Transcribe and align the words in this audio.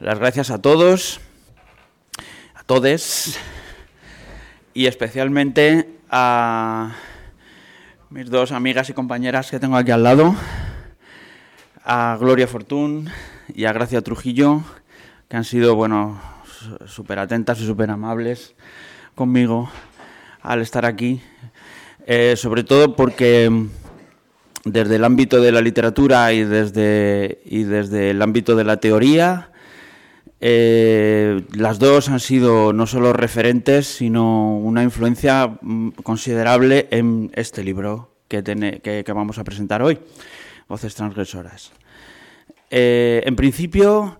las 0.00 0.18
gracias 0.20 0.50
a 0.50 0.62
todos, 0.62 1.20
a 2.54 2.62
todes, 2.62 3.36
y 4.72 4.86
especialmente 4.86 5.88
a 6.08 6.94
mis 8.08 8.30
dos 8.30 8.52
amigas 8.52 8.88
y 8.90 8.92
compañeras 8.92 9.50
que 9.50 9.58
tengo 9.58 9.76
aquí 9.76 9.90
al 9.90 10.04
lado, 10.04 10.36
a 11.84 12.16
Gloria 12.20 12.46
Fortún 12.46 13.10
y 13.52 13.64
a 13.64 13.72
Gracia 13.72 14.00
Trujillo, 14.00 14.62
que 15.28 15.36
han 15.36 15.44
sido, 15.44 15.74
bueno, 15.74 16.20
súper 16.86 17.18
atentas 17.18 17.60
y 17.60 17.66
súper 17.66 17.90
amables 17.90 18.54
conmigo 19.16 19.68
al 20.42 20.60
estar 20.60 20.86
aquí, 20.86 21.20
eh, 22.06 22.34
sobre 22.36 22.62
todo 22.62 22.94
porque 22.94 23.50
desde 24.64 24.94
el 24.94 25.04
ámbito 25.04 25.40
de 25.40 25.50
la 25.50 25.60
literatura 25.60 26.32
y 26.32 26.44
desde, 26.44 27.40
y 27.44 27.64
desde 27.64 28.10
el 28.10 28.22
ámbito 28.22 28.54
de 28.54 28.62
la 28.62 28.76
teoría, 28.76 29.50
eh, 30.40 31.42
las 31.52 31.78
dos 31.78 32.08
han 32.08 32.20
sido 32.20 32.72
no 32.72 32.86
solo 32.86 33.12
referentes, 33.12 33.86
sino 33.86 34.56
una 34.56 34.82
influencia 34.82 35.58
mm, 35.60 35.90
considerable 36.02 36.88
en 36.90 37.30
este 37.34 37.64
libro 37.64 38.12
que, 38.28 39.04
vamos 39.14 39.38
a 39.38 39.44
presentar 39.44 39.82
hoy, 39.82 39.98
Voces 40.68 40.94
Transgresoras. 40.94 41.72
Eh, 42.70 43.22
en 43.24 43.34
principio, 43.34 44.18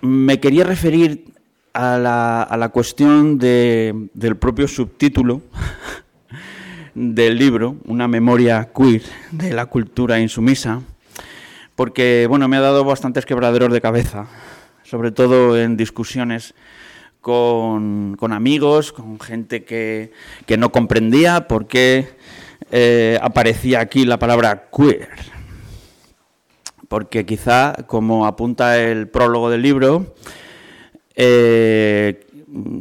me 0.00 0.40
quería 0.40 0.64
referir 0.64 1.26
a 1.72 1.98
la, 1.98 2.68
cuestión 2.70 3.38
de, 3.38 4.08
del 4.14 4.36
propio 4.36 4.66
subtítulo 4.66 5.42
del 6.94 7.38
libro, 7.38 7.76
Una 7.84 8.08
memoria 8.08 8.70
queer 8.74 9.02
de 9.30 9.52
la 9.52 9.66
cultura 9.66 10.18
insumisa, 10.18 10.80
porque 11.76 12.26
bueno, 12.28 12.48
me 12.48 12.56
ha 12.56 12.60
dado 12.60 12.84
bastantes 12.84 13.26
quebraderos 13.26 13.72
de 13.72 13.80
cabeza, 13.80 14.26
sobre 14.90 15.12
todo 15.12 15.56
en 15.56 15.76
discusiones 15.76 16.52
con, 17.20 18.16
amigos, 18.32 18.92
con 18.92 19.20
gente 19.20 19.62
que, 19.62 20.10
no 20.58 20.72
comprendía 20.72 21.46
por 21.46 21.68
qué 21.68 22.08
eh, 22.72 23.16
aparecía 23.22 23.78
aquí 23.78 24.04
la 24.04 24.18
palabra 24.18 24.68
queer. 24.76 25.10
Porque 26.88 27.24
quizá, 27.24 27.74
como 27.86 28.26
apunta 28.26 28.80
el 28.80 29.06
prólogo 29.06 29.48
del 29.48 29.62
libro, 29.62 30.12
eh, 31.14 32.26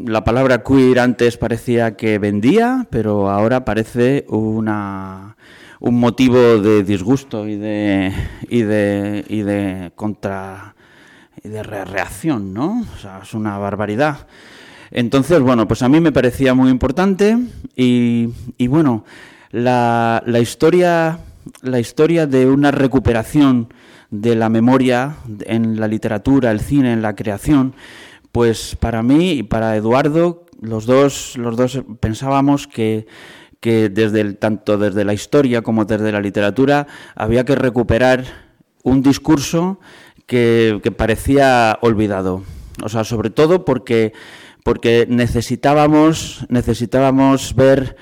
la 0.07 0.23
palabra 0.23 0.63
queer 0.63 0.99
antes 0.99 1.37
parecía 1.37 1.95
que 1.95 2.17
vendía, 2.17 2.87
pero 2.89 3.29
ahora 3.29 3.65
parece 3.65 4.25
una, 4.29 5.37
un 5.79 5.99
motivo 5.99 6.57
de 6.57 6.83
disgusto 6.83 7.47
y 7.47 7.55
de, 7.55 8.11
y 8.49 8.63
de, 8.63 9.25
y 9.27 9.41
de 9.43 9.91
contra 9.95 10.73
de 11.43 11.63
reacción, 11.63 12.53
¿no? 12.53 12.85
O 12.95 12.97
sea, 12.97 13.19
es 13.23 13.33
una 13.33 13.57
barbaridad. 13.57 14.27
Entonces, 14.91 15.39
bueno, 15.39 15.67
pues 15.67 15.81
a 15.81 15.89
mí 15.89 15.99
me 15.99 16.11
parecía 16.11 16.53
muy 16.53 16.69
importante 16.69 17.37
y, 17.75 18.29
y 18.57 18.67
bueno, 18.67 19.05
la, 19.51 20.23
la, 20.25 20.39
historia, 20.39 21.19
la 21.61 21.79
historia 21.79 22.25
de 22.25 22.47
una 22.47 22.71
recuperación 22.71 23.73
de 24.09 24.35
la 24.35 24.49
memoria 24.49 25.17
en 25.45 25.79
la 25.79 25.87
literatura, 25.87 26.51
el 26.51 26.59
cine, 26.59 26.93
en 26.93 27.01
la 27.01 27.15
creación, 27.15 27.75
pues 28.31 28.75
para 28.79 29.03
mí 29.03 29.31
y 29.33 29.43
para 29.43 29.75
Eduardo, 29.75 30.45
los 30.59 30.85
dos, 30.85 31.37
los 31.37 31.55
dos 31.55 31.83
pensábamos 31.99 32.67
que 32.67 33.07
que 33.59 33.89
desde 33.89 34.21
el, 34.21 34.37
tanto 34.37 34.77
desde 34.77 35.03
la 35.03 35.13
historia 35.13 35.61
como 35.61 35.85
desde 35.85 36.11
la 36.11 36.21
literatura 36.21 36.87
había 37.15 37.43
que 37.43 37.55
recuperar 37.55 38.23
un 38.83 39.01
discurso 39.01 39.79
que, 40.29 40.93
parecía 40.95 41.77
olvidado. 41.81 42.43
O 42.83 42.87
sea, 42.87 43.03
sobre 43.03 43.31
todo 43.31 43.65
porque, 43.65 44.13
porque 44.63 45.05
necesitábamos, 45.09 46.45
necesitábamos 46.49 47.55
ver 47.55 47.97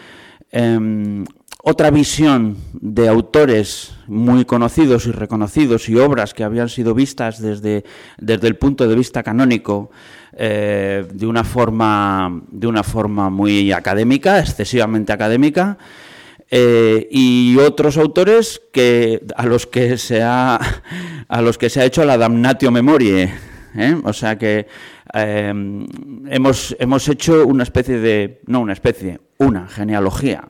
em, 0.51 1.25
otra 1.63 1.89
visión 1.89 2.57
de 2.73 3.07
autores 3.07 3.95
muy 4.07 4.45
conocidos 4.45 5.07
y 5.07 5.11
reconocidos 5.11 5.89
y 5.89 5.95
obras 5.95 6.33
que 6.33 6.43
habían 6.43 6.69
sido 6.69 6.93
vistas 6.93 7.41
desde, 7.41 7.85
desde 8.17 8.47
el 8.47 8.57
punto 8.57 8.87
de 8.87 8.95
vista 8.95 9.23
canónico 9.23 9.89
eh, 10.33 11.07
de, 11.11 11.25
una 11.25 11.43
forma, 11.43 12.41
de 12.51 12.67
una 12.67 12.83
forma 12.83 13.29
muy 13.29 13.71
académica, 13.71 14.39
excesivamente 14.39 15.13
académica, 15.13 15.77
eh, 16.49 17.07
y 17.11 17.57
otros 17.57 17.97
autores 17.97 18.61
que, 18.71 19.25
a, 19.35 19.45
los 19.45 19.67
que 19.67 19.97
se 19.97 20.21
ha, 20.23 20.59
a 21.27 21.41
los 21.41 21.57
que 21.57 21.69
se 21.69 21.81
ha 21.81 21.85
hecho 21.85 22.05
la 22.05 22.17
damnatio 22.17 22.71
memoriae. 22.71 23.33
¿eh? 23.75 23.95
O 24.03 24.13
sea 24.13 24.37
que 24.37 24.67
hemos, 25.13 26.75
hemos 26.79 27.07
hecho 27.07 27.47
una 27.47 27.63
especie 27.63 27.99
de, 27.99 28.41
no 28.45 28.59
una 28.59 28.73
especie, 28.73 29.19
una 29.37 29.67
genealogía 29.67 30.49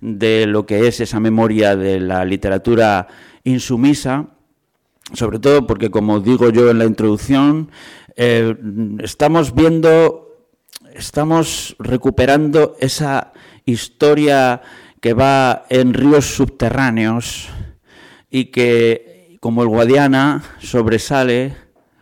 de 0.00 0.46
lo 0.46 0.66
que 0.66 0.86
es 0.86 1.00
esa 1.00 1.18
memoria 1.18 1.76
de 1.76 1.98
la 1.98 2.24
literatura 2.26 3.08
insumisa, 3.42 4.28
sobre 5.14 5.38
todo 5.38 5.66
porque, 5.66 5.90
como 5.90 6.20
digo 6.20 6.50
yo 6.50 6.70
en 6.70 6.78
la 6.78 6.84
introducción, 6.84 7.70
eh, 8.16 8.54
estamos 9.02 9.54
viendo, 9.54 10.36
estamos 10.94 11.74
recuperando 11.78 12.76
esa 12.80 13.32
historia 13.64 14.60
que 15.04 15.12
va 15.12 15.66
en 15.68 15.92
ríos 15.92 16.34
subterráneos 16.34 17.50
y 18.30 18.46
que, 18.46 19.36
como 19.38 19.60
el 19.60 19.68
Guadiana, 19.68 20.42
sobresale 20.60 21.54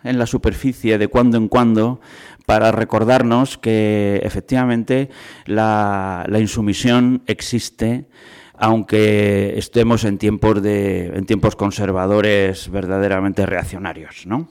en 0.05 0.21
la 0.21 0.27
superficie 0.27 0.99
de 0.99 1.09
cuando 1.09 1.37
en 1.37 1.49
cuando 1.49 2.01
para 2.47 2.71
recordarnos 2.71 3.59
que 3.59 4.21
efectivamente 4.23 5.11
la, 5.47 6.25
insumisión 6.39 7.25
existe 7.27 8.07
aunque 8.55 9.59
estemos 9.59 10.05
en 10.05 10.17
tiempos 10.17 10.63
de 10.63 11.07
en 11.07 11.27
tiempos 11.27 11.57
conservadores 11.57 12.71
verdaderamente 12.71 13.47
reaccionarios, 13.47 14.29
¿no? 14.29 14.47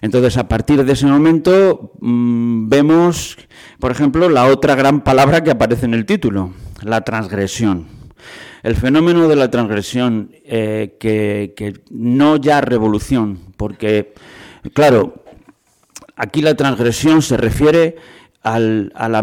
Entonces, 0.00 0.38
a 0.38 0.48
partir 0.48 0.82
de 0.82 0.92
ese 0.94 1.04
momento 1.04 1.92
mm, 2.00 2.70
vemos, 2.70 3.36
por 3.78 3.92
ejemplo, 3.92 4.30
la 4.30 4.46
otra 4.46 4.76
gran 4.76 5.02
palabra 5.02 5.44
que 5.44 5.50
aparece 5.50 5.84
en 5.84 5.92
el 5.92 6.06
título, 6.06 6.52
la 6.82 7.02
transgresión. 7.02 7.86
El 8.62 8.74
fenómeno 8.74 9.28
de 9.28 9.36
la 9.36 9.50
transgresión, 9.50 10.32
eh, 10.44 10.96
que, 10.98 11.80
no 11.90 12.36
ya 12.36 12.60
revolución, 12.60 13.38
porque, 13.56 14.14
claro, 14.72 15.22
aquí 16.16 16.42
la 16.42 16.54
transgresión 16.54 17.22
se 17.22 17.36
refiere 17.36 17.96
al, 18.42 18.92
al 18.94 19.22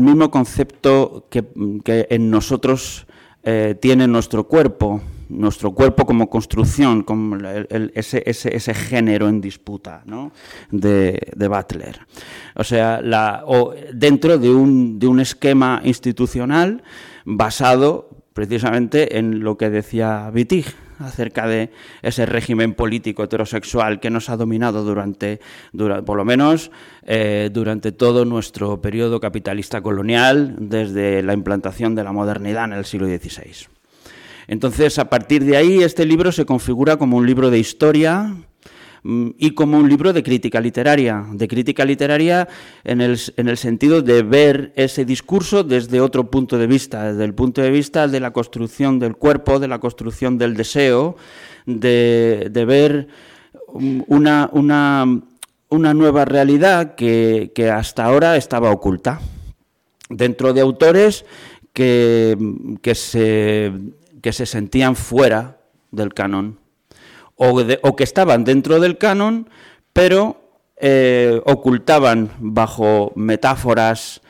mismo 0.00 0.30
concepto 0.30 1.26
que, 1.30 1.44
en 2.10 2.30
nosotros 2.30 3.06
eh, 3.42 3.76
tiene 3.80 4.06
nuestro 4.06 4.44
cuerpo, 4.44 5.02
nuestro 5.28 5.72
cuerpo 5.72 6.06
como 6.06 6.28
construcción, 6.28 7.02
como 7.02 7.36
ese, 7.94 8.22
ese, 8.26 8.74
género 8.74 9.28
en 9.28 9.40
disputa 9.40 10.02
¿no? 10.06 10.32
de, 10.70 11.18
Butler. 11.36 12.00
O 12.54 12.64
sea, 12.64 13.00
la, 13.02 13.42
o 13.46 13.74
dentro 13.92 14.38
de 14.38 14.50
un, 14.50 14.98
de 14.98 15.06
un 15.06 15.20
esquema 15.20 15.80
institucional 15.84 16.82
basado 17.24 18.08
precisamente 18.32 19.18
en 19.18 19.40
lo 19.40 19.56
que 19.56 19.70
decía 19.70 20.30
Wittig 20.32 20.66
acerca 21.00 21.46
de 21.46 21.70
ese 22.02 22.26
régimen 22.26 22.74
político 22.74 23.24
heterosexual 23.24 24.00
que 24.00 24.10
nos 24.10 24.30
ha 24.30 24.36
dominado 24.36 24.84
durante, 24.84 25.40
por 26.04 26.16
lo 26.16 26.24
menos 26.24 26.70
eh, 27.04 27.50
durante 27.52 27.92
todo 27.92 28.24
nuestro 28.24 28.80
periodo 28.80 29.20
capitalista 29.20 29.80
colonial, 29.80 30.56
desde 30.58 31.22
la 31.22 31.34
implantación 31.34 31.94
de 31.94 32.04
la 32.04 32.12
modernidad 32.12 32.64
en 32.64 32.72
el 32.72 32.84
siglo 32.84 33.06
XVI. 33.06 33.77
Entonces, 34.48 34.98
a 34.98 35.10
partir 35.10 35.44
de 35.44 35.58
ahí, 35.58 35.82
este 35.82 36.06
libro 36.06 36.32
se 36.32 36.46
configura 36.46 36.96
como 36.96 37.18
un 37.18 37.26
libro 37.26 37.50
de 37.50 37.58
historia 37.58 38.34
mm, 39.02 39.28
y 39.36 39.50
como 39.50 39.76
un 39.76 39.90
libro 39.90 40.14
de 40.14 40.22
crítica 40.22 40.58
literaria, 40.58 41.26
de 41.32 41.46
crítica 41.46 41.84
literaria 41.84 42.48
en 42.82 43.02
el, 43.02 43.20
en 43.36 43.48
el, 43.48 43.58
sentido 43.58 44.00
de 44.00 44.22
ver 44.22 44.72
ese 44.74 45.04
discurso 45.04 45.64
desde 45.64 46.00
otro 46.00 46.30
punto 46.30 46.56
de 46.56 46.66
vista, 46.66 47.12
desde 47.12 47.24
el 47.24 47.34
punto 47.34 47.60
de 47.60 47.70
vista 47.70 48.08
de 48.08 48.20
la 48.20 48.32
construcción 48.32 48.98
del 48.98 49.16
cuerpo, 49.16 49.58
de 49.60 49.68
la 49.68 49.80
construcción 49.80 50.38
del 50.38 50.56
deseo, 50.56 51.16
de, 51.66 52.50
ver 52.66 53.08
mm, 53.74 54.00
una, 54.08 55.04
nueva 55.68 56.24
realidad 56.24 56.94
que, 56.94 57.52
hasta 57.70 58.06
ahora 58.06 58.38
estaba 58.38 58.70
oculta. 58.70 59.20
Dentro 60.08 60.54
de 60.54 60.62
autores 60.62 61.26
que 61.74 62.94
se 62.94 63.72
que 64.20 64.32
se 64.32 64.46
sentían 64.46 64.96
fuera 64.96 65.58
del 65.90 66.14
canon 66.14 66.58
o, 67.38 67.96
que 67.96 68.04
estaban 68.04 68.44
dentro 68.44 68.80
del 68.80 68.98
canon, 68.98 69.48
pero 69.92 70.36
eh, 70.76 71.40
ocultaban 71.44 72.30
bajo 72.38 73.12
metáforas 73.14 74.20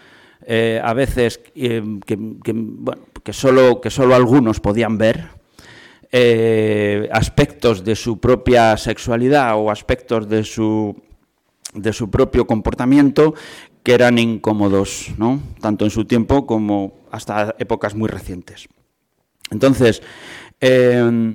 eh, 0.46 0.80
a 0.82 0.92
veces 0.92 1.40
eh, 1.54 1.82
que, 2.04 3.32
solo, 3.32 3.80
que 3.80 3.90
solo 3.90 4.14
algunos 4.14 4.60
podían 4.60 4.98
ver 4.98 5.38
aspectos 7.12 7.84
de 7.84 7.94
su 7.94 8.18
propia 8.18 8.76
sexualidad 8.78 9.56
o 9.56 9.70
aspectos 9.70 10.26
de 10.26 10.42
su, 10.42 10.96
de 11.74 11.92
su 11.92 12.10
propio 12.10 12.46
comportamiento 12.46 13.34
que 13.82 13.92
eran 13.92 14.18
incómodos, 14.18 15.10
¿no? 15.18 15.40
tanto 15.60 15.84
en 15.84 15.90
su 15.90 16.06
tiempo 16.06 16.46
como 16.46 16.94
hasta 17.10 17.54
épocas 17.58 17.94
muy 17.94 18.08
recientes. 18.08 18.68
Entonces, 19.50 20.02
eh, 20.60 21.34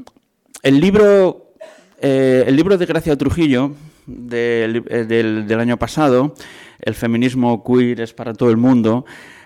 el, 0.62 0.80
libro, 0.80 1.54
eh, 2.02 2.44
el 2.48 2.56
libro 2.56 2.78
de 2.78 2.86
Gracia 2.86 3.18
Trujillo 3.18 3.74
del, 4.06 4.84
del, 5.08 5.60
año 5.60 5.78
pasado, 5.78 6.36
El 6.80 6.94
feminismo 6.94 7.64
queer 7.64 8.02
es 8.02 8.14
para 8.14 8.34
todo 8.34 8.50
el 8.50 8.58
mundo, 8.58 9.06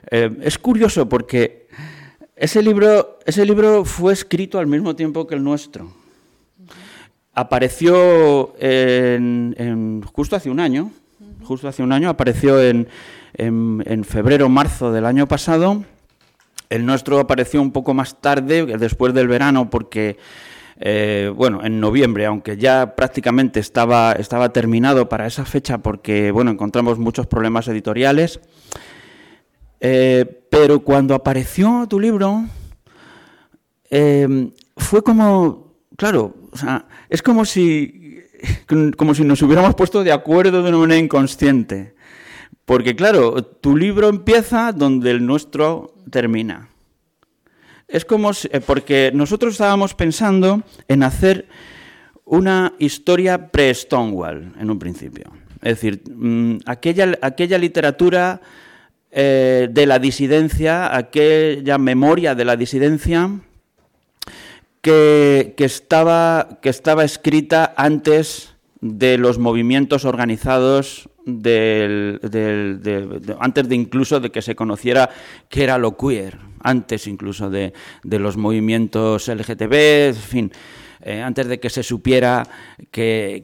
es 0.09 0.57
curioso 0.57 1.07
porque 1.09 1.67
ese 2.35 2.63
libro, 2.63 3.19
ese 3.25 3.45
libro 3.45 3.83
fue 3.83 4.13
escrito 4.13 4.57
al 4.57 4.67
mismo 4.67 4.95
tiempo 4.95 5.27
que 5.27 5.35
el 5.35 5.43
nuestro. 5.43 5.91
Apareció 7.33 8.55
en, 8.59 10.01
justo 10.13 10.35
hace 10.35 10.49
un 10.49 10.59
año, 10.59 10.91
justo 11.43 11.67
hace 11.67 11.83
un 11.83 11.91
año, 11.91 12.09
apareció 12.09 12.59
en, 12.61 12.87
en 13.35 14.03
febrero, 14.03 14.49
marzo 14.49 14.91
del 14.91 15.05
año 15.05 15.27
pasado. 15.27 15.83
El 16.69 16.85
nuestro 16.85 17.19
apareció 17.19 17.61
un 17.61 17.71
poco 17.71 17.93
más 17.93 18.19
tarde, 18.19 18.65
después 18.77 19.13
del 19.13 19.27
verano, 19.27 19.69
porque, 19.69 20.17
eh, 20.79 21.31
bueno, 21.33 21.63
en 21.63 21.79
noviembre, 21.79 22.25
aunque 22.25 22.57
ya 22.57 22.95
prácticamente 22.95 23.59
estaba, 23.59 24.11
estaba 24.13 24.51
terminado 24.51 25.07
para 25.07 25.27
esa 25.27 25.45
fecha, 25.45 25.77
porque, 25.77 26.31
bueno, 26.31 26.51
encontramos 26.51 26.99
muchos 26.99 27.27
problemas 27.27 27.67
editoriales. 27.67 28.39
Eh, 29.79 30.25
pero 30.49 30.81
cuando 30.81 31.13
apareció 31.15 31.85
tu 31.87 31.99
libro, 31.99 32.45
eh, 33.89 34.51
fue 34.75 35.03
como, 35.03 35.75
claro, 35.95 36.35
o 36.51 36.57
sea, 36.57 36.85
es 37.09 37.21
como 37.21 37.45
si, 37.45 38.21
como 38.97 39.13
si 39.13 39.23
nos 39.23 39.41
hubiéramos 39.41 39.75
puesto 39.75 40.03
de 40.03 40.11
acuerdo 40.11 40.61
de 40.61 40.69
una 40.69 40.79
manera 40.79 40.99
inconsciente. 40.99 41.95
Porque, 42.67 42.97
claro, 42.97 43.41
tu 43.43 43.77
libro 43.77 44.09
empieza 44.09 44.73
donde 44.73 45.11
el 45.11 45.25
nuestro 45.25 45.93
termina. 46.11 46.67
Es 47.87 48.03
como 48.03 48.33
si, 48.33 48.49
eh, 48.51 48.59
porque 48.59 49.09
nosotros 49.13 49.53
estábamos 49.53 49.93
pensando 49.93 50.63
en 50.89 51.03
hacer 51.03 51.47
una 52.25 52.73
historia 52.77 53.47
pre-Stonewall 53.51 54.53
en 54.59 54.69
un 54.69 54.77
principio. 54.79 55.31
Es 55.61 55.75
decir, 55.75 56.03
mm, 56.13 56.57
aquella, 56.65 57.17
aquella 57.21 57.57
literatura 57.57 58.41
eh, 59.11 59.69
de 59.71 59.85
la 59.85 59.97
disidencia, 59.97 60.93
aquella 60.93 61.77
memoria 61.77 62.35
de 62.35 62.43
la 62.43 62.57
disidencia 62.57 63.29
que, 64.81 65.55
estaba, 65.57 66.59
que 66.61 66.67
estaba 66.67 67.05
escrita 67.05 67.73
antes 67.77 68.55
de 68.81 69.17
los 69.17 69.39
movimientos 69.39 70.03
organizados 70.03 71.09
del, 71.27 72.19
antes 73.39 73.67
de 73.67 73.75
incluso 73.75 74.19
de 74.19 74.31
que 74.31 74.41
se 74.41 74.55
conociera 74.55 75.09
qué 75.49 75.63
era 75.63 75.77
lo 75.77 75.97
queer, 75.97 76.37
antes 76.61 77.05
incluso 77.07 77.49
de, 77.49 77.73
los 78.03 78.37
movimientos 78.37 79.27
LGTB, 79.27 79.73
en 79.73 80.15
fin, 80.15 80.51
eh, 81.01 81.21
antes 81.21 81.47
de 81.47 81.59
que 81.59 81.69
se 81.69 81.83
supiera 81.83 82.47
que, 82.89 83.43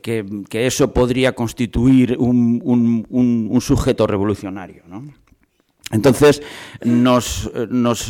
eso 0.52 0.94
podría 0.94 1.34
constituir 1.34 2.16
un, 2.18 3.60
sujeto 3.62 4.08
revolucionario. 4.08 4.84
¿no? 4.88 5.04
Entonces 5.92 6.42
nos, 6.84 7.52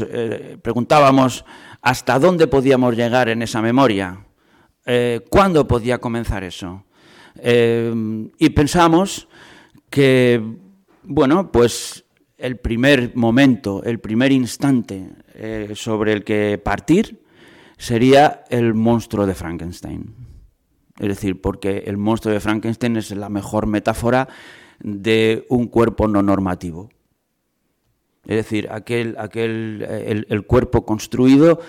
eh, 0.10 0.58
preguntábamos 0.62 1.46
hasta 1.82 2.20
dónde 2.20 2.48
podíamos 2.48 2.96
llegar 2.96 3.28
en 3.28 3.42
esa 3.42 3.62
memoria, 3.62 4.20
eh, 4.86 5.22
cuándo 5.30 5.68
podía 5.68 5.98
comenzar 5.98 6.44
eso. 6.44 6.84
Eh, 7.36 7.92
y 8.38 8.50
pensamos 8.52 9.28
que, 9.94 10.42
bueno, 11.04 11.52
pues 11.52 12.04
el 12.36 12.58
primer 12.58 13.16
momento, 13.16 13.84
el 13.84 14.00
primer 14.00 14.32
instante 14.32 15.08
sobre 15.76 16.14
el 16.14 16.24
que 16.24 16.58
partir 16.58 17.24
sería 17.78 18.44
el 18.50 18.74
monstruo 18.74 19.28
de 19.28 19.36
Frankenstein. 19.36 20.16
Es 20.98 21.10
decir, 21.10 21.42
porque 21.42 21.84
el 21.86 21.98
monstruo 21.98 22.34
de 22.34 22.40
Frankenstein 22.40 22.98
es 22.98 23.12
la 23.12 23.30
mejor 23.30 23.68
metáfora 23.68 24.30
de 24.80 25.46
un 25.50 25.68
cuerpo 25.68 26.08
no 26.08 26.24
normativo. 26.24 26.90
Es 28.26 28.38
decir, 28.38 28.70
aquel, 28.72 29.16
aquel 29.20 29.86
el, 30.28 30.46
cuerpo 30.48 30.88
construido, 30.88 31.60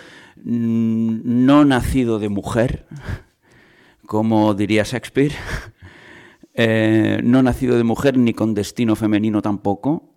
mm, 0.43 1.45
no 1.45 1.67
nacido 1.67 2.19
de 2.19 2.31
mujer, 2.31 2.87
como 4.07 4.55
diría 4.55 4.83
Shakespeare, 4.83 5.35
eh, 6.55 7.21
no 7.23 7.43
nacido 7.43 7.77
de 7.77 7.85
mujer 7.85 8.17
ni 8.17 8.33
con 8.33 8.55
destino 8.55 8.97
femenino 8.97 9.43
tampoco, 9.43 10.15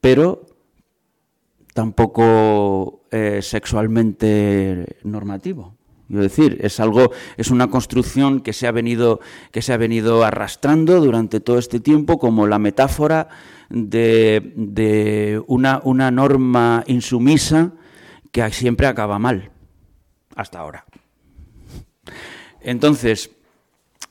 pero 0.00 0.46
tampoco 1.74 3.02
eh, 3.10 3.40
sexualmente 3.42 4.98
normativo. 5.04 5.76
Es 6.10 6.16
decir, 6.16 6.58
es 6.60 6.80
algo, 6.80 7.12
es 7.36 7.50
una 7.50 7.68
construcción 7.68 8.40
que 8.40 8.52
se 8.52 8.66
ha 8.66 8.72
venido, 8.72 9.20
que 9.52 9.62
se 9.62 9.72
ha 9.72 9.76
venido 9.76 10.24
arrastrando 10.24 11.00
durante 11.00 11.38
todo 11.38 11.58
este 11.58 11.78
tiempo 11.78 12.18
como 12.18 12.48
la 12.48 12.58
metáfora 12.58 13.28
de, 13.68 15.40
una, 15.46 15.80
una, 15.84 16.10
norma 16.10 16.82
insumisa 16.88 17.72
que 18.32 18.50
siempre 18.50 18.88
acaba 18.88 19.20
mal, 19.20 19.52
hasta 20.34 20.58
ahora. 20.58 20.84
Entonces, 22.60 23.30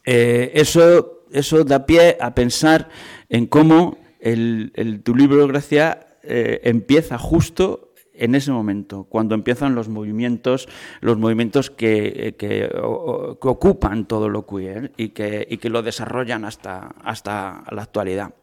eh, 0.06 0.52
eso, 0.56 1.19
eso 1.32 1.64
da 1.64 1.86
pie 1.86 2.18
a 2.20 2.34
pensar 2.36 2.90
en 3.30 3.46
cómo 3.46 3.98
el, 4.20 5.02
tu 5.04 5.16
libro, 5.16 5.48
Gracia, 5.48 6.08
eh, 6.24 6.62
empieza 6.64 7.18
justo 7.18 7.94
en 8.14 8.36
ese 8.36 8.52
momento, 8.52 9.06
cuando 9.06 9.34
empiezan 9.34 9.76
los 9.76 9.88
movimientos, 9.88 10.68
los 11.00 11.18
movimientos 11.18 11.70
que, 11.70 12.36
que, 12.38 12.70
ocupan 12.82 14.06
todo 14.06 14.28
lo 14.28 14.46
queer 14.46 14.92
y 14.98 15.10
que, 15.10 15.48
y 15.50 15.58
que 15.58 15.70
lo 15.70 15.82
desarrollan 15.82 16.44
hasta, 16.44 16.96
hasta 17.02 17.64
la 17.72 17.84
actualidad. 17.84 18.34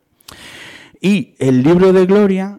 Y 0.99 1.35
el 1.39 1.63
libro 1.63 1.93
de 1.93 2.07
Gloria, 2.07 2.59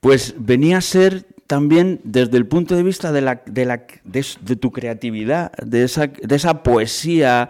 pues 0.00 0.34
venía 0.38 0.78
a 0.78 0.80
ser 0.80 1.24
también 1.46 2.00
desde 2.04 2.36
el 2.36 2.46
punto 2.46 2.76
de 2.76 2.82
vista 2.82 3.10
de, 3.10 3.22
la, 3.22 3.42
de, 3.46 3.64
la, 3.64 3.86
de, 4.04 4.56
tu 4.56 4.70
creatividad, 4.70 5.52
de 5.52 5.84
esa, 5.84 6.08
de 6.08 6.36
esa 6.36 6.62
poesía, 6.62 7.48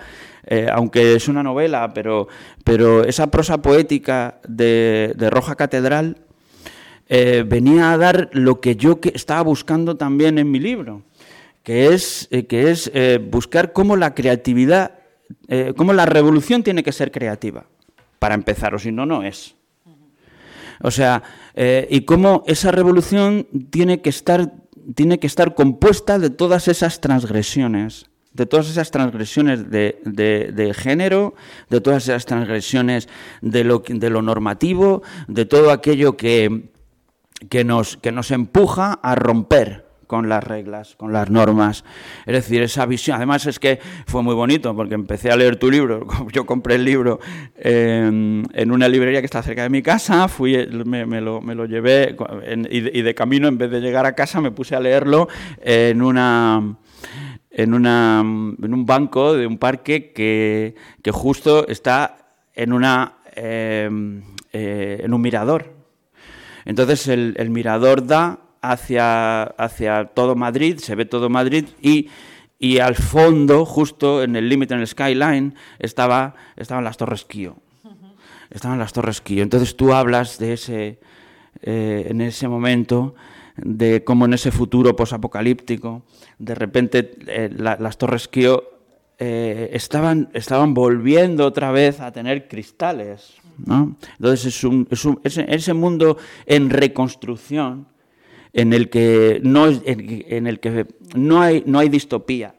eh, 0.51 0.67
aunque 0.73 1.15
es 1.15 1.29
una 1.29 1.43
novela, 1.43 1.93
pero, 1.93 2.27
pero 2.65 3.05
esa 3.05 3.31
prosa 3.31 3.61
poética 3.61 4.41
de, 4.49 5.15
Roja 5.31 5.57
Catedral 5.57 6.17
eh, 7.07 7.45
venía 7.47 7.93
a 7.93 7.99
dar 7.99 8.31
lo 8.33 8.59
que 8.59 8.75
yo 8.75 8.99
estaba 9.13 9.43
buscando 9.43 9.99
también 9.99 10.39
en 10.39 10.51
mi 10.51 10.59
libro, 10.59 11.03
que 11.63 11.93
es, 11.93 12.29
eh, 12.31 12.47
que 12.47 12.71
es 12.71 12.91
buscar 13.31 13.75
cómo 13.75 13.97
la 13.97 14.15
creatividad, 14.15 14.93
cómo 15.77 15.93
la 15.93 16.07
revolución 16.07 16.63
tiene 16.63 16.83
que 16.83 16.93
ser 16.93 17.13
creativa, 17.13 17.67
para 18.19 18.35
empezar, 18.35 18.75
o 18.75 18.79
si 18.79 18.91
no, 18.91 19.05
no 19.05 19.23
es. 19.23 19.55
O 20.81 20.91
sea, 20.91 21.23
y 21.91 22.03
cómo 22.03 22.43
esa 22.47 22.71
revolución 22.71 23.47
tiene 23.69 24.01
que 24.01 24.09
estar, 24.09 24.51
tiene 24.95 25.19
que 25.19 25.27
estar 25.27 25.55
compuesta 25.55 26.19
de 26.19 26.31
todas 26.31 26.69
esas 26.69 27.03
transgresiones, 27.03 28.07
de 28.39 28.47
todas 28.47 28.71
esas 28.71 28.93
transgresiones 28.93 29.69
de, 29.69 30.75
género, 30.75 31.35
de 31.69 31.81
todas 31.81 32.05
esas 32.05 32.25
transgresiones 32.25 33.09
de 33.43 33.65
lo, 33.65 33.83
de 33.87 34.11
lo 34.11 34.23
normativo, 34.23 35.03
de 35.27 35.45
todo 35.45 35.73
aquello 35.73 36.17
que, 36.17 36.71
que, 37.51 37.65
nos, 37.65 37.97
que 37.97 38.13
nos 38.13 38.31
empuja 38.31 38.93
a 39.03 39.17
romper 39.17 39.89
con 40.07 40.29
las 40.29 40.43
reglas, 40.43 40.95
con 40.97 41.13
las 41.13 41.31
normas. 41.31 41.85
Es 42.27 42.33
decir, 42.33 42.63
esa 42.63 42.87
visión. 42.87 43.17
Además 43.17 43.45
es 43.47 43.59
que 43.59 43.81
fue 44.07 44.23
muy 44.23 44.35
bonito 44.35 44.75
porque 44.75 44.95
empecé 44.95 45.33
a 45.33 45.37
leer 45.37 45.57
tu 45.57 45.69
libro. 45.69 46.07
Yo 46.33 46.47
compré 46.47 46.77
el 46.77 46.85
libro 46.85 47.19
en, 47.57 48.71
una 48.71 48.89
librería 48.89 49.21
que 49.21 49.27
está 49.27 49.43
cerca 49.43 49.65
de 49.65 49.69
mi 49.69 49.83
casa, 49.83 50.29
fui, 50.29 50.57
me, 50.85 51.21
lo, 51.21 51.41
me 51.41 51.57
lo, 51.57 51.67
llevé 51.67 52.17
y, 52.71 53.03
de, 53.03 53.15
camino, 53.17 53.49
en 53.49 53.59
vez 53.59 53.71
de 53.71 53.81
llegar 53.81 54.07
a 54.07 54.15
casa, 54.15 54.41
me 54.41 54.53
puse 54.53 54.77
a 54.77 54.81
leerlo 54.81 55.29
en 55.61 56.03
una... 56.03 56.77
En, 57.59 57.75
una, 57.75 58.21
un 58.23 58.87
banco 58.87 59.35
de 59.35 59.45
un 59.45 59.59
parque 59.59 60.13
que, 60.13 60.77
que 61.03 61.11
justo 61.11 61.67
está 61.67 62.37
en, 62.55 62.73
una, 62.73 63.15
em, 63.35 64.23
eh, 64.53 65.01
en 65.03 65.13
un 65.13 65.21
mirador. 65.21 65.75
Entonces 66.65 67.09
el, 67.09 67.35
el 67.37 67.51
mirador 67.51 68.07
da 68.07 68.39
hacia, 68.63 69.43
hacia 69.43 70.05
todo 70.05 70.37
Madrid, 70.37 70.79
se 70.79 70.95
ve 70.95 71.05
todo 71.05 71.29
Madrid 71.29 71.65
y, 71.83 72.09
y 72.61 72.79
al 72.79 72.95
fondo, 72.95 73.65
justo 73.65 74.23
en 74.23 74.37
el 74.37 74.49
límite, 74.49 74.75
en 74.75 74.81
el 74.81 74.87
skyline, 74.87 75.57
estaba, 75.81 76.37
estaban 76.57 76.85
las 76.85 76.97
Torres 76.97 77.25
Kio. 77.25 77.57
Estaban 78.51 78.79
las 78.79 78.93
Torres 78.93 79.21
Kio. 79.21 79.43
Entonces 79.43 79.77
tú 79.77 79.93
hablas 79.93 80.39
de 80.39 80.53
ese, 80.53 81.01
eh, 81.63 82.07
en 82.09 82.21
ese 82.21 82.47
momento 82.47 83.17
de 83.63 84.05
cómo 84.05 84.25
en 84.25 84.35
ese 84.35 84.51
futuro 84.51 84.97
posapocalíptico, 84.97 86.03
de 86.39 86.55
repente 86.55 87.13
eh, 87.27 87.51
las 87.57 87.99
torres 87.99 88.29
Kio 88.29 88.65
eh, 89.19 89.71
estaban, 89.73 90.29
estaban 90.33 90.75
volviendo 90.75 91.45
otra 91.45 91.73
vez 91.73 92.01
a 92.01 92.13
tener 92.13 92.49
cristales. 92.49 93.35
¿no? 93.65 93.97
Entonces 94.13 94.47
es, 94.47 94.65
un, 94.65 94.87
es, 94.91 95.05
un, 95.05 95.21
ese 95.25 95.75
mundo 95.75 96.17
en 96.47 96.71
reconstrucción 96.71 97.89
en 98.53 98.73
el 98.73 98.89
que 98.91 99.41
no, 99.43 99.67
en 99.69 100.47
el 100.47 100.61
que 100.61 100.87
no, 101.15 101.41
hay, 101.41 101.63
no 101.67 101.79
hay 101.79 101.89
distopía, 101.89 102.55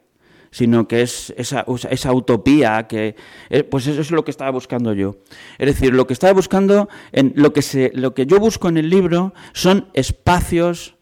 sino 0.51 0.87
que 0.87 1.01
es 1.01 1.33
esa, 1.37 1.65
esa, 1.89 2.13
utopía 2.13 2.87
que 2.87 3.15
eh, 3.49 3.63
pues 3.63 3.87
eso 3.87 4.01
es 4.01 4.11
lo 4.11 4.23
que 4.23 4.31
estaba 4.31 4.51
buscando 4.51 4.93
yo. 4.93 5.17
Es 5.57 5.67
decir, 5.67 5.93
lo 5.93 6.07
que 6.07 6.13
estaba 6.13 6.33
buscando 6.33 6.89
en 7.11 7.33
lo 7.35 7.53
que 7.53 7.61
se 7.61 7.91
lo 7.93 8.13
que 8.13 8.25
yo 8.25 8.39
busco 8.39 8.69
en 8.69 8.77
el 8.77 8.89
libro 8.89 9.33
son 9.53 9.87
espacios 9.93 10.95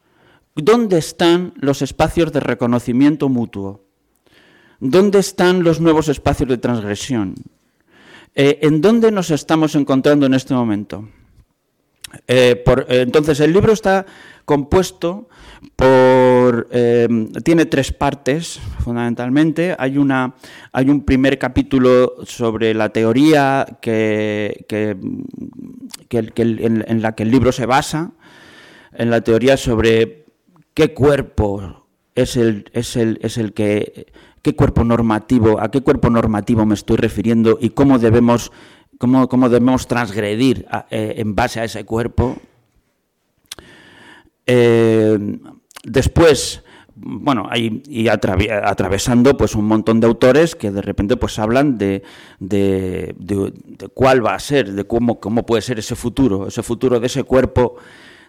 ¿Dónde 0.58 0.98
están 0.98 1.54
los 1.56 1.84
espacios 1.84 2.34
de 2.34 2.40
reconocimiento 2.40 3.30
mutuo? 3.30 3.86
¿Dónde 4.80 5.20
están 5.20 5.64
los 5.64 5.80
nuevos 5.80 6.10
espacios 6.10 6.50
de 6.50 6.58
transgresión? 6.58 7.36
Eh, 8.34 8.58
¿En 8.64 8.82
dónde 8.82 9.12
nos 9.12 9.30
estamos 9.30 9.76
encontrando 9.76 10.26
en 10.26 10.34
este 10.34 10.56
momento? 10.56 11.08
Eh, 12.28 12.64
entonces, 12.90 13.40
el 13.40 13.54
libro 13.54 13.72
está 13.72 14.08
compuesto 14.46 15.30
por 15.76 15.88
eh, 16.72 17.08
tiene 17.44 17.66
tres 17.66 17.92
partes 17.92 18.60
fundamentalmente. 18.80 19.76
Hay 19.78 19.98
una 19.98 20.36
hay 20.72 20.90
un 20.90 21.04
primer 21.04 21.38
capítulo 21.38 22.16
sobre 22.24 22.74
la 22.74 22.90
teoría 22.90 23.66
que, 23.82 24.66
en, 26.10 27.02
la 27.02 27.16
que 27.16 27.24
el 27.24 27.32
libro 27.32 27.52
se 27.52 27.66
basa 27.66 28.12
en 28.94 29.10
la 29.10 29.22
teoría 29.22 29.58
sobre 29.58 30.26
qué 30.74 30.94
cuerpo 30.94 31.88
es 32.16 32.38
el 32.38 32.70
es 32.74 32.96
el 32.96 33.20
es 33.22 33.38
el 33.38 33.54
que 33.54 34.08
qué 34.42 34.56
cuerpo 34.56 34.84
normativo 34.84 35.60
a 35.62 35.70
qué 35.70 35.82
cuerpo 35.82 36.10
normativo 36.10 36.66
me 36.66 36.76
estoy 36.76 36.98
refiriendo 36.98 37.58
y 37.62 37.70
cómo 37.72 38.00
debemos 38.00 38.52
cómo, 38.98 39.28
cómo 39.28 39.50
debemos 39.50 39.88
transgredir 39.88 40.66
eh, 40.90 41.16
en 41.18 41.36
base 41.36 41.60
a 41.60 41.64
ese 41.64 41.86
cuerpo. 41.86 42.38
Eh, 44.46 45.40
después, 45.88 46.64
bueno, 46.96 47.48
hay, 47.50 47.82
y 47.88 48.08
atravesando 48.08 49.38
pues 49.38 49.56
un 49.56 49.66
montón 49.66 50.00
de 50.00 50.08
autores 50.08 50.56
que 50.56 50.72
de 50.72 50.82
repente 50.82 51.18
pues 51.18 51.40
hablan 51.40 51.78
de, 51.78 52.04
de, 52.40 53.16
cuál 53.94 54.26
va 54.26 54.36
a 54.36 54.40
ser, 54.40 54.74
de 54.74 54.84
cómo, 54.84 55.20
cómo 55.20 55.46
puede 55.46 55.62
ser 55.62 55.80
ese 55.80 55.96
futuro, 55.96 56.48
ese 56.48 56.62
futuro 56.62 57.00
de 57.00 57.08
ese 57.08 57.24
cuerpo, 57.24 57.76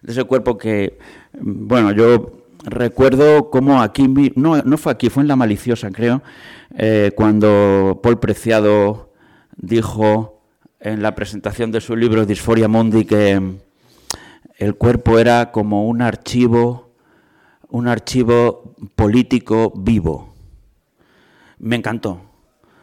de 0.02 0.12
ese 0.12 0.24
cuerpo 0.24 0.56
que, 0.56 0.98
bueno, 1.40 1.92
yo 1.92 2.44
recuerdo 2.64 3.50
cómo 3.50 3.82
aquí, 3.82 4.08
no, 4.36 4.62
no 4.62 4.78
fue 4.78 4.92
aquí, 4.92 5.10
fue 5.10 5.22
en 5.22 5.28
La 5.28 5.36
Maliciosa, 5.36 5.90
creo, 5.90 6.22
eh, 6.76 7.12
cuando 7.14 8.00
Paul 8.02 8.18
Preciado 8.18 9.12
dijo 9.56 10.42
en 10.80 11.02
la 11.02 11.14
presentación 11.14 11.72
de 11.72 11.80
su 11.80 11.96
libro 11.96 12.26
Disforia 12.26 12.68
Mundi 12.68 13.04
que 13.04 13.40
el 14.58 14.74
cuerpo 14.74 15.18
era 15.18 15.50
como 15.52 15.86
un 15.86 16.02
archivo, 16.02 16.87
un 17.68 17.88
archivo 17.88 18.74
político 18.96 19.72
vivo. 19.76 20.34
Me 21.58 21.76
encantó, 21.76 22.22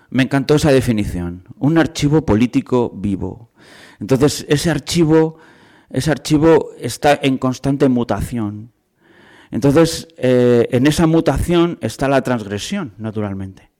me 0.09 0.23
encantó 0.23 0.55
esa 0.55 0.71
definición, 0.71 1.43
un 1.57 1.77
archivo 1.77 2.25
político 2.25 2.91
vivo. 2.93 3.51
Entonces, 3.99 4.45
ese 4.49 4.69
archivo, 4.69 5.37
ese 5.89 6.11
archivo 6.11 6.71
está 6.79 7.19
en 7.21 7.37
constante 7.37 7.89
mutación. 7.89 8.71
Entonces, 9.51 10.07
eh, 10.17 10.67
en 10.71 10.87
esa 10.87 11.07
mutación 11.07 11.77
está 11.81 12.09
la 12.09 12.21
transgresión, 12.21 12.93
naturalmente. 12.97 13.71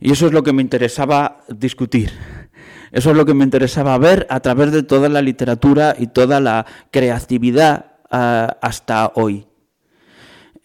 Y 0.00 0.12
eso 0.12 0.26
es 0.26 0.32
lo 0.32 0.42
que 0.42 0.52
me 0.52 0.62
interesaba 0.62 1.44
discutir. 1.48 2.10
Eso 2.92 3.10
es 3.10 3.16
lo 3.16 3.24
que 3.24 3.34
me 3.34 3.44
interesaba 3.44 3.98
ver 3.98 4.26
a 4.30 4.40
través 4.40 4.72
de 4.72 4.82
toda 4.82 5.08
la 5.08 5.22
literatura 5.22 5.94
y 5.98 6.08
toda 6.08 6.40
la 6.40 6.66
creatividad 6.90 7.96
ah, 8.10 8.56
hasta 8.60 9.12
hoy. 9.14 9.46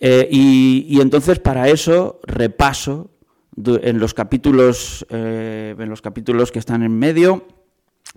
Eh, 0.04 0.28
y, 0.32 1.00
entonces 1.00 1.38
para 1.38 1.70
eso 1.70 2.20
repaso 2.24 3.12
en 3.56 4.00
los 4.00 4.16
capítulos, 4.16 5.06
eh, 5.12 5.76
en 5.78 5.90
los 5.90 6.02
capítulos 6.02 6.52
que 6.52 6.58
están 6.58 6.82
en 6.82 6.98
medio, 6.98 7.46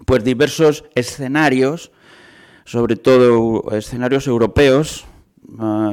pues 0.07 0.25
diversos 0.25 0.87
escenarios, 0.95 1.93
sobre 2.65 2.97
todo 2.97 3.71
escenarios 3.73 4.27
europeos, 4.27 5.05
ah, 5.59 5.93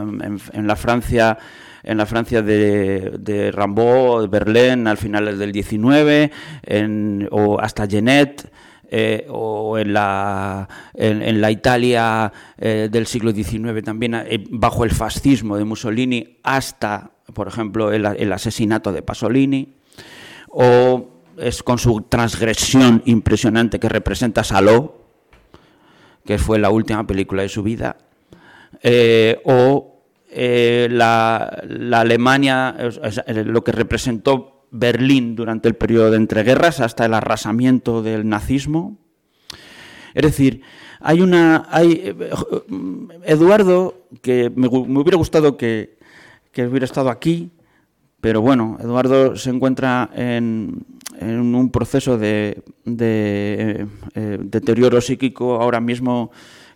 en, 0.54 0.68
la 0.68 0.78
Francia 0.78 1.38
en 1.84 1.98
la 1.98 2.06
Francia 2.06 2.42
de, 2.42 3.18
de 3.20 3.52
Rimbaud, 3.52 4.30
Berlín, 4.30 4.88
al 4.88 4.98
final 4.98 5.38
del 5.38 5.52
19, 5.52 6.32
o 7.32 7.60
hasta 7.60 7.86
Genet, 7.86 8.50
eh, 8.94 9.26
o 9.30 9.78
en 9.78 9.94
la, 9.94 10.68
en, 10.94 11.40
la 11.40 11.50
Italia 11.50 12.30
eh, 12.58 12.90
del 12.92 13.08
siglo 13.08 13.32
XIX 13.32 13.82
también, 13.86 14.16
eh, 14.16 14.44
bajo 14.50 14.84
el 14.84 14.92
fascismo 14.92 15.56
de 15.56 15.64
Mussolini, 15.64 16.40
hasta, 16.44 17.12
por 17.34 17.48
ejemplo, 17.48 17.94
el, 17.94 18.34
asesinato 18.34 18.92
de 18.92 19.02
Pasolini, 19.02 19.76
o 20.50 21.08
es 21.38 21.64
con 21.64 21.78
su 21.78 22.02
transgresión 22.02 23.02
impresionante 23.06 23.80
que 23.80 23.88
representa 23.88 24.44
Saló, 24.44 25.06
que 26.26 26.38
fue 26.38 26.60
la 26.60 26.70
última 26.70 27.08
película 27.08 27.44
de 27.44 27.50
su 27.50 27.64
vida, 27.64 27.96
o 29.46 30.02
eh, 30.34 30.90
la, 30.92 31.44
Alemania, 31.94 32.76
lo 33.28 33.64
que 33.64 33.72
representó 33.72 34.61
Berlín 34.72 35.36
durante 35.36 35.68
el 35.68 35.76
periodo 35.76 36.12
de 36.12 36.18
entreguerras 36.18 36.80
hasta 36.80 37.06
el 37.06 37.14
arrasamiento 37.14 38.02
del 38.02 38.28
nazismo. 38.28 38.98
Es 40.14 40.24
decir, 40.24 40.62
hay 41.00 41.22
una. 41.22 41.68
Hay, 41.70 42.02
eh, 42.04 42.30
Eduardo, 43.26 44.08
que 44.22 44.52
me, 44.56 44.68
hubiera 44.68 45.18
gustado 45.18 45.58
que, 45.58 45.98
hubiera 46.58 46.86
estado 46.86 47.10
aquí, 47.10 47.52
pero 48.20 48.42
bueno, 48.42 48.78
Eduardo 48.80 49.36
se 49.36 49.50
encuentra 49.50 50.10
en, 50.16 50.86
un 51.22 51.70
proceso 51.72 52.18
de, 52.18 52.64
de 52.86 53.88
eh, 54.16 54.38
deterioro 54.42 55.02
psíquico 55.02 55.62
ahora 55.62 55.80
mismo 55.80 56.32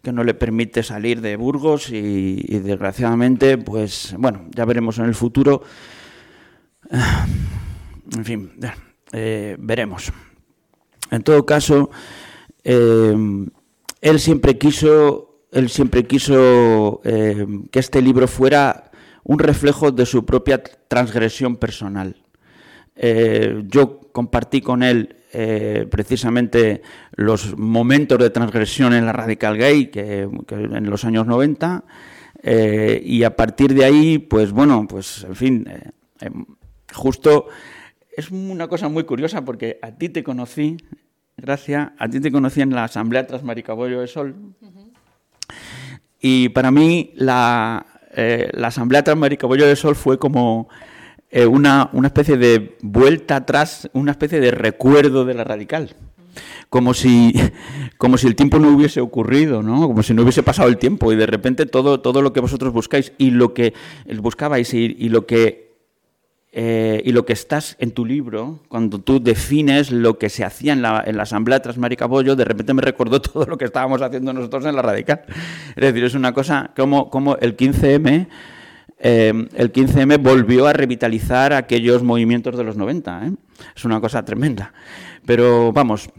que 0.05 0.11
no 0.11 0.23
le 0.23 0.35
permite 0.35 0.83
salir 0.83 1.19
de 1.19 1.35
Burgos 1.35 1.89
y, 1.89 2.59
desgraciadamente, 2.59 3.57
pues 3.57 4.15
bueno, 4.19 4.45
ya 4.55 4.63
veremos 4.63 4.99
en 4.99 5.05
el 5.05 5.15
futuro. 5.15 5.63
En 8.15 8.23
fin, 8.23 8.51
eh, 9.11 9.57
veremos. 9.59 10.11
En 11.11 11.21
todo 11.21 11.45
caso, 11.45 11.89
eh, 12.63 13.13
él 14.01 14.19
siempre 14.19 14.57
quiso, 14.57 15.41
él 15.51 15.69
siempre 15.69 16.05
quiso 16.05 17.01
eh, 17.03 17.45
que 17.71 17.79
este 17.79 18.01
libro 18.01 18.27
fuera 18.27 18.91
un 19.23 19.39
reflejo 19.39 19.91
de 19.91 20.05
su 20.05 20.25
propia 20.25 20.63
transgresión 20.87 21.57
personal. 21.57 22.15
yo 23.67 23.99
compartí 24.13 24.61
con 24.61 24.81
él 24.81 25.17
precisamente 25.91 26.81
los 27.17 27.57
momentos 27.57 28.17
de 28.19 28.29
transgresión 28.29 28.93
en 28.93 29.05
la 29.05 29.11
radical 29.11 29.57
gay 29.57 29.87
que, 29.87 30.21
en 30.21 30.89
los 30.89 31.03
años 31.03 31.27
90 31.27 31.83
eh, 32.41 33.01
y 33.03 33.23
a 33.23 33.35
partir 33.35 33.73
de 33.73 33.83
ahí, 33.83 34.19
pues 34.19 34.51
bueno, 34.51 34.85
pues 34.87 35.25
en 35.27 35.35
fin, 35.35 35.67
justo 36.93 37.47
es 38.17 38.31
una 38.31 38.67
cosa 38.67 38.89
muy 38.89 39.03
curiosa 39.03 39.43
porque 39.43 39.79
a 39.81 39.91
ti 39.91 40.09
te 40.09 40.23
conocí, 40.23 40.77
gracias, 41.37 41.91
a 41.97 42.09
ti 42.09 42.19
te 42.19 42.31
conocí 42.31 42.61
en 42.61 42.71
la 42.71 42.85
Asamblea 42.85 43.27
tras 43.27 43.43
Maricabollo 43.43 44.01
de 44.01 44.07
Sol. 44.07 44.35
Y 46.19 46.49
para 46.49 46.71
mí 46.71 47.11
la, 47.15 47.85
la 48.15 48.67
Asamblea 48.67 49.03
tras 49.03 49.17
Maricabollo 49.17 49.67
de 49.67 49.75
Sol 49.75 49.95
fue 49.95 50.17
como 50.17 50.69
eh, 51.35 51.45
una, 51.45 51.89
una 51.91 52.07
especie 52.07 52.37
de 52.37 52.77
vuelta 52.81 53.35
atrás, 53.35 53.89
una 53.93 54.11
especie 54.11 54.39
de 54.39 54.51
recuerdo 54.51 55.25
de 55.25 55.33
la 55.33 55.43
radical. 55.43 55.93
Como 56.69 56.93
si, 56.93 57.33
como 57.97 58.17
si 58.17 58.27
el 58.27 58.35
tiempo 58.35 58.59
no 58.59 58.69
hubiese 58.69 59.01
ocurrido, 59.01 59.61
¿no? 59.61 59.87
Como 59.87 60.01
si 60.03 60.13
no 60.13 60.21
hubiese 60.21 60.43
pasado 60.43 60.69
el 60.69 60.77
tiempo 60.77 61.11
y 61.11 61.15
de 61.15 61.25
repente 61.25 61.65
todo, 61.65 61.99
todo 61.99 62.21
lo 62.21 62.31
que 62.31 62.39
vosotros 62.39 62.71
buscáis 62.71 63.11
y 63.17 63.31
lo 63.31 63.53
que 63.53 63.73
buscabais 64.21 64.73
y, 64.73 65.09
lo 65.09 65.25
que 65.25 65.64
eh, 66.57 67.01
y 67.03 67.11
lo 67.11 67.25
que 67.25 67.33
estás 67.33 67.75
en 67.79 67.91
tu 67.91 68.05
libro, 68.05 68.61
cuando 68.69 69.01
tú 69.01 69.21
defines 69.21 69.91
lo 69.91 70.17
que 70.17 70.29
se 70.29 70.45
hacía 70.45 70.71
en 70.71 70.81
la, 70.81 71.03
en 71.05 71.17
la 71.17 71.23
asamblea 71.23 71.61
tras 71.61 71.77
Maricabollo, 71.77 72.37
de 72.37 72.45
repente 72.45 72.73
me 72.73 72.81
recordó 72.81 73.19
todo 73.21 73.45
lo 73.45 73.57
que 73.57 73.65
estábamos 73.65 74.01
haciendo 74.01 74.31
nosotros 74.31 74.65
en 74.65 74.73
la 74.73 74.81
radical. 74.81 75.23
Es 75.75 75.83
decir, 75.83 76.05
es 76.05 76.15
una 76.15 76.33
cosa 76.33 76.71
como, 76.73 77.37
el 77.41 77.57
15M 77.57 78.27
Em, 78.97 79.49
el 79.53 79.73
15M 79.73 80.23
volvió 80.23 80.65
a 80.67 80.71
revitalizar 80.71 81.51
aquellos 81.51 82.01
movimientos 82.03 82.57
de 82.57 82.63
los 82.63 82.77
90. 82.77 83.27
¿eh? 83.27 83.31
Es 83.75 83.83
una 83.83 83.99
cosa 83.99 84.23
tremenda. 84.23 84.71
Pero 85.25 85.73
vamos, 85.73 86.09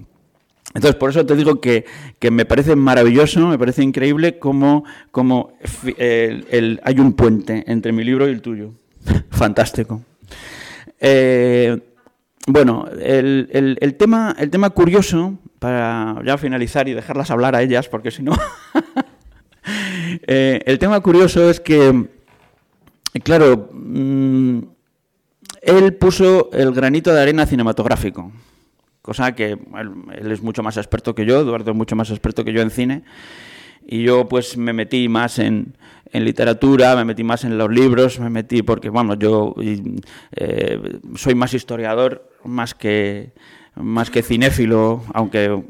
Entonces, 0.75 0.97
por 0.97 1.09
eso 1.09 1.25
te 1.25 1.35
digo 1.35 1.63
que, 1.63 1.87
me 2.31 2.45
parece 2.45 2.77
maravilloso, 2.77 3.49
me 3.49 3.59
parece 3.59 3.83
increíble 3.83 4.39
cómo, 4.39 4.85
hay 6.85 7.01
un 7.01 7.13
puente 7.15 7.65
entre 7.67 7.93
mi 7.93 8.05
libro 8.05 8.29
y 8.29 8.33
el 8.33 8.43
tuyo. 8.43 8.75
Fantástico. 9.31 10.03
Eh, 11.01 11.79
bueno, 12.47 12.87
el, 13.01 13.95
tema, 13.99 14.35
el 14.39 14.51
tema 14.51 14.71
curioso, 14.71 15.39
para 15.59 16.21
ya 16.25 16.39
finalizar 16.39 16.89
y 16.89 16.95
dejarlas 16.95 17.31
hablar 17.31 17.55
a 17.55 17.63
ellas, 17.63 17.89
porque 17.89 18.11
si 18.11 18.23
no... 18.23 18.33
Eh, 20.29 20.63
el 20.67 20.79
tema 20.79 21.01
curioso 21.01 21.51
es 21.51 21.59
que, 21.59 22.09
claro, 23.25 23.69
mm, 23.73 24.59
él 25.63 25.95
puso 25.95 26.51
el 26.53 26.71
granito 26.71 27.13
de 27.13 27.21
arena 27.21 27.47
cinematográfico 27.47 28.31
cosa 29.07 29.37
que 29.37 29.53
él, 29.53 30.33
es 30.33 30.43
mucho 30.43 30.65
más 30.65 30.77
experto 30.77 31.15
que 31.15 31.25
yo, 31.25 31.41
Eduardo 31.41 31.71
es 31.71 31.77
mucho 31.77 31.95
más 31.95 32.11
experto 32.11 32.45
que 32.45 32.53
yo 32.53 32.61
en 32.61 32.71
cine, 32.71 33.05
y 33.87 34.03
yo 34.03 34.29
pues 34.29 34.57
me 34.57 34.73
metí 34.73 35.09
más 35.09 35.39
en, 35.39 35.75
literatura, 36.13 36.97
me 36.97 37.05
metí 37.05 37.23
más 37.25 37.45
en 37.45 37.59
los 37.59 37.71
libros, 37.71 38.19
me 38.19 38.31
metí 38.31 38.63
porque, 38.63 38.89
bueno, 38.89 39.15
yo 39.15 39.55
eh, 40.33 40.99
soy 41.15 41.35
más 41.35 41.53
historiador 41.53 42.31
más 42.43 42.75
que 42.75 43.33
más 43.75 44.09
que 44.09 44.23
cinéfilo, 44.23 45.05
aunque, 45.13 45.63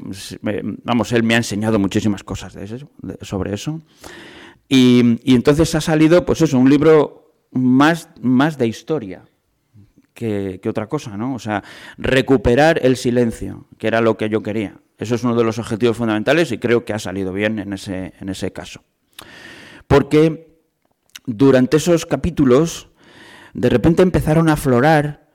vamos, 0.83 1.11
él 1.11 1.23
me 1.23 1.33
ha 1.33 1.37
enseñado 1.37 1.77
muchísimas 1.77 2.23
cosas 2.23 2.57
sobre 3.21 3.53
eso. 3.53 3.81
Y, 4.69 5.19
y, 5.29 5.35
entonces 5.35 5.75
ha 5.75 5.81
salido, 5.81 6.25
pues 6.25 6.41
eso, 6.41 6.57
un 6.57 6.69
libro 6.69 7.33
más, 7.51 8.09
más 8.21 8.57
de 8.57 8.67
historia 8.67 9.23
que, 10.17 10.59
otra 10.67 10.87
cosa, 10.87 11.15
¿no? 11.15 11.35
O 11.35 11.39
sea, 11.39 11.63
recuperar 11.97 12.79
el 12.83 12.97
silencio, 12.97 13.67
que 13.77 13.87
era 13.87 14.01
lo 14.01 14.17
que 14.17 14.29
yo 14.29 14.41
quería. 14.41 14.79
Eso 14.97 15.15
es 15.15 15.23
uno 15.23 15.35
de 15.35 15.43
los 15.43 15.59
objetivos 15.59 15.97
fundamentales 15.97 16.51
y 16.51 16.57
creo 16.57 16.83
que 16.83 16.93
ha 16.93 16.99
salido 16.99 17.31
bien 17.31 17.59
en 17.59 17.73
ese, 17.73 18.13
en 18.19 18.29
ese 18.29 18.51
caso. 18.51 18.83
Porque 19.87 20.59
durante 21.25 21.77
esos 21.77 22.05
capítulos, 22.05 22.89
de 23.53 23.69
repente 23.69 24.01
empezaron 24.01 24.49
a 24.49 24.53
aflorar 24.53 25.27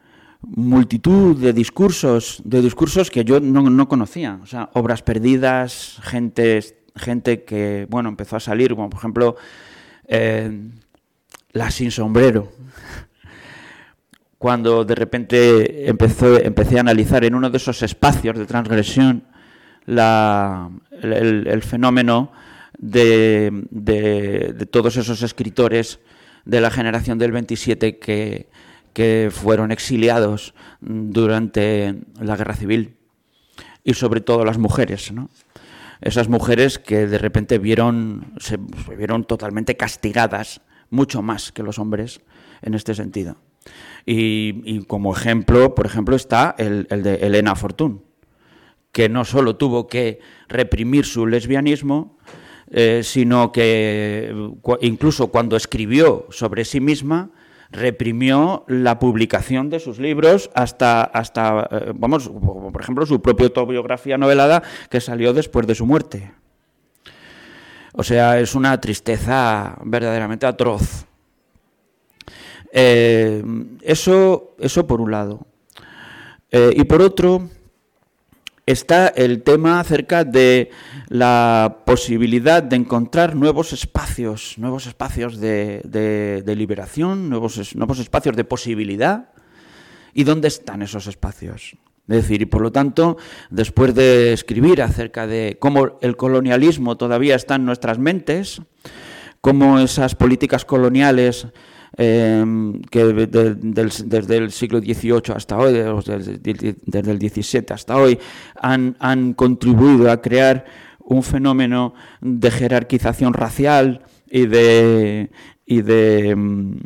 multitud 0.43 1.37
de 1.37 1.53
discursos, 1.53 2.43
de 2.45 2.61
discursos 2.61 3.11
que 3.11 3.25
yo 3.25 3.41
no, 3.41 3.89
conocía. 3.89 4.41
O 4.43 4.47
sea, 4.47 4.71
obras 4.75 5.03
perdidas, 5.03 5.99
gente, 6.03 6.61
gente 6.97 7.45
que, 7.45 7.87
bueno, 7.89 8.09
empezó 8.09 8.37
a 8.37 8.41
salir, 8.41 8.75
como 8.75 8.91
por 8.91 8.99
ejemplo, 8.99 9.37
eh, 10.07 10.71
La 11.53 11.71
sin 11.71 11.91
sombrero, 11.91 12.51
cuando 14.39 14.85
de 14.85 14.95
repente 14.95 15.89
empecé 15.89 16.77
a 16.79 16.81
analizar 16.81 17.25
en 17.25 17.35
uno 17.35 17.51
de 17.51 17.59
esos 17.59 17.83
espacios 17.83 18.37
de 18.39 18.47
transgresión 18.47 19.25
el, 19.87 21.63
fenómeno 21.63 22.33
de, 22.79 24.69
todos 24.71 24.97
esos 24.97 25.23
escritores 25.23 26.01
de 26.45 26.61
la 26.61 26.71
generación 26.71 27.19
del 27.19 27.33
27 27.33 27.99
que, 27.99 29.31
fueron 29.31 29.73
exiliados 29.73 30.55
durante 30.81 31.95
la 32.21 32.37
guerra 32.37 32.55
civil 32.55 32.97
y 33.85 33.95
sobre 33.95 34.21
todo 34.21 34.45
las 34.45 34.59
mujeres, 34.59 35.13
¿no? 35.13 35.31
Esas 36.03 36.29
mujeres 36.29 36.81
que 36.81 37.07
de 37.07 37.17
repente 37.17 37.59
vieron, 37.59 38.35
se 38.39 38.59
vieron 38.97 39.25
totalmente 39.25 39.77
castigadas, 39.77 40.61
mucho 40.91 41.23
más 41.23 41.53
que 41.53 41.63
los 41.63 41.79
hombres 41.79 42.21
en 42.61 42.75
este 42.75 42.95
sentido. 42.95 43.37
Y, 44.05 44.85
como 44.87 45.15
ejemplo, 45.15 45.75
por 45.75 45.87
ejemplo, 45.87 46.17
está 46.17 46.55
el, 46.59 46.87
de 46.89 47.15
Elena 47.27 47.55
Fortún, 47.55 48.03
que 48.93 49.09
no 49.09 49.25
solo 49.25 49.57
tuvo 49.57 49.89
que 49.89 50.21
reprimir 50.49 51.07
su 51.07 51.27
lesbianismo, 51.27 52.19
eh, 52.71 53.01
sino 53.03 53.51
que 53.51 54.35
incluso 54.83 55.29
cuando 55.29 55.57
escribió 55.57 56.27
sobre 56.31 56.65
sí 56.65 56.81
misma, 56.81 57.31
reprimió 57.71 58.65
la 58.69 58.99
publicación 58.99 59.71
de 59.71 59.81
sus 59.81 59.99
libros 59.99 60.51
hasta, 60.55 61.03
hasta 61.05 61.69
eh, 61.71 61.93
vamos, 61.95 62.29
por 62.29 62.81
ejemplo, 62.83 63.07
su 63.07 63.23
propia 63.23 63.47
autobiografía 63.47 64.19
novelada 64.19 64.63
que 64.91 65.01
salió 65.01 65.33
después 65.33 65.67
de 65.67 65.75
su 65.75 65.87
muerte. 65.87 66.33
O 67.95 68.03
sea, 68.03 68.39
es 68.41 68.55
una 68.55 68.79
tristeza 68.79 69.79
verdaderamente 69.85 70.47
atroz. 70.47 71.07
Eh, 72.73 73.43
eso, 73.83 74.55
eso 74.59 74.87
por 74.87 75.01
un 75.01 75.11
lado. 75.11 75.47
Y 76.75 76.85
por 76.85 77.01
otro, 77.01 77.49
está 78.67 79.09
el 79.09 79.43
tema 79.43 79.81
acerca 79.81 80.25
de 80.25 80.71
la 81.09 81.79
posibilidad 81.85 82.63
de 82.63 82.77
encontrar 82.77 83.35
nuevos 83.35 83.73
espacios, 83.73 84.55
nuevos 84.59 84.87
espacios 84.87 85.41
de, 85.41 86.43
liberación, 86.57 87.29
nuevos, 87.29 87.75
nuevos 87.75 87.99
espacios 87.99 88.37
de 88.37 88.45
posibilidad. 88.45 89.31
¿Y 90.15 90.25
dónde 90.25 90.49
están 90.49 90.83
esos 90.83 91.07
espacios? 91.07 91.77
Es 92.09 92.17
decir, 92.17 92.43
y 92.43 92.47
por 92.47 92.61
lo 92.61 92.73
tanto, 92.73 93.17
después 93.51 93.95
de 93.95 94.33
escribir 94.33 94.83
acerca 94.83 95.27
de 95.27 95.57
cómo 95.59 95.99
el 96.01 96.17
colonialismo 96.17 96.97
todavía 96.97 97.37
está 97.37 97.55
en 97.55 97.65
nuestras 97.65 97.99
mentes, 97.99 98.61
cómo 99.41 99.79
esas 99.79 100.15
políticas 100.15 100.65
coloniales 100.65 101.47
Em, 101.99 102.81
que 102.91 103.05
desde 103.05 104.37
el 104.39 104.51
siglo 104.51 104.81
XVIII 104.81 105.35
hasta 105.35 105.59
hoy, 105.59 105.75
desde, 105.75 107.11
el 107.11 107.19
XVII 107.21 107.67
hasta 107.69 107.99
hoy, 107.99 108.19
han, 108.59 108.97
han 108.99 109.35
contribuido 109.35 110.11
a 110.11 110.23
crear 110.23 110.65
un 111.01 111.23
fenómeno 111.23 111.93
de 112.23 112.51
jerarquización 112.51 113.35
racial 113.35 114.01
y 114.31 114.47
de, 114.47 115.31
y 115.67 115.83
de 115.83 116.31
em, 116.31 116.81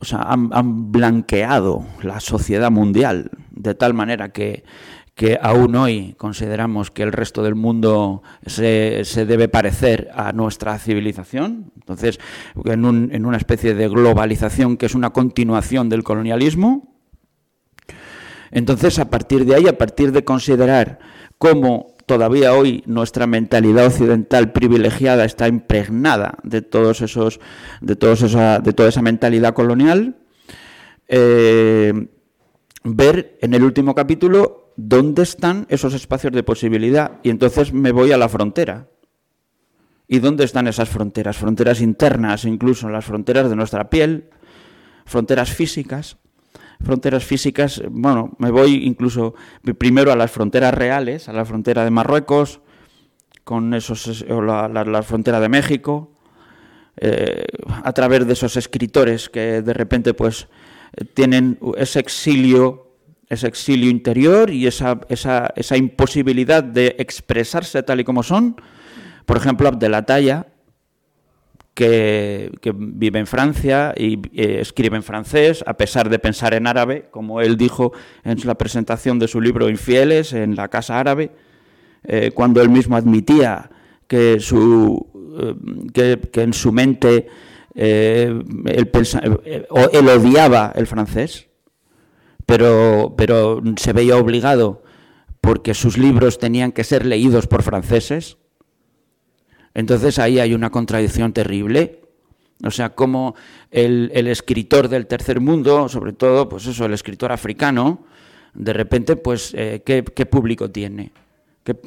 o 0.00 0.04
sea, 0.06 0.20
han, 0.20 0.48
han, 0.52 0.90
blanqueado 0.90 1.84
la 2.02 2.20
sociedad 2.20 2.70
mundial 2.70 3.30
de 3.50 3.74
tal 3.74 3.92
manera 3.92 4.30
que 4.30 4.64
que 5.20 5.38
aún 5.42 5.76
hoy 5.76 6.14
consideramos 6.16 6.90
que 6.90 7.02
el 7.02 7.12
resto 7.12 7.42
del 7.42 7.54
mundo 7.54 8.22
se, 8.46 9.04
debe 9.26 9.50
parecer 9.50 10.08
a 10.14 10.32
nuestra 10.32 10.78
civilización, 10.78 11.72
entonces 11.74 12.18
en, 12.64 13.10
en 13.12 13.26
una 13.26 13.36
especie 13.36 13.74
de 13.74 13.86
globalización 13.88 14.78
que 14.78 14.86
es 14.86 14.94
una 14.94 15.10
continuación 15.10 15.90
del 15.90 16.04
colonialismo. 16.04 16.94
Entonces, 18.50 18.98
a 18.98 19.10
partir 19.10 19.44
de 19.44 19.56
ahí, 19.56 19.68
a 19.68 19.76
partir 19.76 20.10
de 20.12 20.24
considerar 20.24 21.00
cómo 21.36 21.96
todavía 22.06 22.54
hoy 22.54 22.82
nuestra 22.86 23.26
mentalidad 23.26 23.88
occidental 23.88 24.52
privilegiada 24.52 25.26
está 25.26 25.48
impregnada 25.48 26.38
de 26.44 26.62
todos 26.62 27.02
esos, 27.02 27.40
de 27.82 27.94
todos 27.94 28.22
esa, 28.22 28.60
de 28.60 28.72
toda 28.72 28.88
esa 28.88 29.02
mentalidad 29.02 29.52
colonial, 29.52 30.16
eh, 31.08 32.08
ver 32.82 33.38
en 33.40 33.54
el 33.54 33.62
último 33.62 33.94
capítulo 33.94 34.60
¿dónde 34.76 35.22
están 35.22 35.66
esos 35.68 35.94
espacios 35.94 36.32
de 36.32 36.42
posibilidad? 36.42 37.18
Y 37.22 37.30
entonces 37.30 37.72
me 37.72 37.92
voy 37.92 38.12
a 38.12 38.16
la 38.16 38.28
frontera. 38.28 38.88
¿Y 40.08 40.18
dónde 40.18 40.44
están 40.44 40.66
esas 40.66 40.88
fronteras? 40.88 41.36
Fronteras 41.36 41.80
internas, 41.80 42.44
incluso 42.44 42.88
las 42.88 43.04
fronteras 43.04 43.48
de 43.48 43.56
nuestra 43.56 43.90
piel, 43.90 44.30
fronteras 45.04 45.52
físicas. 45.52 46.16
Fronteras 46.82 47.24
físicas, 47.24 47.82
bueno, 47.90 48.34
me 48.38 48.50
voy 48.50 48.86
incluso 48.86 49.34
primero 49.76 50.12
a 50.12 50.16
las 50.16 50.30
fronteras 50.30 50.72
reales, 50.72 51.28
a 51.28 51.34
la 51.34 51.44
frontera 51.44 51.84
de 51.84 51.90
Marruecos, 51.90 52.60
con 53.44 53.74
esos, 53.74 54.24
o 54.30 54.40
la, 54.40 55.02
frontera 55.02 55.40
de 55.40 55.50
México, 55.50 56.12
eh, 56.96 57.44
a 57.68 57.92
través 57.92 58.26
de 58.26 58.32
esos 58.32 58.56
escritores 58.56 59.28
que 59.28 59.60
de 59.60 59.74
repente 59.74 60.14
pues 60.14 60.48
tienen 61.14 61.58
ese 61.76 62.00
exilio 62.00 62.86
ese 63.28 63.46
exilio 63.46 63.88
interior 63.88 64.50
y 64.50 64.66
esa, 64.66 65.00
esa, 65.08 65.52
esa, 65.54 65.76
imposibilidad 65.76 66.64
de 66.64 66.96
expresarse 66.98 67.80
tal 67.84 68.00
y 68.00 68.04
como 68.04 68.24
son. 68.24 68.56
Por 69.24 69.36
ejemplo, 69.36 69.68
Abdelataya, 69.68 70.48
que, 71.74 72.50
que 72.60 72.72
vive 72.76 73.20
en 73.20 73.28
Francia 73.28 73.94
y 73.96 74.14
eh, 74.34 74.58
escribe 74.60 74.96
en 74.96 75.04
francés, 75.04 75.62
a 75.66 75.74
pesar 75.74 76.10
de 76.10 76.18
pensar 76.18 76.54
en 76.54 76.66
árabe, 76.66 77.06
como 77.10 77.40
él 77.40 77.56
dijo 77.56 77.92
en 78.24 78.36
la 78.44 78.56
presentación 78.56 79.18
de 79.18 79.28
su 79.28 79.40
libro 79.40 79.70
Infieles 79.70 80.32
en 80.32 80.56
la 80.56 80.68
Casa 80.68 80.98
Árabe, 80.98 81.30
eh, 82.04 82.32
cuando 82.34 82.60
él 82.60 82.68
mismo 82.68 82.96
admitía 82.96 83.70
que, 84.08 84.40
su, 84.40 85.06
eh, 85.94 86.18
que, 86.32 86.42
en 86.42 86.52
su 86.52 86.72
mente 86.72 87.28
él, 87.80 88.44
él 89.92 90.08
odiaba 90.08 90.72
el 90.74 90.86
francés 90.86 91.50
pero, 92.50 93.14
pero 93.16 93.62
se 93.76 93.92
veía 93.92 94.16
obligado 94.16 94.82
porque 95.40 95.72
sus 95.72 95.96
libros 95.96 96.40
tenían 96.40 96.72
que 96.72 96.82
ser 96.82 97.06
leídos 97.06 97.46
por 97.46 97.62
franceses. 97.62 98.38
Entonces 99.72 100.18
ahí 100.18 100.40
hay 100.40 100.52
una 100.52 100.70
contradicción 100.70 101.32
terrible. 101.32 102.00
O 102.64 102.72
sea, 102.72 102.90
como 102.90 103.36
el, 103.70 104.10
escritor 104.26 104.88
del 104.88 105.06
tercer 105.06 105.38
mundo, 105.38 105.88
sobre 105.88 106.12
todo, 106.12 106.48
pues 106.48 106.66
eso, 106.66 106.86
el 106.86 106.92
escritor 106.92 107.30
africano, 107.30 108.04
de 108.52 108.72
repente, 108.72 109.14
pues, 109.14 109.54
eh, 109.56 109.82
¿qué, 109.84 110.02
público 110.26 110.68
tiene? 110.72 111.12
¿Qué, 111.62 111.78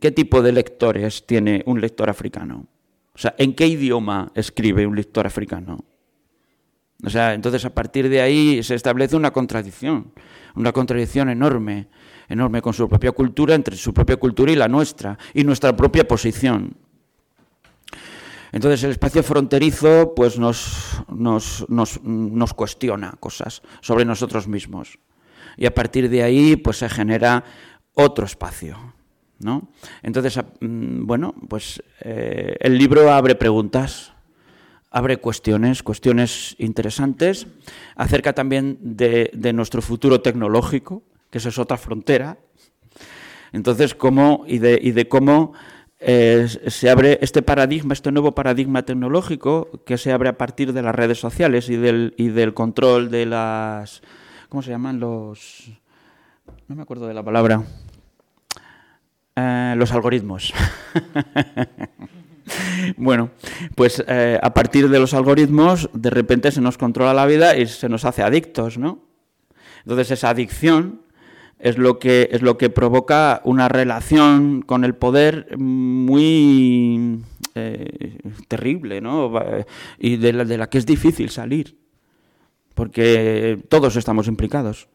qué, 0.00 0.10
tipo 0.12 0.40
de 0.40 0.52
lectores 0.52 1.26
tiene 1.26 1.62
un 1.66 1.78
lector 1.78 2.08
africano? 2.08 2.66
O 3.14 3.18
sea, 3.18 3.34
¿en 3.38 3.54
qué 3.54 3.66
idioma 3.66 4.32
escribe 4.34 4.86
un 4.86 4.96
lector 4.96 5.26
africano? 5.26 5.84
O 7.04 7.10
sea, 7.10 7.34
entonces 7.34 7.64
a 7.64 7.74
partir 7.74 8.08
de 8.08 8.20
ahí 8.20 8.62
se 8.62 8.74
establece 8.74 9.14
una 9.14 9.30
contradicción, 9.30 10.12
una 10.54 10.72
contradicción 10.72 11.28
enorme, 11.28 11.88
enorme 12.28 12.62
con 12.62 12.72
su 12.72 12.88
propia 12.88 13.12
cultura, 13.12 13.54
entre 13.54 13.76
su 13.76 13.92
propia 13.92 14.16
cultura 14.16 14.50
y 14.52 14.56
la 14.56 14.68
nuestra, 14.68 15.18
y 15.34 15.44
nuestra 15.44 15.76
propia 15.76 16.08
posición. 16.08 16.76
Entonces 18.52 18.84
el 18.84 18.92
espacio 18.92 19.22
fronterizo 19.22 20.14
pues 20.14 20.38
nos, 20.38 21.02
nos, 21.08 21.66
nos, 21.68 22.54
cuestiona 22.54 23.14
cosas 23.18 23.62
sobre 23.80 24.04
nosotros 24.04 24.46
mismos. 24.46 24.98
Y 25.56 25.66
a 25.66 25.74
partir 25.74 26.08
de 26.08 26.22
ahí 26.22 26.56
pues 26.56 26.78
se 26.78 26.88
genera 26.88 27.44
otro 27.94 28.24
espacio. 28.24 28.93
¿No? 29.44 29.68
Entonces, 30.02 30.42
mm, 30.60 31.04
bueno, 31.04 31.34
pues 31.48 31.82
eh, 32.00 32.56
el 32.60 32.78
libro 32.78 33.12
abre 33.12 33.34
preguntas, 33.34 34.14
abre 34.90 35.18
cuestiones, 35.18 35.82
cuestiones 35.82 36.56
interesantes, 36.58 37.46
acerca 37.94 38.32
también 38.32 38.78
de, 38.80 39.30
nuestro 39.54 39.82
futuro 39.82 40.22
tecnológico, 40.22 41.02
que 41.30 41.38
esa 41.38 41.50
es 41.50 41.58
otra 41.58 41.76
frontera. 41.76 42.38
Entonces, 43.52 43.94
cómo 43.94 44.44
y 44.46 44.58
de, 44.58 45.08
cómo 45.08 45.52
eh, 46.00 46.48
se 46.48 46.88
abre 46.88 47.18
este 47.20 47.42
paradigma, 47.42 47.92
este 47.92 48.12
nuevo 48.12 48.34
paradigma 48.34 48.82
tecnológico 48.82 49.84
que 49.84 49.98
se 49.98 50.10
abre 50.10 50.30
a 50.30 50.38
partir 50.38 50.72
de 50.72 50.80
las 50.80 50.94
redes 50.94 51.18
sociales 51.18 51.68
y 51.68 51.76
del, 51.76 52.14
y 52.16 52.28
del 52.28 52.54
control 52.54 53.10
de 53.10 53.26
las... 53.26 54.00
¿Cómo 54.48 54.62
se 54.62 54.70
llaman 54.70 55.00
los...? 55.00 55.70
No 56.66 56.76
me 56.76 56.82
acuerdo 56.82 57.06
de 57.06 57.14
la 57.14 57.22
palabra. 57.22 57.62
Eh, 59.36 59.74
los 59.76 59.90
algoritmos. 59.90 60.54
bueno, 62.96 63.30
pues 63.74 64.02
eh, 64.06 64.38
a 64.40 64.54
partir 64.54 64.88
de 64.88 65.00
los 65.00 65.12
algoritmos, 65.12 65.90
de 65.92 66.10
repente 66.10 66.52
se 66.52 66.60
nos 66.60 66.78
controla 66.78 67.12
la 67.12 67.26
vida 67.26 67.56
y 67.56 67.66
se 67.66 67.88
nos 67.88 68.04
hace 68.04 68.22
adictos, 68.22 68.78
¿no? 68.78 69.02
Entonces 69.80 70.12
esa 70.12 70.30
adicción 70.30 71.02
es 71.58 71.78
lo 71.78 71.98
que 71.98 72.28
es 72.30 72.42
lo 72.42 72.56
que 72.58 72.70
provoca 72.70 73.40
una 73.44 73.68
relación 73.68 74.62
con 74.62 74.84
el 74.84 74.94
poder 74.94 75.58
muy 75.58 77.20
eh, 77.56 78.18
terrible, 78.46 79.00
¿no? 79.00 79.32
Y 79.98 80.16
de 80.16 80.32
la, 80.32 80.44
de 80.44 80.58
la 80.58 80.70
que 80.70 80.78
es 80.78 80.86
difícil 80.86 81.30
salir, 81.30 81.76
porque 82.74 83.58
todos 83.68 83.96
estamos 83.96 84.28
implicados. 84.28 84.88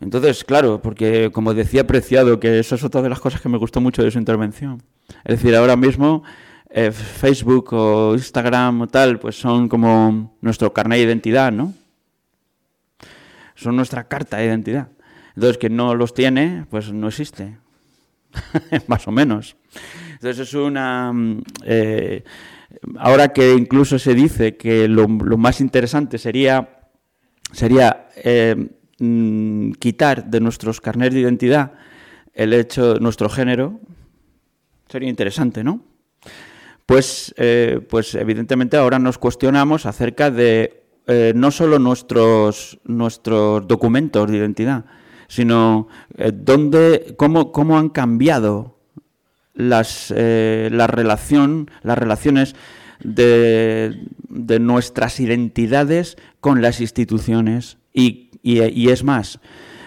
Entonces, 0.00 0.44
claro, 0.44 0.80
porque 0.80 1.30
como 1.32 1.54
decía 1.54 1.86
Preciado, 1.86 2.38
que 2.38 2.58
eso 2.60 2.76
es 2.76 2.84
otra 2.84 3.02
de 3.02 3.08
las 3.08 3.20
cosas 3.20 3.40
que 3.40 3.48
me 3.48 3.58
gustó 3.58 3.80
mucho 3.80 4.02
de 4.02 4.10
su 4.10 4.18
intervención. 4.18 4.82
Es 5.24 5.40
decir, 5.40 5.56
ahora 5.56 5.76
mismo 5.76 6.22
eh, 6.70 6.92
Facebook 6.92 7.72
o 7.72 8.14
Instagram 8.14 8.82
o 8.82 8.86
tal, 8.86 9.18
pues 9.18 9.38
son 9.38 9.68
como 9.68 10.36
nuestro 10.40 10.72
carnet 10.72 10.98
de 10.98 11.04
identidad, 11.04 11.50
¿no? 11.50 11.74
Son 13.54 13.74
nuestra 13.74 14.06
carta 14.06 14.36
de 14.36 14.46
identidad. 14.46 14.88
Entonces, 15.34 15.58
quien 15.58 15.74
no 15.74 15.94
los 15.94 16.14
tiene, 16.14 16.66
pues 16.70 16.92
no 16.92 17.08
existe. 17.08 17.58
Más 18.86 19.08
o 19.08 19.10
menos. 19.10 19.56
Entonces, 20.14 20.48
es 20.48 20.54
una... 20.54 21.12
Mm, 21.12 21.42
eh, 21.64 22.24
ahora 22.98 23.32
que 23.32 23.54
incluso 23.54 23.98
se 23.98 24.14
dice 24.14 24.56
que 24.56 24.88
lo, 24.88 25.08
más 25.08 25.60
interesante 25.60 26.18
sería, 26.18 26.90
sería 27.52 28.08
eh, 28.16 28.68
Mm, 29.00 29.72
quitar 29.78 30.28
de 30.28 30.40
nuestros 30.40 30.80
carnets 30.80 31.14
de 31.14 31.20
identidad 31.20 31.74
el 32.34 32.52
hecho, 32.52 32.96
nuestro 32.96 33.28
género, 33.28 33.78
sería 34.88 35.08
interesante, 35.08 35.62
¿no? 35.62 35.84
Pues, 36.84 37.32
eh, 37.36 37.80
pues 37.88 38.16
evidentemente 38.16 38.76
ahora 38.76 38.98
nos 38.98 39.18
cuestionamos 39.18 39.86
acerca 39.86 40.32
de 40.32 40.82
eh, 41.06 41.32
no 41.36 41.52
solo 41.52 41.78
nuestros, 41.78 42.80
nuestros 42.84 43.68
documentos 43.68 44.28
de 44.28 44.36
identidad, 44.36 44.84
sino 45.28 45.86
eh, 46.16 46.32
dónde, 46.34 47.14
cómo, 47.16 47.52
cómo 47.52 47.78
han 47.78 47.90
cambiado 47.90 48.80
las, 49.54 50.10
la 50.10 50.86
relación, 50.86 51.70
las 51.82 51.98
relaciones 51.98 52.56
de, 53.00 54.06
de 54.28 54.58
nuestras 54.60 55.20
identidades 55.20 56.16
con 56.40 56.62
las 56.62 56.80
instituciones 56.80 57.78
y 57.92 58.27
y, 58.42 58.88
es 58.88 59.04
más, 59.04 59.40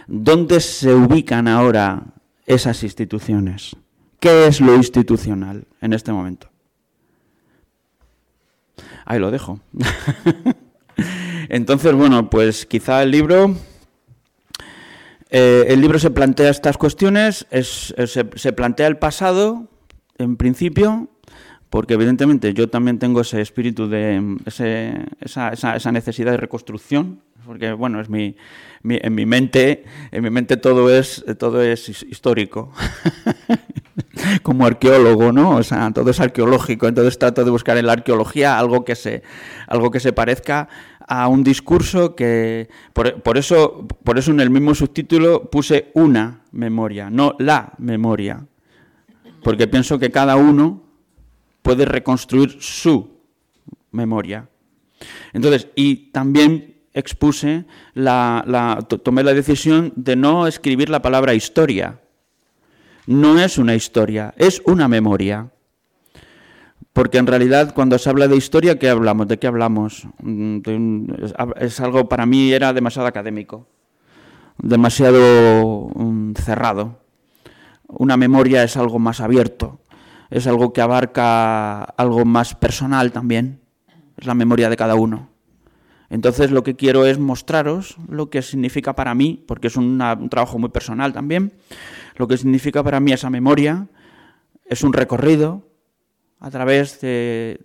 ¿dónde 0.08 0.60
se 0.60 0.94
ubican 0.94 1.48
ahora 1.48 2.04
esas 2.46 2.84
instituciones? 2.84 3.76
¿Qué 4.20 4.48
es 4.48 4.62
lo 4.62 4.76
institucional 4.76 5.66
en 5.82 5.94
este 5.94 6.12
momento? 6.12 6.50
Ahí 9.06 9.20
lo 9.20 9.32
dejo. 9.32 9.60
Entonces, 11.50 11.94
bueno, 11.94 12.30
pues 12.30 12.66
quizá 12.66 13.04
el 13.04 13.12
libro, 13.12 13.56
eh, 15.30 15.66
el 15.70 15.82
libro 15.82 15.98
se 15.98 16.12
plantea 16.12 16.50
estas 16.50 16.78
cuestiones, 16.78 17.48
se, 17.52 18.54
plantea 18.54 18.88
el 18.88 18.98
pasado, 18.98 19.68
en 20.18 20.38
principio, 20.38 21.10
porque 21.70 21.94
evidentemente 21.96 22.54
yo 22.54 22.70
también 22.70 23.00
tengo 23.00 23.22
ese 23.22 23.42
espíritu 23.42 23.88
de 23.88 24.38
esa, 24.46 25.92
necesidad 25.92 26.32
de 26.32 26.38
reconstrucción 26.38 27.22
porque 27.46 27.74
bueno, 27.74 28.02
es 28.02 28.10
mi, 28.10 28.36
en 28.84 29.16
mi 29.16 29.26
mente, 29.26 29.84
en 30.12 30.24
mi 30.24 30.30
mente 30.30 30.58
todo 30.58 30.90
es 30.90 31.24
todo 31.38 31.62
es 31.62 31.90
histórico. 32.04 32.72
Como 34.44 34.66
arqueólogo, 34.66 35.32
¿no? 35.32 35.56
O 35.56 35.64
sea, 35.64 35.92
todo 35.92 36.12
es 36.12 36.20
arqueológico, 36.20 36.88
entonces 36.88 37.18
trato 37.18 37.44
de 37.44 37.52
buscar 37.52 37.78
en 37.78 37.86
la 37.86 37.94
arqueología 37.94 38.58
algo 38.58 38.86
que 38.86 38.96
se 38.96 39.24
algo 39.68 39.92
que 39.92 40.00
se 40.00 40.14
parezca 40.14 40.70
a 41.08 41.28
un 41.28 41.44
discurso 41.44 42.16
que 42.16 42.70
por, 42.94 43.38
eso 43.38 43.86
por 44.04 44.18
eso 44.18 44.32
en 44.32 44.40
el 44.40 44.50
mismo 44.50 44.74
subtítulo 44.74 45.50
puse 45.50 45.92
una 45.94 46.42
memoria, 46.52 47.10
no 47.10 47.36
la 47.40 47.74
memoria. 47.80 48.46
Porque 49.44 49.68
pienso 49.68 50.00
que 50.00 50.12
cada 50.12 50.36
uno 50.36 50.84
puede 51.62 51.86
reconstruir 51.86 52.58
su 52.62 53.20
memoria. 53.92 54.48
Entonces, 55.34 55.68
y 55.76 56.12
también 56.12 56.71
expuse, 56.94 57.66
la, 57.94 58.86
tomé 59.04 59.24
la 59.24 59.34
decisión 59.34 59.94
de 59.96 60.16
no 60.16 60.48
escribir 60.48 60.90
la 60.90 61.02
palabra 61.02 61.34
historia. 61.34 62.00
No 63.08 63.40
es 63.40 63.58
una 63.58 63.76
historia, 63.76 64.34
es 64.38 64.62
una 64.66 64.88
memoria. 64.88 65.50
Porque 66.94 67.18
en 67.18 67.28
realidad 67.28 67.74
cuando 67.74 67.98
se 67.98 68.10
habla 68.10 68.28
de 68.28 68.36
historia, 68.36 68.78
¿qué 68.78 68.90
hablamos? 68.90 69.28
¿De 69.28 69.40
qué 69.40 69.48
hablamos? 69.48 70.08
Mm, 70.22 70.60
es 71.58 71.80
algo, 71.80 72.10
para 72.10 72.26
mí 72.26 72.52
era 72.52 72.74
demasiado 72.74 73.08
académico, 73.08 73.68
demasiado 74.58 75.90
mm, 75.96 76.34
cerrado. 76.34 77.00
Una 77.88 78.18
memoria 78.18 78.64
es 78.64 78.76
algo 78.76 79.00
más 79.00 79.22
abierto, 79.22 79.80
es 80.30 80.48
algo 80.48 80.74
que 80.74 80.82
abarca 80.82 81.84
algo 81.84 82.26
más 82.26 82.56
personal 82.56 83.12
también, 83.14 83.62
es 84.18 84.26
la 84.26 84.34
memoria 84.34 84.70
de 84.70 84.78
cada 84.78 84.96
uno. 84.96 85.31
Entonces 86.12 86.52
lo 86.52 86.62
que 86.62 86.76
quiero 86.76 87.06
es 87.06 87.20
mostraros 87.20 87.96
lo 88.10 88.30
que 88.30 88.42
significa 88.42 88.94
para 88.94 89.16
mí, 89.16 89.42
porque 89.48 89.68
es 89.68 89.78
un 89.78 89.98
trabajo 90.30 90.60
muy 90.60 90.70
personal 90.70 91.14
también, 91.14 91.54
lo 92.18 92.28
que 92.28 92.38
significa 92.38 92.84
para 92.84 93.00
mí 93.00 93.14
esa 93.14 93.30
memoria, 93.30 93.88
es 94.66 94.84
un 94.84 94.92
recorrido 94.92 95.66
a 96.42 96.52
través 96.52 97.00
de, 97.00 97.62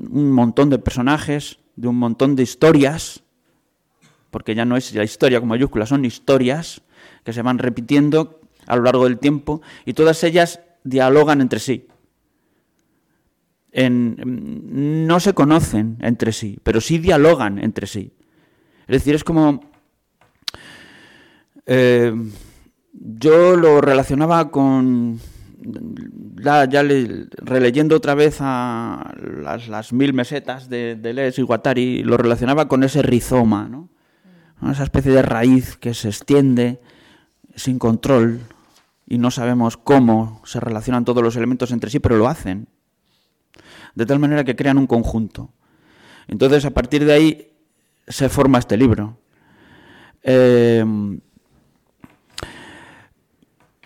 un 0.00 0.32
montón 0.32 0.68
de 0.68 0.80
personajes, 0.80 1.60
de 1.76 1.86
un 1.86 1.96
montón 1.96 2.34
de 2.34 2.42
historias, 2.42 3.22
porque 4.32 4.56
ya 4.56 4.64
no 4.64 4.76
es 4.76 4.92
la 4.92 5.04
historia 5.04 5.38
con 5.38 5.48
mayúsculas, 5.48 5.88
son 5.88 6.04
historias 6.04 6.82
que 7.22 7.32
se 7.32 7.42
van 7.42 7.58
repitiendo 7.58 8.40
a 8.66 8.74
lo 8.74 8.82
largo 8.82 9.04
del 9.04 9.18
tiempo 9.18 9.62
y 9.84 9.92
todas 9.92 10.24
ellas 10.24 10.58
dialogan 10.82 11.40
entre 11.40 11.60
sí 11.60 11.86
no 13.76 15.20
se 15.20 15.34
conocen 15.34 15.98
entre 16.00 16.32
sí, 16.32 16.58
pero 16.62 16.80
sí 16.80 16.98
dialogan 16.98 17.58
entre 17.58 17.86
sí. 17.86 18.12
Es 18.86 19.02
decir, 19.02 19.14
es 19.14 19.24
como... 19.24 19.60
Eh, 21.66 22.12
yo 22.92 23.56
lo 23.56 23.80
relacionaba 23.80 24.50
con... 24.50 25.20
Ya, 26.42 26.66
releyendo 27.42 27.96
otra 27.96 28.14
vez 28.14 28.38
a 28.40 29.12
las, 29.42 29.92
mil 29.92 30.14
mesetas 30.14 30.68
de, 30.68 30.94
de 30.94 31.12
Les 31.12 31.38
y 31.38 31.42
Guattari, 31.42 32.04
lo 32.04 32.16
relacionaba 32.16 32.68
con 32.68 32.84
ese 32.84 33.02
rizoma, 33.02 33.68
¿no? 33.68 33.90
esa 34.70 34.84
especie 34.84 35.12
de 35.12 35.22
raíz 35.22 35.76
que 35.76 35.92
se 35.92 36.08
extiende 36.08 36.80
sin 37.56 37.78
control 37.78 38.40
y 39.06 39.18
no 39.18 39.30
sabemos 39.30 39.76
cómo 39.76 40.40
se 40.44 40.60
relacionan 40.60 41.04
todos 41.04 41.22
los 41.22 41.36
elementos 41.36 41.72
entre 41.72 41.90
sí, 41.90 41.98
pero 41.98 42.16
lo 42.16 42.28
hacen 42.28 42.68
de 43.96 44.06
tal 44.06 44.20
manera 44.20 44.44
que 44.44 44.54
crean 44.54 44.78
un 44.78 44.86
conjunto. 44.86 45.50
Entonces, 46.28 46.64
a 46.64 46.70
partir 46.70 47.04
de 47.04 47.12
ahí 47.12 47.52
se 48.06 48.28
forma 48.28 48.58
este 48.58 48.76
libro. 48.76 49.18
Eh, 50.22 50.84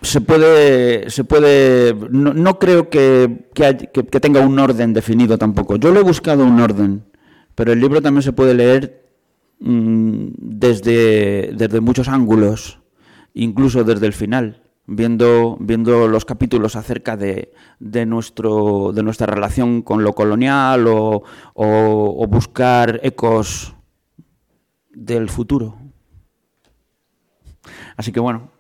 se 0.03 0.21
puede, 0.21 1.11
se 1.11 1.25
puede, 1.25 1.95
no, 2.11 2.59
creo 2.59 2.89
que, 2.89 3.49
tenga 4.21 4.41
un 4.41 4.59
orden 4.59 4.93
definido 4.93 5.39
tampoco. 5.39 5.77
Yo 5.77 5.93
le 5.93 6.01
he 6.01 6.03
buscado 6.03 6.45
un 6.45 6.61
orden, 6.61 7.05
pero 7.55 7.73
el 7.73 7.81
libro 7.81 8.01
también 8.01 8.23
se 8.23 8.33
puede 8.33 8.55
leer 8.55 9.07
mm, 9.61 10.29
desde 10.37 11.81
muchos 11.81 12.09
ángulos, 12.09 12.81
incluso 13.35 13.85
desde 13.85 14.07
el 14.07 14.13
final, 14.13 14.60
viendo, 14.91 15.57
viendo 15.61 16.09
los 16.09 16.25
capítulos 16.25 16.77
acerca 16.77 17.17
de, 17.17 17.53
de, 17.79 18.05
nuestro, 18.05 18.93
de 18.93 19.03
nuestra 19.03 19.27
relación 19.27 19.83
con 19.83 20.03
lo 20.03 20.13
colonial 20.13 20.87
o, 20.89 21.23
o 21.55 22.27
buscar 22.27 23.01
ecos 23.03 23.75
del 24.91 25.31
futuro. 25.31 25.79
Así 27.97 28.13
que 28.13 28.21
bueno, 28.21 28.51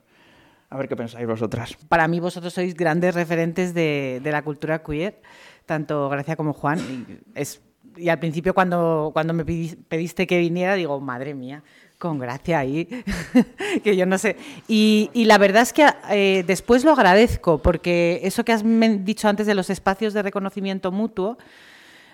a 0.70 0.76
ver 0.76 0.88
qué 0.88 0.96
pensáis 0.96 1.26
vosotras. 1.26 1.76
Para 1.88 2.06
mí 2.06 2.20
vosotros 2.20 2.54
sois 2.54 2.74
grandes 2.74 3.14
referentes 3.14 3.74
de, 3.74 4.20
la 4.22 4.42
cultura 4.42 4.82
queer, 4.82 5.20
tanto 5.66 6.08
Gracia 6.08 6.36
como 6.36 6.52
Juan. 6.52 6.78
Y, 6.78 7.18
es, 7.34 7.60
y 7.96 8.08
al 8.08 8.20
principio 8.20 8.54
cuando, 8.54 9.10
cuando 9.12 9.34
me 9.34 9.44
pediste 9.44 10.28
que 10.28 10.38
viniera, 10.38 10.74
digo, 10.74 11.00
madre 11.00 11.34
mía, 11.34 11.64
con 12.00 12.18
Gracia 12.18 12.58
ahí, 12.58 12.86
que 13.84 13.94
yo 13.94 14.06
no 14.06 14.18
sé. 14.18 14.36
Y, 14.66 15.10
la 15.14 15.38
verdad 15.38 15.62
es 15.62 15.72
que 15.72 15.86
eh, 16.10 16.42
después 16.46 16.82
lo 16.82 16.92
agradezco, 16.92 17.58
porque 17.58 18.20
eso 18.24 18.44
que 18.44 18.52
has 18.52 18.64
dicho 19.04 19.28
antes 19.28 19.46
de 19.46 19.54
los 19.54 19.70
espacios 19.70 20.14
de 20.14 20.22
reconocimiento 20.22 20.90
mutuo, 20.90 21.38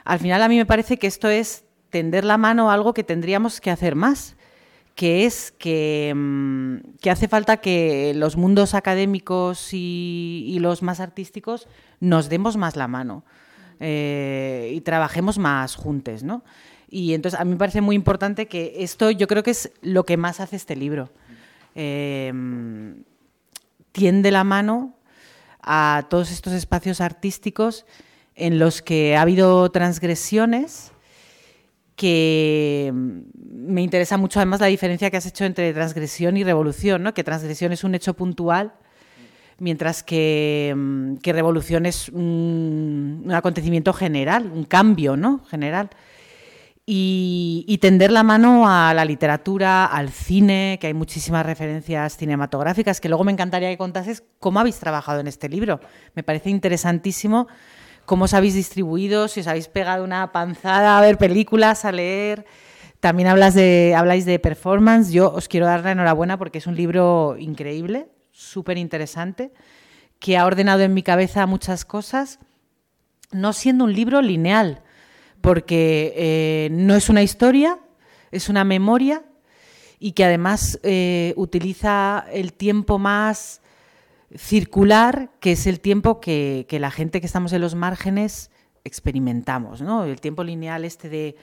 al 0.05 0.19
final 0.19 0.43
a 0.43 0.49
mí 0.49 0.57
me 0.57 0.67
parece 0.67 0.99
que 0.99 1.07
esto 1.07 1.29
es 1.31 1.65
tender 1.91 2.25
la 2.25 2.37
mano 2.37 2.71
a 2.71 2.75
algo 2.75 2.93
que 2.93 3.05
tendríamos 3.05 3.61
que 3.61 3.71
hacer 3.71 3.95
más 3.95 4.37
que 4.97 5.27
es 5.27 5.53
mm, 5.63 6.77
que, 7.01 7.11
hace 7.11 7.29
falta 7.29 7.59
que 7.59 8.13
los 8.17 8.37
mundos 8.37 8.75
académicos 8.75 9.69
y, 9.73 10.57
los 10.61 10.83
más 10.83 11.01
artísticos 11.01 11.69
nos 12.01 12.29
demos 12.29 12.57
más 12.57 12.77
la 12.77 12.89
mano 12.89 13.23
eh, 13.79 14.73
y 14.75 14.81
trabajemos 14.81 15.39
más 15.39 15.77
juntos, 15.77 16.23
¿no? 16.23 16.43
Y 16.89 17.15
entonces 17.15 17.39
a 17.41 17.45
mí 17.45 17.53
me 17.53 17.57
parece 17.57 17.81
muy 17.81 17.97
importante 17.97 18.47
que 18.47 18.75
esto 18.79 19.11
yo 19.11 19.27
creo 19.27 19.43
que 19.43 19.51
es 19.51 19.73
lo 19.83 20.05
que 20.05 20.17
más 20.17 20.41
hace 20.41 20.57
este 20.57 20.77
libro. 20.77 21.11
Eh, 21.75 22.33
tiende 23.93 24.31
la 24.31 24.45
mano 24.45 24.95
a 25.63 26.07
todos 26.09 26.31
estos 26.31 26.53
espacios 26.53 27.01
artísticos 27.01 27.87
en 28.35 28.59
los 28.59 28.83
que 28.83 29.17
ha 29.17 29.23
habido 29.23 29.71
transgresiones 29.71 30.93
que 31.97 32.93
mm, 32.95 33.21
me 33.73 33.83
interesa 33.83 34.19
mucho 34.19 34.39
además 34.39 34.61
la 34.61 34.67
diferencia 34.67 35.11
que 35.11 35.17
has 35.17 35.27
hecho 35.27 35.45
entre 35.45 35.73
transgresión 35.73 36.37
y 36.37 36.45
revolución, 36.45 37.03
¿no? 37.03 37.15
que 37.15 37.25
transgresión 37.25 37.73
es 37.73 37.83
un 37.83 37.95
hecho 37.95 38.15
puntual, 38.15 38.75
mientras 39.59 40.03
que, 40.03 40.73
mm, 40.77 41.17
revolución 41.25 41.87
es 41.87 42.11
un, 42.11 43.27
acontecimiento 43.33 43.93
general, 43.93 44.53
un 44.55 44.65
cambio 44.65 45.17
¿no? 45.17 45.43
general. 45.47 45.89
Y, 46.89 47.79
tender 47.81 48.13
la 48.13 48.23
mano 48.23 48.69
a 48.69 48.95
la 48.95 49.05
literatura, 49.05 49.87
al 49.87 50.11
cine, 50.11 50.79
que 50.81 50.87
hay 50.87 50.95
muchísimas 50.95 51.45
referencias 51.45 52.17
cinematográficas, 52.17 53.01
que 53.01 53.09
luego 53.09 53.25
me 53.25 53.33
encantaría 53.33 53.69
que 53.69 53.77
contases 53.77 54.23
cómo 54.39 54.61
habéis 54.61 54.79
trabajado 54.79 55.19
en 55.19 55.27
este 55.27 55.49
libro. 55.49 55.81
Me 56.15 56.23
parece 56.23 56.49
interesantísimo 56.49 57.49
cómo 58.05 58.27
os 58.27 58.35
habéis 58.35 58.55
distribuido, 58.55 59.27
si 59.27 59.41
os 59.41 59.49
habéis 59.49 59.67
pegado 59.67 60.05
una 60.05 60.31
panzada 60.31 60.97
a 60.97 61.01
ver 61.01 61.19
películas, 61.19 61.85
a 61.85 61.91
leer. 61.91 62.47
También 63.01 63.29
hablas 63.29 63.55
de, 63.55 63.95
habláis 63.97 64.25
de 64.25 64.39
performance. 64.39 65.11
Yo 65.11 65.33
os 65.33 65.49
quiero 65.49 65.67
dar 65.67 65.83
la 65.83 65.91
enhorabuena 65.91 66.39
porque 66.39 66.59
es 66.59 66.69
un 66.69 66.77
libro 66.77 67.37
increíble, 67.37 68.07
súper 68.31 68.79
interesante, 68.79 69.53
que 70.21 70.39
ha 70.39 70.47
ordenado 70.47 70.83
en 70.83 70.95
mi 70.95 71.03
cabeza 71.03 71.47
muchas 71.47 71.85
cosas, 71.85 72.39
no 73.33 73.53
siendo 73.53 73.85
un 73.85 73.93
libro 73.93 74.23
lineal, 74.23 74.85
porque 75.47 76.13
eh, 76.17 76.69
no 76.73 76.97
es 76.97 77.09
una 77.09 77.23
historia, 77.23 77.79
es 78.33 78.49
una 78.49 78.65
memoria 78.65 79.23
y 80.01 80.11
que 80.11 80.25
además 80.25 80.81
eh, 80.83 81.35
utiliza 81.37 82.27
el 82.33 82.53
tiempo 82.53 82.99
más 82.99 83.61
circular, 84.35 85.31
que 85.39 85.53
es 85.53 85.69
el 85.69 85.79
tiempo 85.79 86.19
que, 86.21 86.67
la 86.69 86.91
gente 86.91 87.21
que 87.21 87.29
estamos 87.29 87.53
en 87.53 87.61
los 87.61 87.77
márgenes 87.77 88.51
experimentamos, 88.83 89.83
¿no? 89.83 90.03
El 90.03 90.21
tiempo 90.21 90.43
lineal 90.43 90.85
este 90.85 91.09
de 91.09 91.37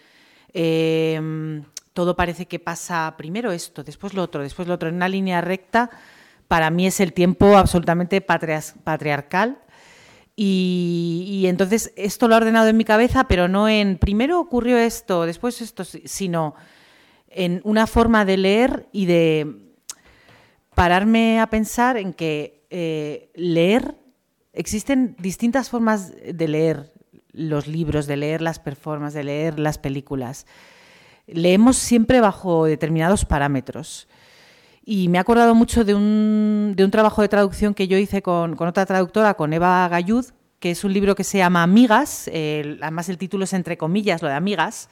em, 0.52 1.64
todo 1.94 2.18
parece 2.18 2.46
que 2.46 2.60
pasa 2.60 3.16
primero 3.18 3.54
esto, 3.54 3.86
después 3.86 4.14
lo 4.14 4.24
otro, 4.24 4.44
después 4.44 4.68
lo 4.68 4.74
otro, 4.74 4.90
en 4.90 4.96
una 4.96 5.08
línea 5.08 5.40
recta, 5.40 5.90
para 6.50 6.70
mí 6.72 6.88
es 6.88 7.00
el 7.00 7.14
tiempo 7.14 7.56
absolutamente 7.56 8.20
patriarcal. 8.20 9.60
Y, 10.36 11.46
entonces 11.48 11.94
esto 11.96 12.28
lo 12.28 12.34
ha 12.34 12.38
ordenado 12.38 12.68
en 12.68 12.78
mi 12.78 12.86
cabeza, 12.86 13.26
pero 13.28 13.48
no 13.48 13.70
en 13.70 13.98
primero 13.98 14.40
ocurrió 14.40 14.78
esto, 14.78 15.26
después 15.26 15.62
esto, 15.62 15.84
sino 15.84 16.56
en 17.28 17.62
una 17.64 17.86
forma 17.86 18.26
de 18.26 18.38
leer 18.38 18.88
y 18.92 19.06
de 19.06 19.74
pararme 20.74 21.40
a 21.40 21.48
pensar 21.48 21.98
en 21.98 22.14
que 22.14 22.66
eh, 22.72 23.30
leer, 23.36 23.96
existen 24.54 25.16
distintas 25.20 25.70
formas 25.70 26.14
de 26.16 26.48
leer 26.48 26.92
los 27.32 27.68
libros, 27.68 28.08
de 28.08 28.18
leer 28.18 28.42
las 28.42 28.60
performances, 28.60 29.16
de 29.16 29.24
leer 29.24 29.60
las 29.60 29.78
películas. 29.78 30.48
Leemos 31.28 31.78
siempre 31.78 32.22
bajo 32.22 32.66
determinados 32.66 33.26
parámetros. 33.26 34.08
Y 34.86 35.08
me 35.08 35.18
he 35.18 35.22
acordado 35.22 35.56
mucho 35.56 35.86
de 35.86 35.96
un, 35.96 36.74
de 36.76 36.84
un 36.84 36.92
trabajo 36.92 37.22
de 37.22 37.30
traducción 37.30 37.74
que 37.74 37.88
yo 37.88 37.98
hice 37.98 38.22
con, 38.22 38.62
otra 38.62 38.86
traductora, 38.86 39.36
con 39.36 39.54
Eva 39.54 39.88
Gallud, 39.88 40.26
que 40.60 40.72
es 40.72 40.84
un 40.84 40.94
libro 40.94 41.16
que 41.16 41.24
se 41.24 41.38
llama 41.38 41.64
Amigas, 41.64 42.30
además 42.30 43.10
el 43.10 43.18
título 43.18 43.46
es 43.46 43.54
entre 43.54 43.78
comillas, 43.78 44.22
lo 44.22 44.28
de 44.28 44.34
Amigas, 44.34 44.90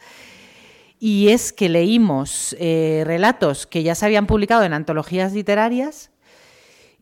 y 1.00 1.30
es 1.30 1.52
que 1.52 1.68
leímos 1.68 2.56
eh, 2.60 3.04
relatos 3.06 3.66
que 3.68 3.84
ya 3.84 3.96
se 3.96 4.06
habían 4.06 4.28
publicado 4.28 4.64
en 4.64 4.74
antologías 4.74 5.34
literarias 5.34 6.12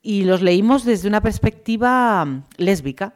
y 0.01 0.23
los 0.23 0.41
leímos 0.41 0.85
desde 0.85 1.07
una 1.07 1.21
perspectiva 1.21 2.23
mm, 2.25 2.45
lésbica, 2.57 3.13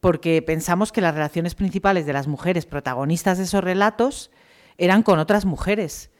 porque 0.00 0.42
pensamos 0.42 0.92
que 0.92 1.00
las 1.00 1.14
relaciones 1.14 1.54
principales 1.54 2.06
de 2.06 2.12
las 2.12 2.26
mujeres 2.26 2.66
protagonistas 2.66 3.38
de 3.38 3.44
esos 3.44 3.62
relatos 3.62 4.30
eran 4.78 5.02
con 5.02 5.18
otras 5.18 5.44
mujeres. 5.44 6.10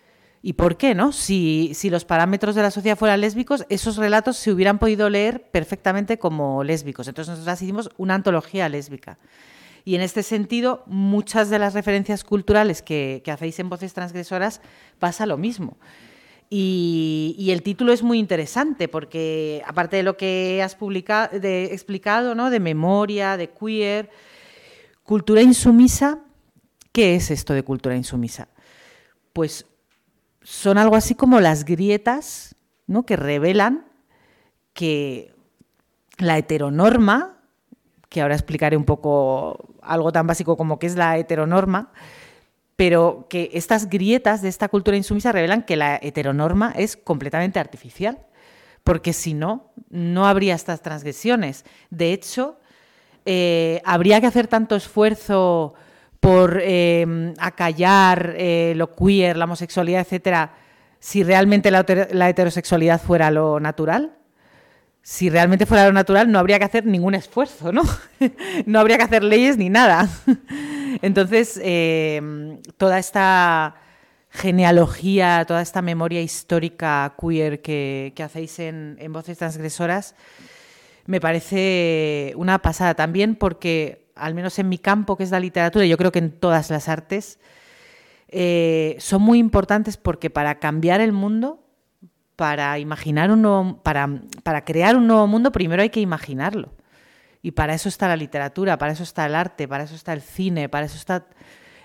¿Y 0.47 0.53
por 0.53 0.77
qué 0.77 0.95
no? 0.95 1.11
Si, 1.11 1.75
los 1.85 2.05
parámetros 2.05 2.55
de 2.55 2.61
la 2.61 2.71
sociedad 2.71 2.99
fueran 2.99 3.23
lésbicos, 3.23 3.65
esos 3.71 3.97
relatos 3.97 4.37
se 4.37 4.53
hubieran 4.53 4.79
podido 4.79 5.09
leer 5.09 5.51
perfectamente 5.51 6.19
como 6.19 6.63
lésbicos. 6.63 7.09
Entonces 7.09 7.31
nosotros 7.31 7.63
hicimos 7.63 7.89
una 7.97 8.15
antología 8.15 8.69
lésbica. 8.69 9.17
Y 9.87 9.95
en 9.95 10.03
este 10.03 10.23
sentido, 10.23 10.83
muchas 10.85 11.49
de 11.49 11.59
las 11.59 11.73
referencias 11.73 12.25
culturales 12.25 12.83
que, 12.83 13.23
hacéis 13.27 13.59
en 13.59 13.71
Voces 13.71 13.95
Transgresoras 13.95 14.61
pasa 14.99 15.25
lo 15.25 15.39
mismo. 15.39 15.79
Y, 16.51 17.49
el 17.49 17.63
título 17.63 17.95
es 17.95 18.03
muy 18.03 18.19
interesante 18.19 18.87
porque, 18.87 19.63
aparte 19.67 19.97
de 19.97 20.03
lo 20.03 20.19
que 20.19 20.61
has 20.63 20.75
publicado, 20.75 21.39
explicado, 21.43 22.35
¿no? 22.35 22.51
de 22.51 22.61
memoria, 22.61 23.39
de 23.39 23.49
queer, 23.49 24.11
cultura 25.05 25.41
insumisa, 25.41 26.19
¿qué 26.93 27.15
es 27.15 27.31
esto 27.31 27.55
de 27.55 27.63
cultura 27.63 27.97
insumisa? 27.97 28.49
Pues 29.33 29.65
son 30.45 30.79
algo 30.79 30.95
así 30.95 31.15
como 31.17 31.41
las 31.41 31.65
grietas 31.65 32.55
¿no? 32.87 33.05
que 33.05 33.17
revelan 33.17 33.87
que 34.75 35.35
la 36.19 36.39
heteronorma, 36.39 37.39
que 38.09 38.21
ahora 38.21 38.35
explicaré 38.35 38.77
un 38.77 38.85
poco 38.85 39.75
algo 39.83 40.13
tan 40.13 40.27
básico 40.27 40.57
como 40.57 40.79
qué 40.79 40.87
es 40.87 40.97
la 40.97 41.17
heteronorma, 41.17 41.93
pero 42.77 43.27
que 43.31 43.51
estas 43.55 43.89
grietas 43.89 44.43
de 44.43 44.49
esta 44.49 44.69
cultura 44.69 44.97
insumisa 44.97 45.33
revelan 45.33 45.63
que 45.63 45.77
la 45.77 45.99
heteronorma 46.01 46.73
es 46.77 46.97
completamente 46.97 47.59
artificial, 47.59 48.19
porque 48.83 49.13
si 49.13 49.33
no, 49.33 49.73
no 49.89 50.27
habría 50.27 50.55
estas 50.55 50.83
transgresiones. 50.83 51.65
De 51.91 52.13
hecho, 52.13 52.59
eh, 53.25 53.81
habría 53.85 54.21
que 54.21 54.27
hacer 54.27 54.47
tanto 54.49 54.77
esfuerzo 54.77 55.75
por 56.25 56.61
eh, 56.63 57.35
acallar 57.39 58.35
eh, 58.37 58.73
lo 58.77 58.95
queer, 58.95 59.37
la 59.37 59.45
homosexualidad, 59.45 60.01
etcétera, 60.01 60.53
si 60.99 61.23
realmente 61.23 61.71
la, 61.71 61.85
la 62.13 62.29
heterosexualidad 62.29 63.01
fuera 63.01 63.31
lo 63.31 63.61
natural 63.61 64.17
si 65.05 65.29
realmente 65.29 65.67
fuera 65.67 65.85
lo 65.85 65.93
natural, 65.93 66.33
no 66.33 66.39
habría 66.39 66.59
que 66.59 66.65
hacer 66.65 66.87
ningún 66.87 67.15
esfuerzo, 67.15 67.73
¿no? 67.73 67.83
no 68.67 68.81
habría 68.81 68.97
que 68.97 69.03
hacer 69.03 69.23
leyes 69.23 69.59
ni 69.59 69.69
nada. 69.69 70.09
Entonces, 71.03 71.61
em, 71.63 72.63
toda 72.79 72.99
esta 72.99 73.75
genealogía, 74.31 75.45
toda 75.47 75.61
esta 75.61 75.83
memoria 75.83 76.23
histórica 76.23 77.15
queer 77.21 77.61
que, 77.61 78.15
hacéis 78.25 78.59
en, 78.59 78.97
Voces 79.11 79.37
Transgresoras, 79.37 80.15
me 81.05 81.21
parece 81.21 82.33
una 82.37 82.61
pasada 82.61 82.95
también 82.95 83.37
porque, 83.37 84.04
al 84.15 84.35
menos 84.35 84.59
en 84.59 84.69
mi 84.69 84.79
campo, 84.79 85.17
que 85.17 85.25
es 85.25 85.31
la 85.31 85.41
literatura, 85.41 85.85
yo 85.87 85.97
creo 85.97 86.13
que 86.13 86.19
en 86.19 86.31
todas 86.31 86.71
las 86.71 86.89
artes, 86.89 87.39
eh, 88.29 88.97
son 88.99 89.23
muy 89.23 89.39
importantes 89.39 89.97
porque 89.97 90.31
para 90.31 90.59
cambiar 90.59 91.01
el 91.01 91.13
mundo, 91.13 91.65
para 92.37 92.79
imaginar 92.79 93.31
un 93.31 93.81
para, 93.83 94.09
para 94.43 94.65
crear 94.65 94.97
un 94.97 95.07
nuevo 95.07 95.27
mundo, 95.27 95.53
primero 95.53 95.83
hay 95.83 95.91
que 95.91 96.01
imaginarlo. 96.01 96.73
Y 97.43 97.53
para 97.53 97.75
eso 97.75 97.89
está 97.89 98.09
la 98.09 98.17
literatura, 98.17 98.79
para 98.79 98.93
eso 98.93 99.03
está 99.03 99.27
el 99.27 99.35
arte, 99.35 99.69
para 99.69 99.85
eso 99.85 99.95
está 99.95 100.15
el 100.15 100.23
cine, 100.23 100.69
para 100.69 100.87
eso 100.87 100.97
está 100.97 101.27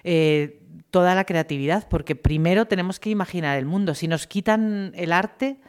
eh, 0.03 0.61
toda 0.89 1.15
la 1.15 1.25
creatividad, 1.25 1.87
porque 1.89 2.15
primero 2.15 2.65
tenemos 2.65 2.99
que 2.99 3.09
imaginar 3.09 3.57
el 3.57 3.65
mundo. 3.65 3.93
Si 3.93 4.07
nos 4.07 4.25
quitan 4.25 4.93
el 4.95 5.11
arte, 5.11 5.59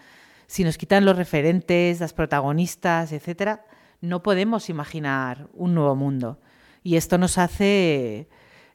si 0.46 0.64
nos 0.64 0.78
quitan 0.78 1.04
los 1.04 1.16
referentes, 1.16 2.00
las 2.00 2.12
protagonistas, 2.12 3.12
etcétera, 3.12 3.64
no 4.00 4.22
podemos 4.22 4.70
imaginar 4.70 5.48
un 5.52 5.74
nuevo 5.74 5.94
mundo. 5.96 6.38
Y 6.82 6.96
esto 6.96 7.18
nos 7.18 7.38
hace 7.38 8.28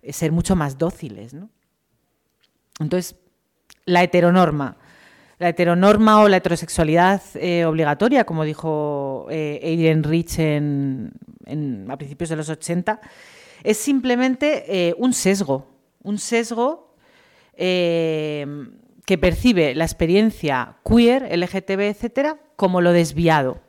ser 0.10 0.32
mucho 0.32 0.56
más 0.56 0.78
dóciles. 0.78 1.34
¿no? 1.34 1.50
Entonces, 2.80 3.16
la 3.86 4.04
heteronorma. 4.04 4.78
La 5.38 5.50
heteronorma 5.50 6.22
o 6.22 6.30
la 6.30 6.38
heterosexualidad 6.38 7.22
eh, 7.36 7.66
obligatoria, 7.66 8.24
como 8.24 8.46
dijo 8.46 9.28
eh, 9.30 10.02
Rich 10.02 10.40
en, 10.40 11.12
a 11.90 11.98
principios 11.98 12.30
de 12.30 12.38
los 12.38 12.50
80, 12.50 13.02
es 13.64 13.78
simplemente 13.78 14.64
eh, 14.68 14.96
un 14.98 15.14
sesgo, 15.14 15.68
un 16.04 16.18
sesgo 16.20 16.86
que 17.58 19.18
percibe 19.18 19.76
la 19.76 19.86
experiencia 19.86 20.76
queer, 20.84 21.38
LGTB, 21.38 21.80
etcétera, 21.82 22.38
como 22.58 22.82
lo 22.82 22.92
desviado. 22.92 23.62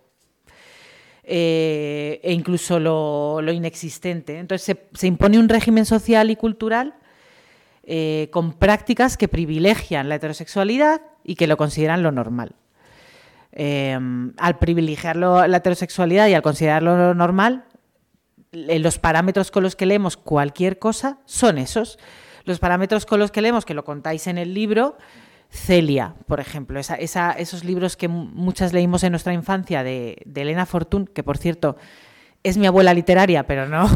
E 1.29 2.33
incluso 2.33 2.79
lo, 2.79 3.53
inexistente. 3.53 4.39
Entonces 4.39 4.77
se, 4.93 5.07
impone 5.07 5.39
un 5.39 5.49
régimen 5.49 5.85
social 5.85 6.31
y 6.31 6.37
cultural 6.37 6.95
con 8.31 8.53
prácticas 8.55 9.17
que 9.17 9.29
privilegian 9.29 10.09
la 10.09 10.17
heterosexualidad 10.17 11.03
y 11.23 11.37
que 11.37 11.47
lo 11.47 11.57
consideran 11.57 12.03
lo 12.03 12.11
normal. 12.13 12.55
Eh, 13.59 13.99
al 14.37 14.59
privilegiar 14.59 15.17
la 15.17 15.57
heterosexualidad 15.57 16.29
y 16.29 16.35
al 16.35 16.43
considerarlo 16.43 16.95
lo 16.97 17.15
normal, 17.15 17.65
eh, 18.53 18.79
los 18.79 18.99
parámetros 18.99 19.51
con 19.51 19.63
los 19.63 19.77
que 19.77 19.87
leemos 19.87 20.19
cualquier 20.19 20.79
cosa 20.79 21.19
son 21.25 21.57
esos. 21.57 21.99
Los 22.45 22.59
parámetros 22.59 23.07
con 23.07 23.19
los 23.19 23.31
que 23.31 23.41
leemos, 23.41 23.65
que 23.65 23.73
lo 23.73 23.85
contáis 23.85 24.27
en 24.27 24.37
el 24.37 24.53
libro, 24.53 24.99
Celia, 25.51 26.15
por 26.27 26.41
ejemplo, 26.41 26.81
esos 26.81 27.65
libros 27.65 27.97
que 27.97 28.09
muchas 28.09 28.73
leímos 28.73 29.03
en 29.05 29.13
nuestra 29.13 29.33
infancia 29.33 29.83
de, 29.83 30.23
de 30.27 30.43
Elena 30.43 30.67
Fortún, 30.67 31.07
que 31.07 31.23
por 31.23 31.39
cierto 31.39 31.77
es 32.47 32.57
mi 32.57 32.67
abuela 32.67 32.95
literaria, 32.95 33.45
pero 33.45 33.67
no, 33.67 33.89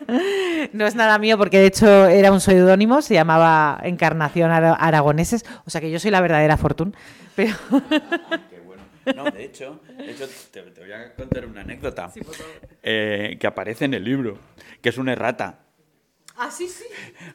no 0.72 0.86
es 0.86 0.96
nada 0.96 1.16
mío 1.18 1.38
porque 1.38 1.60
de 1.60 1.66
hecho 1.66 2.06
era 2.06 2.32
un 2.32 2.40
seudónimo, 2.40 3.02
se 3.02 3.14
llamaba 3.14 3.78
Encarnación 3.84 4.50
Aragoneses, 4.50 5.44
o 5.64 5.70
sea 5.70 5.80
que 5.80 5.90
yo 5.90 6.00
soy 6.00 6.10
la 6.10 6.20
verdadera 6.20 6.56
Fortuna. 6.56 6.90
Pero... 7.36 7.54
Qué 8.50 8.58
bueno. 8.66 8.82
No, 9.14 9.30
de 9.30 9.44
hecho, 9.44 9.80
te, 10.50 10.62
voy 10.62 10.92
a 10.92 11.14
contar 11.14 11.46
una 11.46 11.60
anécdota 11.60 12.10
eh, 12.82 13.36
que 13.38 13.46
aparece 13.46 13.84
en 13.84 13.94
el 13.94 14.02
libro, 14.02 14.38
que 14.82 14.88
es 14.88 14.98
una 14.98 15.12
errata. 15.12 15.60
Ah, 16.40 16.52
sí, 16.52 16.68
sí. 16.68 16.84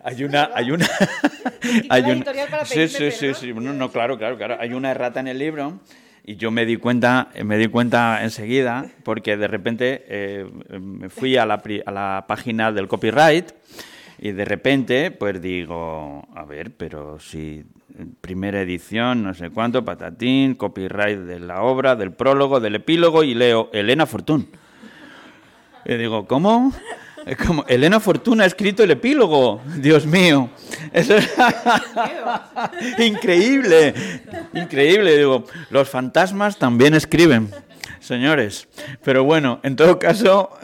Hay 0.02 0.24
una, 0.24 0.50
hay 0.56 0.72
una, 0.72 0.88
hay 1.89 2.04
una, 2.04 2.66
sí, 2.66 2.88
sí, 2.88 3.12
sí, 3.12 3.34
sí, 3.34 3.54
no, 3.54 3.74
no, 3.74 3.92
claro, 3.92 4.18
claro, 4.18 4.38
claro. 4.38 4.56
Hay 4.60 4.74
una 4.74 4.92
errata 4.92 5.20
en 5.20 5.28
el 5.28 5.39
libro 5.39 5.82
y 6.24 6.38
yo 6.38 6.52
me 6.52 6.66
di 6.66 6.78
cuenta, 6.78 7.28
me 7.44 7.58
di 7.58 7.68
cuenta 7.68 8.24
enseguida, 8.24 8.86
porque 9.04 9.36
de 9.36 9.48
repente 9.48 10.06
eh, 10.08 10.50
me 10.80 11.10
fui 11.10 11.36
a 11.36 11.46
la, 11.46 11.62
a 11.86 11.92
la 11.92 12.26
página 12.28 12.72
del 12.72 12.88
copyright 12.88 13.52
y 14.20 14.32
de 14.32 14.46
repente, 14.46 15.12
pues 15.12 15.42
digo, 15.42 16.26
a 16.34 16.46
ver, 16.46 16.72
pero 16.72 17.20
si 17.20 17.66
primera 18.22 18.62
edición, 18.62 19.22
no 19.22 19.34
sé 19.34 19.50
cuánto, 19.50 19.84
patatín, 19.84 20.56
copyright 20.56 21.20
de 21.20 21.42
la 21.42 21.62
obra, 21.62 21.98
del 21.98 22.13
prólogo, 22.13 22.62
del 22.62 22.76
epílogo, 22.76 23.26
y 23.26 23.34
leo 23.34 23.70
Elena 23.74 24.06
Fortún. 24.06 24.48
Y 25.84 25.96
digo, 25.96 26.26
¿cómo? 26.26 26.72
Es 27.26 27.38
como, 27.38 27.66
Elena 27.68 28.00
Fortuna 28.00 28.44
ha 28.44 28.48
escrito 28.48 28.84
el 28.84 28.92
epílogo. 28.92 29.62
Dios 29.78 30.06
mío. 30.06 30.52
Eso 30.92 31.16
es 31.16 31.30
increíble. 33.00 33.94
Increíble. 34.54 35.18
Digo, 35.18 35.46
los 35.70 35.90
fantasmas 35.90 36.58
también 36.58 36.94
escriben, 36.94 37.50
señores. 38.00 38.68
Pero 39.04 39.24
bueno, 39.24 39.62
en 39.64 39.78
todo 39.78 39.98
caso. 40.00 40.50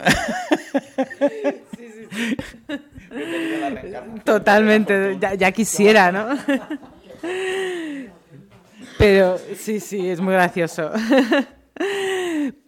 Totalmente. 4.24 5.18
Ya, 5.38 5.52
quisiera, 5.52 6.12
¿no? 6.12 6.28
Pero 8.98 9.38
sí, 9.56 9.80
sí, 9.80 10.10
es 10.10 10.20
muy 10.20 10.34
gracioso. 10.34 10.90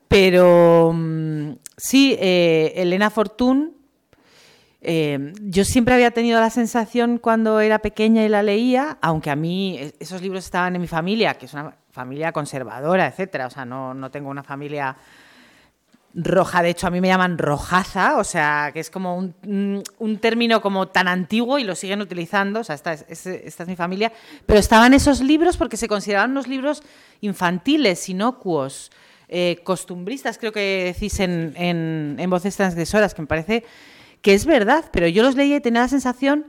Pero 0.09 0.93
mm, 0.95 1.53
sí, 1.77 2.17
eh, 2.19 2.73
Elena 2.77 3.11
Fortún 3.11 3.82
eh, 4.85 5.33
yo 5.43 5.65
siempre 5.65 5.95
había 5.95 6.11
tenido 6.11 6.41
la 6.41 6.51
sensación 6.51 7.19
cuando 7.19 7.61
era 7.61 7.79
pequeña 7.79 8.25
y 8.25 8.29
la 8.29 8.43
leía, 8.43 8.99
aunque 9.01 9.31
a 9.31 9.37
mí 9.37 9.79
e, 9.79 9.95
esos 10.01 10.21
libros 10.21 10.45
estaban 10.45 10.75
en 10.75 10.83
mi 10.83 10.89
familia, 10.89 11.35
que 11.35 11.47
es 11.47 11.55
una 11.55 11.77
familia 11.93 12.33
conservadora, 12.33 13.07
etcétera. 13.07 13.47
O 13.47 13.51
sea, 13.51 13.65
no, 13.65 13.95
no 13.95 14.11
tengo 14.11 14.29
una 14.29 14.43
familia 14.43 14.97
roja, 16.15 16.63
de 16.63 16.71
hecho 16.71 16.89
a 16.89 16.91
mí 16.91 17.01
me 17.01 17.09
llaman 17.09 17.39
rojaza, 17.39 18.19
o 18.19 18.25
sea, 18.25 18.71
que 18.75 18.81
es 18.81 18.91
como 18.91 19.17
un, 19.17 19.83
un, 19.99 20.19
término 20.19 20.61
como 20.61 20.89
tan 20.89 21.09
antiguo 21.09 21.59
y 21.59 21.65
lo 21.65 21.75
siguen 21.75 22.03
utilizando, 22.03 22.61
o 22.61 22.65
sea, 22.65 22.75
esta 22.75 22.93
es, 22.93 23.27
esta 23.27 23.63
es, 23.63 23.69
mi 23.69 23.77
familia, 23.77 24.13
pero 24.45 24.61
estaban 24.61 24.93
esos 24.93 25.23
libros 25.23 25.57
porque 25.57 25.79
se 25.79 25.89
consideraban 25.89 26.33
unos 26.33 26.49
libros 26.49 26.83
infantiles, 27.23 28.11
inocuos, 28.11 28.91
eh, 29.29 29.61
costumbristas, 29.65 30.37
creo 30.37 30.53
que 30.53 30.93
decís 30.93 31.19
en, 31.21 31.55
en, 31.57 32.17
en 32.19 32.29
Voces 32.29 32.57
Transgresoras, 32.57 33.15
que 33.15 33.23
me 33.23 33.29
parece 33.29 33.65
que 34.23 34.35
es 34.35 34.47
verdad, 34.47 34.85
pero 34.93 35.09
yo 35.09 35.23
los 35.23 35.35
leía 35.35 35.57
y 35.57 35.61
tenía 35.61 35.83
la 35.83 35.89
sensación 35.89 36.47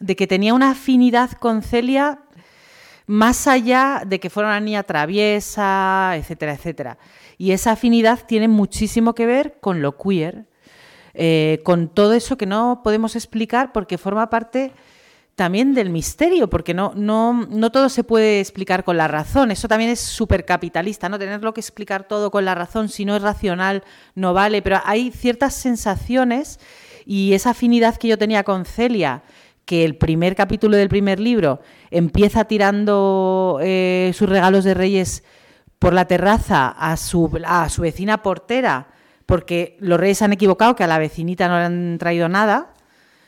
de 0.00 0.16
que 0.16 0.26
tenía 0.26 0.54
una 0.54 0.70
afinidad 0.70 1.30
con 1.32 1.62
Celia 1.62 2.18
más 3.06 3.46
allá 3.46 4.02
de 4.06 4.20
que 4.20 4.30
fuera 4.30 4.48
una 4.48 4.60
niña 4.60 4.82
traviesa, 4.82 6.12
etcétera, 6.16 6.54
etcétera. 6.54 6.98
Y 7.38 7.52
esa 7.52 7.72
afinidad 7.72 8.26
tiene 8.26 8.48
muchísimo 8.48 9.14
que 9.14 9.26
ver 9.26 9.58
con 9.60 9.82
lo 9.82 9.96
queer, 9.96 10.46
eh, 11.14 11.60
con 11.64 11.88
todo 11.88 12.12
eso 12.14 12.36
que 12.36 12.46
no 12.46 12.80
podemos 12.82 13.16
explicar 13.16 13.72
porque 13.72 13.98
forma 13.98 14.30
parte 14.30 14.72
también 15.34 15.74
del 15.74 15.90
misterio, 15.90 16.48
porque 16.48 16.74
no, 16.74 16.92
no, 16.94 17.46
no 17.48 17.72
todo 17.72 17.88
se 17.88 18.04
puede 18.04 18.40
explicar 18.40 18.84
con 18.84 18.96
la 18.96 19.08
razón. 19.08 19.50
Eso 19.50 19.66
también 19.66 19.90
es 19.90 20.00
súper 20.00 20.44
capitalista, 20.44 21.08
¿no? 21.08 21.18
Tenerlo 21.18 21.54
que 21.54 21.60
explicar 21.60 22.06
todo 22.06 22.30
con 22.30 22.44
la 22.44 22.54
razón, 22.54 22.88
si 22.88 23.04
no 23.04 23.16
es 23.16 23.22
racional, 23.22 23.82
no 24.14 24.34
vale. 24.34 24.62
Pero 24.62 24.80
hay 24.84 25.10
ciertas 25.10 25.54
sensaciones 25.54 26.60
y 27.04 27.34
esa 27.34 27.50
afinidad 27.50 27.96
que 27.96 28.08
yo 28.08 28.18
tenía 28.18 28.44
con 28.44 28.64
Celia, 28.64 29.22
que 29.64 29.84
el 29.84 29.96
primer 29.96 30.34
capítulo 30.34 30.76
del 30.76 30.88
primer 30.88 31.20
libro 31.20 31.60
empieza 31.90 32.44
tirando 32.44 33.58
eh, 33.62 34.12
sus 34.14 34.28
regalos 34.28 34.64
de 34.64 34.74
Reyes 34.74 35.22
por 35.78 35.92
la 35.92 36.06
terraza 36.06 36.68
a 36.68 36.96
su, 36.96 37.30
a 37.44 37.68
su 37.68 37.82
vecina 37.82 38.22
portera, 38.22 38.88
porque 39.26 39.76
los 39.80 39.98
reyes 39.98 40.22
han 40.22 40.32
equivocado, 40.32 40.76
que 40.76 40.84
a 40.84 40.86
la 40.86 40.98
vecinita 40.98 41.48
no 41.48 41.58
le 41.58 41.64
han 41.64 41.98
traído 41.98 42.28
nada. 42.28 42.74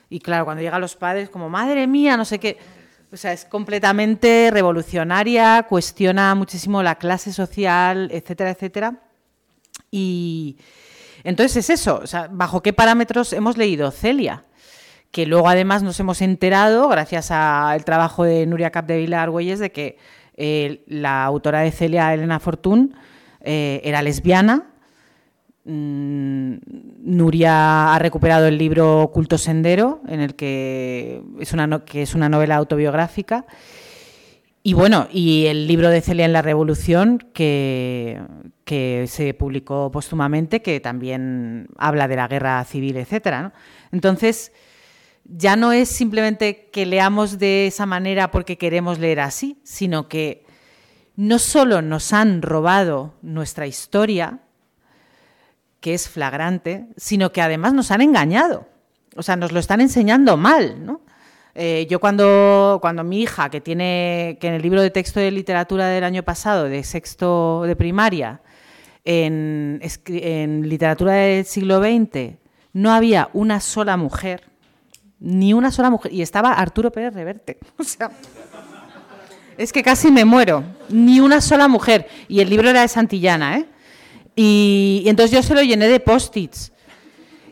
Y 0.08 0.20
claro, 0.20 0.44
cuando 0.44 0.62
llegan 0.62 0.80
los 0.80 0.96
padres, 0.96 1.30
como, 1.30 1.48
madre 1.48 1.86
mía, 1.86 2.16
no 2.16 2.24
sé 2.24 2.38
qué. 2.38 2.58
O 3.12 3.16
sea, 3.16 3.32
es 3.32 3.44
completamente 3.44 4.50
revolucionaria, 4.52 5.66
cuestiona 5.68 6.34
muchísimo 6.34 6.82
la 6.82 6.96
clase 6.96 7.32
social, 7.32 8.08
etcétera, 8.12 8.50
etcétera. 8.50 9.00
Y, 9.90 10.58
entonces 11.24 11.56
es 11.56 11.70
eso, 11.70 12.00
o 12.02 12.06
sea, 12.06 12.28
¿bajo 12.30 12.62
qué 12.62 12.72
parámetros 12.72 13.32
hemos 13.32 13.56
leído 13.56 13.90
Celia? 13.90 14.44
Que 15.10 15.26
luego 15.26 15.48
además 15.48 15.82
nos 15.82 15.98
hemos 15.98 16.20
enterado, 16.20 16.88
gracias 16.88 17.30
al 17.30 17.84
trabajo 17.84 18.24
de 18.24 18.46
Nuria 18.46 18.70
Capdevila 18.70 19.22
Argüelles, 19.22 19.58
de 19.58 19.72
que 19.72 19.96
eh, 20.36 20.84
la 20.86 21.24
autora 21.24 21.60
de 21.60 21.70
Celia, 21.70 22.12
Elena 22.12 22.40
Fortún, 22.40 22.94
eh, 23.40 23.80
era 23.84 24.02
lesbiana. 24.02 24.66
Mm, 25.64 26.56
Nuria 27.04 27.94
ha 27.94 27.98
recuperado 27.98 28.46
el 28.46 28.58
libro 28.58 29.10
Culto 29.14 29.38
Sendero, 29.38 30.02
en 30.08 30.20
el 30.20 30.34
que 30.34 31.22
es 31.40 31.52
una, 31.54 31.84
que 31.84 32.02
es 32.02 32.14
una 32.14 32.28
novela 32.28 32.56
autobiográfica. 32.56 33.46
Y 34.62 34.72
bueno, 34.72 35.08
y 35.12 35.46
el 35.46 35.66
libro 35.66 35.90
de 35.90 36.00
Celia 36.00 36.24
en 36.24 36.32
la 36.32 36.42
Revolución, 36.42 37.18
que, 37.32 38.20
que 38.64 39.06
se 39.08 39.34
publicó 39.34 39.90
póstumamente, 39.90 40.62
que 40.62 40.80
también 40.80 41.68
habla 41.76 42.08
de 42.08 42.16
la 42.16 42.28
guerra 42.28 42.64
civil, 42.64 42.96
etcétera. 42.96 43.52
Entonces, 43.92 44.52
ya 45.24 45.56
no 45.56 45.72
es 45.72 45.88
simplemente 45.88 46.70
que 46.72 46.86
leamos 46.86 47.38
de 47.38 47.66
esa 47.66 47.86
manera 47.86 48.30
porque 48.30 48.58
queremos 48.58 48.98
leer 48.98 49.20
así, 49.20 49.58
sino 49.64 50.08
que 50.08 50.44
no 51.16 51.38
solo 51.38 51.82
nos 51.82 52.12
han 52.12 52.42
robado 52.42 53.14
nuestra 53.22 53.66
historia, 53.66 54.40
que 55.80 55.94
es 55.94 56.08
flagrante, 56.08 56.88
sino 56.96 57.32
que 57.32 57.42
además 57.42 57.74
nos 57.74 57.90
han 57.90 58.00
engañado. 58.00 58.66
O 59.16 59.22
sea, 59.22 59.36
nos 59.36 59.52
lo 59.52 59.60
están 59.60 59.80
enseñando 59.80 60.36
mal, 60.36 60.84
¿no? 60.84 61.02
Eh, 61.54 61.86
yo 61.88 62.00
cuando, 62.00 62.78
cuando 62.80 63.04
mi 63.04 63.22
hija, 63.22 63.48
que 63.48 63.60
tiene, 63.60 64.38
que 64.40 64.48
en 64.48 64.54
el 64.54 64.62
libro 64.62 64.82
de 64.82 64.90
texto 64.90 65.20
de 65.20 65.30
literatura 65.30 65.86
del 65.86 66.02
año 66.02 66.24
pasado, 66.24 66.64
de 66.64 66.82
sexto 66.82 67.62
de 67.62 67.76
primaria, 67.76 68.40
en, 69.04 69.80
literatura 70.68 71.12
del 71.14 71.44
siglo 71.44 71.80
XX, 71.80 72.36
no 72.72 72.92
había 72.92 73.28
una 73.32 73.60
sola 73.60 73.96
mujer, 73.96 74.44
ni 75.20 75.52
una 75.52 75.70
sola 75.70 75.90
mujer, 75.90 76.12
y 76.12 76.22
estaba 76.22 76.52
Arturo 76.52 76.90
Pérez 76.90 77.14
Reverte. 77.14 77.58
O 77.78 77.84
sea, 77.84 78.10
es 79.56 79.72
que 79.72 79.82
casi 79.82 80.10
me 80.10 80.24
muero, 80.24 80.64
ni 80.88 81.20
una 81.20 81.40
sola 81.40 81.68
mujer. 81.68 82.08
Y 82.28 82.40
el 82.40 82.50
libro 82.50 82.70
era 82.70 82.80
de 82.80 82.88
Santillana, 82.88 83.58
¿eh? 83.58 83.66
Y, 84.34 85.02
y 85.04 85.08
entonces 85.08 85.30
yo 85.30 85.42
se 85.42 85.54
lo 85.54 85.62
llené 85.62 85.86
de 85.86 86.00
post-its. 86.00 86.72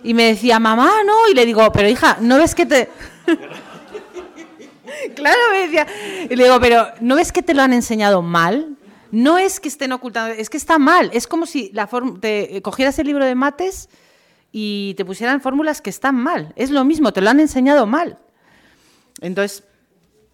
Y 0.02 0.14
me 0.14 0.24
decía, 0.24 0.58
mamá, 0.58 0.90
no. 1.06 1.28
Y 1.30 1.34
le 1.34 1.46
digo, 1.46 1.70
pero 1.70 1.88
hija, 1.88 2.18
¿no 2.20 2.38
ves 2.38 2.56
que 2.56 2.66
te.? 2.66 2.88
claro, 5.14 5.38
me 5.52 5.58
decía. 5.58 5.86
Y 6.28 6.34
le 6.34 6.44
digo, 6.44 6.58
pero 6.60 6.88
¿no 7.00 7.14
ves 7.14 7.30
que 7.30 7.42
te 7.42 7.54
lo 7.54 7.62
han 7.62 7.72
enseñado 7.72 8.20
mal? 8.20 8.76
No 9.12 9.38
es 9.38 9.60
que 9.60 9.68
estén 9.68 9.92
ocultando, 9.92 10.34
es 10.34 10.50
que 10.50 10.56
está 10.56 10.78
mal. 10.78 11.10
Es 11.12 11.26
como 11.26 11.46
si 11.46 11.70
la 11.72 11.88
te 12.20 12.60
cogieras 12.62 12.98
el 12.98 13.06
libro 13.06 13.24
de 13.24 13.34
mates 13.34 13.88
y 14.50 14.94
te 14.96 15.04
pusieran 15.04 15.40
fórmulas 15.40 15.82
que 15.82 15.90
están 15.90 16.16
mal. 16.16 16.52
Es 16.56 16.70
lo 16.70 16.84
mismo, 16.84 17.12
te 17.12 17.20
lo 17.20 17.30
han 17.30 17.38
enseñado 17.38 17.86
mal. 17.86 18.18
Entonces, 19.20 19.64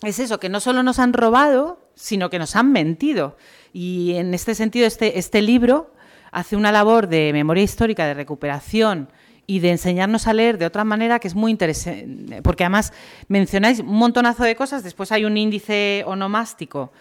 es 0.02 0.20
eso, 0.20 0.38
que 0.38 0.48
no 0.48 0.60
solo 0.60 0.84
nos 0.84 1.00
han 1.00 1.12
robado, 1.12 1.90
sino 1.96 2.30
que 2.30 2.38
nos 2.38 2.54
han 2.54 2.70
mentido. 2.70 3.36
Y 3.72 4.14
en 4.14 4.32
este 4.32 4.54
sentido, 4.54 4.86
este, 4.86 5.18
este 5.18 5.42
libro 5.42 5.92
hace 6.30 6.54
una 6.54 6.70
labor 6.70 7.08
de 7.08 7.32
memoria 7.32 7.64
histórica, 7.64 8.06
de 8.06 8.14
recuperación 8.14 9.08
y 9.46 9.58
de 9.60 9.70
enseñarnos 9.70 10.26
a 10.28 10.34
leer 10.34 10.58
de 10.58 10.66
otra 10.66 10.84
manera 10.84 11.18
que 11.18 11.26
es 11.26 11.34
muy 11.34 11.50
interesante, 11.50 12.42
porque 12.42 12.64
además 12.64 12.92
mencionáis 13.28 13.80
un 13.80 13.86
montonazo 13.86 14.44
de 14.44 14.54
cosas, 14.54 14.84
después 14.84 15.10
hay 15.10 15.24
un 15.24 15.36
índice 15.36 16.04
onomástico, 16.06 16.92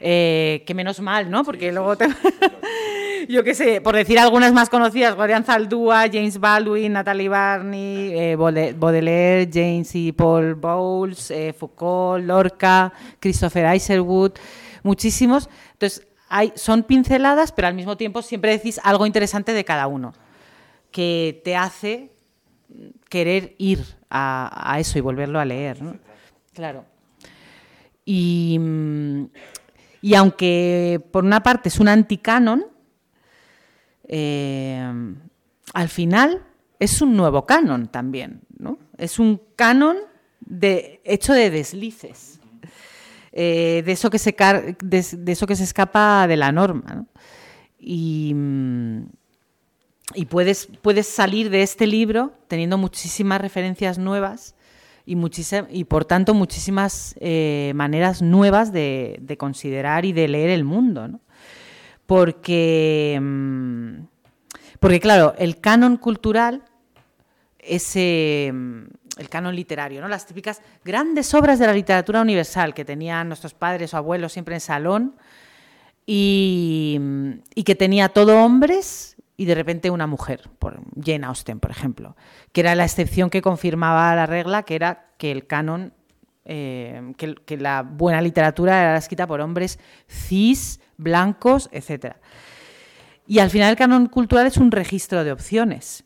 eh, 0.00 0.62
que 0.66 0.74
menos 0.74 1.00
mal, 1.00 1.30
¿no? 1.30 1.44
Porque 1.44 1.72
luego 1.72 1.96
te... 1.96 2.06
yo 3.28 3.42
qué 3.44 3.54
sé, 3.54 3.80
por 3.80 3.96
decir 3.96 4.18
algunas 4.18 4.52
más 4.52 4.68
conocidas, 4.68 5.14
Guardián 5.14 5.44
Zaldúa, 5.44 6.06
James 6.12 6.38
Baldwin, 6.38 6.92
Natalie 6.92 7.28
Barney, 7.28 8.12
eh, 8.12 8.36
Baudelaire, 8.36 9.50
James 9.52 9.94
y 9.94 10.12
Paul 10.12 10.54
Bowles, 10.54 11.30
eh, 11.30 11.52
Foucault, 11.52 12.24
Lorca, 12.24 12.92
Christopher 13.20 13.74
Isherwood, 13.74 14.32
muchísimos. 14.82 15.48
Entonces, 15.72 16.06
hay, 16.28 16.52
son 16.56 16.82
pinceladas, 16.82 17.52
pero 17.52 17.68
al 17.68 17.74
mismo 17.74 17.96
tiempo 17.96 18.22
siempre 18.22 18.52
decís 18.52 18.80
algo 18.82 19.06
interesante 19.06 19.52
de 19.52 19.64
cada 19.64 19.86
uno 19.86 20.14
que 20.90 21.40
te 21.44 21.56
hace 21.56 22.10
querer 23.08 23.54
ir 23.58 23.84
a, 24.10 24.76
eso 24.78 24.98
y 24.98 25.00
volverlo 25.00 25.40
a 25.40 25.44
leer. 25.44 25.82
¿no? 25.82 25.96
Claro. 26.52 26.84
Y, 28.04 28.60
y, 30.04 30.14
aunque 30.16 31.00
por 31.12 31.24
una 31.24 31.42
parte 31.42 31.70
es 31.70 31.80
un 31.80 31.88
anticanon, 31.88 32.66
eh, 34.06 34.86
al 35.72 35.88
final 35.88 36.42
es 36.78 37.00
un 37.00 37.16
nuevo 37.16 37.46
canon 37.46 37.88
también. 37.88 38.42
¿no? 38.58 38.78
Es 38.98 39.18
un 39.18 39.40
canon 39.56 39.96
hecho 41.04 41.32
de 41.32 41.48
deslices. 41.48 42.38
Eh, 43.32 43.82
de, 43.86 43.92
eso 43.92 44.10
que 44.10 44.18
se 44.18 44.36
de, 44.82 45.32
eso 45.32 45.46
que 45.46 45.56
se 45.56 45.64
escapa 45.64 46.26
de 46.28 46.36
la 46.36 46.52
norma. 46.52 46.94
¿no? 46.94 47.06
Y, 47.78 48.34
y 50.14 50.26
puedes, 50.26 50.68
puedes 50.82 51.08
salir 51.08 51.48
de 51.48 51.62
este 51.62 51.86
libro 51.86 52.34
teniendo 52.46 52.76
muchísimas 52.76 53.40
referencias 53.40 53.96
nuevas 53.96 54.54
y, 55.06 55.16
y 55.70 55.84
por 55.84 56.04
tanto 56.04 56.34
muchísimas 56.34 57.14
eh, 57.20 57.72
maneras 57.74 58.22
nuevas 58.22 58.72
de, 58.72 59.36
considerar 59.38 60.04
y 60.04 60.12
de 60.12 60.28
leer 60.28 60.50
el 60.50 60.64
mundo. 60.64 61.08
¿no? 61.08 61.20
Porque, 62.06 63.18
mm, 63.20 64.06
porque, 64.80 65.00
claro, 65.00 65.34
el 65.38 65.60
canon 65.60 65.96
cultural 65.96 66.62
es 67.58 67.94
mm, 67.96 68.84
el 69.18 69.28
canon 69.28 69.54
literario, 69.54 70.00
¿no? 70.00 70.08
las 70.08 70.26
típicas 70.26 70.62
grandes 70.84 71.32
obras 71.34 71.58
de 71.58 71.66
la 71.66 71.72
literatura 71.74 72.20
universal 72.20 72.74
que 72.74 72.84
tenían 72.84 73.28
nuestros 73.28 73.54
padres 73.54 73.94
o 73.94 73.96
abuelos 73.96 74.32
siempre 74.32 74.54
en 74.54 74.60
salón 74.60 75.14
y, 76.06 76.98
y 77.54 77.62
que 77.62 77.74
tenía 77.74 78.08
todo 78.08 78.42
hombres 78.44 79.13
y 79.36 79.46
de 79.46 79.54
repente 79.54 79.90
una 79.90 80.06
mujer, 80.06 80.48
por 80.58 80.80
Jane 81.02 81.26
Austen, 81.26 81.58
por 81.58 81.70
ejemplo, 81.70 82.16
que 82.52 82.60
era 82.60 82.74
la 82.74 82.84
excepción 82.84 83.30
que 83.30 83.42
confirmaba 83.42 84.14
la 84.14 84.26
regla, 84.26 84.62
que 84.62 84.76
era 84.76 85.06
que 85.18 85.32
el 85.32 85.46
canon, 85.46 85.92
eh, 86.44 87.14
que, 87.16 87.56
la 87.56 87.82
buena 87.82 88.20
literatura 88.20 88.80
era 88.80 88.96
escrita 88.96 89.26
por 89.26 89.40
hombres 89.40 89.80
cis, 90.08 90.80
blancos, 90.96 91.68
etc. 91.72 92.16
Y 93.26 93.40
al 93.40 93.50
final 93.50 93.70
el 93.70 93.76
canon 93.76 94.06
cultural 94.06 94.46
es 94.46 94.56
un 94.56 94.70
registro 94.70 95.24
de 95.24 95.32
opciones. 95.32 96.04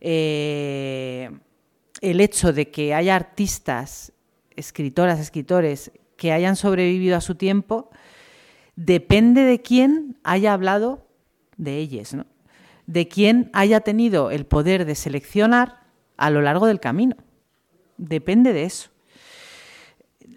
Eh, 0.00 1.30
el 2.00 2.20
hecho 2.20 2.52
de 2.52 2.70
que 2.70 2.94
haya 2.94 3.16
artistas, 3.16 4.12
escritoras, 4.54 5.18
escritores, 5.18 5.90
que 6.16 6.32
hayan 6.32 6.54
sobrevivido 6.54 7.16
a 7.16 7.20
su 7.20 7.34
tiempo, 7.34 7.90
depende 8.76 9.42
de 9.42 9.62
quién 9.62 10.18
haya 10.22 10.52
hablado 10.52 11.06
de 11.56 11.78
ellos, 11.78 12.14
¿no? 12.14 12.26
De 12.86 13.08
quien 13.08 13.50
haya 13.52 13.80
tenido 13.80 14.30
el 14.30 14.46
poder 14.46 14.84
de 14.84 14.94
seleccionar 14.94 15.80
a 16.16 16.30
lo 16.30 16.42
largo 16.42 16.66
del 16.66 16.80
camino. 16.80 17.16
Depende 17.96 18.52
de 18.52 18.64
eso. 18.64 18.90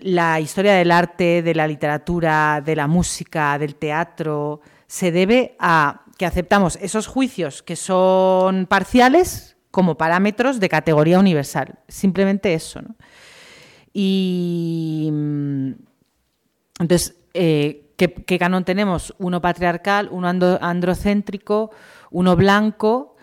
La 0.02 0.40
historia 0.40 0.74
del 0.74 0.92
arte, 0.92 1.42
de 1.42 1.56
la 1.56 1.68
literatura, 1.68 2.62
de 2.66 2.76
la 2.76 2.88
música, 2.88 3.58
del 3.58 3.76
teatro, 3.76 4.62
se 4.88 5.12
debe 5.12 5.56
a 5.60 6.06
que 6.18 6.26
aceptamos 6.26 6.78
esos 6.82 7.08
juicios 7.08 7.64
que 7.64 7.76
son 7.76 8.66
parciales 8.66 9.58
como 9.72 9.98
parámetros 9.98 10.60
de 10.60 10.70
categoría 10.70 11.20
universal. 11.20 11.80
Simplemente 11.88 12.54
eso. 12.54 12.82
Y 13.94 15.10
mm, 15.12 15.72
entonces, 16.80 17.18
eh, 17.34 17.94
¿qué, 17.98 18.40
canon 18.40 18.64
tenemos? 18.64 19.14
Uno 19.20 19.42
patriarcal, 19.42 20.10
uno 20.12 20.28
androcéntrico, 20.62 21.72
uno 22.12 22.36
blanco, 22.36 23.16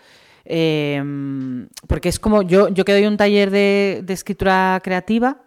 em, 0.45 1.67
porque 1.87 2.09
es 2.09 2.19
como 2.19 2.41
yo, 2.41 2.69
yo 2.69 2.85
que 2.85 2.93
doy 2.93 3.05
un 3.05 3.17
taller 3.17 3.51
de, 3.51 4.03
escritura 4.07 4.79
creativa, 4.83 5.41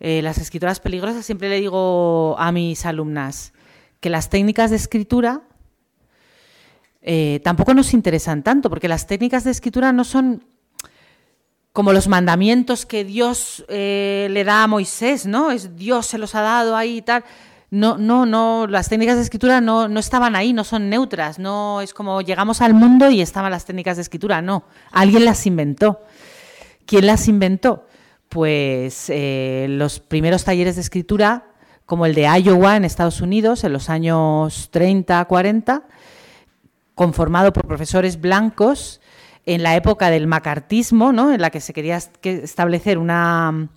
eh, 0.00 0.22
las 0.22 0.38
escritoras 0.38 0.80
peligrosas, 0.80 1.24
siempre 1.24 1.48
le 1.48 1.60
digo 1.60 2.36
a 2.38 2.52
mis 2.52 2.86
alumnas 2.86 3.52
que 4.00 4.10
las 4.10 4.30
técnicas 4.30 4.70
de 4.70 4.76
escritura 4.76 5.42
eh, 7.02 7.40
tampoco 7.42 7.74
nos 7.74 7.94
interesan 7.94 8.42
tanto, 8.42 8.68
porque 8.68 8.88
las 8.88 9.06
técnicas 9.06 9.44
de 9.44 9.50
escritura 9.50 9.92
no 9.92 10.04
son 10.04 10.44
como 11.72 11.92
los 11.92 12.08
mandamientos 12.08 12.84
que 12.84 13.04
Dios 13.04 13.64
eh, 13.68 14.28
le 14.30 14.44
da 14.44 14.64
a 14.64 14.66
Moisés, 14.66 15.26
¿no? 15.26 15.50
Es 15.50 15.76
Dios 15.76 16.06
se 16.06 16.18
los 16.18 16.34
ha 16.34 16.40
dado 16.42 16.76
ahí 16.76 16.98
y 16.98 17.02
tal 17.02 17.24
no, 17.70 17.98
no, 17.98 18.26
no, 18.26 18.66
las 18.66 18.88
técnicas 18.88 19.16
de 19.16 19.22
escritura 19.22 19.60
no, 19.60 19.86
no 19.86 20.00
estaban 20.00 20.34
ahí, 20.34 20.52
no 20.52 20.64
son 20.64 20.90
neutras, 20.90 21.38
no 21.38 21.80
es 21.80 21.94
como 21.94 22.20
llegamos 22.20 22.60
al 22.60 22.74
mundo 22.74 23.10
y 23.10 23.20
estaban 23.20 23.52
las 23.52 23.64
técnicas 23.64 23.96
de 23.96 24.02
escritura, 24.02 24.42
no, 24.42 24.64
alguien 24.90 25.24
las 25.24 25.46
inventó. 25.46 26.00
¿Quién 26.84 27.06
las 27.06 27.28
inventó? 27.28 27.86
Pues 28.28 29.06
eh, 29.08 29.66
los 29.68 30.00
primeros 30.00 30.44
talleres 30.44 30.74
de 30.74 30.80
escritura, 30.80 31.46
como 31.86 32.06
el 32.06 32.14
de 32.14 32.22
Iowa 32.22 32.76
en 32.76 32.84
Estados 32.84 33.20
Unidos, 33.20 33.62
en 33.62 33.72
los 33.72 33.88
años 33.88 34.68
30, 34.72 35.24
40, 35.24 35.84
conformado 36.96 37.52
por 37.52 37.66
profesores 37.66 38.20
blancos 38.20 39.00
en 39.46 39.62
la 39.62 39.76
época 39.76 40.10
del 40.10 40.26
macartismo, 40.26 41.12
¿no? 41.12 41.32
en 41.32 41.40
la 41.40 41.50
que 41.50 41.60
se 41.60 41.72
quería 41.72 41.98
establecer 42.22 42.98
una 42.98 43.68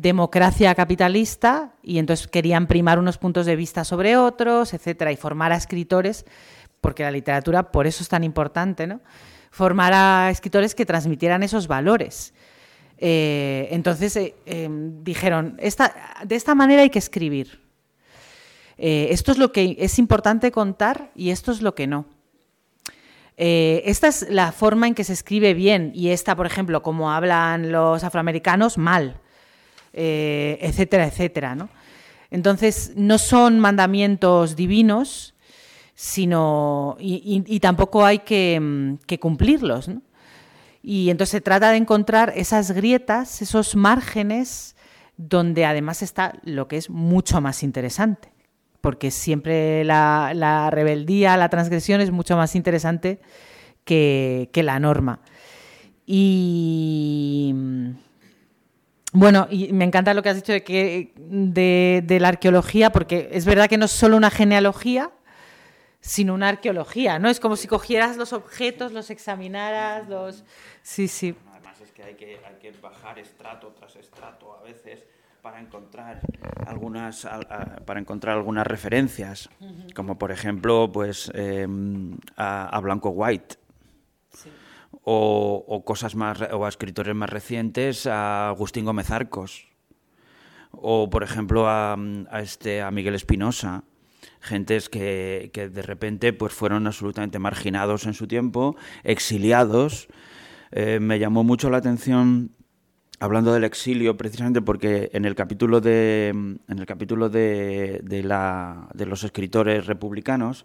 democracia 0.00 0.74
capitalista 0.74 1.74
y 1.82 1.98
entonces 1.98 2.26
querían 2.26 2.66
primar 2.66 2.98
unos 2.98 3.18
puntos 3.18 3.44
de 3.44 3.54
vista 3.54 3.84
sobre 3.84 4.16
otros, 4.16 4.72
etcétera, 4.72 5.12
y 5.12 5.16
formar 5.16 5.52
a 5.52 5.56
escritores, 5.56 6.24
porque 6.80 7.02
la 7.02 7.10
literatura 7.10 7.70
por 7.70 7.86
eso 7.86 8.02
es 8.02 8.08
tan 8.08 8.24
importante, 8.24 8.86
¿no? 8.86 9.00
Formar 9.50 9.92
a 9.92 10.30
escritores 10.30 10.74
que 10.74 10.86
transmitieran 10.86 11.42
esos 11.42 11.66
valores. 11.66 12.32
Eh, 12.96 13.68
entonces 13.72 14.16
eh, 14.16 14.34
em, 14.46 15.04
dijeron, 15.04 15.56
esta, 15.58 15.94
de 16.24 16.36
esta 16.36 16.54
manera 16.54 16.80
hay 16.80 16.90
que 16.90 16.98
escribir. 16.98 17.60
Eh, 18.78 19.08
esto 19.10 19.32
es 19.32 19.38
lo 19.38 19.52
que 19.52 19.76
es 19.80 19.98
importante 19.98 20.50
contar 20.50 21.10
y 21.14 21.28
esto 21.28 21.52
es 21.52 21.60
lo 21.60 21.74
que 21.74 21.86
no. 21.86 22.06
esta 23.36 24.08
es 24.08 24.28
la 24.30 24.52
forma 24.52 24.86
en 24.86 24.94
que 24.94 25.04
se 25.04 25.12
escribe 25.12 25.52
bien 25.52 25.92
y 25.94 26.08
esta, 26.08 26.34
por 26.36 26.46
ejemplo, 26.46 26.82
como 26.82 27.10
hablan 27.10 27.70
los 27.70 28.02
afroamericanos, 28.02 28.78
mal. 28.78 29.20
Eh, 29.92 30.58
etcétera, 30.60 31.06
etcétera. 31.06 31.54
¿no? 31.54 31.68
Entonces, 32.30 32.92
no 32.96 33.18
son 33.18 33.58
mandamientos 33.58 34.56
divinos, 34.56 35.34
sino, 35.94 36.96
y, 36.98 37.60
tampoco 37.60 38.04
hay 38.04 38.20
que, 38.20 38.58
mm, 38.58 39.16
cumplirlos. 39.18 39.90
Y 40.82 41.10
entonces 41.10 41.32
se 41.32 41.40
trata 41.40 41.70
de 41.72 41.76
encontrar 41.76 42.32
esas 42.36 42.70
grietas, 42.70 43.42
esos 43.42 43.76
márgenes, 43.76 44.76
donde 45.16 45.66
además 45.66 46.00
está 46.02 46.32
lo 46.42 46.68
que 46.68 46.78
es 46.78 46.88
mucho 46.88 47.42
más 47.42 47.62
interesante, 47.62 48.32
porque 48.80 49.10
siempre 49.10 49.84
la, 49.84 50.70
rebeldía, 50.70 51.36
la 51.36 51.50
transgresión 51.50 52.00
es 52.00 52.10
mucho 52.10 52.36
más 52.36 52.56
interesante 52.56 53.20
que, 53.84 54.48
la 54.54 54.78
norma. 54.80 55.20
Y 56.06 57.54
bueno, 59.12 59.48
y 59.50 59.72
me 59.72 59.84
encanta 59.84 60.14
lo 60.14 60.22
que 60.22 60.28
has 60.28 60.36
dicho 60.36 60.52
de 60.52 60.62
que 60.62 61.12
de, 61.16 62.18
la 62.20 62.28
arqueología, 62.28 62.90
porque 62.90 63.28
es 63.32 63.44
verdad 63.44 63.68
que 63.68 63.76
no 63.76 63.86
es 63.86 63.90
solo 63.90 64.16
una 64.16 64.30
genealogía, 64.30 65.10
sino 66.00 66.34
una 66.34 66.48
arqueología, 66.48 67.18
¿no? 67.18 67.28
Es 67.28 67.40
como 67.40 67.56
si 67.56 67.66
cogieras 67.66 68.16
los 68.16 68.32
objetos, 68.32 68.92
los 68.92 69.10
examinaras, 69.10 70.08
los... 70.08 70.44
Sí, 70.82 71.08
sí. 71.08 71.34
Además 71.52 71.80
es 71.80 71.90
que 71.92 72.04
hay 72.04 72.14
que, 72.14 72.40
hay 72.46 72.54
que 72.60 72.70
bajar 72.80 73.18
estrato 73.18 73.74
tras 73.78 73.96
estrato 73.96 74.54
a 74.54 74.62
veces 74.62 75.04
para 75.42 75.58
encontrar 75.58 76.20
algunas 76.66 77.26
para 77.86 77.98
encontrar 77.98 78.36
algunas 78.36 78.66
referencias 78.66 79.48
como 79.94 80.18
por 80.18 80.32
ejemplo 80.32 80.92
pues 80.92 81.30
em, 81.34 82.18
a, 82.36 82.78
Blanco 82.82 83.08
White 83.08 83.56
o, 85.12 85.82
cosas 85.84 86.14
más 86.14 86.40
o 86.52 86.64
a 86.64 86.68
escritores 86.68 87.14
más 87.14 87.30
recientes 87.30 88.06
a 88.06 88.48
Agustín 88.48 88.84
Gómez 88.84 89.10
Arcos 89.10 89.68
o 90.70 91.10
por 91.10 91.24
ejemplo 91.24 91.68
a, 91.68 91.96
este 92.40 92.80
a 92.80 92.90
Miguel 92.90 93.16
Espinosa 93.16 93.82
gentes 94.40 94.88
que, 94.88 95.50
que, 95.52 95.68
de 95.68 95.82
repente 95.82 96.32
pues 96.32 96.52
fueron 96.52 96.86
absolutamente 96.86 97.38
marginados 97.38 98.06
en 98.06 98.14
su 98.14 98.26
tiempo, 98.26 98.76
exiliados. 99.04 100.08
Eh, 100.70 100.98
me 101.00 101.18
llamó 101.18 101.44
mucho 101.44 101.68
la 101.68 101.78
atención 101.78 102.52
hablando 103.18 103.52
del 103.52 103.64
exilio 103.64 104.16
precisamente 104.16 104.62
porque 104.62 105.10
en 105.12 105.24
el 105.24 105.34
capítulo 105.34 105.80
de 105.80 106.28
en 106.28 106.78
el 106.78 106.86
capítulo 106.86 107.28
de, 107.28 108.00
de, 108.04 108.22
la, 108.22 108.88
de 108.94 109.06
los 109.06 109.24
escritores 109.24 109.86
republicanos 109.86 110.64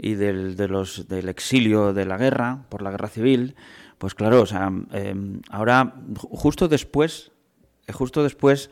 y 0.00 0.14
del, 0.14 0.56
de 0.56 0.68
los, 0.68 1.08
del 1.08 1.28
exilio 1.28 1.92
de 1.92 2.04
la 2.04 2.16
guerra 2.16 2.64
por 2.68 2.82
la 2.82 2.90
guerra 2.90 3.08
civil 3.08 3.54
pues 3.98 4.14
claro 4.14 4.42
o 4.42 4.46
sea 4.46 4.72
em, 4.92 5.40
ahora 5.50 5.94
justo 6.16 6.68
después 6.68 7.32
justo 7.92 8.22
después 8.22 8.70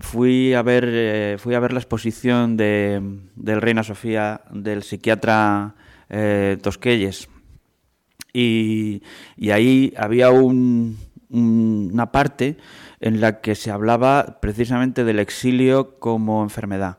fui 0.00 0.54
a 0.54 0.62
ver 0.62 0.84
eh, 0.88 1.36
fui 1.38 1.54
a 1.54 1.60
ver 1.60 1.72
la 1.72 1.78
exposición 1.78 2.56
de, 2.56 3.00
del 3.36 3.62
Reina 3.62 3.82
Sofía 3.82 4.42
del 4.50 4.82
psiquiatra 4.82 5.74
eh, 6.08 6.58
Tosquelles 6.60 7.28
y, 8.32 9.02
y, 9.36 9.50
ahí 9.50 9.94
había 9.96 10.30
un, 10.30 10.98
una 11.30 12.12
parte 12.12 12.58
en 13.00 13.20
la 13.20 13.40
que 13.40 13.54
se 13.54 13.70
hablaba 13.70 14.40
precisamente 14.40 15.04
del 15.04 15.18
exilio 15.18 15.98
como 15.98 16.42
enfermedad. 16.42 16.98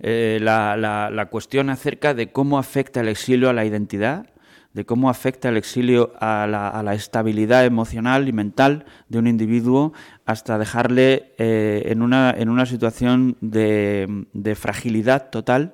Eh, 0.00 0.38
la, 0.40 0.76
la, 0.76 1.26
cuestión 1.26 1.70
acerca 1.70 2.14
de 2.14 2.30
cómo 2.30 2.58
afecta 2.58 3.00
el 3.00 3.08
exilio 3.08 3.50
a 3.50 3.52
la 3.52 3.64
identidad, 3.64 4.26
de 4.72 4.84
cómo 4.84 5.10
afecta 5.10 5.48
el 5.48 5.56
exilio 5.56 6.12
a 6.20 6.46
la, 6.46 6.68
a 6.68 6.84
la 6.84 6.94
estabilidad 6.94 7.64
emocional 7.64 8.28
y 8.28 8.32
mental 8.32 8.84
de 9.08 9.18
un 9.18 9.26
individuo 9.26 9.92
hasta 10.24 10.56
dejarle 10.56 11.32
eh, 11.38 11.82
en, 11.86 12.02
una, 12.02 12.30
en, 12.30 12.48
una, 12.48 12.64
situación 12.64 13.36
de, 13.40 14.54
fragilidad 14.54 15.30
total 15.30 15.72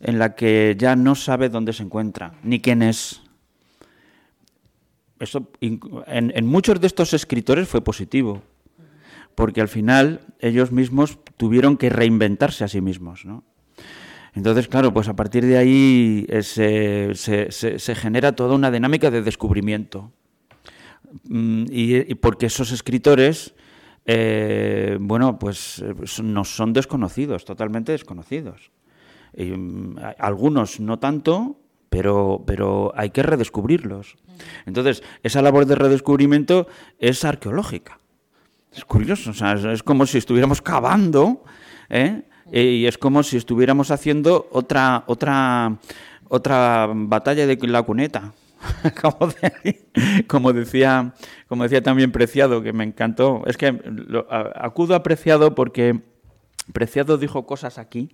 en 0.00 0.20
la 0.20 0.36
que 0.36 0.76
ya 0.78 0.94
no 0.94 1.16
sabe 1.16 1.48
dónde 1.48 1.72
se 1.72 1.82
encuentra, 1.82 2.34
ni 2.44 2.60
quién 2.60 2.82
es. 2.82 3.22
Eso 5.18 5.48
en 5.60 6.46
muchos 6.46 6.80
de 6.80 6.86
estos 6.86 7.14
escritores 7.14 7.68
fue 7.68 7.82
positivo, 7.82 8.42
porque 9.34 9.60
al 9.60 9.68
final 9.68 10.20
ellos 10.38 10.70
mismos 10.70 11.18
tuvieron 11.36 11.76
que 11.76 11.90
reinventarse 11.90 12.64
a 12.64 12.68
sí 12.68 12.80
mismos, 12.80 13.24
¿no? 13.24 13.44
Entonces, 14.34 14.66
claro, 14.66 14.94
pues 14.94 15.08
a 15.08 15.16
partir 15.16 15.44
de 15.44 15.58
ahí 15.58 16.26
eh, 16.28 16.42
se, 16.42 17.14
se, 17.14 17.94
genera 17.94 18.32
toda 18.32 18.54
una 18.54 18.70
dinámica 18.70 19.10
de 19.10 19.20
descubrimiento. 19.20 20.10
Mm, 21.24 21.64
y, 21.68 22.14
porque 22.14 22.46
esos 22.46 22.72
escritores, 22.72 23.54
eh, 24.06 24.96
bueno, 25.00 25.38
pues 25.38 25.84
no 26.22 26.44
son 26.44 26.72
desconocidos, 26.72 27.44
totalmente 27.44 27.92
desconocidos. 27.92 28.70
Mm, 29.36 29.98
algunos 30.18 30.80
no 30.80 30.98
tanto, 30.98 31.58
pero, 31.90 32.42
pero 32.46 32.92
hay 32.96 33.10
que 33.10 33.22
redescubrirlos. 33.22 34.16
Entonces, 34.64 35.02
esa 35.22 35.42
labor 35.42 35.66
de 35.66 35.74
redescubrimiento 35.74 36.66
es 36.98 37.22
arqueológica. 37.26 37.98
Es 38.74 38.84
curioso, 38.84 39.30
o 39.30 39.34
sea, 39.34 39.52
es 39.52 39.82
como 39.82 40.06
si 40.06 40.18
estuviéramos 40.18 40.62
cavando 40.62 41.44
¿eh? 41.92 42.22
Y 42.50 42.86
es 42.86 42.98
como 42.98 43.22
si 43.22 43.36
estuviéramos 43.36 43.90
haciendo 43.90 44.48
otra 44.50 45.04
otra 45.06 45.78
otra 46.28 46.88
batalla 46.92 47.46
de 47.46 47.56
la 47.68 47.82
cuneta. 47.82 48.32
como, 50.28 50.52
decía 50.52 51.14
como 51.48 51.64
decía 51.64 51.82
también 51.82 52.12
Preciado, 52.12 52.62
que 52.62 52.72
me 52.72 52.84
encantó. 52.84 53.42
Es 53.46 53.56
que 53.56 53.80
acudo 54.54 54.94
a 54.94 55.02
Preciado 55.02 55.54
porque 55.54 56.00
Preciado 56.72 57.18
dijo 57.18 57.46
cosas 57.46 57.78
aquí 57.78 58.10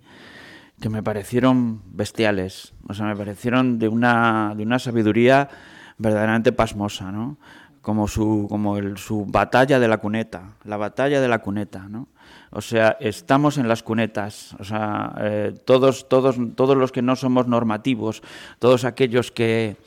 que 0.81 0.89
me 0.89 1.03
parecieron 1.03 1.81
bestiales, 1.85 2.73
o 2.87 2.93
sea, 2.93 3.05
me 3.05 3.15
parecieron 3.15 3.79
de 3.79 3.89
una, 3.89 4.53
de 4.55 4.63
una 4.63 4.79
sabiduría 4.79 5.49
verdaderamente 5.97 6.53
pasmosa, 6.53 7.11
¿no? 7.11 7.37
Como 7.81 8.07
su, 8.07 8.47
como 8.49 8.77
el, 8.77 8.97
su 8.97 9.25
batalla 9.25 9.79
de 9.79 9.87
la 9.87 9.99
cuneta, 9.99 10.55
la 10.65 10.77
batalla 10.77 11.21
de 11.21 11.27
la 11.27 11.39
cuneta, 11.39 11.87
¿no? 11.87 12.09
O 12.51 12.61
sea, 12.61 12.97
estamos 12.99 13.57
en 13.57 13.67
las 13.67 13.83
cunetas. 13.83 14.55
O 14.59 14.63
sea, 14.63 15.15
eh, 15.21 15.53
todos, 15.65 16.09
todos, 16.09 16.35
todos 16.55 16.77
los 16.77 16.91
que 16.91 17.01
no 17.01 17.15
somos 17.15 17.47
normativos, 17.47 18.21
todos 18.59 18.85
aquellos 18.85 19.31
que, 19.31 19.77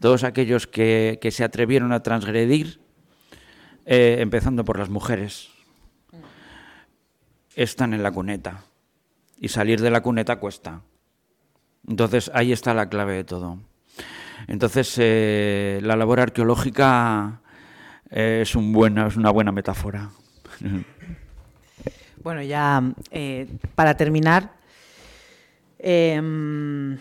todos 0.00 0.24
aquellos 0.24 0.66
que, 0.66 1.18
que 1.20 1.30
se 1.30 1.44
atrevieron 1.44 1.92
a 1.92 2.02
transgredir, 2.02 2.80
eh, 3.86 4.16
empezando 4.20 4.64
por 4.64 4.78
las 4.78 4.88
mujeres, 4.88 5.50
están 7.54 7.94
en 7.94 8.02
la 8.02 8.12
cuneta. 8.12 8.64
Y 9.38 9.48
salir 9.48 9.80
de 9.80 9.90
la 9.90 10.00
cuneta 10.02 10.36
cuesta. 10.36 10.82
Entonces 11.86 12.30
ahí 12.34 12.52
está 12.52 12.72
la 12.72 12.88
clave 12.88 13.14
de 13.14 13.24
todo. 13.24 13.58
Entonces 14.46 14.94
eh, 14.98 15.80
la 15.82 15.96
labor 15.96 16.20
arqueológica 16.20 17.40
es, 18.10 18.54
un 18.54 18.72
buena, 18.72 19.06
es 19.06 19.16
una 19.16 19.30
buena 19.30 19.52
metáfora. 19.52 20.10
Bueno, 22.22 22.40
ya 22.40 22.82
eh, 23.10 23.46
para 23.74 23.98
terminar, 23.98 24.54
em, 25.78 26.96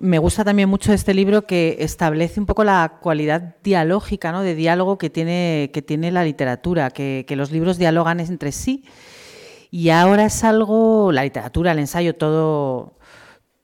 me 0.00 0.18
gusta 0.18 0.44
también 0.44 0.68
mucho 0.68 0.92
este 0.92 1.14
libro 1.14 1.46
que 1.46 1.76
establece 1.78 2.40
un 2.40 2.46
poco 2.46 2.64
la 2.64 2.98
cualidad 3.00 3.54
dialógica, 3.62 4.32
¿no? 4.32 4.42
de 4.42 4.56
diálogo 4.56 4.98
que 4.98 5.08
tiene, 5.08 5.70
que 5.72 5.82
tiene 5.82 6.10
la 6.10 6.24
literatura, 6.24 6.90
que, 6.90 7.24
los 7.36 7.52
libros 7.52 7.78
dialogan 7.78 8.18
entre 8.18 8.50
sí. 8.50 8.82
Y 9.70 9.90
ahora 9.90 10.24
es 10.24 10.42
algo, 10.42 11.12
la 11.12 11.22
literatura, 11.22 11.70
el 11.70 11.78
ensayo, 11.78 12.16
todo, 12.16 12.94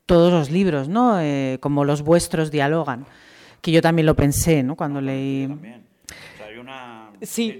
todos 0.06 0.32
los 0.32 0.50
libros, 0.50 0.88
¿no? 0.88 1.20
Eh, 1.20 1.58
como 1.60 1.84
los 1.84 2.02
vuestros 2.02 2.50
dialogan, 2.50 3.04
que 3.60 3.72
yo 3.72 3.82
también 3.82 4.06
lo 4.06 4.14
pensé 4.14 4.62
¿no? 4.62 4.76
cuando 4.76 5.00
leí... 5.00 5.48
Sí. 7.22 7.58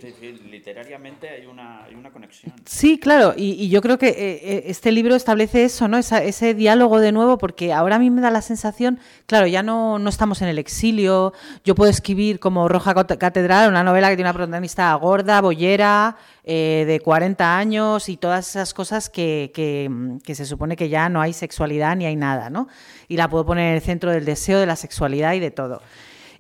literariamente 0.51 1.29
hay 1.29 1.47
una, 1.47 1.87
conexión. 2.13 2.53
Sí, 2.65 2.99
claro, 2.99 3.35
y, 3.37 3.69
yo 3.69 3.81
creo 3.81 3.99
que 3.99 4.09
eh, 4.09 4.41
eh, 4.43 4.63
este 4.67 4.93
libro 4.93 5.15
establece 5.15 5.65
eso, 5.65 5.89
¿no? 5.89 5.99
ese 5.99 6.55
diálogo 6.55 7.01
de 7.01 7.13
nuevo, 7.13 7.39
porque 7.39 7.73
ahora 7.73 7.97
a 7.97 7.99
mí 7.99 8.11
me 8.11 8.21
da 8.21 8.31
la 8.31 8.43
sensación, 8.43 8.99
claro, 9.27 9.47
ya 9.47 9.63
no, 9.63 9.99
no 9.99 10.09
estamos 10.09 10.43
en 10.43 10.49
el 10.49 10.59
exilio, 10.59 11.33
yo 11.65 11.75
puedo 11.75 11.91
escribir 11.91 12.39
como 12.39 12.69
Roja 12.69 12.95
Catedral, 12.95 13.71
una 13.71 13.83
novela 13.83 14.09
que 14.11 14.17
tiene 14.17 14.31
una 14.31 14.37
protagonista 14.37 14.95
gorda, 14.95 15.41
bollera, 15.41 16.17
eh, 16.49 16.85
de 16.87 17.01
40 17.01 17.59
años 17.59 18.09
y 18.09 18.17
todas 18.17 18.49
esas 18.49 18.73
cosas 18.73 19.11
que, 19.11 19.51
que, 19.53 20.35
se 20.37 20.47
supone 20.47 20.77
que 20.77 20.89
ya 20.89 21.09
no 21.09 21.21
hay 21.21 21.33
sexualidad 21.33 21.97
ni 21.97 22.07
hay 22.07 22.15
nada, 22.15 22.51
¿no? 22.51 22.69
Y 23.09 23.17
la 23.17 23.29
puedo 23.29 23.45
poner 23.45 23.71
en 23.71 23.75
el 23.75 23.83
centro 23.83 24.13
del 24.13 24.25
deseo, 24.25 24.61
de 24.61 24.67
la 24.67 24.77
sexualidad 24.77 25.33
y 25.33 25.41
de 25.41 25.51
todo. 25.51 25.83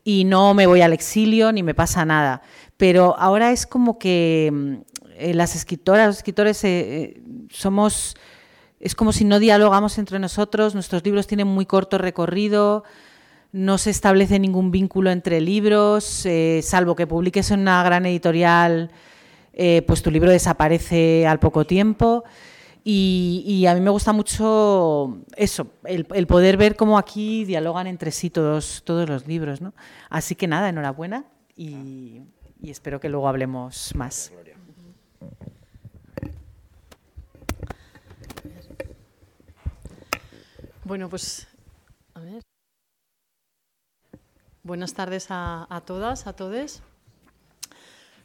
Y 0.05 0.23
no 0.23 0.55
me 0.55 0.69
voy 0.69 0.81
al 0.83 0.93
exilio 0.93 1.51
ni 1.51 1.65
me 1.65 1.75
pasa 1.75 2.05
nada 2.05 2.41
pero 2.77 3.17
ahora 3.19 3.53
es 3.53 3.67
como 3.67 3.99
que 3.99 4.51
mm, 4.53 4.75
eh, 5.19 5.35
las 5.35 5.57
escritoras, 5.57 6.07
los 6.07 6.17
escritores 6.19 6.63
eh, 6.65 6.69
eh, 6.69 7.23
somos, 7.51 8.17
es 8.81 8.95
como 8.95 9.13
si 9.13 9.25
no 9.25 9.39
dialogamos 9.39 9.99
entre 9.99 10.19
nosotros, 10.19 10.75
nuestros 10.75 11.05
libros 11.05 11.27
tienen 11.27 11.47
muy 11.47 11.67
corto 11.67 11.99
recorrido, 11.99 12.85
no 13.53 13.79
se 13.79 13.91
establece 13.91 14.39
ningún 14.39 14.71
vínculo 14.71 15.11
entre 15.11 15.41
libros, 15.41 16.27
salvo 16.61 16.95
que 16.95 17.07
publiques 17.07 17.51
en 17.51 17.61
una 17.61 17.83
gran 17.83 18.05
editorial, 18.05 18.91
pues 19.87 20.03
tu 20.03 20.11
libro 20.11 20.31
desaparece 20.31 21.27
al 21.27 21.39
poco 21.39 21.65
tiempo. 21.65 22.25
Y, 22.85 23.65
a 23.67 23.75
mí 23.75 23.81
me 23.81 23.91
gusta 23.91 24.13
mucho 24.13 25.19
eso, 25.37 25.69
el, 25.85 26.07
el, 26.13 26.27
poder 26.27 26.57
ver 26.57 26.77
cómo 26.77 26.99
aquí 26.99 27.45
dialogan 27.45 27.87
entre 27.87 28.11
sí 28.13 28.29
todos, 28.29 28.83
todos 28.85 29.09
los 29.09 29.27
libros. 29.27 29.61
¿no? 29.63 29.73
Así 30.11 30.35
que 30.35 30.47
nada, 30.47 30.69
enhorabuena 30.69 31.25
y, 31.57 32.21
espero 32.63 33.01
que 33.01 33.09
luego 33.09 33.29
hablemos 33.29 33.95
más. 33.95 34.33
Bueno, 40.85 41.09
pues 41.09 41.49
a. 42.15 42.41
Buenas 44.63 44.95
tardes 44.95 45.27
a, 45.31 45.83
todas, 45.85 46.27
a 46.27 46.33
todos. 46.33 46.83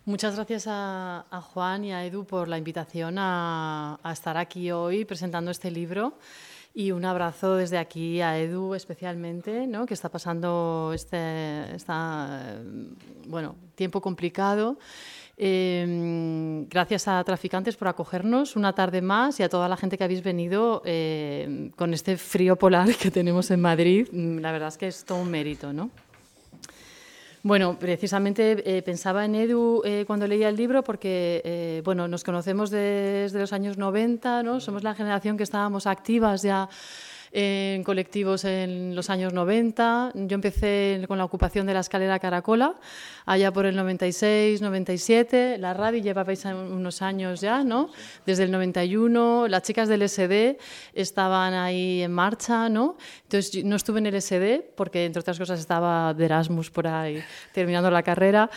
Muchas 0.05 0.36
gracias 0.36 0.65
a, 0.67 1.23
Juan 1.53 1.86
y 1.86 1.93
a 1.93 2.03
Edu 2.03 2.25
por 2.25 2.47
la 2.47 2.57
invitación 2.57 3.17
a, 3.19 3.99
estar 4.11 4.38
aquí 4.38 4.71
hoy 4.71 5.05
presentando 5.05 5.51
este 5.51 5.69
libro. 5.69 6.17
Y 6.74 6.91
un 6.91 7.03
abrazo 7.03 7.55
desde 7.55 7.78
aquí 7.78 8.22
a 8.22 8.39
Edu 8.39 8.76
especialmente, 8.76 9.67
¿no? 9.67 9.86
que 9.86 9.93
está 9.93 10.09
pasando 10.09 10.91
este 10.93 11.76
bueno, 13.28 13.55
tiempo 13.76 13.99
complicado. 14.01 14.78
Em, 15.36 16.67
gracias 16.69 17.07
a 17.07 17.24
Traficantes 17.24 17.76
por 17.76 17.88
acogernos 17.88 18.55
una 18.55 18.74
tarde 18.74 19.01
más 19.01 19.39
y 19.39 19.43
a 19.43 19.49
toda 19.49 19.67
la 19.67 19.76
gente 19.76 19.97
que 19.97 20.03
habéis 20.03 20.24
venido 20.24 20.82
em, 20.86 21.72
con 21.72 21.93
este 21.93 22.15
frío 22.15 22.55
polar 22.55 22.95
que 23.01 23.11
tenemos 23.11 23.51
en 23.51 23.59
Madrid. 23.59 24.07
La 24.11 24.51
verdad 24.51 24.69
es 24.69 24.78
que 24.78 24.88
es 24.88 25.03
todo 25.03 25.17
un 25.19 25.32
mérito. 25.32 25.74
¿no? 25.74 25.89
Bueno, 27.44 27.80
precisamente 27.80 28.78
eh, 28.78 28.84
pensaba 28.84 29.26
en 29.26 29.34
Edu 29.34 29.82
eh, 29.84 30.04
cuando 30.06 30.28
leía 30.28 30.48
el 30.48 30.56
libro 30.56 30.84
porque, 30.84 31.42
eh, 31.44 31.82
bueno, 31.84 32.08
nos 32.08 32.24
conocemos 32.24 32.70
desde 32.70 33.39
los 33.39 33.52
años 33.52 33.80
90, 33.80 34.44
¿no? 34.44 34.60
Somos 34.60 34.84
la 34.84 34.94
generación 34.94 35.38
que 35.38 35.44
estábamos 35.44 35.88
activas 35.88 36.44
ya 36.44 36.70
en 37.32 37.84
colectivos 37.84 38.43
en 38.45 38.95
los 38.95 39.09
años 39.09 39.34
90. 39.34 40.11
Yo 40.15 40.36
empecé 40.36 41.03
con 41.07 41.17
la 41.17 41.25
ocupación 41.25 41.65
de 41.65 41.73
la 41.73 41.79
escalera 41.79 42.19
Caracola, 42.19 42.75
allá 43.25 43.51
por 43.53 43.65
el 43.65 43.75
96, 43.75 44.61
97. 44.61 45.57
La 45.57 45.73
radio 45.73 46.01
llevabais 46.01 46.43
unos 46.45 47.01
años 47.01 47.41
ya, 47.41 47.63
¿no? 47.63 47.89
Desde 48.25 48.43
el 48.43 48.51
91. 48.51 49.47
Las 49.47 49.63
chicas 49.63 49.88
del 49.88 50.07
SD 50.07 50.57
estaban 50.93 51.53
ahí 51.53 52.01
en 52.01 52.11
marcha, 52.11 52.69
¿no? 52.69 52.97
Entonces 53.23 53.63
no 53.63 53.75
estuve 53.75 53.99
en 53.99 54.07
el 54.07 54.21
SD 54.21 54.73
porque, 54.75 55.05
entre 55.05 55.21
otras 55.21 55.38
cosas, 55.38 55.59
estaba 55.59 56.13
de 56.13 56.25
Erasmus 56.25 56.69
por 56.69 56.88
ahí 56.88 57.23
terminando 57.53 57.89
la 57.89 58.03
carrera. 58.03 58.49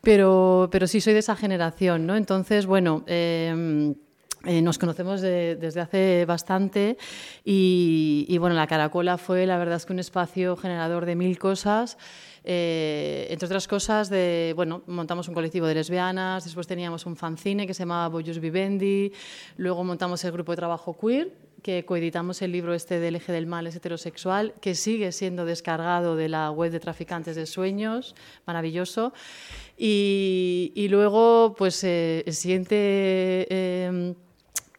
Pero, 0.00 0.68
pero 0.72 0.88
sí 0.88 1.00
soy 1.00 1.12
de 1.12 1.20
esa 1.20 1.36
generación, 1.36 2.06
¿no? 2.06 2.16
Entonces, 2.16 2.66
bueno. 2.66 3.04
Eh, 3.06 3.94
eh, 4.44 4.60
nos 4.60 4.78
conocemos 4.78 5.20
desde 5.20 5.80
hace 5.80 6.24
bastante 6.24 6.96
y, 7.44 8.36
bueno, 8.38 8.56
la 8.56 8.66
Caracola 8.66 9.18
fue 9.18 9.46
la 9.46 9.56
verdad 9.58 9.76
es 9.76 9.86
que 9.86 9.92
un 9.92 10.00
espacio 10.00 10.56
generador 10.56 11.06
de 11.06 11.14
mil 11.14 11.38
cosas. 11.38 11.96
Eh, 12.44 13.28
entre 13.30 13.46
otras 13.46 13.68
cosas, 13.68 14.10
de, 14.10 14.52
bueno, 14.56 14.82
montamos 14.88 15.28
un 15.28 15.34
colectivo 15.34 15.66
de 15.66 15.74
lesbianas, 15.74 16.42
después 16.42 16.66
teníamos 16.66 17.06
un 17.06 17.14
fanzine 17.14 17.68
que 17.68 17.74
se 17.74 17.84
llamaba 17.84 18.08
Boyus 18.08 18.40
Vivendi, 18.40 19.12
luego 19.58 19.84
montamos 19.84 20.24
el 20.24 20.32
grupo 20.32 20.50
de 20.50 20.56
trabajo 20.56 20.96
queer, 20.98 21.32
que 21.62 21.84
coeditamos 21.84 22.42
el 22.42 22.50
libro 22.50 22.74
este 22.74 22.98
del 22.98 23.14
eje 23.14 23.30
del 23.30 23.46
mal 23.46 23.68
es 23.68 23.76
heterosexual, 23.76 24.54
que 24.60 24.74
sigue 24.74 25.12
siendo 25.12 25.44
descargado 25.44 26.16
de 26.16 26.28
la 26.28 26.50
web 26.50 26.72
de 26.72 26.80
Traficantes 26.80 27.36
de 27.36 27.46
Sueños, 27.46 28.16
maravilloso. 28.44 29.12
Y, 29.78 30.86
luego, 30.90 31.54
pues 31.56 31.84
eh, 31.84 32.24
el 32.26 32.34
siguiente 32.34 33.46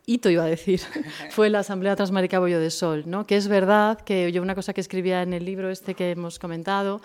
hito, 0.05 0.29
iba 0.29 0.43
a 0.43 0.47
decir, 0.47 0.81
fue 1.31 1.49
la 1.49 1.59
Asamblea 1.59 1.95
Transmarica 1.95 2.39
Bollo 2.39 2.59
de 2.59 2.69
Sol, 2.69 3.03
¿no? 3.05 3.25
que 3.25 3.37
es 3.37 3.47
verdad 3.47 4.01
que 4.01 4.31
yo 4.31 4.41
una 4.41 4.55
cosa 4.55 4.73
que 4.73 4.81
escribía 4.81 5.21
en 5.21 5.33
el 5.33 5.45
libro 5.45 5.69
este 5.69 5.93
que 5.93 6.11
hemos 6.11 6.39
comentado, 6.39 7.01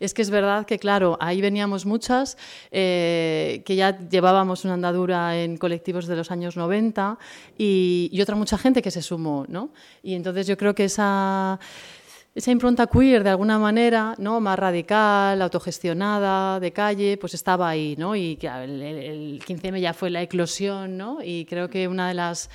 es 0.00 0.14
que 0.14 0.22
es 0.22 0.30
verdad 0.30 0.66
que, 0.66 0.78
claro, 0.78 1.18
ahí 1.20 1.40
veníamos 1.40 1.84
muchas, 1.84 2.38
eh, 2.70 3.62
que 3.66 3.76
ya 3.76 3.98
llevábamos 4.08 4.64
una 4.64 4.74
andadura 4.74 5.38
en 5.38 5.58
colectivos 5.58 6.06
de 6.06 6.16
los 6.16 6.30
años 6.30 6.56
90 6.56 7.18
y, 7.58 8.08
y 8.12 8.20
otra 8.22 8.34
mucha 8.34 8.56
gente 8.56 8.80
que 8.82 8.90
se 8.90 9.02
sumó, 9.02 9.44
¿no? 9.48 9.70
Y 10.02 10.14
entonces 10.14 10.46
yo 10.46 10.56
creo 10.56 10.74
que 10.74 10.84
esa 10.84 11.58
esa 12.38 12.52
impronta 12.52 12.86
queer 12.86 13.24
de 13.24 13.30
alguna 13.30 13.58
manera, 13.58 14.14
¿no? 14.16 14.40
más 14.40 14.56
radical, 14.56 15.42
autogestionada, 15.42 16.60
de 16.60 16.72
calle, 16.72 17.16
pues 17.16 17.34
estaba 17.34 17.68
ahí, 17.68 17.96
¿no? 17.98 18.14
Y 18.14 18.38
el, 18.42 19.42
15M 19.44 19.80
ya 19.80 19.92
fue 19.92 20.08
la 20.08 20.22
eclosión, 20.22 20.96
¿no? 20.96 21.18
Y 21.20 21.46
creo 21.46 21.68
que 21.68 21.88
una 21.88 22.06
de 22.06 22.14
las 22.14 22.48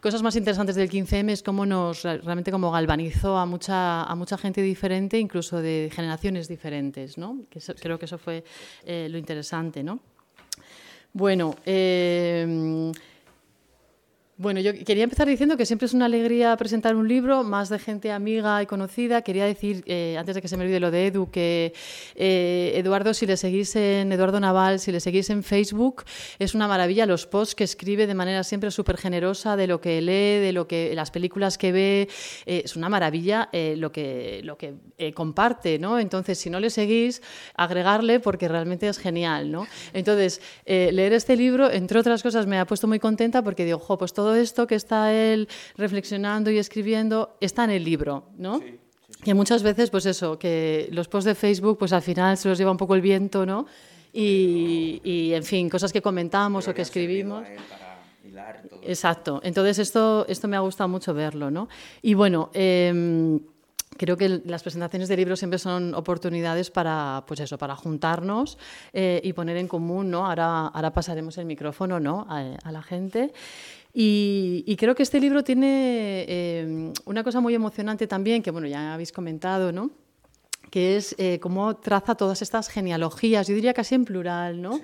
cosas 0.00 0.22
más 0.22 0.34
interesantes 0.34 0.74
del 0.74 0.90
15M 0.90 1.30
es 1.30 1.44
cómo 1.44 1.66
nos 1.66 2.02
realmente 2.02 2.50
como 2.50 2.72
galvanizó 2.72 3.38
a 3.38 3.46
mucha 3.46 4.02
a 4.02 4.14
mucha 4.16 4.36
gente 4.36 4.60
diferente, 4.60 5.20
incluso 5.20 5.62
de 5.62 5.88
generaciones 5.94 6.48
diferentes, 6.48 7.16
¿no? 7.16 7.42
Creo 7.80 7.96
que 7.96 8.06
eso 8.06 8.18
fue 8.18 8.42
eh, 8.84 9.06
lo 9.08 9.18
interesante, 9.18 9.84
¿no? 9.84 10.00
Bueno, 11.12 11.54
eh, 11.64 12.92
bueno, 14.38 14.60
yo 14.60 14.72
quería 14.72 15.02
empezar 15.02 15.26
diciendo 15.26 15.56
que 15.56 15.66
siempre 15.66 15.86
es 15.86 15.94
una 15.94 16.04
alegría 16.04 16.56
presentar 16.56 16.94
un 16.94 17.08
libro, 17.08 17.42
más 17.42 17.68
de 17.70 17.80
gente 17.80 18.12
amiga 18.12 18.62
y 18.62 18.66
conocida. 18.66 19.22
Quería 19.22 19.44
decir, 19.44 19.82
eh, 19.86 20.14
antes 20.16 20.36
de 20.36 20.40
que 20.40 20.46
se 20.46 20.56
me 20.56 20.62
olvide 20.62 20.78
lo 20.78 20.92
de 20.92 21.08
Edu, 21.08 21.28
que 21.28 21.72
eh, 22.14 22.70
Eduardo, 22.76 23.14
si 23.14 23.26
le 23.26 23.36
seguís 23.36 23.74
en 23.74 24.12
Eduardo 24.12 24.38
Naval, 24.38 24.78
si 24.78 24.92
le 24.92 25.00
seguís 25.00 25.28
en 25.30 25.42
Facebook, 25.42 26.04
es 26.38 26.54
una 26.54 26.68
maravilla 26.68 27.04
los 27.04 27.26
posts 27.26 27.56
que 27.56 27.64
escribe 27.64 28.06
de 28.06 28.14
manera 28.14 28.44
siempre 28.44 28.70
súper 28.70 28.96
generosa 28.96 29.56
de 29.56 29.66
lo 29.66 29.80
que 29.80 30.00
lee, 30.00 30.40
de 30.40 30.52
lo 30.52 30.68
que 30.68 30.94
las 30.94 31.10
películas 31.10 31.58
que 31.58 31.72
ve. 31.72 32.08
Eh, 32.46 32.62
es 32.64 32.76
una 32.76 32.88
maravilla 32.88 33.48
lo 33.52 33.90
que, 33.90 34.40
lo 34.44 34.56
que 34.56 34.74
comparte, 35.14 35.80
¿no? 35.80 35.98
Entonces, 35.98 36.38
si 36.38 36.48
no 36.48 36.60
le 36.60 36.70
seguís, 36.70 37.22
agregarle 37.54 38.20
porque 38.20 38.46
realmente 38.46 38.88
es 38.88 38.98
genial, 38.98 39.50
¿no? 39.50 39.66
Entonces, 39.92 40.40
leer 40.64 41.12
este 41.12 41.34
libro, 41.34 41.72
entre 41.72 41.98
otras 41.98 42.22
cosas, 42.22 42.46
me 42.46 42.60
ha 42.60 42.66
puesto 42.66 42.86
muy 42.86 43.00
contenta 43.00 43.42
porque 43.42 43.64
digo, 43.64 43.80
jo, 43.80 43.98
pues 43.98 44.12
todo 44.12 44.27
todo 44.28 44.36
esto 44.36 44.66
que 44.66 44.74
está 44.74 45.14
él 45.14 45.48
reflexionando 45.78 46.50
y 46.50 46.58
escribiendo 46.58 47.38
está 47.40 47.64
en 47.64 47.70
el 47.70 47.82
libro, 47.82 48.24
¿no? 48.36 48.60
Que 49.24 49.32
muchas 49.32 49.62
veces, 49.62 49.88
pues 49.88 50.04
eso, 50.04 50.38
que 50.38 50.86
los 50.92 51.08
posts 51.08 51.24
de 51.24 51.34
Facebook, 51.34 51.78
pues 51.78 51.94
al 51.94 52.02
final 52.02 52.36
se 52.36 52.46
los 52.46 52.58
lleva 52.58 52.70
un 52.70 52.76
poco 52.76 52.94
el 52.94 53.00
viento, 53.00 53.46
¿no? 53.46 53.64
Y, 54.12 55.30
en 55.32 55.44
fin, 55.44 55.70
cosas 55.70 55.94
que 55.94 56.02
comentamos 56.02 56.68
o 56.68 56.74
que 56.74 56.82
escribimos. 56.82 57.44
Exacto. 58.82 59.40
Entonces 59.42 59.78
esto, 59.78 60.26
esto 60.28 60.46
me 60.46 60.56
ha 60.56 60.60
gustado 60.60 60.88
mucho 60.88 61.14
verlo, 61.14 61.50
¿no? 61.50 61.68
Y 62.02 62.12
bueno. 62.12 62.50
Em, 62.52 63.40
creo 63.96 64.16
que 64.16 64.42
las 64.44 64.62
presentaciones 64.62 65.08
de 65.08 65.16
libros 65.16 65.40
siempre 65.40 65.58
son 65.58 65.94
oportunidades 65.94 66.70
para, 66.70 67.24
pues 67.26 67.40
eso, 67.40 67.58
para 67.58 67.74
juntarnos 67.74 68.56
eh, 68.92 69.20
y 69.24 69.32
poner 69.32 69.56
en 69.56 69.66
común, 69.66 70.10
¿no? 70.10 70.26
Ahora, 70.26 70.68
ahora 70.68 70.92
pasaremos 70.92 71.36
el 71.38 71.46
micrófono, 71.46 71.98
¿no? 71.98 72.26
a 72.28 72.72
la 72.72 72.82
gente. 72.82 73.32
Y, 73.92 74.76
creo 74.78 74.94
que 74.94 75.02
este 75.02 75.20
libro 75.20 75.42
tiene 75.42 76.24
eh, 76.28 76.92
una 77.04 77.24
cosa 77.24 77.40
muy 77.40 77.54
emocionante 77.54 78.06
también, 78.06 78.42
que 78.42 78.50
bueno, 78.50 78.66
ya 78.66 78.94
habéis 78.94 79.12
comentado, 79.12 79.72
¿no? 79.72 79.90
que 80.70 80.96
es 80.96 81.14
eh, 81.18 81.38
cómo 81.40 81.76
traza 81.76 82.14
todas 82.14 82.42
estas 82.42 82.68
genealogías, 82.68 83.46
yo 83.48 83.54
diría 83.54 83.72
casi 83.74 83.94
en 83.94 84.04
plural, 84.04 84.60
¿no? 84.60 84.80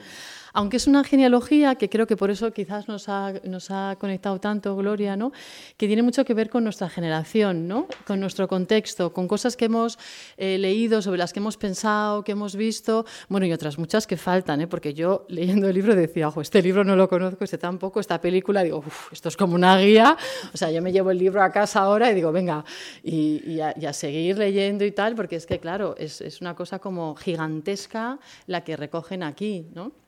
Aunque 0.55 0.77
es 0.77 0.87
una 0.87 1.03
genealogía 1.03 1.75
que 1.75 1.91
creo 1.91 2.07
que 2.07 2.17
por 2.17 2.31
eso 2.31 2.53
quizás 2.53 2.87
nos 2.89 3.09
ha, 3.09 3.97
conectado 3.99 4.39
tanto 4.39 4.77
Gloria, 4.77 5.17
¿no? 5.17 5.33
que 5.77 5.89
tiene 5.89 6.03
mucho 6.03 6.25
que 6.25 6.33
ver 6.33 6.49
con 6.49 6.63
nuestra 6.63 6.89
generación, 6.89 7.67
¿no? 7.67 7.89
con 8.07 8.21
nuestro 8.21 8.47
contexto, 8.47 9.13
con 9.13 9.27
cosas 9.27 9.57
que 9.57 9.65
hemos 9.65 9.99
eh, 10.37 10.57
leído, 10.59 11.03
sobre 11.03 11.19
las 11.19 11.33
que 11.33 11.41
hemos 11.41 11.57
pensado, 11.57 12.23
que 12.23 12.33
hemos 12.33 12.55
visto, 12.55 13.05
bueno, 13.29 13.47
y 13.47 13.53
otras 13.53 13.79
muchas 13.79 14.07
que 14.07 14.17
faltan, 14.17 14.61
¿eh? 14.61 14.69
porque 14.69 14.95
yo 14.95 15.27
leyendo 15.29 15.69
el 15.69 15.75
libro 15.75 15.97
decía, 15.97 16.29
ojo, 16.29 16.41
este 16.41 16.63
libro 16.63 16.85
no 16.85 16.95
lo 16.95 17.09
conozco, 17.09 17.43
este 17.43 17.59
tampoco, 17.59 17.99
esta 17.99 18.21
película, 18.21 18.63
digo, 18.63 18.85
esto 19.11 19.29
es 19.29 19.37
como 19.37 19.57
una 19.57 19.77
guía, 19.79 20.17
o 20.53 20.57
sea, 20.57 20.71
yo 20.71 20.81
me 20.81 20.93
llevo 20.93 21.11
el 21.11 21.19
libro 21.19 21.43
a 21.43 21.51
casa 21.51 21.81
ahora 21.81 22.13
y 22.13 22.15
digo, 22.15 22.31
venga, 22.31 22.65
y, 23.03 23.59
a, 23.61 23.93
seguir 23.93 24.39
leyendo 24.39 24.85
y 24.85 24.93
tal, 24.93 25.17
porque 25.17 25.35
es 25.35 25.47
que, 25.47 25.59
claro, 25.59 25.97
es, 25.99 26.21
es 26.21 26.41
una 26.41 26.55
cosa 26.55 26.79
como 26.79 27.17
gigantesca 27.17 28.21
la 28.47 28.63
que 28.63 28.77
recogen 28.77 29.25
aquí, 29.25 29.67
¿no? 29.75 30.04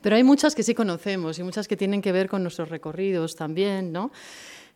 Pero 0.00 0.16
hay 0.16 0.24
muchas 0.24 0.54
que 0.54 0.62
sí 0.62 0.74
conocemos 0.74 1.38
y 1.38 1.42
muchas 1.42 1.68
que 1.68 1.76
tienen 1.76 2.02
que 2.02 2.12
ver 2.12 2.28
con 2.28 2.42
nuestros 2.42 2.68
recorridos 2.68 3.36
también, 3.36 3.92
¿no? 3.92 4.10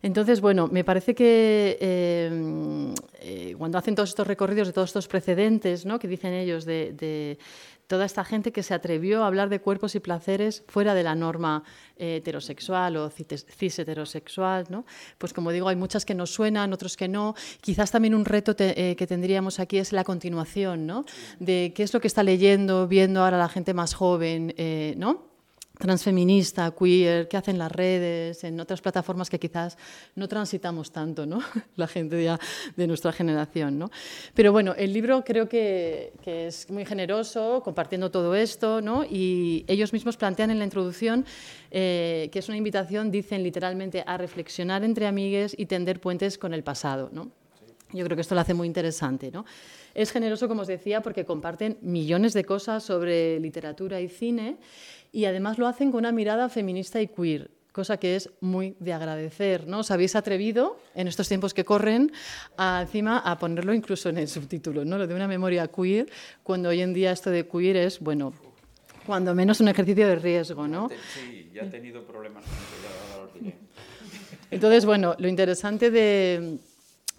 Entonces, 0.05 0.39
bueno, 0.39 0.67
me 0.67 0.83
parece 0.83 1.15
que 1.15 1.77
eh, 1.81 2.93
eh, 3.21 3.55
cuando 3.57 3.77
hacen 3.79 3.95
todos 3.95 4.09
estos 4.09 4.27
recorridos 4.27 4.67
de 4.67 4.73
todos 4.73 4.89
estos 4.89 5.07
precedentes, 5.07 5.83
¿no? 5.83 5.97
que 5.97 6.07
dicen 6.07 6.33
ellos 6.33 6.63
de, 6.63 7.39
toda 7.87 8.05
esta 8.05 8.23
gente 8.23 8.51
que 8.51 8.63
se 8.63 8.73
atrevió 8.73 9.23
a 9.23 9.27
hablar 9.27 9.49
de 9.49 9.61
cuerpos 9.61 9.95
y 9.95 9.99
placeres 9.99 10.63
fuera 10.67 10.93
de 10.93 11.03
la 11.03 11.15
norma 11.15 11.63
eh, 11.97 12.17
heterosexual 12.17 12.97
o 12.97 13.09
cis 13.09 13.79
heterosexual, 13.79 14.65
¿no? 14.69 14.85
Pues 15.17 15.33
como 15.33 15.51
digo, 15.51 15.67
hay 15.67 15.75
muchas 15.75 16.05
que 16.05 16.15
nos 16.15 16.31
suenan, 16.31 16.73
otros 16.73 16.97
que 16.97 17.07
no. 17.07 17.35
Quizás 17.61 17.91
también 17.91 18.15
un 18.15 18.25
reto 18.25 18.55
eh, 18.57 18.95
que 18.97 19.07
tendríamos 19.07 19.59
aquí 19.59 19.77
es 19.77 19.93
la 19.93 20.03
continuación, 20.03 20.85
¿no? 20.85 21.05
De 21.39 21.73
qué 21.75 21.83
es 21.83 21.93
lo 21.93 22.01
que 22.01 22.07
está 22.07 22.23
leyendo, 22.23 22.87
viendo 22.87 23.23
ahora 23.23 23.37
la 23.37 23.49
gente 23.49 23.73
más 23.73 23.93
joven, 23.93 24.53
eh, 24.57 24.95
¿no? 24.97 25.34
Transfeminista, 25.77 26.71
queer, 26.71 27.27
que 27.27 27.37
hacen 27.37 27.57
las 27.57 27.71
redes, 27.71 28.43
en 28.43 28.59
otras 28.59 28.81
plataformas 28.81 29.29
que 29.29 29.39
quizás 29.39 29.77
no 30.15 30.27
transitamos 30.27 30.91
tanto, 30.91 31.25
¿no? 31.25 31.41
la 31.75 31.87
gente 31.87 32.23
ya 32.23 32.39
de 32.75 32.87
nuestra 32.87 33.11
generación. 33.11 33.77
¿no? 33.79 33.91
Pero 34.33 34.51
bueno, 34.51 34.73
el 34.77 34.93
libro 34.93 35.23
creo 35.23 35.47
que, 35.47 36.13
es 36.25 36.69
muy 36.69 36.85
generoso, 36.85 37.61
compartiendo 37.63 38.11
todo 38.11 38.35
esto, 38.35 38.81
¿no? 38.81 39.03
y 39.03 39.65
ellos 39.67 39.93
mismos 39.93 40.17
plantean 40.17 40.51
en 40.51 40.59
la 40.59 40.65
introducción 40.65 41.25
eh, 41.71 42.29
que 42.31 42.39
es 42.39 42.47
una 42.47 42.57
invitación, 42.57 43.11
dicen 43.11 43.43
literalmente, 43.43 44.03
a 44.05 44.17
reflexionar 44.17 44.83
entre 44.83 45.07
amigues 45.07 45.55
y 45.57 45.65
tender 45.65 45.99
puentes 45.99 46.37
con 46.37 46.53
el 46.53 46.63
pasado. 46.63 47.09
¿no? 47.11 47.31
Yo 47.91 48.03
creo 48.05 48.15
que 48.15 48.21
esto 48.21 48.35
lo 48.35 48.41
hace 48.41 48.53
muy 48.53 48.67
interesante. 48.67 49.31
¿no? 49.31 49.45
Es 49.93 50.11
generoso, 50.11 50.47
como 50.47 50.61
os 50.61 50.67
decía, 50.67 51.01
porque 51.01 51.25
comparten 51.25 51.77
millones 51.81 52.33
de 52.33 52.43
cosas 52.43 52.83
sobre 52.83 53.39
literatura 53.39 54.01
y 54.01 54.09
cine 54.09 54.57
y 55.15 55.23
además 55.23 55.57
lo 55.57 55.65
hacen 55.65 55.91
con 55.91 55.99
una 55.99 56.11
mirada 56.11 56.49
feminista 56.49 56.99
y 56.99 57.07
queer, 57.07 57.49
cosa 57.71 57.95
que 57.95 58.17
es 58.17 58.29
muy 58.41 58.75
de 58.81 58.91
agradecer. 58.91 59.65
¿no? 59.65 59.79
Os 59.79 59.89
habéis 59.89 60.13
atrevido, 60.13 60.77
en 60.93 61.07
estos 61.07 61.29
tiempos 61.29 61.53
que 61.53 61.63
corren, 61.63 62.11
a, 62.57 62.81
encima 62.81 63.19
a 63.19 63.39
ponerlo 63.39 63.73
incluso 63.73 64.09
en 64.09 64.17
el 64.17 64.27
subtítulo, 64.27 64.83
¿no? 64.83 64.97
lo 64.97 65.07
de 65.07 65.15
una 65.15 65.25
memoria 65.25 65.69
queer, 65.69 66.07
cuando 66.43 66.67
hoy 66.67 66.81
en 66.81 66.93
día 66.93 67.13
esto 67.13 67.29
de 67.29 67.47
queer 67.47 67.77
es, 67.77 68.01
bueno, 68.01 68.33
cuando 69.05 69.33
menos 69.33 69.61
un 69.61 69.69
ejercicio 69.69 70.05
de 70.05 70.17
riesgo. 70.17 70.67
¿no? 70.67 70.89
Sí, 71.13 71.49
ya 71.53 71.61
he 71.61 71.67
tenido 71.67 72.05
problemas 72.05 72.43
con 72.43 73.47
eso, 73.47 73.57
Entonces, 74.51 74.85
bueno, 74.85 75.15
lo 75.17 75.29
interesante 75.29 75.91
de 75.91 76.59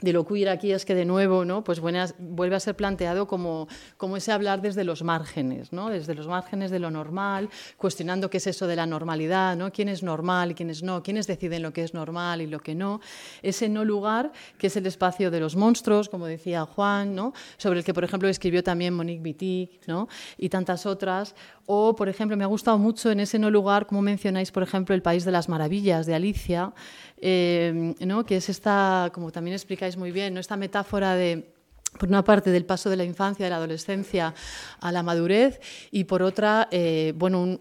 de 0.00 0.12
lo 0.12 0.26
queer 0.26 0.50
aquí 0.50 0.72
es 0.72 0.84
que 0.84 0.94
de 0.94 1.06
nuevo 1.06 1.44
¿no? 1.44 1.64
pues 1.64 1.80
vuelve 1.80 2.56
a 2.56 2.60
ser 2.60 2.76
planteado 2.76 3.26
como, 3.26 3.66
como 3.96 4.16
ese 4.18 4.30
hablar 4.30 4.60
desde 4.60 4.84
los 4.84 5.02
márgenes, 5.02 5.72
¿no? 5.72 5.88
desde 5.88 6.14
los 6.14 6.28
márgenes 6.28 6.70
de 6.70 6.78
lo 6.78 6.90
normal, 6.90 7.48
cuestionando 7.78 8.28
qué 8.28 8.36
es 8.36 8.46
eso 8.46 8.66
de 8.66 8.76
la 8.76 8.84
normalidad, 8.84 9.56
¿no? 9.56 9.72
quién 9.72 9.88
es 9.88 10.02
normal 10.02 10.50
y 10.50 10.54
quién 10.54 10.68
es 10.68 10.82
no, 10.82 11.02
quiénes 11.02 11.26
deciden 11.26 11.62
lo 11.62 11.72
que 11.72 11.82
es 11.82 11.94
normal 11.94 12.42
y 12.42 12.46
lo 12.46 12.60
que 12.60 12.74
no, 12.74 13.00
ese 13.42 13.70
no 13.70 13.84
lugar 13.84 14.32
que 14.58 14.66
es 14.66 14.76
el 14.76 14.86
espacio 14.86 15.30
de 15.30 15.40
los 15.40 15.56
monstruos, 15.56 16.10
como 16.10 16.26
decía 16.26 16.66
Juan, 16.66 17.14
¿no? 17.14 17.32
sobre 17.56 17.78
el 17.78 17.84
que 17.84 17.94
por 17.94 18.04
ejemplo 18.04 18.28
escribió 18.28 18.62
también 18.62 18.92
Monique 18.92 19.22
Wittig 19.22 19.80
¿no? 19.86 20.08
y 20.36 20.50
tantas 20.50 20.84
otras, 20.84 21.34
o 21.64 21.96
por 21.96 22.10
ejemplo 22.10 22.36
me 22.36 22.44
ha 22.44 22.48
gustado 22.48 22.76
mucho 22.76 23.10
en 23.10 23.20
ese 23.20 23.38
no 23.38 23.50
lugar, 23.50 23.86
como 23.86 24.02
mencionáis 24.02 24.52
por 24.52 24.62
ejemplo 24.62 24.94
El 24.94 25.02
País 25.02 25.24
de 25.24 25.32
las 25.32 25.48
Maravillas 25.48 26.04
de 26.04 26.14
Alicia, 26.14 26.74
eh, 27.18 27.94
¿no? 28.00 28.24
que 28.24 28.36
es 28.36 28.48
esta, 28.48 29.10
como 29.12 29.32
también 29.32 29.54
explicáis 29.54 29.96
muy 29.96 30.12
bien, 30.12 30.34
¿no? 30.34 30.40
esta 30.40 30.56
metáfora 30.56 31.14
de 31.14 31.56
por 31.96 32.08
una 32.08 32.22
parte 32.22 32.50
del 32.50 32.64
paso 32.64 32.90
de 32.90 32.96
la 32.96 33.04
infancia, 33.04 33.46
de 33.46 33.50
la 33.50 33.56
adolescencia 33.56 34.34
a 34.80 34.92
la 34.92 35.02
madurez 35.02 35.60
y 35.90 36.04
por 36.04 36.22
otra, 36.22 36.68
eh, 36.70 37.12
bueno, 37.16 37.58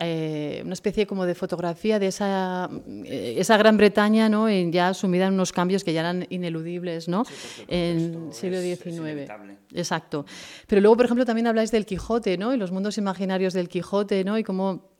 eh, 0.00 0.62
una 0.64 0.72
especie 0.72 1.06
como 1.06 1.26
de 1.26 1.34
fotografía 1.34 1.98
de 1.98 2.06
esa, 2.08 2.70
esa 3.04 3.56
Gran 3.56 3.76
Bretaña 3.76 4.28
¿no? 4.28 4.48
ya 4.48 4.94
sumida 4.94 5.26
en 5.26 5.34
unos 5.34 5.52
cambios 5.52 5.84
que 5.84 5.92
ya 5.92 6.00
eran 6.00 6.26
ineludibles 6.30 7.08
¿no? 7.08 7.24
en 7.68 8.28
el 8.28 8.32
siglo 8.32 8.60
XIX. 8.60 9.30
Exacto. 9.74 10.24
Pero 10.66 10.80
luego, 10.80 10.96
por 10.96 11.04
ejemplo, 11.04 11.24
también 11.24 11.46
habláis 11.46 11.70
del 11.70 11.86
Quijote 11.86 12.38
¿no? 12.38 12.54
y 12.54 12.56
los 12.56 12.72
mundos 12.72 12.98
imaginarios 12.98 13.52
del 13.52 13.68
Quijote 13.68 14.24
¿no? 14.24 14.38
y 14.38 14.44
cómo 14.44 14.90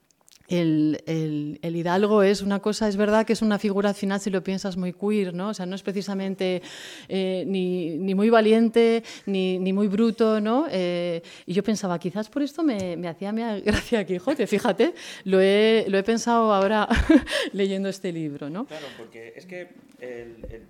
el, 0.51 1.59
el, 1.62 1.76
hidalgo 1.76 2.24
es 2.24 2.42
una 2.42 2.59
cosa, 2.59 2.88
es 2.88 2.96
verdad 2.96 3.24
que 3.24 3.32
es 3.32 3.40
una 3.40 3.59
figura 3.59 3.90
al 3.90 3.94
final, 3.94 4.20
si 4.20 4.30
lo 4.30 4.42
piensas, 4.42 4.76
muy 4.76 4.92
queer, 4.92 5.32
¿no? 5.32 5.51
O 5.51 5.55
sea, 5.55 5.64
no 5.64 5.76
es 5.76 5.82
precisamente 5.82 6.61
eh, 7.09 7.44
ni, 7.46 7.96
ni, 7.96 8.16
muy 8.16 8.30
valiente 8.30 9.05
ni, 9.26 9.61
ni 9.61 9.72
muy 9.72 9.86
bruto, 9.86 10.40
¿no? 10.40 10.66
Eh, 10.68 11.22
y 11.46 11.55
yo 11.55 11.62
pensaba, 11.62 12.01
quizás 12.01 12.28
por 12.28 12.42
esto 12.42 12.64
me, 12.64 12.96
me 12.96 13.07
hacía 13.07 13.32
gracia 13.64 14.05
Quijote, 14.05 14.48
fíjate, 14.48 14.92
lo 15.24 15.40
he, 15.40 15.86
lo 15.88 15.96
he 15.98 16.03
pensado 16.03 16.53
ahora 16.53 16.88
leyendo 17.53 17.88
este 17.88 18.12
libro, 18.12 18.51
¿no? 18.51 18.66
Claro, 18.66 18.86
porque 18.98 19.32
es 19.36 19.46
que 19.46 19.68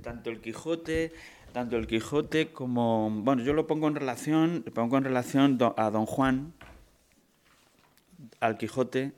tanto 0.02 0.30
el 0.30 0.40
Quijote 0.40 1.12
tanto 1.52 1.76
el 1.76 1.86
Quijote 1.86 2.48
como 2.48 3.10
bueno 3.10 3.42
yo 3.44 3.52
lo 3.52 3.68
pongo 3.68 3.86
en 3.86 3.94
relación 3.94 4.64
pongo 4.74 4.98
en 4.98 5.04
relación 5.04 5.58
a 5.76 5.90
Don 5.90 6.06
Juan 6.06 6.52
al 8.40 8.58
Quijote 8.58 9.12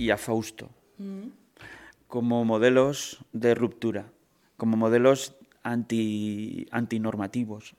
y 0.00 0.10
a 0.10 0.16
Fausto 0.16 0.70
como 2.08 2.44
modelos 2.44 3.24
de 3.32 3.54
ruptura, 3.54 4.10
como 4.56 4.76
modelos 4.76 5.36
anti, 5.62 6.66
antinormativos, 6.70 7.76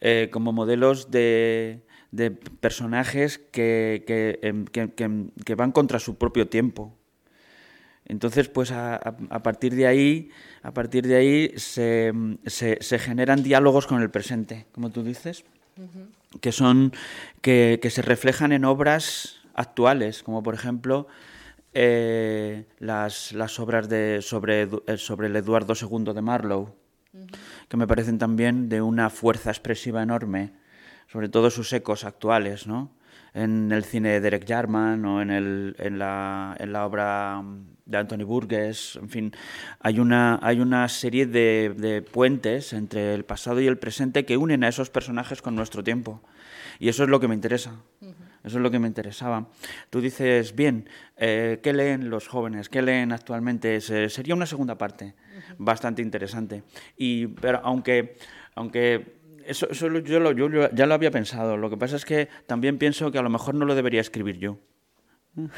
eh, 0.00 0.28
como 0.30 0.52
modelos 0.52 1.10
de, 1.10 1.80
personajes 2.60 3.40
em, 3.54 4.64
que, 4.66 5.54
van 5.56 5.72
contra 5.72 5.98
su 5.98 6.16
propio 6.16 6.48
tiempo. 6.48 6.94
Entonces, 8.04 8.48
pues 8.48 8.70
a, 8.72 9.00
partir 9.42 9.74
de 9.74 9.86
ahí, 9.86 10.28
a 10.62 10.74
partir 10.74 11.06
de 11.06 11.16
ahí 11.16 11.52
se, 11.56 12.12
generan 12.98 13.42
diálogos 13.42 13.86
con 13.86 14.02
el 14.02 14.10
presente, 14.10 14.66
como 14.72 14.90
tú 14.90 15.02
dices, 15.02 15.44
que 16.40 16.52
son 16.52 16.92
que, 17.40 17.80
se 17.90 18.02
reflejan 18.02 18.52
en 18.52 18.64
obras 18.64 19.41
actuales, 19.54 20.22
como 20.22 20.42
por 20.42 20.54
ejemplo 20.54 21.06
eh, 21.74 22.66
las, 22.78 23.32
las, 23.32 23.58
obras 23.58 23.88
de, 23.88 24.20
sobre, 24.22 24.68
eh, 24.86 24.96
sobre 24.96 25.28
el 25.28 25.36
Eduardo 25.36 25.74
II 25.74 26.12
de 26.12 26.22
Marlowe, 26.22 26.74
que 27.68 27.76
me 27.76 27.86
parecen 27.86 28.18
también 28.18 28.68
de 28.68 28.82
una 28.82 29.10
fuerza 29.10 29.50
expresiva 29.50 30.02
enorme, 30.02 30.52
sobre 31.06 31.28
todo 31.28 31.50
sus 31.50 31.72
ecos 31.72 32.04
actuales, 32.04 32.66
¿no? 32.66 32.92
en 33.34 33.72
el 33.72 33.84
cine 33.84 34.10
de 34.10 34.20
Derek 34.20 34.46
Jarman 34.46 35.04
o 35.04 35.22
en, 35.22 35.30
el, 35.30 35.76
en, 35.78 35.98
la, 35.98 36.54
en 36.58 36.72
la 36.72 36.84
obra 36.84 37.42
de 37.86 37.98
Anthony 37.98 38.24
Burgess, 38.24 38.96
en 38.96 39.08
fin, 39.08 39.32
hay 39.80 39.98
una, 39.98 40.38
hay 40.42 40.60
una 40.60 40.88
serie 40.88 41.26
de, 41.26 41.74
de, 41.76 42.02
puentes 42.02 42.72
entre 42.72 43.14
el 43.14 43.24
pasado 43.24 43.60
y 43.60 43.66
el 43.66 43.78
presente 43.78 44.24
que 44.24 44.36
unen 44.36 44.64
a 44.64 44.68
esos 44.68 44.90
personajes 44.90 45.42
con 45.42 45.54
nuestro 45.54 45.82
tiempo. 45.82 46.22
Y 46.78 46.88
eso 46.88 47.04
es 47.04 47.08
lo 47.08 47.20
que 47.20 47.28
me 47.28 47.34
interesa. 47.34 47.80
Eso 48.44 48.58
es 48.58 48.62
lo 48.62 48.70
que 48.70 48.78
me 48.78 48.88
interesaba. 48.88 49.48
Tú 49.90 50.00
dices, 50.00 50.54
bien, 50.54 50.88
eh, 51.16 51.60
¿qué 51.62 51.72
leen 51.72 52.10
los 52.10 52.28
jóvenes? 52.28 52.68
¿Qué 52.68 52.82
leen 52.82 53.12
actualmente? 53.12 53.80
sería 53.80 54.34
una 54.34 54.46
segunda 54.46 54.76
parte 54.76 55.14
bastante 55.58 56.02
interesante. 56.02 56.64
Y, 56.96 57.28
pero 57.28 57.60
aunque, 57.62 58.16
aunque 58.54 59.20
eso, 59.46 59.68
eso 59.70 59.88
yo, 59.98 60.20
lo, 60.20 60.32
yo, 60.32 60.70
ya 60.70 60.86
lo 60.86 60.94
había 60.94 61.10
pensado, 61.10 61.56
lo 61.56 61.70
que 61.70 61.76
pasa 61.76 61.96
es 61.96 62.04
que 62.04 62.28
también 62.46 62.78
pienso 62.78 63.10
que 63.12 63.18
a 63.18 63.22
lo 63.22 63.30
mejor 63.30 63.54
no 63.54 63.64
lo 63.64 63.74
debería 63.74 64.00
escribir 64.00 64.38
yo. 64.38 64.58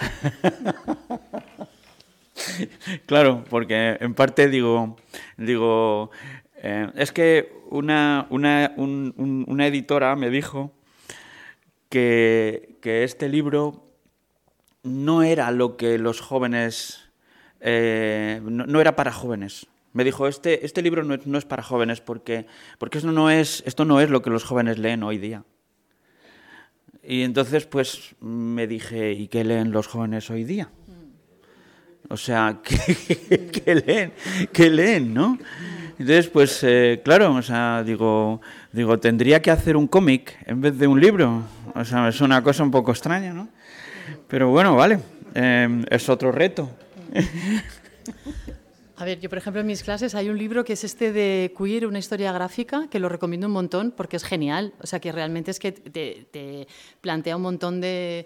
claro, 3.06 3.44
porque 3.48 3.96
en 4.00 4.14
parte 4.14 4.48
digo, 4.48 4.96
digo 5.36 6.10
eh, 6.56 6.90
es 6.94 7.12
que 7.12 7.52
una, 7.70 8.26
una, 8.30 8.72
una 8.76 9.66
editora 9.66 10.16
me 10.16 10.30
dijo 10.30 10.72
que, 11.88 12.73
este 12.86 13.28
libro 13.28 13.84
no 14.82 15.22
era 15.22 15.50
lo 15.50 15.76
que 15.76 15.98
los 15.98 16.20
jóvenes, 16.20 17.10
eh, 17.60 18.40
no, 18.44 18.80
era 18.80 18.96
para 18.96 19.12
jóvenes. 19.12 19.66
Me 19.92 20.04
dijo, 20.04 20.26
este, 20.26 20.66
este 20.66 20.82
libro 20.82 21.02
no 21.04 21.38
es, 21.38 21.44
para 21.44 21.62
jóvenes 21.62 22.00
porque, 22.00 22.46
porque 22.78 22.98
esto, 22.98 23.12
no 23.12 23.30
es, 23.30 23.62
esto 23.66 23.84
no 23.84 24.00
es 24.00 24.10
lo 24.10 24.22
que 24.22 24.30
los 24.30 24.44
jóvenes 24.44 24.78
leen 24.78 25.02
hoy 25.02 25.18
día. 25.18 25.44
Y 27.02 27.22
entonces, 27.22 27.66
pues 27.66 28.14
me 28.20 28.66
dije, 28.66 29.12
¿y 29.12 29.28
qué 29.28 29.44
leen 29.44 29.70
los 29.72 29.86
jóvenes 29.86 30.30
hoy 30.30 30.44
día? 30.44 30.70
O 32.08 32.16
sea, 32.16 32.60
¿qué, 32.62 33.74
leen? 33.74 34.12
¿Qué 34.52 34.70
leen, 34.70 35.14
no? 35.14 35.38
Entonces, 35.98 36.28
pues 36.28 36.60
eh, 36.62 37.00
claro, 37.04 37.34
o 37.34 37.42
sea, 37.42 37.82
digo, 37.84 38.40
digo, 38.72 38.98
tendría 38.98 39.40
que 39.40 39.50
hacer 39.50 39.76
un 39.76 39.86
cómic 39.86 40.36
en 40.46 40.60
vez 40.60 40.76
de 40.78 40.86
un 40.86 41.00
libro. 41.00 41.42
O 41.74 41.84
sea, 41.84 42.08
es 42.08 42.20
una 42.20 42.42
cosa 42.42 42.62
un 42.62 42.70
poco 42.70 42.90
extraña, 42.90 43.32
¿no? 43.32 43.48
Pero 44.28 44.50
bueno, 44.50 44.74
vale, 44.74 44.98
eh, 45.34 45.84
es 45.90 46.08
otro 46.08 46.32
reto. 46.32 46.70
A 48.96 49.04
ver, 49.04 49.18
yo 49.18 49.28
por 49.28 49.38
ejemplo 49.38 49.60
en 49.60 49.66
mis 49.66 49.82
clases 49.82 50.14
hay 50.14 50.28
un 50.28 50.38
libro 50.38 50.64
que 50.64 50.74
es 50.74 50.84
este 50.84 51.10
de 51.10 51.52
Queer, 51.58 51.84
una 51.88 51.98
historia 51.98 52.30
gráfica, 52.30 52.86
que 52.88 53.00
lo 53.00 53.08
recomiendo 53.08 53.48
un 53.48 53.52
montón 53.52 53.90
porque 53.90 54.16
es 54.16 54.22
genial. 54.22 54.72
O 54.80 54.86
sea, 54.86 55.00
que 55.00 55.10
realmente 55.10 55.50
es 55.50 55.58
que 55.58 55.72
te, 55.72 56.68
plantea 57.00 57.34
un 57.34 57.42
montón 57.42 57.80
de, 57.80 58.24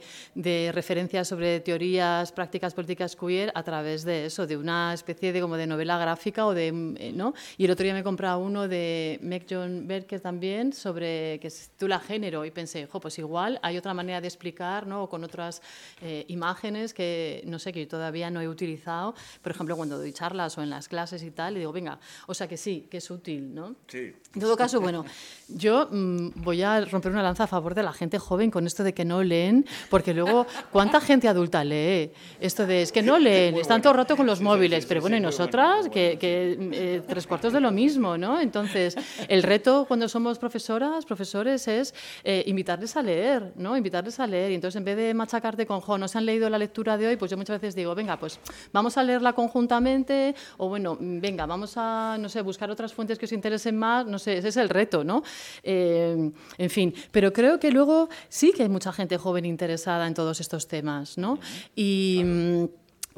referencias 0.74 1.26
sobre 1.26 1.60
teorías, 1.60 2.32
prácticas 2.32 2.74
políticas 2.74 3.16
queer 3.16 3.50
a 3.54 3.62
través 3.62 4.04
de 4.04 4.26
eso, 4.26 4.46
de 4.46 4.58
una 4.58 4.92
especie 4.92 5.32
de 5.32 5.40
como 5.40 5.56
de 5.56 5.66
novela 5.66 5.96
gráfica 5.96 6.44
o 6.44 6.52
de, 6.52 6.66
eh, 6.98 7.12
¿no? 7.14 7.32
Y 7.56 7.64
el 7.64 7.70
otro 7.70 7.84
día 7.84 7.94
me 7.94 8.04
comprado 8.04 8.40
uno 8.40 8.68
de 8.68 9.18
Meg 9.22 9.46
John 9.48 9.88
Berker 9.88 10.20
también 10.20 10.74
sobre 10.74 11.40
que 11.40 11.48
se 11.48 11.70
titula 11.70 11.98
género 11.98 12.44
y 12.44 12.50
pensé, 12.50 12.86
jo, 12.86 13.00
pues 13.00 13.18
igual 13.18 13.58
hay 13.62 13.78
otra 13.78 13.94
manera 13.94 14.20
de 14.20 14.28
explicar, 14.28 14.86
¿no? 14.86 15.04
O 15.04 15.08
con 15.08 15.24
otras 15.24 15.62
eh, 16.02 16.26
imágenes 16.28 16.92
que 16.92 17.42
no 17.46 17.58
sé 17.58 17.72
que 17.72 17.80
yo 17.80 17.88
todavía 17.88 18.28
no 18.28 18.42
he 18.42 18.48
utilizado, 18.48 19.14
por 19.40 19.52
ejemplo 19.52 19.74
cuando 19.74 19.96
doy 19.96 20.12
charlas 20.12 20.58
o 20.58 20.62
en 20.62 20.67
en 20.68 20.70
las 20.70 20.88
clases 20.88 21.22
y 21.22 21.30
tal, 21.30 21.56
y 21.56 21.60
digo, 21.60 21.72
venga, 21.72 21.98
o 22.26 22.34
sea 22.34 22.46
que 22.46 22.56
sí, 22.56 22.86
que 22.90 22.98
es 22.98 23.10
útil, 23.10 23.54
¿no? 23.54 23.76
Sí. 23.88 24.14
En 24.34 24.40
todo 24.40 24.56
caso, 24.56 24.80
bueno, 24.80 25.04
yo 25.48 25.88
mm, 25.90 26.28
voy 26.36 26.62
a 26.62 26.84
romper 26.84 27.12
una 27.12 27.22
lanza 27.22 27.44
a 27.44 27.46
favor 27.46 27.74
de 27.74 27.82
la 27.82 27.92
gente 27.92 28.18
joven 28.18 28.50
con 28.50 28.66
esto 28.66 28.84
de 28.84 28.92
que 28.92 29.04
no 29.04 29.22
leen, 29.22 29.66
porque 29.90 30.12
luego, 30.12 30.46
¿cuánta 30.70 31.00
gente 31.00 31.28
adulta 31.28 31.64
lee? 31.64 32.12
Esto 32.40 32.66
de, 32.66 32.82
es 32.82 32.92
que 32.92 33.02
no 33.02 33.18
leen, 33.18 33.56
están 33.56 33.80
todo 33.80 33.92
el 33.92 33.98
rato 33.98 34.16
con 34.16 34.26
los 34.26 34.40
móviles, 34.40 34.86
pero 34.86 35.00
bueno, 35.00 35.16
y 35.16 35.20
nosotras, 35.20 35.88
que, 35.88 36.18
eh, 36.20 37.02
tres 37.06 37.26
cuartos 37.26 37.52
de 37.52 37.60
lo 37.60 37.70
mismo, 37.70 38.18
¿no? 38.18 38.40
Entonces, 38.40 38.96
el 39.28 39.42
reto 39.42 39.86
cuando 39.86 40.08
somos 40.08 40.38
profesoras, 40.38 41.04
profesores, 41.04 41.66
es 41.68 41.94
eh, 42.24 42.44
invitarles 42.46 42.96
a 42.96 43.02
leer, 43.02 43.52
¿no? 43.56 43.76
Invitarles 43.76 44.20
a 44.20 44.26
leer, 44.26 44.52
y 44.52 44.54
entonces 44.54 44.76
en 44.76 44.84
vez 44.84 44.96
de 44.96 45.14
machacarte 45.14 45.66
con, 45.66 45.80
jo, 45.80 45.96
no 45.96 46.08
se 46.08 46.18
han 46.18 46.26
leído 46.26 46.50
la 46.50 46.58
lectura 46.58 46.96
de 46.96 47.08
hoy, 47.08 47.16
pues 47.16 47.30
yo 47.30 47.36
muchas 47.36 47.60
veces 47.60 47.74
digo, 47.74 47.94
venga, 47.94 48.18
pues 48.18 48.38
vamos 48.72 48.96
a 48.98 49.02
leerla 49.02 49.32
conjuntamente, 49.32 50.34
o 50.58 50.68
bueno, 50.68 50.96
venga, 51.00 51.46
vamos 51.46 51.72
a, 51.76 52.16
no 52.18 52.28
sé, 52.28 52.42
buscar 52.42 52.70
otras 52.70 52.92
fuentes 52.92 53.18
que 53.18 53.24
os 53.24 53.32
interesen 53.32 53.76
más, 53.76 54.06
no 54.06 54.18
sé, 54.18 54.36
ese 54.36 54.48
es 54.48 54.56
el 54.56 54.68
reto, 54.68 55.04
¿no? 55.04 55.22
Eh, 55.62 56.30
en 56.58 56.70
fin, 56.70 56.94
pero 57.10 57.32
creo 57.32 57.58
que 57.58 57.70
luego 57.70 58.08
sí 58.28 58.52
que 58.52 58.62
hay 58.64 58.68
mucha 58.68 58.92
gente 58.92 59.16
joven 59.18 59.44
interesada 59.44 60.06
en 60.06 60.14
todos 60.14 60.40
estos 60.40 60.66
temas, 60.66 61.18
¿no? 61.18 61.38
Y... 61.74 62.22
Mm, 62.24 62.64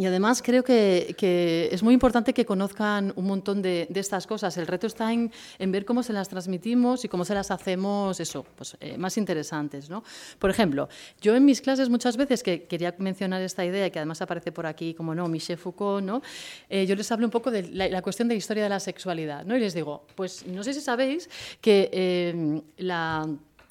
y 0.00 0.06
además 0.06 0.40
creo 0.40 0.64
que, 0.64 1.68
es 1.70 1.82
muy 1.82 1.92
importante 1.92 2.32
que 2.32 2.46
conozcan 2.46 3.12
un 3.16 3.26
montón 3.26 3.60
de, 3.60 3.86
estas 3.94 4.26
cosas. 4.26 4.56
El 4.56 4.66
reto 4.66 4.86
está 4.86 5.12
en, 5.12 5.30
ver 5.58 5.84
cómo 5.84 6.02
se 6.02 6.14
las 6.14 6.26
transmitimos 6.26 7.04
y 7.04 7.08
cómo 7.08 7.26
se 7.26 7.34
las 7.34 7.50
hacemos 7.50 8.18
eso, 8.18 8.46
pues, 8.56 8.78
eh, 8.80 8.96
más 8.96 9.18
interesantes. 9.18 9.90
¿no? 9.90 10.02
Por 10.38 10.48
ejemplo, 10.48 10.88
yo 11.20 11.36
en 11.36 11.44
mis 11.44 11.60
clases 11.60 11.90
muchas 11.90 12.16
veces, 12.16 12.42
que 12.42 12.62
quería 12.62 12.94
mencionar 12.96 13.42
esta 13.42 13.62
idea, 13.62 13.90
que 13.90 13.98
además 13.98 14.22
aparece 14.22 14.52
por 14.52 14.64
aquí, 14.64 14.94
como 14.94 15.14
no, 15.14 15.28
Michel 15.28 15.58
Foucault, 15.58 16.02
¿no? 16.02 16.22
Eh, 16.70 16.86
yo 16.86 16.96
les 16.96 17.12
hablo 17.12 17.26
un 17.26 17.30
poco 17.30 17.50
de 17.50 17.64
la, 17.64 18.00
cuestión 18.00 18.26
de 18.26 18.36
la 18.36 18.38
historia 18.38 18.62
de 18.62 18.70
la 18.70 18.80
sexualidad. 18.80 19.44
¿no? 19.44 19.54
Y 19.54 19.60
les 19.60 19.74
digo, 19.74 20.06
pues 20.14 20.46
no 20.46 20.64
sé 20.64 20.72
si 20.72 20.80
sabéis 20.80 21.28
que 21.60 21.90
eh, 21.92 22.62
la 22.78 23.28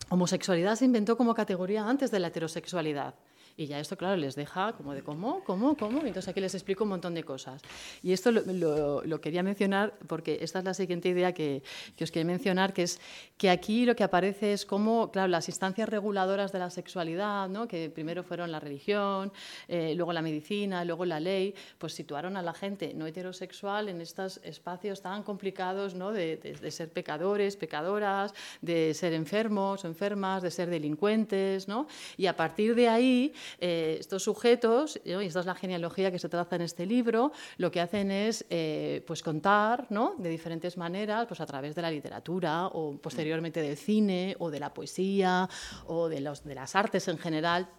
homosexualidad 0.09 0.75
se 0.75 0.85
inventó 0.85 1.17
como 1.17 1.33
categoría 1.33 1.89
antes 1.89 2.11
de 2.11 2.19
la 2.19 2.27
heterosexualidad. 2.27 3.15
Y 3.59 3.67
ya 3.67 3.77
esto, 3.77 3.97
claro, 3.97 4.15
les 4.15 4.35
deja 4.35 4.71
como 4.71 4.93
de 4.93 5.03
cómo, 5.03 5.43
cómo, 5.43 5.75
cómo. 5.75 5.99
Entonces 5.99 6.29
aquí 6.29 6.39
les 6.39 6.55
explico 6.55 6.85
un 6.85 6.91
montón 6.91 7.13
de 7.13 7.25
cosas. 7.25 7.61
Y 8.01 8.13
esto 8.13 8.31
lo, 8.31 9.19
quería 9.19 9.43
mencionar 9.43 9.95
porque 10.07 10.37
esta 10.39 10.59
es 10.59 10.65
la 10.65 10.73
siguiente 10.73 11.09
idea 11.09 11.33
que, 11.33 11.61
que, 11.97 12.05
os 12.05 12.11
quería 12.11 12.25
mencionar, 12.25 12.71
que 12.71 12.83
es 12.83 13.01
que 13.37 13.49
aquí 13.49 13.85
lo 13.85 13.97
que 13.97 14.05
aparece 14.05 14.53
es 14.53 14.65
cómo, 14.65 15.11
claro, 15.11 15.27
las 15.27 15.49
instancias 15.49 15.89
reguladoras 15.89 16.53
de 16.53 16.59
la 16.59 16.69
sexualidad, 16.69 17.49
¿no? 17.49 17.67
que 17.67 17.89
primero 17.89 18.23
fueron 18.23 18.49
la 18.49 18.61
religión, 18.61 19.33
eh, 19.67 19.93
luego 19.93 20.13
la 20.13 20.21
medicina, 20.21 20.85
luego 20.85 21.03
la 21.03 21.19
ley, 21.19 21.53
pues 21.79 21.91
situaron 21.91 22.37
a 22.37 22.41
la 22.41 22.53
gente 22.53 22.93
no 22.93 23.07
heterosexual 23.07 23.89
en 23.89 23.99
estos 23.99 24.39
espacios 24.45 25.01
tan 25.01 25.21
complicados 25.21 25.95
¿no? 25.95 26.13
de, 26.13 26.37
de 26.37 26.71
ser 26.71 26.93
pecadores, 26.93 27.57
pecadoras, 27.57 28.33
de 28.61 28.93
ser 28.93 29.11
enfermos 29.11 29.83
o 29.83 29.87
enfermas, 29.89 30.43
de 30.43 30.49
ser 30.49 30.69
delincuentes. 30.69 31.67
¿no? 31.67 31.87
Y 32.15 32.27
a 32.27 32.37
partir 32.37 32.73
de 32.73 32.87
ahí 32.87 33.33
eh, 33.59 33.97
estos 33.99 34.23
sujetos, 34.23 34.99
y 35.03 35.11
esta 35.11 35.39
es 35.39 35.45
la 35.45 35.55
genealogía 35.55 36.11
que 36.11 36.19
se 36.19 36.29
traza 36.29 36.55
en 36.55 36.63
este 36.63 36.85
libro, 36.85 37.31
lo 37.57 37.71
que 37.71 37.81
hacen 37.81 38.11
es 38.11 38.45
eh, 38.49 39.03
pues 39.07 39.23
contar 39.23 39.87
¿no? 39.89 40.15
de 40.17 40.29
diferentes 40.29 40.77
maneras, 40.77 41.25
pues 41.27 41.41
a 41.41 41.45
través 41.45 41.75
de 41.75 41.81
la 41.81 41.91
literatura 41.91 42.67
o 42.67 42.97
posteriormente 42.97 43.61
del 43.61 43.77
cine 43.77 44.35
o 44.39 44.49
de 44.49 44.59
la 44.59 44.73
poesía 44.73 45.49
o 45.87 46.09
de, 46.09 46.21
los, 46.21 46.43
de 46.43 46.55
las 46.55 46.75
artes 46.75 47.07
en 47.07 47.17
general, 47.17 47.69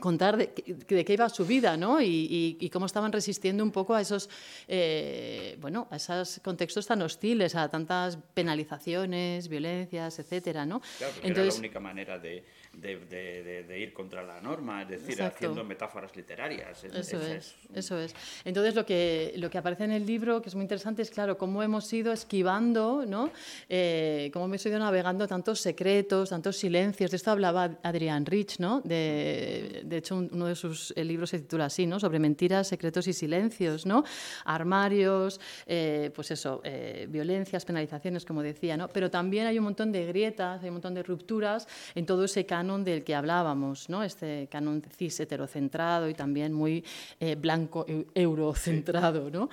contar 0.00 0.36
de, 0.36 0.48
qué 0.52 1.12
iba 1.12 1.28
su 1.28 1.44
vida 1.44 1.76
¿no? 1.76 2.00
y, 2.00 2.70
cómo 2.72 2.86
estaban 2.86 3.12
resistiendo 3.12 3.62
un 3.62 3.70
poco 3.70 3.94
a 3.94 4.00
esos, 4.00 4.28
eh, 4.68 5.56
bueno, 5.60 5.88
a 5.90 5.96
esos 5.96 6.40
contextos 6.42 6.86
tan 6.86 7.02
hostiles, 7.02 7.54
a 7.54 7.68
tantas 7.68 8.18
penalizaciones, 8.34 9.48
violencias, 9.48 10.18
etcétera, 10.18 10.64
¿no? 10.64 10.80
Claro, 10.98 11.14
Entonces, 11.22 11.36
era 11.36 11.54
la 11.54 11.58
única 11.58 11.80
manera 11.80 12.18
de, 12.18 12.44
de, 12.72 13.78
ir 13.78 13.92
contra 13.92 14.22
la 14.22 14.40
norma, 14.40 14.82
es 14.82 14.88
decir, 14.88 15.22
haciendo 15.22 15.64
metáforas 15.64 16.14
literarias. 16.16 16.84
eso 16.84 17.20
es, 17.22 17.54
eso 17.74 17.98
es. 17.98 18.14
Entonces 18.44 18.74
lo 18.74 18.86
que, 18.86 19.34
lo 19.36 19.50
que 19.50 19.58
aparece 19.58 19.84
en 19.84 19.92
el 19.92 20.06
libro, 20.06 20.40
que 20.40 20.48
es 20.48 20.54
muy 20.54 20.62
interesante, 20.62 21.02
es 21.02 21.10
claro, 21.10 21.36
cómo 21.36 21.62
hemos 21.62 21.92
ido 21.92 22.12
esquivando, 22.12 23.04
¿no? 23.06 23.30
Eh, 23.68 24.30
cómo 24.32 24.46
hemos 24.46 24.64
ido 24.64 24.78
navegando 24.78 25.26
tantos 25.28 25.60
secretos, 25.60 26.30
tantos 26.30 26.56
silencios. 26.56 27.10
De 27.10 27.16
esto 27.16 27.30
hablaba 27.30 27.78
Adrián 27.82 28.24
Rich, 28.26 28.58
¿no? 28.58 28.80
De, 28.80 29.81
de 29.84 29.96
hecho, 29.98 30.16
uno 30.16 30.46
de 30.46 30.54
sus 30.54 30.92
eh, 30.96 31.04
libros 31.04 31.30
se 31.30 31.38
titula 31.38 31.66
así, 31.66 31.86
¿no? 31.86 31.98
Sobre 32.00 32.18
mentiras, 32.18 32.68
secretos 32.68 33.06
y 33.08 33.12
silencios, 33.12 33.86
¿no? 33.86 34.04
Armarios, 34.44 35.40
eh, 35.66 36.10
pues 36.14 36.30
eso, 36.30 36.62
violencias, 37.08 37.64
penalizaciones, 37.64 38.24
como 38.24 38.42
decía, 38.42 38.76
¿no? 38.76 38.88
Pero 38.88 39.10
también 39.10 39.46
hay 39.46 39.58
un 39.58 39.64
montón 39.64 39.92
de 39.92 40.06
grietas, 40.06 40.62
hay 40.62 40.68
un 40.68 40.74
montón 40.74 40.94
de 40.94 41.02
rupturas 41.02 41.66
en 41.94 42.06
todo 42.06 42.24
ese 42.24 42.46
canon 42.46 42.84
del 42.84 43.04
que 43.04 43.14
hablábamos, 43.14 43.88
¿no? 43.88 44.02
este 44.02 44.48
canon 44.50 44.82
cis 44.96 45.18
heterocentrado 45.20 46.08
y 46.08 46.14
también 46.14 46.52
muy 46.52 46.84
eh, 47.20 47.34
blanco 47.34 47.86
eurocentrado. 48.14 49.30
¿no? 49.30 49.48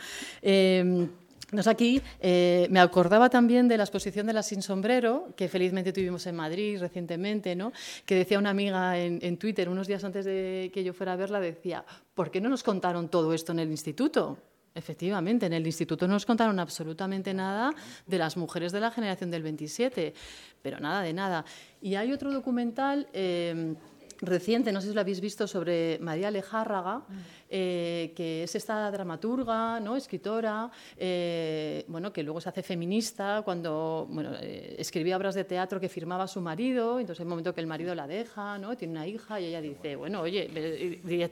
Eh, 1.52 1.62
aquí 1.66 2.02
eh, 2.20 2.68
me 2.70 2.80
acordaba 2.80 3.30
también 3.30 3.68
de 3.68 3.78
la 3.78 3.84
exposición 3.84 4.28
de 4.28 4.34
la 4.34 4.44
Sin 4.44 4.62
Sombrero, 4.62 5.34
que 5.36 5.48
felizmente 5.48 5.94
tuvimos 5.94 6.26
en 6.28 6.36
Madrid 6.36 6.80
recientemente, 6.80 7.56
¿no? 7.56 7.72
que 8.06 8.16
decía 8.16 8.40
una 8.40 8.52
amiga 8.52 8.98
en, 8.98 9.20
en, 9.22 9.38
Twitter, 9.38 9.70
unos 9.70 9.88
días 9.88 10.04
antes 10.04 10.26
de 10.26 10.72
que 10.74 10.84
yo 10.84 10.94
fuera 10.94 11.14
a 11.14 11.16
verla, 11.16 11.40
decía, 11.40 11.86
¿por 12.14 12.32
qué 12.32 12.42
no 12.42 12.50
nos 12.50 12.64
contaron 12.64 13.10
todo 13.10 13.34
esto 13.34 13.52
en 13.52 13.60
el 13.60 13.72
instituto? 13.72 14.38
Efectivamente, 14.76 15.48
en 15.48 15.54
el 15.54 15.66
instituto 15.66 16.08
no 16.08 16.14
nos 16.14 16.26
contaron 16.26 16.60
absolutamente 16.60 17.34
nada 17.34 17.74
de 18.06 18.18
las 18.18 18.38
mujeres 18.38 18.72
de 18.72 18.80
la 18.80 18.92
generación 18.92 19.32
del 19.32 19.44
27, 19.44 20.14
pero 20.62 20.80
nada 20.80 21.02
de 21.02 21.12
nada. 21.12 21.44
Y 21.82 21.96
hay 21.96 22.12
otro 22.12 22.32
documental 22.32 23.08
eh, 23.12 23.76
reciente, 24.22 24.72
no 24.72 24.82
sé 24.82 24.90
si 24.90 24.94
lo 24.94 25.02
habéis 25.02 25.22
visto, 25.22 25.48
sobre 25.48 25.98
María 26.00 26.32
Lejárraga, 26.32 27.04
eh, 27.50 28.14
que 28.16 28.44
es 28.44 28.56
esta 28.56 28.90
dramaturga, 28.92 29.80
¿no? 29.80 29.96
escritora, 29.96 30.70
eh, 30.98 31.86
bueno, 31.88 32.12
que 32.12 32.24
luego 32.24 32.42
se 32.42 32.50
hace 32.50 32.64
feminista 32.64 33.42
cuando 33.44 34.08
bueno, 34.10 34.32
escribía 34.42 35.18
obras 35.18 35.36
de 35.36 35.44
teatro 35.44 35.80
que 35.80 35.90
firmaba 35.90 36.28
su 36.28 36.42
marido, 36.42 37.00
entonces 37.00 37.22
en 37.22 37.28
el 37.28 37.30
momento 37.30 37.54
que 37.54 37.62
el 37.62 37.68
marido 37.68 37.96
la 37.96 38.08
deja, 38.08 38.58
¿no? 38.58 38.76
tiene 38.76 38.94
una 38.94 39.08
hija 39.08 39.40
y 39.40 39.46
ella 39.46 39.62
dice, 39.62 39.96
bueno, 39.96 40.22
oye, 40.22 40.50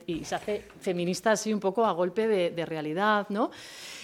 y, 0.08 0.24
se 0.24 0.36
hace 0.36 0.64
feminista 0.80 1.32
así 1.32 1.54
un 1.54 1.60
poco 1.60 1.86
a 1.86 1.92
golpe 1.92 2.28
de, 2.28 2.52
de 2.52 2.66
realidad, 2.66 3.28
¿no? 3.30 3.52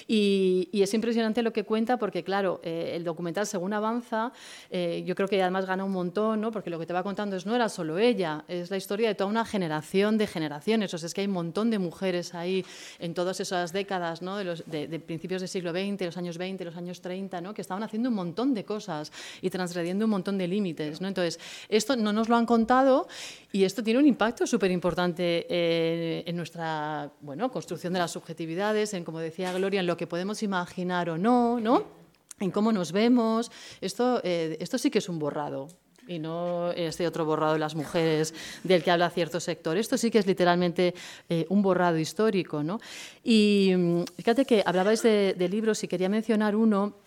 Y, 0.08 0.70
es 0.84 0.94
impresionante 0.94 1.42
lo 1.42 1.54
que 1.54 1.64
cuenta 1.64 1.98
porque, 1.98 2.24
claro, 2.24 2.60
eh, 2.64 2.92
el 2.96 3.04
documental 3.04 3.48
según 3.48 3.74
avanza, 3.74 4.34
eh, 4.70 5.04
yo 5.06 5.16
creo 5.16 5.30
que 5.30 5.42
además 5.42 5.66
gana 5.66 5.86
un 5.86 5.94
montón, 5.94 6.42
¿no? 6.42 6.52
porque 6.52 6.70
lo 6.70 6.78
que 6.78 6.86
te 6.86 6.94
va 6.94 7.04
contando 7.04 7.38
es 7.38 7.46
no 7.46 7.56
era 7.56 7.70
solo 7.70 7.98
ella, 7.98 8.44
es 8.50 8.70
la 8.70 8.76
historia 8.76 9.08
de 9.08 9.16
toda 9.16 9.30
una 9.30 9.46
generación 9.46 10.18
de 10.18 10.28
generaciones. 10.28 10.94
O 10.94 10.98
sea, 10.98 11.08
es 11.08 11.14
que 11.14 11.22
hay 11.22 11.28
un 11.28 11.34
montón 11.34 11.70
de 11.70 11.80
mujeres 11.80 12.34
ahí 12.34 12.66
en 13.00 13.14
todas 13.14 13.40
esas 13.40 13.72
décadas, 13.72 14.22
¿no? 14.22 14.38
de, 14.38 14.44
los, 14.44 14.64
de, 14.66 15.00
principios 15.00 15.42
del 15.42 15.50
siglo 15.50 15.72
XX, 15.72 16.02
los 16.02 16.18
años 16.18 16.38
20, 16.38 16.66
los 16.66 16.76
años 16.76 17.02
30, 17.02 17.40
¿no? 17.42 17.54
que 17.54 17.62
estaban 17.62 17.84
haciendo 17.84 18.10
un 18.10 18.16
montón 18.16 18.54
de 18.54 18.66
cosas 18.66 19.12
y 19.42 19.50
transgrediendo 19.50 20.06
un 20.06 20.12
montón 20.12 20.38
de 20.38 20.48
límites. 20.48 21.00
¿no? 21.00 21.08
Entonces, 21.08 21.40
esto 21.70 21.96
no 21.96 22.12
nos 22.12 22.28
lo 22.28 22.36
han 22.36 22.46
contado 22.46 23.08
y 23.52 23.64
esto 23.64 23.84
tiene 23.84 24.00
un 24.00 24.08
impacto 24.08 24.46
súper 24.46 24.72
importante 24.72 25.46
eh, 25.50 26.24
en 26.26 26.36
nuestra 26.36 27.12
bueno, 27.22 27.52
construcción 27.52 27.94
de 27.94 28.00
las 28.00 28.12
subjetividades, 28.12 28.94
en, 28.94 29.04
como 29.04 29.20
decía 29.20 29.54
Gloria, 29.54 29.80
en 29.80 29.88
lo 29.88 29.93
que 29.98 30.08
podemos 30.08 30.44
imaginar 30.44 31.10
o 31.10 31.18
no, 31.18 31.60
¿no? 31.60 32.04
en 32.40 32.52
cómo 32.52 32.72
nos 32.72 32.92
vemos. 32.92 33.52
Esto, 33.82 34.22
eh, 34.24 34.58
esto 34.60 34.78
sí 34.78 34.90
que 34.90 35.00
es 35.00 35.10
un 35.10 35.20
borrado. 35.20 35.68
Y 36.06 36.20
no 36.20 36.72
este 36.72 37.08
otro 37.08 37.24
borrado 37.24 37.54
de 37.54 37.60
las 37.60 37.76
mujeres 37.76 38.34
del 38.64 38.84
que 38.84 38.92
habla 38.92 39.10
cierto 39.10 39.40
sector. 39.40 39.78
Esto 39.78 39.98
sí 39.98 40.12
que 40.12 40.20
es 40.20 40.28
literalmente 40.28 40.94
eh, 41.30 41.46
un 41.48 41.62
borrado 41.62 41.98
histórico. 41.98 42.62
¿no? 42.62 42.80
Y 43.24 43.74
mm, 43.76 44.04
fíjate 44.18 44.46
que 44.46 44.64
hablabais 44.66 45.02
de 45.02 45.48
libros 45.50 45.82
y 45.84 45.88
quería 45.88 46.10
mencionar 46.10 46.58
uno 46.58 47.03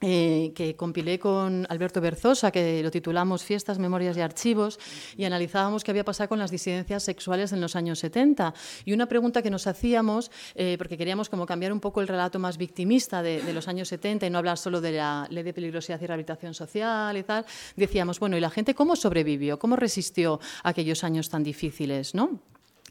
eh, 0.00 0.52
que 0.54 0.76
compilé 0.76 1.18
con 1.18 1.66
Alberto 1.68 2.00
Berzosa, 2.00 2.50
que 2.50 2.82
lo 2.82 2.90
titulamos 2.90 3.44
Fiestas, 3.44 3.78
Memorias 3.78 4.16
y 4.16 4.20
Archivos, 4.20 4.78
y 5.16 5.24
analizábamos 5.24 5.84
qué 5.84 5.90
había 5.90 6.04
pasado 6.04 6.28
con 6.28 6.38
las 6.38 6.50
disidencias 6.50 7.02
sexuales 7.02 7.52
en 7.52 7.60
los 7.60 7.76
años 7.76 7.98
70. 7.98 8.54
Y 8.84 8.92
una 8.92 9.06
pregunta 9.06 9.42
que 9.42 9.50
nos 9.50 9.66
hacíamos, 9.66 10.30
eh, 10.54 10.76
porque 10.78 10.96
queríamos 10.96 11.28
como 11.28 11.46
cambiar 11.46 11.72
un 11.72 11.80
poco 11.80 12.00
el 12.00 12.08
relato 12.08 12.38
más 12.38 12.56
victimista 12.56 13.22
de, 13.22 13.52
los 13.52 13.68
años 13.68 13.88
70 13.88 14.26
y 14.26 14.30
no 14.30 14.38
hablar 14.38 14.58
solo 14.58 14.80
de 14.80 14.92
la 14.92 15.26
ley 15.30 15.42
de 15.42 15.52
peligrosidad 15.52 16.00
y 16.00 16.06
rehabilitación 16.06 16.54
social 16.54 17.16
y 17.16 17.22
tal, 17.22 17.44
decíamos, 17.76 18.20
bueno, 18.20 18.36
¿y 18.36 18.40
la 18.40 18.50
gente 18.50 18.74
cómo 18.74 18.96
sobrevivió? 18.96 19.58
¿Cómo 19.58 19.76
resistió 19.76 20.40
aquellos 20.62 21.04
años 21.04 21.28
tan 21.28 21.42
difíciles? 21.42 22.14
¿no? 22.14 22.40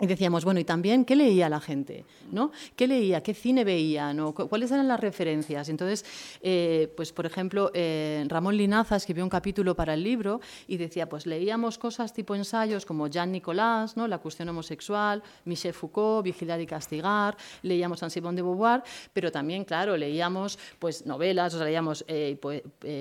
Y 0.01 0.07
decíamos, 0.07 0.45
bueno, 0.45 0.59
y 0.59 0.63
también, 0.63 1.03
¿qué 1.03 1.15
leía 1.15 1.49
la 1.49 1.59
gente? 1.59 2.05
¿no? 2.31 2.51
¿Qué 2.75 2.87
leía? 2.87 3.21
¿Qué 3.21 3.33
cine 3.33 3.65
veía? 3.65 4.13
¿no? 4.13 4.33
¿Cuáles 4.33 4.71
eran 4.71 4.87
las 4.87 4.99
referencias? 4.99 5.67
Entonces, 5.67 6.05
eh, 6.41 6.91
pues 6.95 7.11
por 7.11 7.25
ejemplo, 7.25 7.69
eh, 7.73 8.23
Ramón 8.27 8.55
Linaza 8.55 8.95
escribió 8.95 9.23
un 9.23 9.29
capítulo 9.29 9.75
para 9.75 9.93
el 9.93 10.03
libro 10.03 10.39
y 10.67 10.77
decía, 10.77 11.09
pues 11.09 11.25
leíamos 11.25 11.77
cosas 11.77 12.13
tipo 12.13 12.33
ensayos 12.33 12.85
como 12.85 13.07
Jean 13.07 13.31
Nicolás, 13.31 13.97
¿no? 13.97 14.07
La 14.07 14.19
cuestión 14.19 14.47
homosexual, 14.47 15.21
Michel 15.43 15.73
Foucault, 15.73 16.23
Vigilar 16.23 16.61
y 16.61 16.65
Castigar, 16.65 17.35
leíamos 17.61 18.01
a 18.01 18.09
Simone 18.09 18.37
de 18.37 18.41
Beauvoir, 18.41 18.83
pero 19.11 19.31
también, 19.31 19.65
claro, 19.65 19.97
leíamos 19.97 20.57
pues 20.79 21.05
novelas, 21.05 21.53
o 21.55 21.63
leíamos 21.63 22.05
eh, 22.07 22.37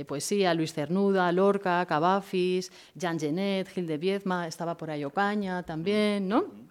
poesía, 0.06 0.52
Luis 0.52 0.72
Cernuda, 0.72 1.30
Lorca, 1.30 1.86
Cavafis, 1.86 2.72
Jean 2.94 3.20
Genet, 3.20 3.68
Gil 3.68 3.86
de 3.86 3.98
Viedma, 3.98 4.48
estaba 4.48 4.76
por 4.76 4.90
ahí 4.90 5.04
Ocaña 5.04 5.62
también, 5.62 6.28
¿no? 6.28 6.67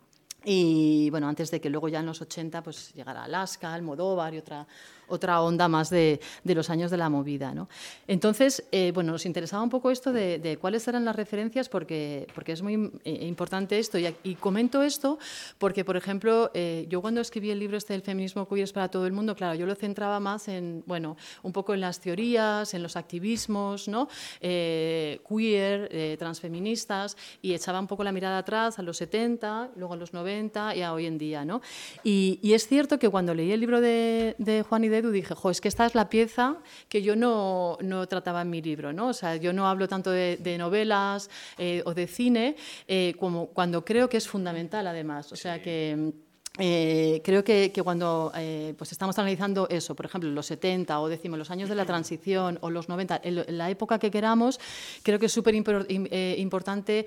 Y 0.49 1.09
bueno, 1.09 1.27
antes 1.27 1.51
de 1.51 1.59
que 1.59 1.69
luego 1.69 1.89
ya 1.89 1.99
en 1.99 2.05
los 2.05 2.21
80 2.21 2.63
pues 2.63 2.93
llegara 2.93 3.25
Alaska, 3.25 3.73
Almodóvar 3.73 4.33
y 4.33 4.37
otra 4.37 4.65
otra 5.07 5.41
onda 5.41 5.67
más 5.67 5.89
de, 5.89 6.19
los 6.43 6.69
años 6.69 6.91
de 6.91 6.97
la 6.97 7.09
movida. 7.09 7.53
¿no? 7.53 7.69
Entonces, 8.07 8.63
eh, 8.71 8.91
bueno, 8.93 9.11
nos 9.11 9.25
interesaba 9.25 9.63
un 9.63 9.69
poco 9.69 9.91
esto 9.91 10.11
de, 10.11 10.57
cuáles 10.59 10.87
eran 10.87 11.05
las 11.05 11.15
referencias 11.15 11.69
porque, 11.69 12.27
porque 12.33 12.51
es 12.51 12.61
muy 12.61 12.91
eh, 13.03 13.25
importante 13.27 13.79
esto. 13.79 13.97
Y, 13.97 14.35
comento 14.35 14.83
esto 14.83 15.17
porque, 15.57 15.83
por 15.83 15.97
ejemplo, 15.97 16.51
eh, 16.53 16.85
yo 16.89 17.01
cuando 17.01 17.21
escribí 17.21 17.51
el 17.51 17.59
libro 17.59 17.77
este 17.77 17.93
del 17.93 18.01
feminismo 18.01 18.47
queer 18.47 18.63
es 18.63 18.73
para 18.73 18.89
todo 18.89 19.05
el 19.07 19.13
mundo, 19.13 19.35
claro, 19.35 19.55
yo 19.55 19.65
lo 19.65 19.75
centraba 19.75 20.19
más 20.19 20.47
en, 20.47 20.83
bueno, 20.85 21.17
un 21.43 21.51
poco 21.51 21.73
en 21.73 21.81
las 21.81 21.99
teorías, 21.99 22.73
en 22.73 22.83
los 22.83 22.95
activismos, 22.95 23.87
¿no? 23.87 24.07
queer, 24.39 26.17
transfeministas, 26.17 27.17
y 27.41 27.53
echaba 27.53 27.79
un 27.79 27.87
poco 27.87 28.03
la 28.03 28.11
mirada 28.11 28.37
atrás 28.37 28.79
a 28.79 28.81
los 28.81 28.97
70, 28.97 29.71
luego 29.75 29.93
a 29.93 29.97
los 29.97 30.13
90 30.13 30.75
y 30.75 30.81
a 30.81 30.93
hoy 30.93 31.05
en 31.05 31.17
día. 31.17 31.45
¿no? 31.45 31.61
Y, 32.03 32.39
es 32.57 32.67
cierto 32.67 32.97
que 32.97 33.07
cuando 33.09 33.35
leí 33.35 33.51
el 33.51 33.59
libro 33.59 33.81
de, 33.81 34.35
de 34.39 34.63
Juan 34.63 34.83
y 34.83 34.89
de 34.89 34.96
dije, 35.01 35.35
jo, 35.35 35.49
es 35.49 35.61
que 35.61 35.67
esta 35.67 35.85
es 35.85 35.95
la 35.95 36.09
pieza 36.09 36.57
que 36.89 37.01
yo 37.01 37.15
no, 37.15 37.77
no 37.81 38.07
trataba 38.07 38.41
en 38.41 38.49
mi 38.49 38.61
libro, 38.61 38.93
¿no? 38.93 39.09
O 39.09 39.13
sea, 39.13 39.35
yo 39.35 39.53
no 39.53 39.67
hablo 39.67 39.87
tanto 39.87 40.11
de, 40.11 40.57
novelas 40.57 41.29
eh, 41.57 41.83
o 41.85 41.93
de 41.93 42.07
cine 42.07 42.55
eh, 42.87 43.13
como 43.19 43.47
cuando 43.47 43.85
creo 43.85 44.09
que 44.09 44.17
es 44.17 44.27
fundamental, 44.27 44.87
además. 44.87 45.31
O 45.31 45.35
sea, 45.35 45.61
que... 45.61 46.13
Eh, 46.59 47.21
creo 47.23 47.43
que, 47.43 47.71
que 47.71 47.83
cuando 47.83 48.31
pues 48.75 48.91
estamos 48.91 49.19
analizando 49.19 49.67
eso, 49.69 49.93
por 49.93 50.07
ejemplo, 50.07 50.27
los 50.31 50.47
70 50.47 50.99
o 50.99 51.07
decimos 51.07 51.37
los 51.37 51.51
años 51.51 51.69
de 51.69 51.75
la 51.75 51.85
transición 51.85 52.57
o 52.61 52.71
los 52.71 52.89
90, 52.89 53.21
en, 53.23 53.57
la 53.59 53.69
época 53.69 53.99
que 53.99 54.09
queramos, 54.09 54.59
creo 55.03 55.19
que 55.19 55.27
es 55.27 55.31
súper 55.31 55.53
importante 55.53 57.05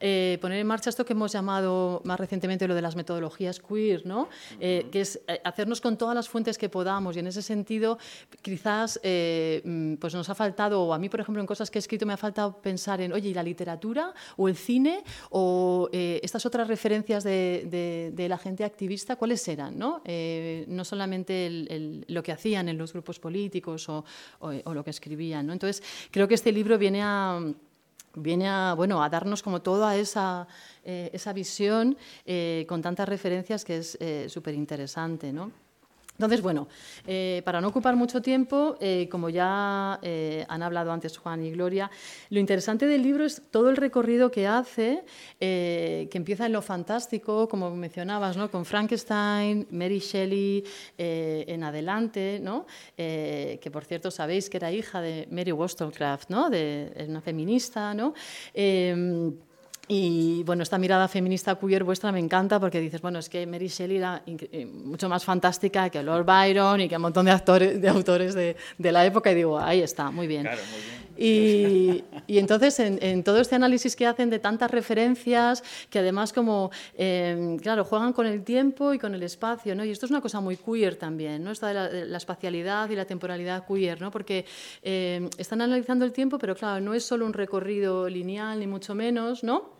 eh, 0.00 0.38
poner 0.40 0.58
en 0.58 0.66
marcha 0.66 0.90
esto 0.90 1.04
que 1.04 1.12
hemos 1.12 1.32
llamado 1.32 2.02
más 2.04 2.18
recientemente 2.18 2.66
lo 2.68 2.74
de 2.74 2.82
las 2.82 2.96
metodologías 2.96 3.60
queer, 3.60 4.06
¿no? 4.06 4.28
Eh, 4.60 4.86
que 4.90 5.00
es 5.00 5.20
eh, 5.26 5.40
hacernos 5.44 5.80
con 5.80 5.96
todas 5.96 6.14
las 6.14 6.28
fuentes 6.28 6.58
que 6.58 6.68
podamos 6.68 7.16
y 7.16 7.20
en 7.20 7.26
ese 7.26 7.42
sentido 7.42 7.98
quizás 8.42 9.00
mm, 9.02 9.94
pues 9.94 10.14
nos 10.14 10.28
ha 10.28 10.34
faltado, 10.34 10.82
o 10.82 10.94
a 10.94 10.98
mí 10.98 11.08
por 11.08 11.20
ejemplo 11.20 11.40
en 11.40 11.46
cosas 11.46 11.70
que 11.70 11.78
he 11.78 11.80
escrito 11.80 12.06
me 12.06 12.12
ha 12.12 12.16
faltado 12.16 12.60
pensar 12.60 13.00
en, 13.00 13.12
oye, 13.12 13.30
¿y 13.30 13.34
la 13.34 13.42
literatura 13.42 14.12
o 14.36 14.48
el 14.48 14.56
cine 14.56 15.04
o 15.30 15.88
estas 15.92 16.44
otras 16.46 16.68
referencias 16.68 17.24
de, 17.24 18.26
la 18.28 18.38
gente 18.38 18.64
activista, 18.64 19.16
cuáles 19.16 19.46
eran? 19.48 19.78
No, 19.78 20.02
no 20.68 20.84
solamente 20.84 22.04
lo 22.08 22.22
que 22.22 22.32
hacían 22.32 22.68
en 22.68 22.78
los 22.78 22.92
grupos 22.92 23.18
políticos 23.18 23.88
o, 23.88 24.04
o 24.40 24.74
lo 24.74 24.84
que 24.84 24.90
escribían. 24.90 25.46
¿no? 25.46 25.52
Entonces 25.52 25.82
creo 26.10 26.28
que 26.28 26.34
este 26.34 26.52
libro 26.52 26.78
viene 26.78 27.02
a 27.02 27.40
viene 28.14 28.48
a, 28.48 28.74
bueno, 28.74 29.02
a 29.02 29.08
darnos 29.08 29.42
como 29.42 29.62
toda 29.62 29.96
esa, 29.96 30.46
eh, 30.84 31.10
esa 31.12 31.32
visión 31.32 31.96
eh, 32.26 32.64
con 32.68 32.82
tantas 32.82 33.08
referencias 33.08 33.64
que 33.64 33.78
es 33.78 33.96
eh, 34.00 34.26
súper 34.28 34.54
interesante. 34.54 35.32
¿no? 35.32 35.63
Entonces, 36.16 36.42
bueno, 36.42 36.68
eh, 37.08 37.42
para 37.44 37.60
no 37.60 37.68
ocupar 37.68 37.96
mucho 37.96 38.22
tiempo, 38.22 38.76
eh, 38.80 39.08
como 39.10 39.30
ya 39.30 39.98
eh, 40.00 40.44
han 40.48 40.62
hablado 40.62 40.92
antes 40.92 41.18
Juan 41.18 41.44
y 41.44 41.50
Gloria, 41.50 41.90
lo 42.30 42.38
interesante 42.38 42.86
del 42.86 43.02
libro 43.02 43.24
es 43.24 43.42
todo 43.50 43.68
el 43.68 43.76
recorrido 43.76 44.30
que 44.30 44.46
hace, 44.46 45.04
que 45.40 46.08
empieza 46.12 46.46
en 46.46 46.52
lo 46.52 46.62
fantástico, 46.62 47.48
como 47.48 47.74
mencionabas, 47.74 48.36
¿no? 48.36 48.50
con 48.50 48.64
Frankenstein, 48.64 49.66
Mary 49.70 49.98
Shelley 49.98 50.64
en 50.96 51.64
adelante, 51.64 52.38
¿no? 52.40 52.66
que 52.96 53.70
por 53.72 53.84
cierto 53.84 54.10
sabéis 54.10 54.48
que 54.48 54.56
era 54.56 54.72
hija 54.72 55.00
de 55.00 55.28
Mary 55.30 55.52
Wollstonecraft, 55.52 56.30
¿no? 56.30 56.48
de 56.48 57.06
una 57.08 57.20
feminista. 57.20 57.92
¿no? 57.92 58.14
Y 59.86 60.42
bueno, 60.44 60.62
esta 60.62 60.78
mirada 60.78 61.08
feminista 61.08 61.56
queer 61.56 61.84
vuestra 61.84 62.10
me 62.10 62.18
encanta 62.18 62.58
porque 62.58 62.80
dices, 62.80 63.02
bueno, 63.02 63.18
es 63.18 63.28
que 63.28 63.46
Mary 63.46 63.68
Shelley 63.68 63.98
era 63.98 64.22
eh, 64.26 64.64
mucho 64.64 65.08
más 65.10 65.24
fantástica 65.24 65.90
que 65.90 66.02
Lord 66.02 66.24
Byron 66.24 66.80
y 66.80 66.88
que 66.88 66.96
un 66.96 67.02
montón 67.02 67.26
de, 67.26 67.32
actores, 67.32 67.80
de 67.80 67.88
autores 67.88 68.34
de, 68.34 68.56
de 68.78 68.92
la 68.92 69.04
época 69.04 69.30
y 69.30 69.34
digo, 69.34 69.58
ahí 69.58 69.82
está, 69.82 70.10
muy 70.10 70.26
bien. 70.26 70.42
Claro, 70.42 70.62
muy 70.70 70.80
bien. 70.80 71.04
Y, 71.16 72.04
y 72.26 72.38
entonces, 72.38 72.78
en, 72.80 72.98
en, 73.00 73.22
todo 73.22 73.40
este 73.40 73.54
análisis 73.54 73.94
que 73.94 74.06
hacen 74.06 74.30
de 74.30 74.38
tantas 74.38 74.70
referencias, 74.70 75.62
que 75.88 76.00
además 76.00 76.32
como, 76.32 76.70
eh, 76.96 77.56
claro, 77.62 77.84
juegan 77.84 78.12
con 78.12 78.26
el 78.26 78.42
tiempo 78.42 78.92
y 78.92 78.98
con 78.98 79.14
el 79.14 79.22
espacio, 79.22 79.74
¿no? 79.74 79.84
Y 79.84 79.90
esto 79.90 80.06
es 80.06 80.10
una 80.10 80.20
cosa 80.20 80.40
muy 80.40 80.56
queer 80.56 80.96
también, 80.96 81.44
¿no? 81.44 81.52
Esta 81.52 81.68
de 81.68 81.74
la, 81.74 81.88
de 81.88 82.06
la 82.06 82.16
espacialidad 82.16 82.90
y 82.90 82.96
la 82.96 83.04
temporalidad 83.04 83.64
queer, 83.66 84.00
¿no? 84.00 84.10
Porque 84.10 84.44
eh, 84.82 85.28
están 85.38 85.60
analizando 85.60 86.04
el 86.04 86.12
tiempo, 86.12 86.38
pero 86.38 86.56
claro, 86.56 86.80
no 86.80 86.94
es 86.94 87.04
solo 87.04 87.26
un 87.26 87.32
recorrido 87.32 88.08
lineal, 88.08 88.58
ni 88.58 88.66
mucho 88.66 88.94
menos, 88.94 89.44
¿no? 89.44 89.73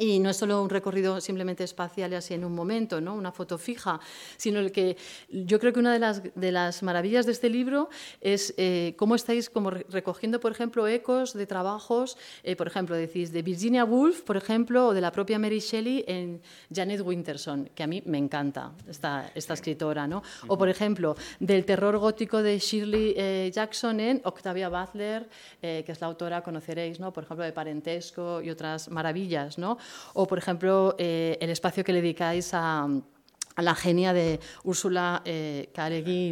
Y 0.00 0.18
no 0.18 0.30
es 0.30 0.38
solo 0.38 0.62
un 0.62 0.70
recorrido 0.70 1.20
simplemente 1.20 1.62
espacial 1.62 2.12
y 2.12 2.14
así 2.14 2.32
en 2.32 2.46
un 2.46 2.54
momento, 2.54 3.02
¿no? 3.02 3.14
una 3.14 3.32
foto 3.32 3.58
fija, 3.58 4.00
sino 4.38 4.58
el 4.58 4.72
que 4.72 4.96
yo 5.28 5.60
creo 5.60 5.74
que 5.74 5.78
una 5.78 5.92
de 5.92 6.52
las, 6.52 6.82
maravillas 6.82 7.26
de 7.26 7.32
este 7.32 7.50
libro 7.50 7.90
es 8.22 8.54
eh, 8.56 8.94
cómo 8.96 9.14
estáis 9.14 9.50
como 9.50 9.70
recogiendo, 9.70 10.40
por 10.40 10.52
ejemplo, 10.52 10.88
ecos 10.88 11.34
de 11.34 11.46
trabajos, 11.46 12.16
eh, 12.42 12.56
por 12.56 12.66
ejemplo, 12.66 12.96
decís 12.96 13.30
de 13.30 13.42
Virginia 13.42 13.84
Woolf, 13.84 14.22
por 14.22 14.38
ejemplo, 14.38 14.86
o 14.86 14.94
de 14.94 15.02
la 15.02 15.12
propia 15.12 15.38
Mary 15.38 15.58
Shelley 15.58 16.02
en 16.08 16.40
Janet 16.74 17.02
Winterson, 17.02 17.68
que 17.74 17.82
a 17.82 17.86
mí 17.86 18.02
me 18.06 18.16
encanta 18.16 18.72
esta, 18.88 19.30
esta 19.34 19.52
escritora, 19.52 20.06
¿no? 20.06 20.22
O, 20.46 20.56
por 20.56 20.70
ejemplo, 20.70 21.14
del 21.40 21.66
terror 21.66 21.98
gótico 21.98 22.42
de 22.42 22.58
Shirley 22.58 23.12
eh, 23.18 23.50
Jackson 23.52 24.00
en 24.00 24.22
Octavia 24.24 24.70
Butler, 24.70 25.28
que 25.60 25.84
es 25.86 26.00
la 26.00 26.06
autora, 26.06 26.40
conoceréis, 26.42 26.98
¿no? 27.00 27.12
Por 27.12 27.24
ejemplo, 27.24 27.44
de 27.44 27.52
Parentesco 27.52 28.40
y 28.40 28.48
otras 28.48 28.88
maravillas, 28.88 29.58
¿no? 29.58 29.76
O, 30.14 30.26
por 30.26 30.38
ejemplo, 30.38 30.94
eh, 30.98 31.38
el 31.40 31.50
espacio 31.50 31.84
que 31.84 31.92
le 31.92 32.00
dedicáis 32.00 32.50
a, 32.52 32.86
la 33.56 33.74
genia 33.74 34.12
de 34.12 34.40
Úrsula 34.64 35.22
eh, 35.24 35.68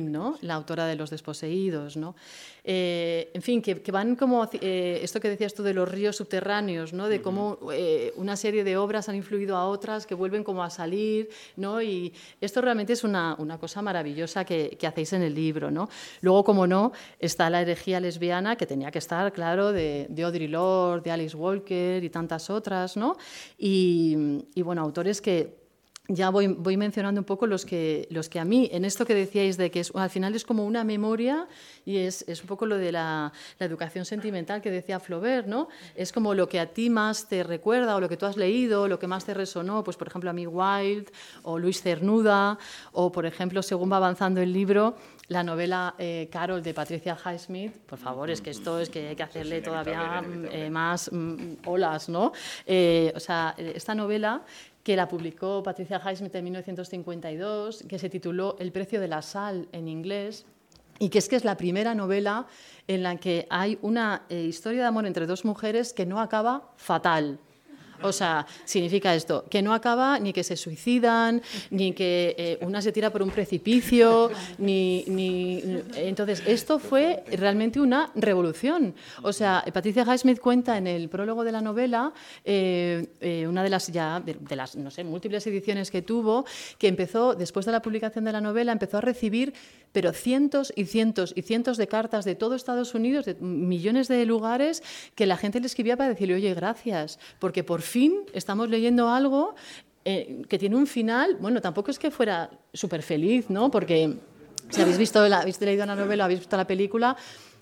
¿no? 0.02 0.36
la 0.42 0.54
autora 0.54 0.86
de 0.86 0.96
Los 0.96 1.10
Desposeídos. 1.10 1.96
¿no? 1.96 2.14
Eh, 2.64 3.30
en 3.34 3.42
fin, 3.42 3.62
que, 3.62 3.80
van 3.90 4.16
como 4.16 4.48
eh, 4.52 5.00
esto 5.02 5.20
que 5.20 5.28
decías 5.28 5.54
tú 5.54 5.62
de 5.62 5.74
los 5.74 5.88
ríos 5.90 6.16
subterráneos, 6.16 6.92
¿no? 6.92 7.08
de 7.08 7.22
cómo 7.22 7.58
una 8.16 8.36
serie 8.36 8.64
de 8.64 8.76
obras 8.76 9.08
han 9.08 9.14
influido 9.14 9.56
a 9.56 9.66
otras 9.68 10.06
que 10.06 10.14
vuelven 10.14 10.44
como 10.44 10.62
a 10.62 10.70
salir. 10.70 11.28
¿no? 11.56 11.82
Y 11.82 12.12
esto 12.40 12.60
realmente 12.60 12.92
es 12.92 13.04
una, 13.04 13.36
una 13.38 13.58
cosa 13.58 13.82
maravillosa 13.82 14.44
que, 14.44 14.76
que, 14.78 14.86
hacéis 14.86 15.12
en 15.14 15.22
el 15.22 15.34
libro. 15.34 15.70
¿no? 15.70 15.88
Luego, 16.20 16.44
como 16.44 16.66
no, 16.66 16.92
está 17.18 17.50
la 17.50 17.62
herejía 17.62 18.00
lesbiana, 18.00 18.56
que 18.56 18.66
tenía 18.66 18.90
que 18.90 18.98
estar, 18.98 19.32
claro, 19.32 19.72
de, 19.72 20.06
de 20.08 20.22
Audre 20.22 20.48
Lorde, 20.48 21.02
de 21.04 21.10
Alice 21.10 21.36
Walker 21.36 22.02
y 22.02 22.10
tantas 22.10 22.50
otras. 22.50 22.96
¿no? 22.96 23.16
Y, 23.58 24.44
y 24.54 24.62
bueno, 24.62 24.82
autores 24.82 25.20
que 25.20 25.67
ya 26.10 26.30
voy, 26.30 26.46
voy, 26.46 26.78
mencionando 26.78 27.20
un 27.20 27.26
poco 27.26 27.46
los 27.46 27.66
que, 27.66 28.08
los 28.10 28.30
que 28.30 28.40
a 28.40 28.44
mí, 28.46 28.70
en 28.72 28.86
esto 28.86 29.04
que 29.04 29.14
decíais 29.14 29.58
de 29.58 29.70
que 29.70 29.80
es, 29.80 29.92
al 29.94 30.08
final 30.08 30.34
es 30.34 30.42
como 30.42 30.64
una 30.64 30.82
memoria 30.82 31.46
y 31.84 31.98
es, 31.98 32.24
es 32.26 32.40
un 32.40 32.46
poco 32.46 32.64
lo 32.64 32.78
de 32.78 32.92
la, 32.92 33.30
la, 33.58 33.66
educación 33.66 34.06
sentimental 34.06 34.62
que 34.62 34.70
decía 34.70 35.00
Flaubert, 35.00 35.46
¿no? 35.46 35.68
Es 35.94 36.10
como 36.10 36.32
lo 36.32 36.48
que 36.48 36.60
a 36.60 36.66
ti 36.66 36.88
más 36.88 37.28
te 37.28 37.42
recuerda 37.42 37.94
o 37.94 38.00
lo 38.00 38.08
que 38.08 38.16
tú 38.16 38.24
has 38.24 38.38
leído, 38.38 38.88
lo 38.88 38.98
que 38.98 39.06
más 39.06 39.26
te 39.26 39.34
resonó, 39.34 39.84
pues 39.84 39.98
por 39.98 40.08
ejemplo 40.08 40.30
a 40.30 40.32
mí 40.32 40.46
Wilde 40.46 41.12
o 41.42 41.58
Luis 41.58 41.82
Cernuda 41.82 42.58
o 42.92 43.12
por 43.12 43.26
ejemplo, 43.26 43.62
según 43.62 43.92
va 43.92 43.98
avanzando 43.98 44.40
el 44.40 44.50
libro, 44.50 44.96
la 45.28 45.42
novela 45.42 45.94
eh, 45.98 46.28
Carol 46.32 46.62
de 46.62 46.72
Patricia 46.72 47.16
Highsmith, 47.22 47.72
por 47.86 47.98
favor, 47.98 48.30
es 48.30 48.40
que 48.40 48.50
esto 48.50 48.80
es 48.80 48.88
que 48.88 49.08
hay 49.08 49.16
que 49.16 49.22
hacerle 49.22 49.60
todavía 49.60 50.22
eh, 50.50 50.70
más 50.70 51.12
mm, 51.12 51.56
olas, 51.66 52.08
¿no? 52.08 52.32
Eh, 52.66 53.12
o 53.14 53.20
sea, 53.20 53.54
esta 53.58 53.94
novela 53.94 54.42
que 54.82 54.96
la 54.96 55.08
publicó 55.08 55.62
Patricia 55.62 56.00
Highsmith 56.04 56.34
en 56.34 56.44
1952, 56.44 57.84
que 57.88 57.98
se 57.98 58.08
tituló 58.08 58.56
El 58.58 58.72
precio 58.72 59.00
de 59.00 59.08
la 59.08 59.22
sal 59.22 59.68
en 59.72 59.88
inglés, 59.88 60.46
y 60.98 61.10
que 61.10 61.18
es 61.18 61.28
que 61.28 61.36
es 61.36 61.44
la 61.44 61.56
primera 61.56 61.94
novela 61.94 62.46
en 62.86 63.02
la 63.02 63.16
que 63.16 63.46
hay 63.50 63.78
una 63.82 64.24
eh, 64.28 64.40
historia 64.42 64.82
de 64.82 64.88
amor 64.88 65.06
entre 65.06 65.26
dos 65.26 65.44
mujeres 65.44 65.92
que 65.92 66.06
no 66.06 66.20
acaba 66.20 66.72
fatal. 66.76 67.38
O 68.02 68.12
sea, 68.12 68.46
significa 68.64 69.14
esto, 69.14 69.44
que 69.50 69.62
no 69.62 69.74
acaba 69.74 70.18
ni 70.18 70.32
que 70.32 70.44
se 70.44 70.56
suicidan, 70.56 71.42
ni 71.70 71.92
que 71.92 72.34
eh, 72.38 72.58
una 72.62 72.80
se 72.80 72.92
tira 72.92 73.10
por 73.10 73.22
un 73.22 73.30
precipicio, 73.30 74.30
ni, 74.58 75.04
ni, 75.06 75.62
Entonces, 75.96 76.42
esto 76.46 76.78
fue 76.78 77.24
realmente 77.32 77.80
una 77.80 78.10
revolución. 78.14 78.94
O 79.22 79.32
sea, 79.32 79.64
Patricia 79.72 80.04
Highsmith 80.04 80.40
cuenta 80.40 80.78
en 80.78 80.86
el 80.86 81.08
prólogo 81.08 81.44
de 81.44 81.52
la 81.52 81.60
novela, 81.60 82.12
eh, 82.44 83.06
eh, 83.20 83.46
una 83.46 83.62
de 83.62 83.70
las 83.70 83.88
ya, 83.88 84.20
de, 84.20 84.56
las, 84.56 84.76
no 84.76 84.90
sé, 84.90 85.04
múltiples 85.04 85.46
ediciones 85.46 85.90
que 85.90 86.02
tuvo, 86.02 86.44
que 86.78 86.88
empezó, 86.88 87.34
después 87.34 87.66
de 87.66 87.72
la 87.72 87.82
publicación 87.82 88.24
de 88.24 88.32
la 88.32 88.40
novela, 88.40 88.72
empezó 88.72 88.98
a 88.98 89.00
recibir, 89.00 89.52
pero 89.92 90.12
cientos 90.12 90.72
y 90.76 90.84
cientos 90.84 91.32
y 91.36 91.42
cientos 91.42 91.76
de 91.76 91.88
cartas 91.88 92.24
de 92.24 92.34
todo 92.34 92.54
Estados 92.54 92.94
Unidos, 92.94 93.24
de 93.24 93.34
millones 93.34 94.08
de 94.08 94.24
lugares, 94.26 94.82
que 95.14 95.26
la 95.26 95.36
gente 95.36 95.60
le 95.60 95.66
escribía 95.66 95.96
para 95.96 96.10
decirle, 96.10 96.34
oye, 96.34 96.54
gracias, 96.54 97.18
porque 97.38 97.64
por 97.64 97.82
fin 97.82 98.14
estamos 98.32 98.68
leyendo 98.68 99.08
algo 99.08 99.54
eh, 100.04 100.42
que 100.48 100.58
tiene 100.58 100.76
un 100.76 100.86
final, 100.86 101.36
bueno, 101.40 101.60
tampoco 101.60 101.90
es 101.90 101.98
que 101.98 102.10
fuera 102.10 102.50
súper 102.72 103.02
feliz, 103.02 103.50
¿no? 103.50 103.70
Porque 103.70 104.16
si 104.70 104.80
habéis 104.80 104.98
visto, 104.98 105.20
habéis 105.20 105.60
leído 105.60 105.86
la 105.86 105.94
novela, 105.94 106.24
habéis 106.24 106.40
visto 106.40 106.56
la 106.56 106.66
película, 106.66 107.16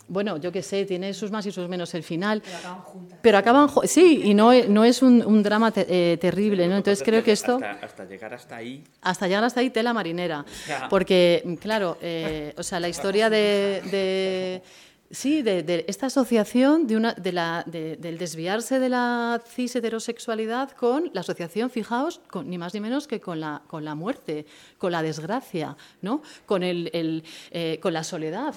bueno, 0.08 0.36
yo 0.36 0.52
qué 0.52 0.62
sé, 0.62 0.84
tiene 0.84 1.12
sus 1.14 1.30
más 1.30 1.44
y 1.46 1.52
sus 1.52 1.68
menos 1.68 1.94
el 1.94 2.02
final. 2.02 2.42
Pero 2.42 2.58
acaban 2.58 2.80
juntas. 2.82 3.18
Pero 3.22 3.38
acaban, 3.38 3.70
sí, 3.84 4.22
y 4.24 4.34
no, 4.34 4.52
no 4.68 4.84
es 4.84 5.02
un, 5.02 5.42
drama 5.42 5.72
eh, 5.76 6.18
terrible, 6.20 6.68
¿no? 6.68 6.76
Entonces 6.76 7.04
creo 7.04 7.22
que 7.22 7.32
esto... 7.32 7.58
Hasta, 7.82 8.04
llegar 8.04 8.34
hasta 8.34 8.56
ahí... 8.56 8.84
Hasta 9.02 9.26
llegar 9.26 9.44
hasta 9.44 9.60
ahí, 9.60 9.70
tela 9.70 9.92
marinera. 9.92 10.44
Porque, 10.90 11.58
claro, 11.60 11.98
eh, 12.00 12.54
o 12.56 12.62
sea, 12.62 12.80
la 12.80 12.88
historia 12.88 13.30
de 13.30 14.62
Sí, 15.10 15.42
de, 15.42 15.84
esta 15.86 16.06
asociación 16.06 16.88
de 16.88 16.96
una, 16.96 17.14
de 17.14 17.30
la, 17.30 17.62
del 17.66 18.18
desviarse 18.18 18.80
de 18.80 18.88
la 18.88 19.40
cis 19.46 19.76
heterosexualidad 19.76 20.72
con 20.72 21.10
la 21.12 21.20
asociación, 21.20 21.70
fijaos, 21.70 22.20
con, 22.28 22.50
ni 22.50 22.58
más 22.58 22.74
ni 22.74 22.80
menos 22.80 23.06
que 23.06 23.20
con 23.20 23.38
la, 23.38 23.62
con 23.68 23.84
la 23.84 23.94
muerte, 23.94 24.46
con 24.78 24.90
la 24.90 25.02
desgracia, 25.02 25.76
¿no? 26.02 26.22
con, 26.44 26.64
el, 26.64 26.90
el 26.92 27.22
eh, 27.52 27.78
con 27.80 27.92
la 27.92 28.02
soledad, 28.02 28.52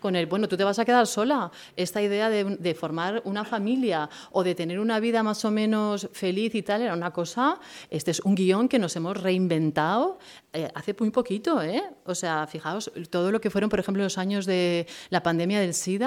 con 0.00 0.16
el, 0.16 0.26
bueno, 0.26 0.48
tú 0.48 0.56
te 0.56 0.64
vas 0.64 0.80
a 0.80 0.84
quedar 0.84 1.06
sola. 1.06 1.52
Esta 1.76 2.02
idea 2.02 2.28
de, 2.30 2.56
de, 2.56 2.74
formar 2.74 3.22
una 3.24 3.44
familia 3.44 4.10
o 4.32 4.42
de 4.42 4.56
tener 4.56 4.80
una 4.80 4.98
vida 4.98 5.22
más 5.22 5.44
o 5.44 5.52
menos 5.52 6.08
feliz 6.12 6.52
y 6.56 6.62
tal 6.62 6.82
era 6.82 6.94
una 6.94 7.12
cosa, 7.12 7.60
este 7.90 8.10
es 8.10 8.20
un 8.20 8.34
guion 8.34 8.68
que 8.68 8.80
nos 8.80 8.96
hemos 8.96 9.16
reinventado 9.22 10.18
eh, 10.54 10.68
hace 10.74 10.94
muy 10.98 11.10
poquito, 11.10 11.62
¿eh? 11.62 11.82
O 12.04 12.14
sea, 12.14 12.46
fijaos, 12.46 12.92
todo 13.08 13.32
lo 13.32 13.40
que 13.40 13.48
fueron, 13.48 13.70
por 13.70 13.80
ejemplo, 13.80 14.02
los 14.02 14.18
años 14.18 14.44
de 14.44 14.86
la 15.08 15.22
pandemia 15.22 15.58
del 15.60 15.72
SIDA, 15.72 16.01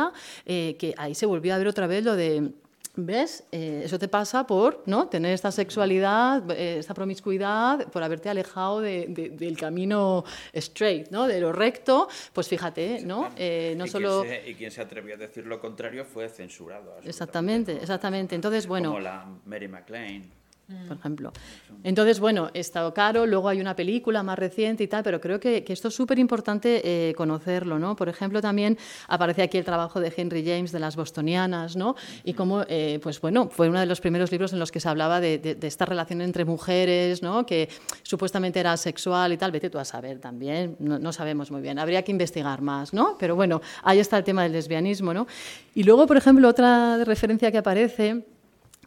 eh, 0.45 0.75
que 0.79 0.93
ahí 0.97 1.15
se 1.15 1.25
volvió 1.25 1.53
a 1.53 1.57
ver 1.57 1.67
otra 1.67 1.87
vez 1.87 2.03
lo 2.03 2.15
de 2.15 2.51
¿Ves? 2.97 3.43
Eh, 3.51 3.81
eso 3.83 3.99
te 3.99 4.07
pasa 4.07 4.47
por 4.47 4.81
¿no? 4.85 5.09
tener 5.09 5.33
esta 5.33 5.51
sexualidad, 5.51 6.49
esta 6.49 6.93
promiscuidad, 6.93 7.91
por 7.91 8.01
haberte 8.01 8.29
alejado 8.29 8.79
del 8.79 9.57
camino 9.59 10.23
straight, 10.53 11.09
¿no? 11.09 11.27
de 11.27 11.41
lo 11.41 11.51
recto. 11.51 12.07
Pues 12.31 12.47
fíjate, 12.47 13.01
¿no? 13.03 13.31
no 13.31 13.85
y 13.85 13.89
solo... 13.89 14.21
Quien 14.21 14.43
se, 14.43 14.49
y 14.49 14.55
quien 14.55 14.71
se 14.71 14.81
atrevió 14.81 15.15
a 15.15 15.17
decir 15.17 15.45
lo 15.45 15.59
contrario 15.59 16.05
fue 16.05 16.29
censurado. 16.29 16.95
Exactamente, 17.03 17.73
exactamente. 17.73 18.33
Entonces, 18.33 18.65
bueno... 18.65 18.91
Como 18.91 19.01
la 19.01 19.25
Mary 19.43 19.67
McLean 19.67 20.23
por 20.87 20.97
ejemplo. 20.97 21.31
Entonces, 21.83 22.19
bueno, 22.19 22.49
está 22.53 22.91
caro, 22.93 23.27
luego 23.27 23.49
hay 23.49 23.61
una 23.61 23.75
película 23.75 24.23
más 24.23 24.39
reciente 24.39 24.83
y 24.83 24.87
tal, 24.87 25.03
pero 25.03 25.21
creo 25.21 25.39
que, 25.39 25.63
esto 25.67 25.89
es 25.89 25.95
súper 25.95 26.17
importante 26.17 26.81
eh, 26.83 27.13
conocerlo, 27.13 27.77
¿no? 27.77 27.95
Por 27.95 28.09
ejemplo, 28.09 28.41
también 28.41 28.77
aparece 29.07 29.43
aquí 29.43 29.57
el 29.57 29.65
trabajo 29.65 29.99
de 29.99 30.11
Henry 30.15 30.43
James 30.43 30.71
de 30.71 30.79
las 30.79 30.95
bostonianas, 30.95 31.75
¿no? 31.75 31.95
Y 32.23 32.33
cómo, 32.33 32.63
eh, 32.67 32.99
pues 33.03 33.21
bueno, 33.21 33.49
fue 33.49 33.69
uno 33.69 33.79
de 33.79 33.85
los 33.85 34.01
primeros 34.01 34.31
libros 34.31 34.53
en 34.53 34.59
los 34.59 34.71
que 34.71 34.79
se 34.79 34.89
hablaba 34.89 35.19
de, 35.19 35.57
esta 35.61 35.85
relación 35.85 36.21
entre 36.21 36.45
mujeres, 36.45 37.21
¿no? 37.21 37.45
Que 37.45 37.69
supuestamente 38.01 38.59
era 38.59 38.75
sexual 38.77 39.33
y 39.33 39.37
tal, 39.37 39.51
vete 39.51 39.69
tú 39.69 39.77
a 39.77 39.85
saber 39.85 40.19
también, 40.19 40.77
no 40.79 41.11
sabemos 41.11 41.51
muy 41.51 41.61
bien, 41.61 41.77
habría 41.77 42.03
que 42.03 42.11
investigar 42.11 42.61
más, 42.61 42.93
¿no? 42.93 43.17
Pero 43.19 43.35
bueno, 43.35 43.61
ahí 43.83 43.99
está 43.99 44.17
el 44.17 44.23
tema 44.23 44.43
del 44.43 44.53
lesbianismo, 44.53 45.13
¿no? 45.13 45.27
Y 45.75 45.83
luego, 45.83 46.07
por 46.07 46.17
ejemplo, 46.17 46.47
otra 46.47 47.03
referencia 47.03 47.51
que 47.51 47.57
aparece 47.57 48.25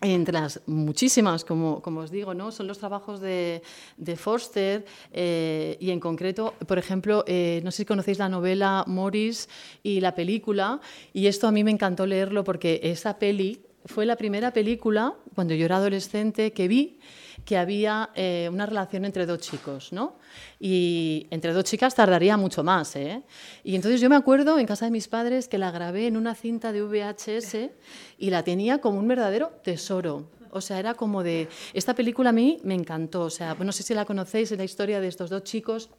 entre 0.01 0.33
las 0.35 0.61
muchísimas, 0.67 1.45
como, 1.45 1.83
como, 1.83 2.01
os 2.01 2.11
digo, 2.11 2.35
¿no? 2.35 2.53
son 2.53 2.67
los 2.67 2.79
trabajos 2.79 3.21
de, 3.21 3.63
de 3.97 4.17
Forster 4.17 4.85
eh, 5.13 5.77
y 5.81 5.91
en 5.91 6.01
concreto, 6.01 6.55
por 6.67 6.79
ejemplo, 6.79 7.25
eh, 7.27 7.61
no 7.65 7.71
sé 7.71 7.79
si 7.79 7.85
conocéis 7.85 8.19
la 8.19 8.29
novela 8.29 8.85
Morris 8.87 9.49
y 9.83 10.01
la 10.01 10.15
película, 10.15 10.81
y 11.13 11.27
esto 11.27 11.49
a 11.49 11.53
mí 11.53 11.65
me 11.65 11.71
encantó 11.71 12.07
leerlo 12.07 12.45
porque 12.45 12.81
esa 12.83 13.19
peli 13.19 13.63
fue 13.85 14.07
la 14.07 14.17
primera 14.17 14.53
película, 14.53 15.15
cuando 15.35 15.55
yo 15.55 15.65
era 15.65 15.77
adolescente, 15.77 16.53
que 16.53 16.69
vi 16.69 16.99
que 17.45 17.57
había 17.57 18.11
eh, 18.15 18.49
una 18.53 18.67
relación 18.67 19.05
entre 19.05 19.27
dos 19.27 19.41
chicos, 19.41 19.93
¿no? 19.93 20.19
Y 20.61 21.27
entre 21.31 21.53
dos 21.53 21.65
chicas 21.65 21.95
tardaría 21.95 22.37
mucho 22.37 22.63
más, 22.63 22.95
¿eh? 22.97 23.23
Y 23.65 23.75
entonces 23.75 24.01
yo 24.01 24.11
me 24.11 24.17
acuerdo 24.17 24.59
en 24.59 24.67
casa 24.67 24.85
de 24.85 24.91
mis 24.91 25.09
padres 25.09 25.49
que 25.49 25.59
la 25.59 25.71
grabé 25.71 26.07
en 26.07 26.17
una 26.17 26.35
cinta 26.35 26.73
de 26.73 26.83
VHS 26.83 27.71
y 28.19 28.31
la 28.31 28.43
tenía 28.43 28.81
como 28.81 28.99
un 28.99 29.09
verdadero 29.09 29.49
tesoro. 29.63 30.31
O 30.51 30.61
sea, 30.61 30.79
era 30.79 30.95
como 30.95 31.23
de... 31.23 31.49
Esta 31.75 31.95
película 31.95 32.31
a 32.31 32.33
mí 32.33 32.59
me 32.65 32.75
encantó. 32.75 33.23
O 33.23 33.31
sea, 33.31 33.55
no 33.55 33.73
sé 33.73 33.83
si 33.83 33.95
la 33.95 34.05
conocéis, 34.05 34.53
es 34.53 34.59
la 34.59 34.65
historia 34.65 35.01
de 35.01 35.09
estos 35.09 35.31
dos 35.31 35.45
chicos 35.45 35.91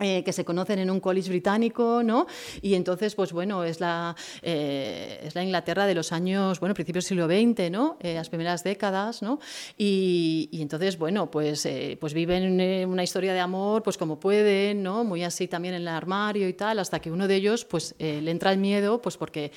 eh, 0.00 0.22
que 0.24 0.32
se 0.32 0.44
conocen 0.44 0.78
en 0.78 0.90
un 0.90 1.00
college 1.00 1.28
británico, 1.28 2.02
¿no? 2.04 2.26
Y 2.62 2.74
entonces, 2.74 3.14
pues 3.14 3.32
bueno, 3.32 3.64
es 3.64 3.80
la, 3.80 4.14
eh, 4.42 5.20
es 5.24 5.34
la 5.34 5.42
Inglaterra 5.42 5.86
de 5.86 5.94
los 5.94 6.12
años, 6.12 6.60
bueno, 6.60 6.74
principios 6.74 7.04
del 7.04 7.08
siglo 7.08 7.26
XX, 7.26 7.70
¿no? 7.70 7.96
Eh, 8.00 8.14
las 8.14 8.28
primeras 8.28 8.62
décadas, 8.62 9.22
¿no? 9.22 9.40
Y, 9.76 10.48
y 10.52 10.62
entonces, 10.62 10.98
bueno, 10.98 11.30
pues, 11.30 11.68
pues 11.98 12.14
viven 12.14 12.88
una 12.88 13.02
historia 13.02 13.32
de 13.32 13.40
amor, 13.40 13.82
pues 13.82 13.96
como 13.96 14.20
pueden, 14.20 14.82
¿no? 14.82 15.04
Muy 15.04 15.24
así 15.24 15.48
también 15.48 15.74
en 15.74 15.82
el 15.82 15.88
armario 15.88 16.48
y 16.48 16.52
tal, 16.52 16.78
hasta 16.78 17.00
que 17.00 17.10
uno 17.10 17.26
de 17.26 17.34
ellos, 17.34 17.64
pues 17.64 17.94
le 17.98 18.30
entra 18.30 18.52
el 18.52 18.58
miedo, 18.58 19.00
pues 19.02 19.16
porque 19.16 19.52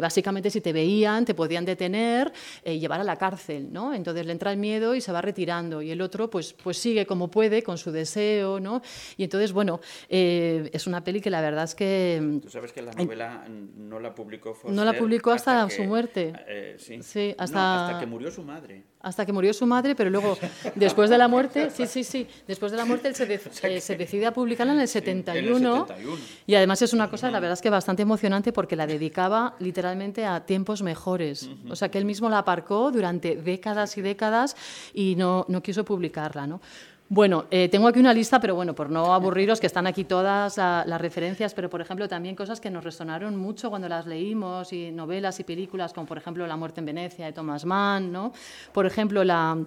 básicamente 0.00 0.50
si 0.50 0.60
te 0.60 0.72
veían, 0.72 1.24
te 1.24 1.34
podían 1.34 1.64
detener 1.64 2.32
y 2.64 2.78
llevar 2.78 3.00
a 3.00 3.04
la 3.04 3.16
cárcel, 3.16 3.72
¿no? 3.72 3.94
Entonces 3.94 4.26
le 4.26 4.32
entra 4.32 4.52
el 4.52 4.58
miedo 4.58 4.94
y 4.94 5.00
se 5.00 5.12
va 5.12 5.20
retirando 5.20 5.82
y 5.82 5.90
el 5.90 6.00
otro, 6.00 6.30
pues, 6.30 6.54
pues 6.54 6.78
sigue 6.78 7.06
como 7.06 7.30
puede 7.30 7.62
con 7.62 7.78
su 7.78 7.92
deseo, 7.92 8.60
¿no? 8.60 8.82
Y 9.16 9.24
entonces, 9.24 9.52
bueno, 9.52 9.80
eh, 10.08 10.70
es 10.72 10.86
una 10.86 11.04
peli 11.04 11.20
que 11.20 11.30
la 11.30 11.40
verdad 11.40 11.64
es 11.64 11.74
que... 11.74 12.40
Tú 12.42 12.50
sabes 12.50 12.72
que 12.72 12.82
la 12.82 12.92
novela 12.92 13.44
no 13.48 14.00
la 14.00 14.14
publicó 14.14 14.54
Foster 14.54 14.72
No 14.72 14.84
la 14.84 14.92
publicó 14.94 15.30
hasta, 15.30 15.68
su 15.70 15.84
muerte. 15.84 16.32
Eh, 16.46 16.76
sí, 16.78 17.02
sí 17.02 17.34
hasta... 17.38 17.86
hasta 17.86 18.00
que 18.00 18.06
murió 18.06 18.30
su 18.30 18.42
madre. 18.42 18.84
Hasta 19.02 19.26
que 19.26 19.32
murió 19.32 19.52
su 19.52 19.66
madre, 19.66 19.96
pero 19.96 20.10
luego, 20.10 20.38
después 20.76 21.10
de 21.10 21.18
la 21.18 21.26
muerte, 21.26 21.70
sí, 21.70 21.86
sí, 21.86 22.04
sí, 22.04 22.24
después 22.46 22.70
de 22.70 22.78
la 22.78 22.84
muerte 22.84 23.08
él 23.08 23.16
se, 23.16 23.24
eh, 23.64 23.80
se, 23.80 23.96
decide 23.96 24.26
a 24.26 24.32
publicarla 24.32 24.74
en 24.74 24.80
el 24.80 24.86
71, 24.86 25.88
y 26.46 26.54
además 26.54 26.82
es 26.82 26.92
una 26.92 27.10
cosa, 27.10 27.28
la 27.28 27.40
verdad 27.40 27.54
es 27.54 27.62
que 27.62 27.68
bastante 27.68 28.02
emocionante 28.02 28.52
porque 28.52 28.76
la 28.76 28.86
dedicaba 28.86 29.56
literalmente 29.58 30.24
a 30.24 30.46
tiempos 30.46 30.82
mejores, 30.82 31.50
o 31.68 31.74
sea 31.74 31.90
que 31.90 31.98
él 31.98 32.04
mismo 32.04 32.30
la 32.30 32.38
aparcó 32.38 32.92
durante 32.92 33.34
décadas 33.34 33.98
y 33.98 34.02
décadas 34.02 34.56
y 34.94 35.16
no, 35.16 35.46
no 35.48 35.64
quiso 35.64 35.84
publicarla, 35.84 36.46
¿no? 36.46 36.60
Bueno, 37.14 37.44
eh, 37.50 37.68
tengo 37.68 37.88
aquí 37.88 38.00
una 38.00 38.14
lista, 38.14 38.40
pero 38.40 38.54
bueno, 38.54 38.74
por 38.74 38.88
no 38.88 39.12
aburriros, 39.12 39.60
que 39.60 39.66
están 39.66 39.86
aquí 39.86 40.04
todas 40.04 40.56
las 40.56 40.98
referencias, 40.98 41.52
pero 41.52 41.68
por 41.68 41.82
ejemplo 41.82 42.08
también 42.08 42.34
cosas 42.34 42.58
que 42.58 42.70
nos 42.70 42.82
resonaron 42.82 43.36
mucho 43.36 43.68
cuando 43.68 43.86
las 43.86 44.06
leímos, 44.06 44.72
y 44.72 44.90
novelas 44.90 45.38
y 45.38 45.44
películas, 45.44 45.92
como 45.92 46.06
por 46.06 46.16
ejemplo 46.16 46.46
La 46.46 46.56
muerte 46.56 46.80
en 46.80 46.86
Venecia 46.86 47.26
de 47.26 47.34
Thomas 47.34 47.66
Mann, 47.66 48.10
¿no? 48.10 48.32
Por 48.72 48.86
ejemplo, 48.86 49.24
la, 49.24 49.58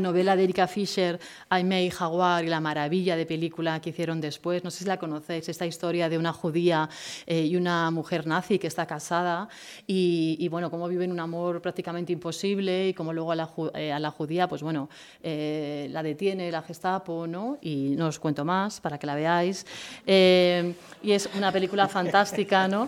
novela 0.00 0.36
de 0.36 0.44
Erika 0.44 0.68
Fisher, 0.68 1.18
Aimee 1.48 1.90
Jaguar, 1.90 2.44
y 2.44 2.46
la 2.46 2.60
maravilla 2.60 3.16
de 3.16 3.26
película 3.26 3.80
que 3.80 3.90
hicieron 3.90 4.20
después, 4.20 4.62
no 4.62 4.70
sé 4.70 4.84
si 4.84 4.84
la 4.84 4.96
conocéis, 4.96 5.48
esta 5.48 5.66
historia 5.66 6.08
de 6.08 6.18
una 6.18 6.32
judía 6.32 6.88
eh, 7.26 7.46
y 7.46 7.56
una 7.56 7.90
mujer 7.90 8.28
nazi 8.28 8.60
que 8.60 8.68
está 8.68 8.86
casada, 8.86 9.48
y, 9.88 10.46
bueno, 10.50 10.70
cómo 10.70 10.86
viven 10.86 11.10
un 11.10 11.18
amor 11.18 11.60
prácticamente 11.60 12.12
imposible, 12.12 12.90
y 12.90 12.94
cómo 12.94 13.12
luego 13.12 13.32
a 13.32 13.34
la, 13.34 13.50
eh, 13.74 13.92
a 13.92 13.98
la 13.98 14.12
judía, 14.12 14.46
pues 14.46 14.62
bueno, 14.62 14.88
la 15.24 16.02
detiene, 16.04 16.52
la 16.52 16.62
Gestapo, 16.76 17.26
¿no? 17.26 17.56
Y 17.62 17.94
no 17.96 18.08
os 18.08 18.18
cuento 18.18 18.44
más 18.44 18.80
para 18.80 18.98
que 18.98 19.06
la 19.06 19.14
veáis. 19.14 19.64
Eh, 20.06 20.74
y 21.02 21.12
es 21.12 21.26
una 21.34 21.50
película 21.50 21.88
fantástica, 21.96 22.68
¿no? 22.68 22.86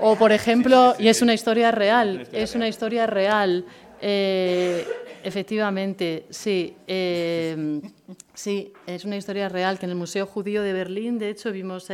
O, 0.00 0.16
por 0.16 0.32
ejemplo, 0.32 0.94
y 0.98 1.08
es 1.08 1.20
una 1.20 1.34
historia 1.34 1.70
real, 1.70 2.26
es 2.32 2.54
una 2.54 2.66
historia 2.66 3.06
real. 3.06 3.66
Eh, 4.00 4.86
efectivamente, 5.22 6.26
sí. 6.30 6.76
Eh, 6.86 7.80
sí, 8.34 8.72
es 8.86 9.04
una 9.04 9.16
historia 9.16 9.48
real 9.48 9.78
que 9.78 9.86
en 9.86 9.90
el 9.90 9.96
Museo 9.96 10.26
Judío 10.26 10.62
de 10.62 10.72
Berlín, 10.72 11.18
de 11.18 11.30
hecho, 11.30 11.52
vimos 11.52 11.86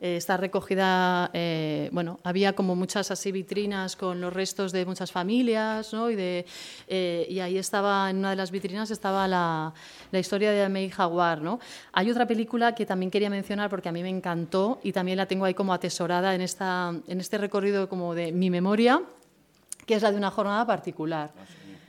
eh, 0.00 0.16
está 0.18 0.36
recogida, 0.36 1.30
eh, 1.32 1.88
bueno, 1.92 2.20
había 2.22 2.54
como 2.54 2.76
muchas 2.76 3.10
así 3.10 3.32
vitrinas 3.32 3.96
con 3.96 4.20
los 4.20 4.32
restos 4.32 4.72
de 4.72 4.84
muchas 4.84 5.10
familias, 5.10 5.92
¿no? 5.94 6.10
Y, 6.10 6.16
de, 6.16 6.44
eh, 6.86 7.26
y 7.30 7.40
ahí 7.40 7.56
estaba, 7.56 8.10
en 8.10 8.18
una 8.18 8.30
de 8.30 8.36
las 8.36 8.50
vitrinas 8.50 8.90
estaba 8.90 9.26
la, 9.26 9.72
la 10.10 10.18
historia 10.18 10.52
de 10.52 10.68
May 10.68 10.90
Jaguar, 10.90 11.40
¿no? 11.40 11.60
Hay 11.92 12.10
otra 12.10 12.26
película 12.26 12.74
que 12.74 12.84
también 12.84 13.10
quería 13.10 13.30
mencionar 13.30 13.70
porque 13.70 13.88
a 13.88 13.92
mí 13.92 14.02
me 14.02 14.10
encantó 14.10 14.80
y 14.82 14.92
también 14.92 15.16
la 15.16 15.26
tengo 15.26 15.46
ahí 15.46 15.54
como 15.54 15.72
atesorada 15.72 16.34
en, 16.34 16.42
esta, 16.42 16.92
en 17.08 17.20
este 17.20 17.38
recorrido 17.38 17.88
como 17.88 18.14
de 18.14 18.32
mi 18.32 18.50
memoria, 18.50 19.00
que 19.86 19.94
es 19.94 20.02
la 20.02 20.10
de 20.10 20.16
una 20.16 20.30
jornada 20.30 20.66
particular. 20.66 21.30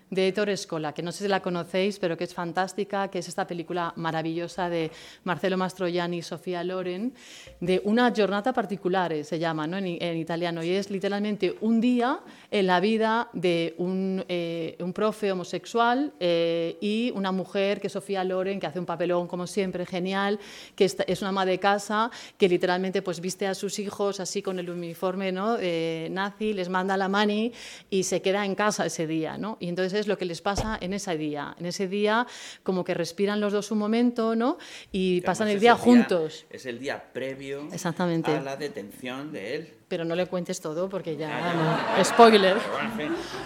De 0.09 0.27
Ettore 0.27 0.55
Scola, 0.55 0.93
que 0.93 1.03
no 1.03 1.11
sé 1.11 1.25
si 1.25 1.27
la 1.27 1.41
conocéis, 1.41 1.99
pero 1.99 2.17
que 2.17 2.23
es 2.23 2.33
fantástica, 2.33 3.09
que 3.09 3.19
es 3.19 3.27
esta 3.27 3.45
película 3.45 3.93
maravillosa 3.95 4.69
de 4.69 4.91
Marcelo 5.23 5.57
Mastroianni 5.57 6.17
y 6.17 6.21
Sofía 6.21 6.63
Loren, 6.63 7.13
de 7.59 7.81
una 7.83 8.11
giornata 8.11 8.53
particolare, 8.53 9.23
se 9.23 9.39
llama 9.39 9.67
¿no? 9.67 9.77
en, 9.77 10.17
italiano, 10.17 10.63
y 10.63 10.71
es 10.71 10.89
literalmente 10.89 11.55
un 11.61 11.81
día 11.81 12.19
en 12.51 12.67
la 12.67 12.79
vida 12.79 13.29
de 13.33 13.75
un, 13.77 14.23
eh, 14.29 14.77
un 14.79 14.93
profe 14.93 15.31
homosexual 15.31 16.13
eh, 16.19 16.77
y 16.81 17.11
una 17.15 17.31
mujer, 17.31 17.81
que 17.81 17.87
es 17.87 17.93
Sofía 17.93 18.23
Loren, 18.23 18.59
que 18.59 18.67
hace 18.67 18.79
un 18.79 18.85
papelón, 18.85 19.27
como 19.27 19.45
siempre, 19.47 19.85
genial, 19.85 20.39
que 20.75 20.85
es 20.85 21.21
una 21.21 21.29
ama 21.29 21.45
de 21.45 21.59
casa, 21.59 22.11
que 22.37 22.47
literalmente 22.47 23.01
pues, 23.01 23.19
viste 23.19 23.47
a 23.47 23.55
sus 23.55 23.79
hijos 23.79 24.19
así 24.19 24.41
con 24.41 24.59
el 24.59 24.69
uniforme 24.69 25.31
¿no? 25.31 25.57
Eh, 25.59 26.07
nazi, 26.11 26.53
les 26.53 26.69
manda 26.69 26.97
la 26.97 27.07
mani 27.07 27.51
y 27.89 28.03
se 28.03 28.21
queda 28.21 28.45
en 28.45 28.55
casa 28.55 28.85
ese 28.85 29.07
día. 29.07 29.37
¿no? 29.37 29.57
Y 29.59 29.69
entonces 29.69 29.96
es 29.99 30.07
lo 30.07 30.17
que 30.17 30.25
les 30.25 30.41
pasa 30.41 30.77
en 30.79 30.93
ese 30.93 31.17
día. 31.17 31.55
En 31.59 31.65
ese 31.65 31.87
día 31.87 32.25
como 32.63 32.83
que 32.83 32.93
respiran 32.93 33.39
los 33.39 33.53
dos 33.53 33.71
un 33.71 33.77
momento 33.77 34.35
¿no? 34.35 34.57
y 34.91 35.21
pasan 35.21 35.47
el 35.49 35.59
día 35.59 35.75
juntos. 35.75 36.45
es 36.49 36.65
el 36.65 36.79
día 36.79 37.03
previo 37.13 37.67
Exactamente. 37.71 38.31
a 38.31 38.41
la 38.41 38.57
detención 38.57 39.31
de 39.31 39.55
él. 39.55 39.73
Pero 39.87 40.03
no 40.03 40.15
le 40.15 40.25
cuentes 40.25 40.59
todo 40.59 40.89
porque 40.89 41.15
ya... 41.15 42.01
Spoiler. 42.03 42.57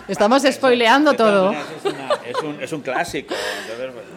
Estamos 0.08 0.42
spoileando 0.42 1.14
todo. 1.14 1.54
Es, 2.60 2.74
un, 2.74 2.82
clásico. 2.82 3.36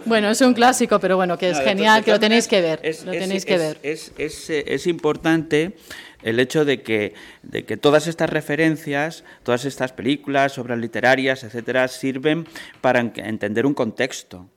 Bueno, 0.06 0.30
es 0.30 0.40
un 0.40 0.54
clásico, 0.54 0.98
pero 0.98 1.16
bueno, 1.16 1.36
que 1.36 1.50
es 1.50 1.60
genial, 1.60 2.02
que 2.02 2.12
lo 2.12 2.20
tenéis 2.20 2.48
que 2.48 2.62
ver. 2.62 2.80
lo 3.04 3.12
tenéis 3.12 3.44
que 3.44 3.58
ver. 3.58 3.78
Es, 3.82 4.86
importante 4.86 5.76
el 6.24 6.40
hecho 6.40 6.64
de 6.64 6.82
que, 6.82 7.14
de 7.42 7.64
que 7.64 7.76
todas 7.76 8.06
estas 8.08 8.30
referencias, 8.30 9.24
todas 9.42 9.64
estas 9.64 9.92
películas, 9.92 10.58
obras 10.58 10.78
literarias, 10.78 11.44
etcétera, 11.44 11.86
sirven 11.86 12.46
para 12.80 13.00
entender 13.00 13.66
un 13.66 13.74
contexto. 13.74 14.48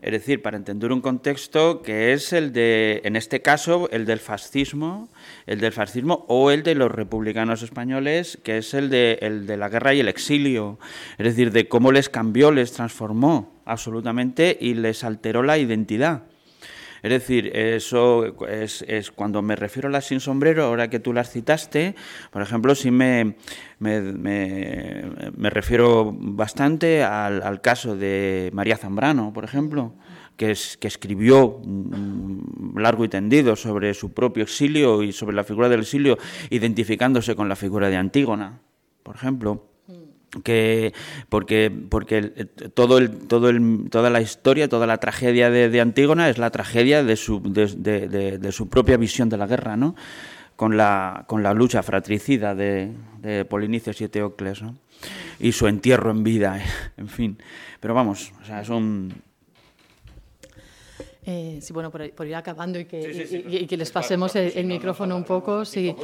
Es 0.00 0.10
decir, 0.10 0.42
para 0.42 0.56
entender 0.56 0.90
un 0.90 1.00
contexto 1.00 1.80
que 1.80 2.12
es 2.12 2.32
el 2.32 2.52
de, 2.52 3.02
en 3.04 3.14
este 3.14 3.40
caso, 3.40 3.88
el 3.92 4.04
del 4.04 4.18
fascismo, 4.18 5.08
el 5.46 5.60
del 5.60 5.72
fascismo 5.72 6.24
o 6.26 6.50
el 6.50 6.64
de 6.64 6.74
los 6.74 6.90
republicanos 6.90 7.62
españoles, 7.62 8.36
que 8.42 8.58
es 8.58 8.74
el 8.74 8.90
de, 8.90 9.18
el 9.22 9.46
de 9.46 9.56
la 9.56 9.68
guerra 9.68 9.94
y 9.94 10.00
el 10.00 10.08
exilio. 10.08 10.80
Es 11.18 11.26
decir, 11.26 11.52
de 11.52 11.68
cómo 11.68 11.92
les 11.92 12.08
cambió, 12.08 12.50
les 12.50 12.72
transformó 12.72 13.60
absolutamente 13.64 14.58
y 14.60 14.74
les 14.74 15.04
alteró 15.04 15.44
la 15.44 15.58
identidad. 15.58 16.24
Es 17.02 17.10
decir, 17.10 17.50
eso 17.56 18.46
es, 18.46 18.84
es, 18.86 19.10
cuando 19.10 19.42
me 19.42 19.56
refiero 19.56 19.88
a 19.88 19.92
las 19.92 20.06
sin 20.06 20.20
sombrero, 20.20 20.64
ahora 20.64 20.88
que 20.88 21.00
tú 21.00 21.12
las 21.12 21.30
citaste, 21.30 21.96
por 22.30 22.42
ejemplo, 22.42 22.76
sí 22.76 22.92
me, 22.92 23.34
me, 23.80 24.00
me, 24.00 25.50
refiero 25.50 26.14
bastante 26.16 27.02
al, 27.02 27.42
al, 27.42 27.60
caso 27.60 27.96
de 27.96 28.50
María 28.52 28.76
Zambrano, 28.76 29.32
por 29.32 29.42
ejemplo, 29.42 29.94
que, 30.36 30.52
es, 30.52 30.76
que 30.76 30.86
escribió 30.86 31.60
largo 32.76 33.04
y 33.04 33.08
tendido 33.08 33.56
sobre 33.56 33.94
su 33.94 34.12
propio 34.12 34.44
exilio 34.44 35.02
y 35.02 35.12
sobre 35.12 35.34
la 35.34 35.42
figura 35.42 35.68
del 35.68 35.80
exilio, 35.80 36.18
identificándose 36.50 37.34
con 37.34 37.48
la 37.48 37.56
figura 37.56 37.88
de 37.88 37.96
Antígona, 37.96 38.60
por 39.02 39.16
ejemplo 39.16 39.71
que 40.40 40.94
porque 41.28 41.70
porque 41.90 42.22
todo 42.74 42.98
el, 42.98 43.10
todo 43.28 43.50
el, 43.50 43.88
toda 43.90 44.08
la 44.08 44.20
historia 44.20 44.68
toda 44.68 44.86
la 44.86 44.98
tragedia 44.98 45.50
de, 45.50 45.80
Antígona 45.80 46.30
es 46.30 46.38
la 46.38 46.50
tragedia 46.50 47.04
de 47.04 47.16
su 47.16 47.42
de, 47.42 48.38
de, 48.38 48.52
su 48.52 48.68
propia 48.68 48.96
visión 48.96 49.28
de 49.28 49.36
la 49.36 49.46
guerra 49.46 49.76
no 49.76 49.94
con 50.56 50.76
la 50.76 51.24
con 51.26 51.42
la 51.42 51.52
lucha 51.52 51.82
fratricida 51.82 52.54
de, 52.54 52.92
de 53.20 53.44
Polinicios 53.44 54.00
y 54.00 54.04
Eteocles 54.04 54.62
¿no? 54.62 54.76
y 55.38 55.52
su 55.52 55.66
entierro 55.66 56.10
en 56.10 56.22
vida 56.22 56.60
en 56.96 57.08
fin 57.08 57.38
pero 57.80 57.92
vamos 57.92 58.32
o 58.40 58.44
sea 58.44 58.62
es 58.62 58.70
un 58.70 59.12
eh, 61.24 61.60
sí, 61.62 61.72
bueno, 61.72 61.92
por, 61.92 62.26
ir 62.26 62.34
acabando 62.34 62.80
y 62.80 62.84
que, 62.84 63.44
y, 63.48 63.66
que 63.68 63.76
les 63.76 63.92
pasemos 63.92 64.34
el, 64.34 64.52
el 64.56 64.66
micrófono 64.66 65.16
un 65.16 65.22
poco, 65.22 65.64
sí. 65.64 65.94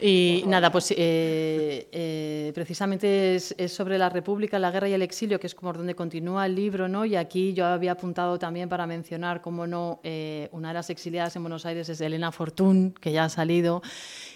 Y 0.00 0.44
nada, 0.46 0.70
pues 0.70 0.92
eh, 0.92 1.88
eh, 1.90 2.52
precisamente 2.54 3.34
es, 3.34 3.54
sobre 3.66 3.98
la 3.98 4.08
República, 4.08 4.58
la 4.58 4.70
guerra 4.70 4.88
y 4.88 4.92
el 4.92 5.02
exilio, 5.02 5.40
que 5.40 5.48
es 5.48 5.54
como 5.56 5.72
donde 5.72 5.94
continúa 5.96 6.46
el 6.46 6.54
libro, 6.54 6.88
¿no? 6.88 7.04
Y 7.04 7.16
aquí 7.16 7.52
yo 7.52 7.66
había 7.66 7.92
apuntado 7.92 8.38
también 8.38 8.68
para 8.68 8.86
mencionar, 8.86 9.40
como 9.40 9.66
no, 9.66 10.00
eh, 10.04 10.48
una 10.52 10.68
de 10.68 10.74
las 10.74 10.90
exiliadas 10.90 11.34
en 11.34 11.42
Buenos 11.42 11.66
Aires 11.66 11.88
es 11.88 12.00
Elena 12.00 12.30
Fortún, 12.30 12.94
que 13.00 13.10
ya 13.10 13.24
ha 13.24 13.28
salido, 13.28 13.82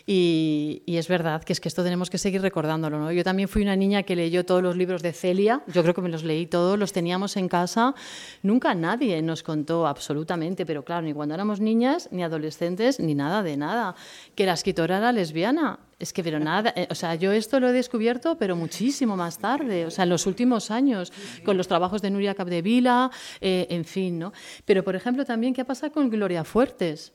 y, 0.07 0.83
es 0.87 1.09
verdad 1.09 1.43
que 1.43 1.53
es 1.53 1.61
que 1.61 1.69
esto 1.69 1.83
tenemos 1.83 2.11
que 2.11 2.19
seguir 2.19 2.43
recordándolo, 2.43 2.99
¿no? 2.99 3.13
Yo 3.13 3.25
también 3.25 3.49
fui 3.49 3.63
una 3.63 3.77
niña 3.77 4.03
que 4.03 4.15
leyó 4.15 4.45
todos 4.45 4.63
los 4.63 4.77
libros 4.77 5.03
de 5.03 5.13
Celia, 5.13 5.63
yo 5.67 5.83
creo 5.83 5.95
que 5.95 6.03
me 6.03 6.09
los 6.09 6.23
leí 6.23 6.47
todos, 6.47 6.79
los 6.79 6.93
teníamos 6.93 7.37
en 7.37 7.49
casa, 7.49 7.95
nunca 8.43 8.75
nadie 8.75 9.21
nos 9.23 9.43
contó 9.43 9.87
absolutamente, 9.87 10.67
pero 10.67 10.85
claro, 10.85 11.03
ni 11.03 11.13
cuando 11.13 11.35
éramos 11.35 11.61
niñas, 11.61 12.09
ni 12.13 12.23
adolescentes, 12.23 13.01
ni 13.01 13.15
nada 13.15 13.43
de 13.43 13.57
nada, 13.57 13.95
que 14.35 14.47
la 14.47 14.53
escritora 14.53 14.99
era 14.99 15.13
lesbiana 15.13 15.79
es 16.03 16.13
que, 16.13 16.25
pero 16.25 16.41
nada, 16.41 16.73
eh, 16.75 16.89
o 16.91 16.97
sea, 16.97 17.15
yo 17.15 17.31
esto 17.31 17.61
lo 17.61 17.69
he 17.69 17.73
descubierto, 17.73 18.37
pero 18.37 18.57
muchísimo 18.57 19.17
más 19.17 19.39
tarde, 19.39 19.87
o 19.87 19.91
sea, 19.93 20.03
en 20.03 20.11
los 20.11 20.27
últimos 20.27 20.73
años, 20.73 21.13
con 21.45 21.57
los 21.57 21.69
trabajos 21.69 22.03
de 22.03 22.11
Nuria 22.11 22.35
Capdevila, 22.35 23.09
eh, 23.41 23.69
en 23.71 23.85
fin, 23.85 24.19
¿no? 24.19 24.33
Pero, 24.65 24.83
por 24.83 24.97
ejemplo, 24.97 25.25
también, 25.25 25.55
¿qué 25.55 25.61
ha 25.61 25.65
pasado 25.65 25.93
con 25.93 26.11
Gloria 26.11 26.43
Fuertes? 26.43 27.13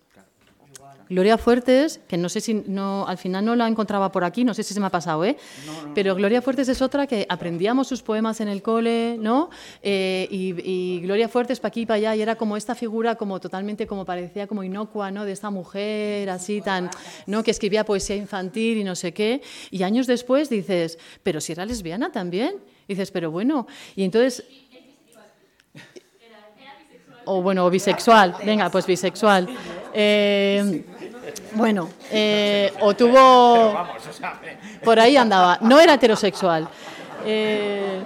Gloria 1.09 1.37
Fuertes, 1.37 1.99
que 2.07 2.17
no 2.17 2.29
sé 2.29 2.41
si 2.41 2.53
no, 2.53 3.07
al 3.07 3.17
final 3.17 3.45
no 3.45 3.55
la 3.55 3.67
encontraba 3.67 4.11
por 4.11 4.23
aquí, 4.23 4.43
no 4.43 4.53
sé 4.53 4.63
si 4.63 4.73
se 4.73 4.79
me 4.79 4.87
ha 4.87 4.89
pasado, 4.89 5.23
¿eh? 5.23 5.37
Pero 5.95 6.15
Gloria 6.15 6.41
Fuertes 6.41 6.67
es 6.67 6.81
otra 6.81 7.07
que 7.07 7.25
aprendíamos 7.29 7.87
sus 7.87 8.01
poemas 8.01 8.41
en 8.41 8.47
el 8.47 8.61
cole, 8.61 9.17
¿no? 9.19 9.49
Eh, 9.81 10.27
y, 10.29 10.99
Gloria 11.01 11.29
Fuertes 11.29 11.59
para 11.59 11.69
aquí 11.69 11.81
y 11.81 11.85
para 11.85 11.97
allá, 11.97 12.15
y 12.15 12.21
era 12.21 12.35
como 12.35 12.57
esta 12.57 12.75
figura 12.75 13.15
como 13.15 13.39
totalmente 13.39 13.87
como 13.87 14.05
parecía 14.05 14.47
como 14.47 14.63
inocua, 14.63 15.11
¿no? 15.11 15.25
De 15.25 15.31
esta 15.31 15.49
mujer 15.49 16.29
así 16.29 16.61
tan, 16.61 16.89
¿no? 17.25 17.43
Que 17.43 17.51
escribía 17.51 17.85
poesía 17.85 18.15
infantil 18.15 18.77
y 18.77 18.83
no 18.83 18.95
sé 18.95 19.13
qué. 19.13 19.41
Y 19.71 19.83
años 19.83 20.07
después 20.07 20.49
dices, 20.49 20.97
pero 21.23 21.39
si 21.41 21.53
era 21.53 21.65
lesbiana 21.65 22.11
también. 22.11 22.55
dices, 22.87 23.11
pero 23.11 23.31
bueno. 23.31 23.67
Y 23.95 24.03
entonces 24.03 24.43
o 27.27 27.41
bueno, 27.41 27.69
bisexual, 27.69 28.35
venga, 28.43 28.69
pues 28.69 28.85
bisexual. 28.85 29.47
Eh, 29.93 30.83
bueno, 31.53 31.89
eh, 32.11 32.73
o 32.81 32.95
tuvo... 32.95 33.77
Por 34.83 34.99
ahí 34.99 35.17
andaba. 35.17 35.57
No 35.61 35.79
era 35.79 35.95
heterosexual. 35.95 36.67
Eh, 37.25 38.03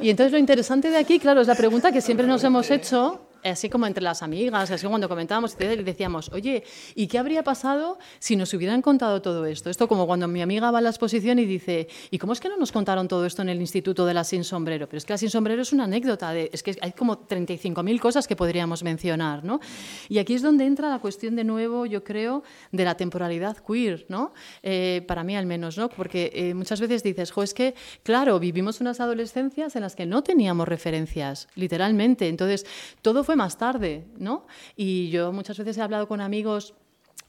y 0.00 0.10
entonces 0.10 0.32
lo 0.32 0.38
interesante 0.38 0.90
de 0.90 0.96
aquí, 0.96 1.18
claro, 1.18 1.40
es 1.40 1.46
la 1.46 1.54
pregunta 1.54 1.92
que 1.92 2.00
siempre 2.00 2.26
nos 2.26 2.42
hemos 2.44 2.70
hecho 2.70 3.20
así 3.44 3.68
como 3.68 3.86
entre 3.86 4.02
las 4.02 4.22
amigas, 4.22 4.70
así 4.70 4.86
cuando 4.86 5.08
comentábamos, 5.08 5.56
decíamos, 5.56 6.30
oye, 6.32 6.64
¿y 6.94 7.06
qué 7.06 7.18
habría 7.18 7.42
pasado 7.42 7.98
si 8.18 8.36
nos 8.36 8.52
hubieran 8.54 8.82
contado 8.82 9.22
todo 9.22 9.46
esto? 9.46 9.70
Esto 9.70 9.88
como 9.88 10.06
cuando 10.06 10.28
mi 10.28 10.42
amiga 10.42 10.70
va 10.70 10.78
a 10.78 10.80
la 10.80 10.90
exposición 10.90 11.38
y 11.38 11.44
dice, 11.44 11.88
¿y 12.10 12.18
cómo 12.18 12.32
es 12.32 12.40
que 12.40 12.48
no 12.48 12.56
nos 12.56 12.72
contaron 12.72 13.08
todo 13.08 13.26
esto 13.26 13.42
en 13.42 13.48
el 13.48 13.60
Instituto 13.60 14.06
de 14.06 14.14
la 14.14 14.24
Sin 14.24 14.44
Sombrero? 14.44 14.88
Pero 14.88 14.98
es 14.98 15.04
que 15.04 15.12
la 15.12 15.18
Sin 15.18 15.30
Sombrero 15.30 15.62
es 15.62 15.72
una 15.72 15.84
anécdota, 15.84 16.32
de, 16.32 16.50
es 16.52 16.62
que 16.62 16.76
hay 16.80 16.92
como 16.92 17.26
35.000 17.26 18.00
cosas 18.00 18.26
que 18.26 18.36
podríamos 18.36 18.82
mencionar, 18.82 19.44
¿no? 19.44 19.60
Y 20.08 20.18
aquí 20.18 20.34
es 20.34 20.42
donde 20.42 20.66
entra 20.66 20.88
la 20.88 20.98
cuestión 20.98 21.36
de 21.36 21.44
nuevo, 21.44 21.86
yo 21.86 22.04
creo, 22.04 22.42
de 22.72 22.84
la 22.84 22.96
temporalidad 22.96 23.56
queer, 23.58 24.06
¿no? 24.08 24.32
Eh, 24.62 25.04
para 25.06 25.24
mí 25.24 25.36
al 25.36 25.46
menos, 25.46 25.78
¿no? 25.78 25.88
Porque 25.88 26.30
eh, 26.34 26.54
muchas 26.54 26.80
veces 26.80 27.02
dices, 27.02 27.30
jo, 27.30 27.42
es 27.42 27.54
que, 27.54 27.74
claro, 28.02 28.38
vivimos 28.38 28.80
unas 28.80 29.00
adolescencias 29.00 29.76
en 29.76 29.82
las 29.82 29.96
que 29.96 30.06
no 30.06 30.22
teníamos 30.22 30.68
referencias, 30.68 31.48
literalmente. 31.54 32.28
Entonces, 32.28 32.66
todo 33.02 33.24
fue 33.24 33.29
más 33.36 33.58
tarde, 33.58 34.06
¿no? 34.18 34.46
Y 34.76 35.10
yo 35.10 35.32
muchas 35.32 35.58
veces 35.58 35.78
he 35.78 35.82
hablado 35.82 36.08
con 36.08 36.20
amigos 36.20 36.74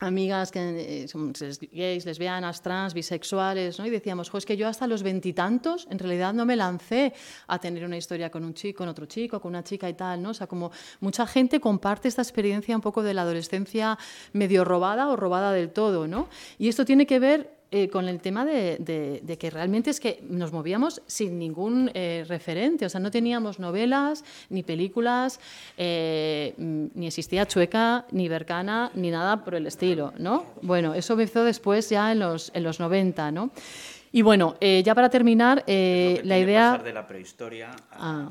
amigas 0.02 0.52
que 0.52 1.04
eh, 1.04 1.08
son 1.08 1.34
gays, 1.72 2.06
lesbianas, 2.06 2.62
trans, 2.62 2.94
bisexuales, 2.94 3.78
¿no? 3.80 3.86
y 3.86 3.90
decíamos, 3.90 4.30
jo, 4.30 4.38
es 4.38 4.46
que 4.46 4.58
yo 4.58 4.68
hasta 4.68 4.88
los 4.88 5.04
veintitantos 5.04 5.88
en 5.90 6.00
realidad 6.00 6.34
no 6.34 6.46
me 6.46 6.56
lancé 6.56 7.14
a 7.48 7.60
tener 7.60 7.86
una 7.86 7.98
historia 7.98 8.32
con 8.32 8.44
un 8.44 8.54
chico, 8.54 8.80
con 8.80 8.90
otro 8.90 9.06
chico, 9.06 9.40
con 9.40 9.50
una 9.50 9.64
chica 9.64 9.88
y 9.88 9.94
tal, 9.94 10.22
¿no? 10.22 10.32
O 10.32 10.34
sea, 10.34 10.48
como 10.48 10.72
mucha 11.00 11.28
gente 11.28 11.60
comparte 11.60 12.08
esta 12.08 12.22
experiencia 12.22 12.76
un 12.76 12.82
poco 12.82 13.04
de 13.04 13.14
la 13.14 13.22
adolescencia 13.22 13.98
medio 14.34 14.66
robada 14.66 15.08
o 15.10 15.16
robada 15.16 15.54
del 15.54 15.70
todo, 15.70 16.08
¿no? 16.08 16.28
Y 16.58 16.68
esto 16.68 16.84
tiene 16.84 17.06
que 17.06 17.20
ver 17.20 17.61
eh, 17.74 17.88
con 17.88 18.10
el 18.10 18.20
tema 18.20 18.44
de, 18.44 19.38
que 19.40 19.50
realmente 19.50 19.92
es 19.92 20.02
que 20.02 20.22
nos 20.28 20.52
movíamos 20.52 21.02
sin 21.08 21.40
ningún 21.40 21.90
eh, 21.94 22.26
referente, 22.28 22.86
o 22.86 22.90
sea, 22.90 23.00
no 23.00 23.12
teníamos 23.12 23.60
novelas, 23.60 24.26
ni 24.50 24.62
películas, 24.62 25.40
eh, 25.78 26.54
ni 26.58 27.08
existía 27.08 27.46
Chueca, 27.46 28.06
ni 28.12 28.28
Bercana, 28.28 28.92
ni 28.94 29.10
nada 29.10 29.46
por 29.46 29.56
el 29.56 29.68
estilo, 29.68 30.14
¿no? 30.18 30.48
Bueno, 30.62 30.94
eso 30.94 31.14
empezó 31.14 31.46
después 31.46 31.90
ya 31.90 32.12
en 32.12 32.20
los, 32.20 32.52
en 32.54 32.64
los 32.64 32.82
90, 32.82 33.32
¿no? 33.32 33.52
Y 34.14 34.24
bueno, 34.24 34.56
eh, 34.60 34.84
ya 34.84 34.94
para 34.94 35.10
terminar, 35.10 35.64
eh, 35.68 36.20
la 36.26 36.38
idea... 36.38 36.78
de 36.78 36.92
la 36.92 37.08
prehistoria 37.08 37.72
ah. 37.92 38.30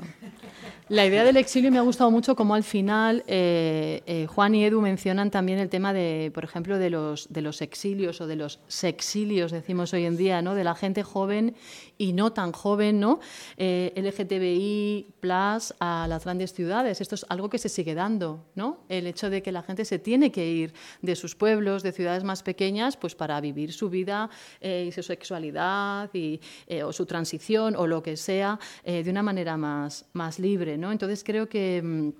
La 0.90 1.07
idea 1.07 1.24
del 1.24 1.39
exilio 1.39 1.70
me 1.70 1.78
ha 1.78 1.82
gustado 1.82 2.11
mucho 2.11 2.36
como 2.36 2.55
al 2.55 2.65
final 2.65 3.24
eh, 3.27 4.27
Juan 4.28 4.55
y 4.57 4.65
Edu 4.65 4.82
mencionan 4.82 5.31
también 5.31 5.59
el 5.59 5.70
tema 5.70 5.94
de, 5.94 6.31
por 6.35 6.44
ejemplo, 6.44 6.78
de 6.78 6.90
los, 6.90 7.32
de 7.32 7.40
los 7.40 7.62
exilios 7.62 8.20
o 8.20 8.27
de 8.27 8.36
los 8.36 8.61
sexilios, 8.66 9.52
decimos 9.52 9.94
hoy 9.94 10.05
en 10.05 10.19
día, 10.19 10.43
¿no? 10.43 10.55
de 10.55 10.65
la 10.65 10.74
gente 10.74 11.02
joven 11.02 11.55
y 11.97 12.12
no 12.12 12.32
tan 12.32 12.52
joven, 12.52 12.98
¿no? 12.98 13.20
LGTBI 13.59 15.15
plus 15.20 15.74
a 15.81 16.07
las 16.09 16.24
grandes 16.24 16.52
ciudades. 16.52 17.01
Esto 17.01 17.15
es 17.15 17.27
algo 17.28 17.51
que 17.51 17.59
se 17.59 17.69
sigue 17.69 17.94
dando, 17.94 18.47
¿no? 18.55 18.85
El 18.89 19.07
hecho 19.07 19.28
de 19.28 19.43
que 19.43 19.52
la 19.52 19.62
gente 19.62 19.85
se 19.85 19.98
tiene 19.98 20.32
que 20.32 20.47
ir 20.47 20.73
de 21.02 21.15
sus 21.15 21.36
pueblos, 21.36 21.82
de 21.82 21.93
ciudades 21.93 22.24
más 22.24 22.43
pequeñas, 22.43 22.97
pues 22.97 23.15
para 23.15 23.40
vivir 23.40 23.73
su 23.74 23.90
vida 23.90 24.31
y 24.62 24.90
su 24.93 25.02
sexualidad 25.02 25.70
eh, 26.15 26.83
o 26.83 26.93
su 26.93 27.07
transición 27.07 27.77
o 27.77 27.87
lo 27.87 28.03
que 28.03 28.17
sea 28.17 28.59
eh, 28.85 29.03
de 29.03 29.11
una 29.11 29.23
manera 29.23 29.57
más, 29.57 30.05
más 30.13 30.39
libre. 30.39 30.77
¿no? 30.77 30.93
Entonces 30.93 31.23
creo 31.25 31.49
que... 31.49 31.83
Mm, 31.83 32.11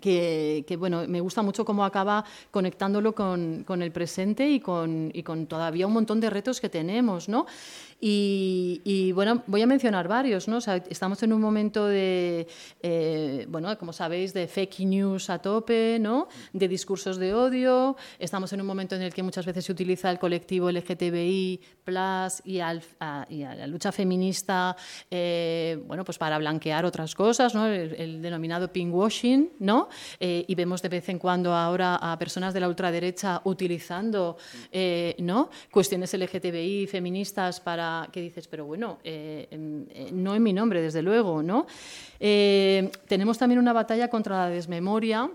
que, 0.00 0.76
bueno, 0.78 1.04
me 1.08 1.22
gusta 1.22 1.40
mucho 1.40 1.64
cómo 1.64 1.82
acaba 1.82 2.22
conectándolo 2.50 3.14
con, 3.14 3.64
con 3.64 3.80
el 3.80 3.92
presente 3.92 4.46
y 4.46 4.60
con, 4.60 5.10
y 5.14 5.22
con, 5.22 5.46
todavía 5.46 5.86
un 5.86 5.94
montón 5.94 6.20
de 6.20 6.28
retos 6.28 6.60
que 6.60 6.68
tenemos, 6.68 7.30
¿no? 7.30 7.46
Y, 7.98 9.12
bueno, 9.12 9.42
voy 9.46 9.62
a 9.62 9.66
mencionar 9.66 10.06
varios, 10.06 10.48
¿no? 10.48 10.58
estamos 10.58 11.22
en 11.22 11.32
un 11.32 11.40
momento 11.40 11.86
de, 11.86 12.46
eh, 12.82 13.46
bueno, 13.48 13.76
como 13.78 13.92
sabéis, 13.92 14.34
de 14.34 14.46
fake 14.46 14.80
news 14.80 15.30
a 15.30 15.38
tope, 15.38 15.98
¿no? 15.98 16.28
De 16.52 16.68
discursos 16.68 17.16
de 17.16 17.32
odio. 17.32 17.96
Estamos 18.18 18.52
en 18.52 18.60
un 18.60 18.66
momento 18.66 18.94
en 18.96 19.02
el 19.02 19.14
que 19.14 19.22
muchas 19.22 19.46
veces 19.46 19.64
se 19.64 19.72
utiliza 19.72 20.10
el 20.10 20.18
colectivo 20.18 20.70
LGTBI 20.70 21.60
y, 22.44 22.60
a, 22.60 22.74
la 23.30 23.66
lucha 23.66 23.92
feminista, 23.92 24.76
eh, 25.10 25.80
bueno, 25.86 26.04
pues 26.04 26.18
para 26.18 26.36
blanquear 26.38 26.84
otras 26.84 27.14
cosas, 27.14 27.54
¿no? 27.54 27.66
El, 27.66 28.20
denominado 28.20 28.72
pinkwashing, 28.72 29.52
¿no? 29.60 29.88
Eh, 30.20 30.44
y 30.46 30.54
vemos 30.54 30.82
de 30.82 30.88
vez 30.88 31.08
en 31.08 31.18
cuando 31.18 31.54
ahora 31.54 31.96
a 31.96 32.18
personas 32.18 32.52
de 32.52 32.60
la 32.60 32.68
ultraderecha 32.68 33.40
utilizando, 33.44 34.36
¿no? 35.18 35.48
Cuestiones 35.70 36.12
LGTBI 36.12 36.86
feministas 36.88 37.60
para 37.60 37.85
que 38.12 38.20
dices, 38.20 38.48
pero 38.48 38.64
bueno, 38.64 38.98
eh, 39.04 39.48
em, 39.50 39.86
eh, 39.90 40.10
no 40.12 40.34
en 40.34 40.42
mi 40.42 40.52
nombre, 40.52 40.80
desde 40.80 41.02
luego, 41.02 41.42
¿no? 41.42 41.66
Eh, 42.20 42.90
tenemos 43.08 43.38
también 43.38 43.58
una 43.58 43.72
batalla 43.72 44.08
contra 44.08 44.36
la 44.36 44.50
desmemoria 44.50 45.30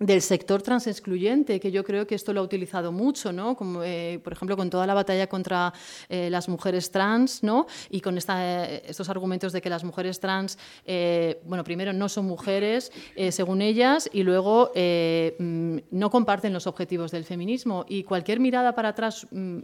del 0.00 0.22
sector 0.22 0.62
transexcluyente, 0.62 1.60
que 1.60 1.70
yo 1.70 1.84
creo 1.84 2.06
que 2.06 2.14
esto 2.14 2.32
lo 2.32 2.40
ha 2.40 2.42
utilizado 2.42 2.90
mucho, 2.90 3.32
¿no? 3.34 3.54
Como, 3.54 3.82
eh, 3.84 4.18
por 4.24 4.32
ejemplo, 4.32 4.56
con 4.56 4.70
toda 4.70 4.86
la 4.86 4.94
batalla 4.94 5.26
contra 5.26 5.74
eh, 6.08 6.30
las 6.30 6.48
mujeres 6.48 6.90
trans, 6.90 7.42
¿no? 7.42 7.66
Y 7.90 8.00
con 8.00 8.16
esta, 8.16 8.64
eh, 8.64 8.82
estos 8.86 9.10
argumentos 9.10 9.52
de 9.52 9.60
que 9.60 9.68
las 9.68 9.84
mujeres 9.84 10.18
trans, 10.18 10.58
bueno, 11.44 11.64
primero 11.64 11.92
no 11.92 12.08
son 12.08 12.24
mujeres, 12.24 12.90
según 13.30 13.60
ellas, 13.60 14.08
y 14.12 14.22
luego 14.22 14.72
mm, 14.74 15.76
no 15.90 16.10
comparten 16.10 16.52
los 16.54 16.66
objetivos 16.66 17.10
del 17.10 17.24
feminismo. 17.24 17.84
Y 17.86 18.04
cualquier 18.04 18.40
mirada 18.40 18.74
para 18.74 18.90
atrás, 18.90 19.26
mm, 19.30 19.58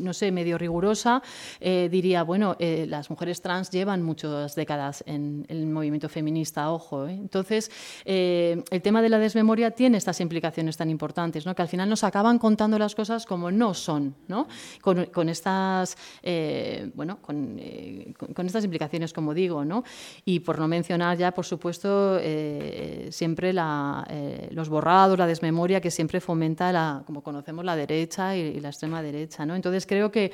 no 0.00 0.14
sé, 0.14 0.32
medio 0.32 0.56
rigurosa, 0.56 1.22
diría, 1.60 2.22
bueno, 2.22 2.56
las 2.58 3.10
mujeres 3.10 3.42
trans 3.42 3.70
llevan 3.70 4.02
muchas 4.02 4.54
décadas 4.54 5.04
en 5.06 5.44
el 5.48 5.66
movimiento 5.66 6.08
feminista, 6.08 6.70
ojo. 6.70 7.06
Entonces, 7.08 7.70
el 8.04 8.82
tema 8.82 9.02
de 9.02 9.08
la 9.10 9.18
desmemoria 9.18 9.70
tiene 9.82 9.98
estas 9.98 10.20
implicaciones 10.20 10.76
tan 10.76 10.88
importantes, 10.90 11.44
¿no? 11.44 11.56
que 11.56 11.62
al 11.62 11.66
final 11.66 11.88
nos 11.88 12.04
acaban 12.04 12.38
contando 12.38 12.78
las 12.78 12.94
cosas 12.94 13.26
como 13.26 13.50
no 13.50 13.74
son, 13.74 14.14
¿no? 14.28 14.46
con, 14.80 15.28
estas, 15.28 15.96
eh, 16.22 16.88
bueno, 16.94 17.18
eh, 17.58 18.14
con, 18.16 18.46
estas 18.46 18.62
implicaciones, 18.62 19.12
como 19.12 19.34
digo. 19.34 19.64
¿no? 19.64 19.82
Y 20.24 20.38
por 20.38 20.60
no 20.60 20.68
mencionar 20.68 21.18
ya, 21.18 21.32
por 21.32 21.44
supuesto, 21.44 22.16
eh, 22.20 23.08
siempre 23.10 23.52
los 23.52 24.68
borrados, 24.68 25.18
la 25.18 25.26
desmemoria 25.26 25.80
que 25.80 25.90
siempre 25.90 26.20
fomenta, 26.20 26.70
la, 26.70 27.02
como 27.04 27.24
conocemos, 27.24 27.64
la 27.64 27.74
derecha 27.74 28.36
y, 28.36 28.60
la 28.60 28.68
extrema 28.68 29.02
derecha. 29.02 29.44
¿no? 29.44 29.56
Entonces 29.56 29.84
creo 29.84 30.12
que 30.12 30.30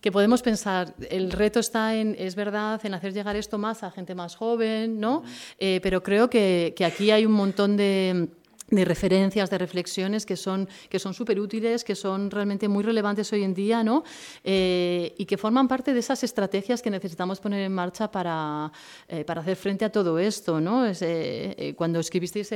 que 0.00 0.10
podemos 0.10 0.40
pensar, 0.40 0.94
el 1.10 1.30
reto 1.30 1.60
está 1.60 1.94
en, 1.94 2.16
es 2.18 2.34
verdad, 2.34 2.80
en 2.84 2.94
hacer 2.94 3.12
llegar 3.12 3.36
esto 3.36 3.58
más 3.58 3.82
a 3.82 3.90
gente 3.90 4.14
más 4.14 4.34
joven, 4.34 4.98
¿no? 4.98 5.22
pero 5.58 6.02
creo 6.02 6.30
que, 6.30 6.74
aquí 6.86 7.10
hay 7.10 7.26
un 7.26 7.32
montón 7.32 7.76
de, 7.76 8.30
de 8.70 8.84
referencias, 8.84 9.50
de 9.50 9.58
reflexiones 9.58 10.24
que 10.24 10.36
son 10.36 10.68
que 10.88 10.98
son 10.98 11.14
súper 11.14 11.40
útiles, 11.40 11.84
que 11.84 11.94
son 11.94 12.30
realmente 12.30 12.68
muy 12.68 12.82
relevantes 12.82 13.32
hoy 13.32 13.42
en 13.42 13.54
día, 13.54 13.82
¿no? 13.82 14.04
Eh, 14.44 15.14
y 15.18 15.26
que 15.26 15.36
forman 15.36 15.68
parte 15.68 15.92
de 15.92 16.00
esas 16.00 16.22
estrategias 16.22 16.82
que 16.82 16.90
necesitamos 16.90 17.40
poner 17.40 17.62
en 17.62 17.72
marcha 17.72 18.10
para, 18.10 18.72
eh, 19.08 19.24
para 19.24 19.40
hacer 19.40 19.56
frente 19.56 19.84
a 19.84 19.92
todo 19.92 20.18
esto, 20.18 20.60
¿no? 20.60 20.84
Eh, 20.86 21.74
cuando 21.76 22.00
escribisteis 22.00 22.50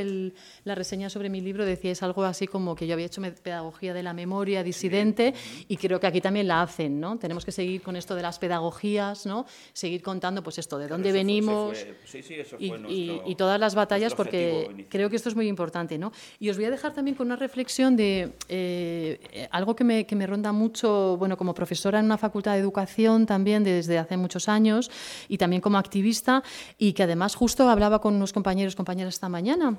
la 0.65 0.75
reseña 0.75 1.11
sobre 1.11 1.29
mi 1.29 1.41
libro 1.41 1.65
decíais 1.65 2.03
algo 2.03 2.25
así 2.25 2.47
como 2.47 2.75
que 2.75 2.87
yo 2.87 2.95
había 2.95 3.07
hecho 3.07 3.21
pedagogía 3.43 3.95
de 3.95 4.03
la 4.03 4.13
memoria 4.13 4.63
disidente 4.63 5.35
y 5.69 5.77
creo 5.77 6.01
que 6.01 6.07
aquí 6.07 6.21
también 6.21 6.49
la 6.49 6.63
hacen, 6.63 7.01
¿no? 7.01 7.19
Tenemos 7.19 7.45
que 7.45 7.53
seguir 7.53 7.83
con 7.83 7.97
esto 7.97 8.15
de 8.15 8.23
las 8.23 8.39
pedagogías, 8.39 9.27
¿no? 9.27 9.47
Seguir 9.73 10.03
contando, 10.03 10.43
pues 10.43 10.59
esto, 10.59 10.79
de 10.79 10.89
dónde 10.89 11.13
venimos 11.13 11.79
y, 12.59 13.35
todas 13.37 13.59
las 13.59 13.75
batallas, 13.75 14.15
porque 14.15 14.87
creo 14.89 15.11
que 15.11 15.17
esto 15.17 15.29
es 15.29 15.35
muy 15.35 15.49
importante, 15.49 15.99
¿no? 15.99 16.04
Y 16.39 16.51
os 16.51 16.57
voy 16.57 16.67
a 16.67 16.71
dejar 16.71 16.93
también 16.93 17.17
con 17.17 17.27
una 17.27 17.37
reflexión 17.37 17.97
de 17.97 18.33
eh, 18.49 19.49
algo 19.51 19.77
que 19.77 19.85
me, 19.85 20.07
que 20.07 20.17
me, 20.17 20.27
ronda 20.27 20.53
mucho, 20.53 21.17
bueno, 21.19 21.37
como 21.37 21.55
profesora 21.55 21.99
en 21.99 22.07
una 22.07 22.19
facultad 22.19 22.53
de 22.53 22.59
educación 22.59 23.27
también 23.27 23.65
desde 23.65 23.99
hace 23.99 24.17
muchos 24.17 24.49
años 24.49 24.91
y 25.29 25.39
también 25.39 25.63
como 25.63 25.79
activista 25.79 26.43
y 26.79 26.93
que 26.93 27.03
además 27.03 27.35
justo 27.35 27.69
hablaba 27.69 28.01
con 28.01 28.15
unos 28.15 28.33
compañeros, 28.33 28.75
compañeras 28.77 29.15
esta 29.15 29.29
mañana 29.29 29.79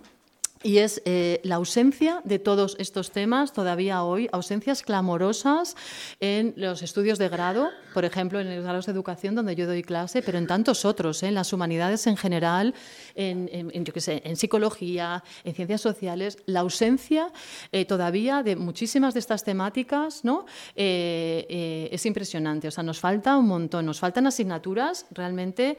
y 0.64 0.80
es 0.80 1.02
eh, 1.06 1.42
la 1.44 1.56
ausencia 1.56 2.22
de 2.24 2.40
todos 2.40 2.76
estos 2.80 3.12
temas 3.12 3.54
todavía 3.54 4.04
hoy, 4.04 4.30
ausencias 4.32 4.82
clamorosas 4.82 5.76
en 6.20 6.54
los 6.58 6.82
estudios 6.82 7.20
de 7.20 7.30
grado, 7.30 7.70
por 7.94 8.06
ejemplo, 8.06 8.40
en 8.40 8.54
los 8.56 8.64
grados 8.64 8.86
de 8.86 8.92
educación 8.92 9.36
donde 9.36 9.56
yo 9.56 9.68
doy 9.68 9.84
clase, 9.84 10.22
pero 10.22 10.38
en 10.38 10.48
tantos 10.48 10.86
otros, 10.86 11.22
¿eh? 11.24 11.28
en 11.28 11.36
las 11.36 11.54
humanidades 11.54 12.08
en 12.08 12.18
general, 12.18 12.74
en, 13.16 13.48
yo 13.86 13.94
psicología, 14.36 15.24
en 15.44 15.54
ciencias 15.54 15.82
sociales, 15.82 16.38
la 16.46 16.62
ausencia 16.62 17.32
eh, 17.72 17.86
todavía 17.86 18.42
de 18.42 18.56
muchísimas 18.56 19.14
de 19.14 19.20
estas 19.20 19.44
temáticas 19.44 20.24
¿no? 20.24 20.46
es 20.76 22.06
impresionante. 22.06 22.68
O 22.68 22.72
sea, 22.72 22.84
nos 22.84 23.00
falta 23.00 23.38
un 23.38 23.48
montón, 23.48 23.86
nos 23.86 24.00
faltan 24.00 24.28
asignaturas 24.28 25.06
realmente 25.12 25.78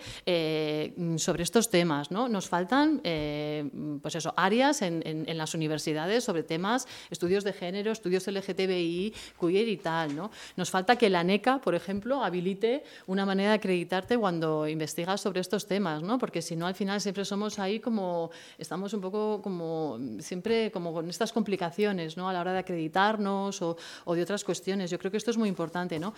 sobre 1.17 1.43
estos 1.43 1.71
temas, 1.71 2.11
¿no? 2.11 2.29
nos 2.29 2.49
faltan, 2.49 3.01
pues 4.01 4.15
eso, 4.15 4.33
áreas 4.37 4.66
en, 4.83 5.27
las 5.37 5.55
universidades 5.55 6.25
sobre 6.25 6.43
temas, 6.43 6.87
estudios 7.11 7.45
de 7.45 7.53
género, 7.53 7.93
estudios 7.93 8.27
LGTBI, 8.27 9.15
queer 9.41 9.69
y 9.69 9.77
tal. 9.77 10.17
¿no? 10.17 10.31
Nos 10.57 10.71
falta 10.71 10.97
que 10.97 11.09
la 11.09 11.23
NECA, 11.23 11.59
por 11.59 11.75
ejemplo, 11.75 12.25
habilite 12.25 12.85
una 13.07 13.25
manera 13.25 13.51
de 13.51 13.57
acreditarte 13.57 14.19
cuando 14.19 14.67
investigas 14.67 15.21
sobre 15.21 15.41
estos 15.41 15.67
temas, 15.67 16.03
¿no? 16.03 16.19
porque 16.19 16.43
si 16.43 16.57
no, 16.57 16.67
al 16.67 16.75
final 16.75 17.01
siempre 17.01 17.25
somos 17.25 17.59
ahí 17.59 17.81
como, 17.81 18.31
estamos 18.59 18.93
un 18.93 19.01
poco 19.01 19.41
como, 19.43 19.99
siempre 20.19 20.71
como 20.71 20.93
con 20.93 21.09
estas 21.09 21.33
complicaciones 21.33 22.17
¿no? 22.17 22.29
a 22.29 22.33
la 22.33 22.41
hora 22.41 22.53
de 22.53 22.59
acreditarnos 22.59 23.63
o, 23.63 23.77
de 24.15 24.23
otras 24.23 24.43
cuestiones. 24.45 24.91
Yo 24.91 24.99
creo 24.99 25.11
que 25.11 25.19
esto 25.19 25.31
es 25.31 25.37
muy 25.37 25.49
importante. 25.49 25.99
¿no? 25.99 26.15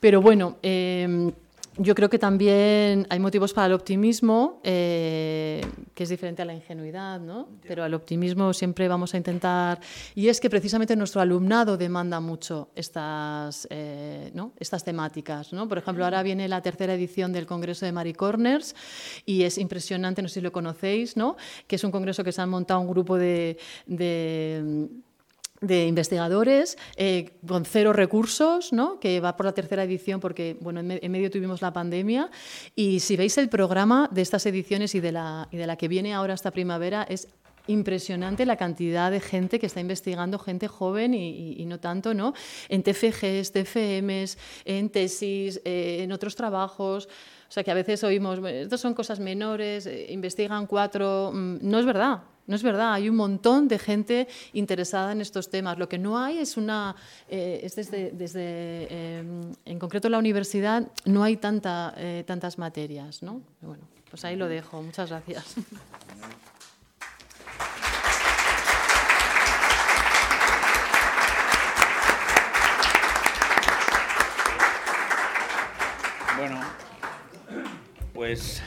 Pero 0.00 0.20
bueno. 0.20 0.56
Eh, 0.62 1.30
yo 1.76 1.94
creo 1.94 2.10
que 2.10 2.18
también 2.18 3.06
hay 3.10 3.18
motivos 3.20 3.52
para 3.52 3.68
el 3.68 3.72
optimismo, 3.72 4.60
eh, 4.64 5.64
que 5.94 6.02
es 6.02 6.08
diferente 6.08 6.42
a 6.42 6.44
la 6.44 6.52
ingenuidad, 6.52 7.20
¿no? 7.20 7.48
Pero 7.66 7.84
al 7.84 7.94
optimismo 7.94 8.52
siempre 8.52 8.88
vamos 8.88 9.14
a 9.14 9.16
intentar. 9.16 9.80
Y 10.14 10.28
es 10.28 10.40
que 10.40 10.50
precisamente 10.50 10.96
nuestro 10.96 11.20
alumnado 11.20 11.76
demanda 11.76 12.20
mucho 12.20 12.70
estas, 12.74 13.66
eh, 13.70 14.30
¿no? 14.34 14.52
estas 14.58 14.84
temáticas, 14.84 15.52
¿no? 15.52 15.68
Por 15.68 15.78
ejemplo, 15.78 16.04
ahora 16.04 16.22
viene 16.22 16.48
la 16.48 16.60
tercera 16.60 16.94
edición 16.94 17.32
del 17.32 17.46
Congreso 17.46 17.86
de 17.86 17.92
Mary 17.92 18.14
Corners 18.14 18.74
y 19.24 19.44
es 19.44 19.56
impresionante, 19.56 20.22
no 20.22 20.28
sé 20.28 20.34
si 20.34 20.40
lo 20.40 20.52
conocéis, 20.52 21.16
¿no? 21.16 21.36
Que 21.66 21.76
es 21.76 21.84
un 21.84 21.92
congreso 21.92 22.24
que 22.24 22.32
se 22.32 22.42
han 22.42 22.50
montado 22.50 22.80
un 22.80 22.88
grupo 22.88 23.16
de 23.16 23.58
de 23.86 24.88
investigadores 25.62 26.78
eh, 26.96 27.38
con 27.46 27.64
cero 27.64 27.92
recursos, 27.92 28.72
¿no? 28.72 28.98
que 28.98 29.20
va 29.20 29.36
por 29.36 29.46
la 29.46 29.52
tercera 29.52 29.84
edición 29.84 30.20
porque 30.20 30.56
bueno, 30.60 30.80
en, 30.80 31.12
medio 31.12 31.30
tuvimos 31.30 31.60
la 31.60 31.72
pandemia. 31.72 32.30
Y 32.74 33.00
si 33.00 33.16
veis 33.16 33.36
el 33.38 33.48
programa 33.48 34.08
de 34.10 34.22
estas 34.22 34.46
ediciones 34.46 34.94
y 34.94 35.00
de 35.00 35.12
la, 35.12 35.48
y 35.50 35.56
de 35.56 35.66
la 35.66 35.76
que 35.76 35.88
viene 35.88 36.14
ahora 36.14 36.34
esta 36.34 36.50
primavera, 36.50 37.02
es 37.08 37.28
impresionante 37.66 38.46
la 38.46 38.56
cantidad 38.56 39.10
de 39.10 39.20
gente 39.20 39.58
que 39.58 39.66
está 39.66 39.80
investigando, 39.80 40.38
gente 40.38 40.66
joven 40.66 41.14
y, 41.14 41.64
no 41.66 41.78
tanto, 41.78 42.14
¿no? 42.14 42.32
En 42.68 42.82
TFGs, 42.82 43.52
TFMs, 43.52 44.38
en 44.64 44.90
tesis, 44.90 45.60
eh, 45.64 46.00
en 46.02 46.12
otros 46.12 46.34
trabajos. 46.34 47.06
O 47.06 47.52
sea, 47.52 47.62
que 47.62 47.70
a 47.70 47.74
veces 47.74 48.02
oímos, 48.04 48.38
estos 48.44 48.80
son 48.80 48.94
cosas 48.94 49.20
menores, 49.20 49.86
eh, 49.86 50.06
investigan 50.10 50.66
cuatro. 50.66 51.32
Mm, 51.32 51.58
no 51.62 51.78
es 51.78 51.86
verdad. 51.86 52.22
No 52.50 52.56
es 52.56 52.64
verdad, 52.64 52.94
hay 52.94 53.08
un 53.08 53.14
montón 53.14 53.68
de 53.68 53.78
gente 53.78 54.26
interesada 54.54 55.12
en 55.12 55.20
estos 55.20 55.50
temas. 55.50 55.78
Lo 55.78 55.88
que 55.88 55.98
no 55.98 56.18
hay 56.18 56.38
es 56.38 56.56
una, 56.56 56.96
eh, 57.28 57.60
es 57.62 57.76
desde, 57.76 58.10
desde 58.10 58.40
eh, 58.42 59.22
en 59.66 59.78
concreto 59.78 60.08
la 60.08 60.18
universidad 60.18 60.90
no 61.04 61.22
hay 61.22 61.36
tanta, 61.36 61.94
eh, 61.96 62.24
tantas 62.26 62.58
materias, 62.58 63.22
¿no? 63.22 63.40
Bueno, 63.60 63.84
pues 64.10 64.24
ahí 64.24 64.34
lo 64.34 64.48
dejo. 64.48 64.82
Muchas 64.82 65.10
gracias. 65.10 65.54
Bueno, 76.36 76.60
pues 78.12 78.60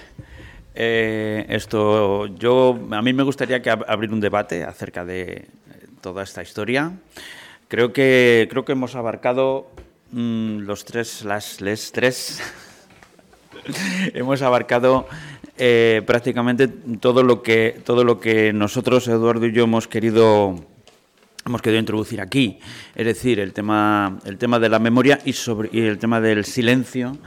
eh, 0.76 1.46
esto, 1.50 2.26
yo, 2.28 2.80
a 2.92 3.02
mí 3.02 3.14
me 3.14 3.24
gustaría 3.24 3.62
que 3.62 3.70
abrir 3.70 4.12
un 4.12 4.20
debate 4.20 4.64
acerca 4.64 5.06
de 5.06 5.24
eh, 5.24 5.48
toda 6.02 6.24
esta 6.24 6.42
historia. 6.42 6.94
Creo 7.68 7.94
que, 7.94 8.48
creo 8.50 8.66
que 8.66 8.72
hemos 8.72 8.96
abarcado 8.96 9.70
mm, 10.12 10.60
los 10.60 10.86
tres, 10.86 11.24
las 11.26 11.62
les 11.62 11.92
tres, 11.92 12.42
hemos 14.14 14.42
abarcado 14.42 15.08
eh, 15.58 16.02
prácticamente 16.06 16.68
todo 16.68 17.22
lo 17.22 17.44
que 17.44 17.80
todo 17.86 18.04
lo 18.04 18.20
que 18.20 18.52
nosotros, 18.52 19.08
Eduardo 19.08 19.46
y 19.46 19.54
yo, 19.54 19.66
hemos 19.66 19.88
querido 19.88 20.56
hemos 21.46 21.62
querido 21.62 21.80
introducir 21.80 22.22
aquí, 22.22 22.60
es 22.96 23.06
decir, 23.06 23.40
el 23.40 23.54
tema 23.54 24.20
el 24.26 24.38
tema 24.40 24.60
de 24.60 24.70
la 24.70 24.80
memoria 24.80 25.20
y 25.24 25.34
sobre 25.34 25.70
y 25.72 25.82
el 25.82 26.00
tema 26.00 26.20
del 26.20 26.46
silencio 26.46 27.18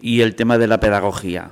y 0.00 0.22
el 0.22 0.34
tema 0.34 0.56
de 0.56 0.66
la 0.66 0.80
pedagogía. 0.80 1.50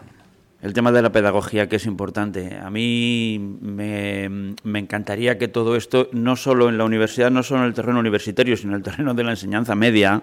El 0.60 0.72
tema 0.72 0.90
de 0.90 1.02
la 1.02 1.12
pedagogía, 1.12 1.68
que 1.68 1.76
es 1.76 1.86
importante. 1.86 2.58
A 2.60 2.68
mí 2.68 3.38
me, 3.60 4.24
encantaría 4.64 5.38
que 5.38 5.46
todo 5.46 5.76
esto, 5.76 6.08
no 6.12 6.34
solo 6.34 6.68
en 6.68 6.78
la 6.78 6.84
universidad, 6.84 7.30
no 7.30 7.44
solo 7.44 7.60
en 7.60 7.68
el 7.68 7.74
terreno 7.74 8.00
universitario, 8.00 8.56
sino 8.56 8.72
en 8.72 8.78
el 8.78 8.82
terreno 8.82 9.14
de 9.14 9.22
la 9.22 9.30
enseñanza 9.30 9.76
media, 9.76 10.22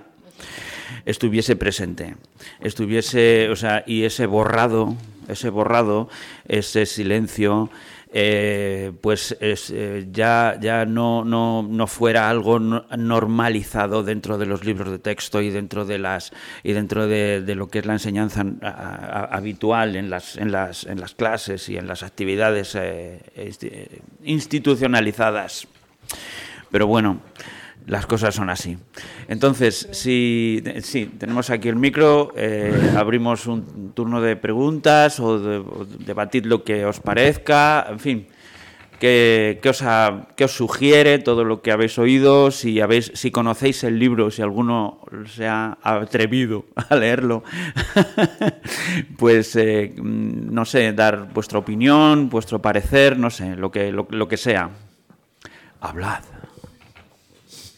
estuviese 1.06 1.56
presente. 1.56 2.18
Estuviese, 2.60 3.50
o 3.50 3.56
sea, 3.56 3.86
y 3.88 4.04
ese 4.04 4.26
borrado, 4.26 4.98
ese 5.30 5.50
borrado, 5.50 6.10
ese 6.50 6.86
silencio, 6.86 7.70
eh, 8.14 8.92
pues 9.02 9.36
eh, 9.42 10.08
ya, 10.12 10.58
ya 10.62 10.86
no, 10.86 11.24
no, 11.24 11.88
fuera 11.88 12.30
algo 12.30 12.60
normalizado 12.60 14.04
dentro 14.04 14.38
de 14.38 14.46
los 14.46 14.64
libros 14.64 14.92
de 14.92 15.00
texto 15.00 15.42
y 15.42 15.50
dentro 15.50 15.86
de 15.86 15.98
las 15.98 16.32
y 16.64 16.74
dentro 16.74 17.08
de, 17.08 17.44
lo 17.56 17.68
que 17.68 17.80
es 17.80 17.86
la 17.86 17.94
enseñanza 17.94 18.46
habitual 19.32 19.96
en 19.96 20.10
las, 20.10 20.38
en, 20.38 20.52
las, 20.52 20.86
en 20.86 21.00
las 21.02 21.14
clases 21.14 21.68
y 21.70 21.78
en 21.78 21.88
las 21.88 22.04
actividades 22.04 22.76
eh, 22.76 24.02
institucionalizadas. 24.24 25.68
Pero 26.72 26.88
bueno, 26.88 27.20
las 27.88 28.06
cosas 28.06 28.34
son 28.36 28.50
así. 28.50 28.78
Entonces, 29.28 29.88
si 29.92 30.64
sí, 30.82 31.12
tenemos 31.18 31.50
aquí 31.50 31.70
el 31.70 31.76
micro, 31.76 32.34
eh, 32.36 32.94
abrimos 32.98 33.48
un 33.48 33.92
turno 33.94 34.22
de 34.22 34.36
preguntas 34.36 35.20
o, 35.20 35.40
de, 35.40 35.64
debatid 36.00 36.46
lo 36.46 36.64
que 36.64 36.86
os 36.86 37.00
parezca, 37.00 37.86
en 37.90 38.00
fin, 38.00 38.28
¿qué, 39.00 39.60
os 39.70 39.84
os 40.42 40.52
sugiere 40.52 41.20
todo 41.20 41.44
lo 41.44 41.62
que 41.62 41.72
habéis 41.72 42.00
oído? 42.00 42.50
Si, 42.50 42.82
habéis, 42.82 43.12
si 43.14 43.30
conocéis 43.30 43.84
el 43.84 44.00
libro, 44.00 44.32
si 44.32 44.42
alguno 44.42 45.02
se 45.28 45.48
ha 45.48 45.78
atrevido 45.84 46.66
a 46.90 46.96
leerlo, 46.96 47.44
pues, 49.18 49.56
eh, 49.58 49.94
no 49.98 50.66
sé, 50.66 50.92
dar 50.94 51.32
vuestra 51.34 51.60
opinión, 51.60 52.30
vuestro 52.30 52.60
parecer, 52.62 53.18
no 53.18 53.30
sé, 53.30 53.56
lo 53.56 53.72
que, 53.72 53.92
lo 53.92 54.28
que 54.28 54.38
sea. 54.38 54.72
Hablad. 55.82 56.24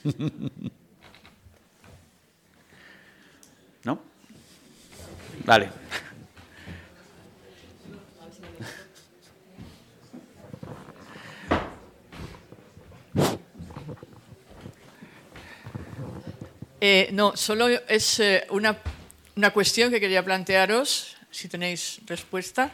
¿No? 3.84 4.00
Vale. 5.46 5.70
Eh, 16.80 17.10
no, 17.12 17.36
solo 17.36 17.68
es 17.68 18.20
eh, 18.20 18.46
una, 18.52 18.78
una 19.36 19.52
cuestión 19.52 19.90
que 19.92 20.00
quería 20.00 20.24
plantearos 20.24 21.17
si 21.38 21.48
tenéis 21.48 22.02
respuesta. 22.08 22.72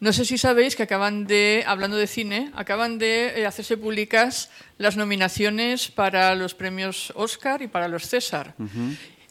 No 0.00 0.12
sé 0.12 0.26
si 0.26 0.36
sabéis 0.36 0.76
que 0.76 0.82
acaban 0.82 1.26
de, 1.26 1.64
hablando 1.66 1.96
de 1.96 2.06
cine, 2.06 2.52
acaban 2.54 2.98
de 2.98 3.40
eh, 3.40 3.46
hacerse 3.46 3.78
públicas 3.78 4.50
las 4.76 4.96
nominaciones 4.96 5.88
para 5.88 6.34
los 6.34 6.52
premios 6.52 7.10
Oscar 7.16 7.62
y 7.62 7.68
para 7.68 7.88
los 7.88 8.06
César. 8.06 8.54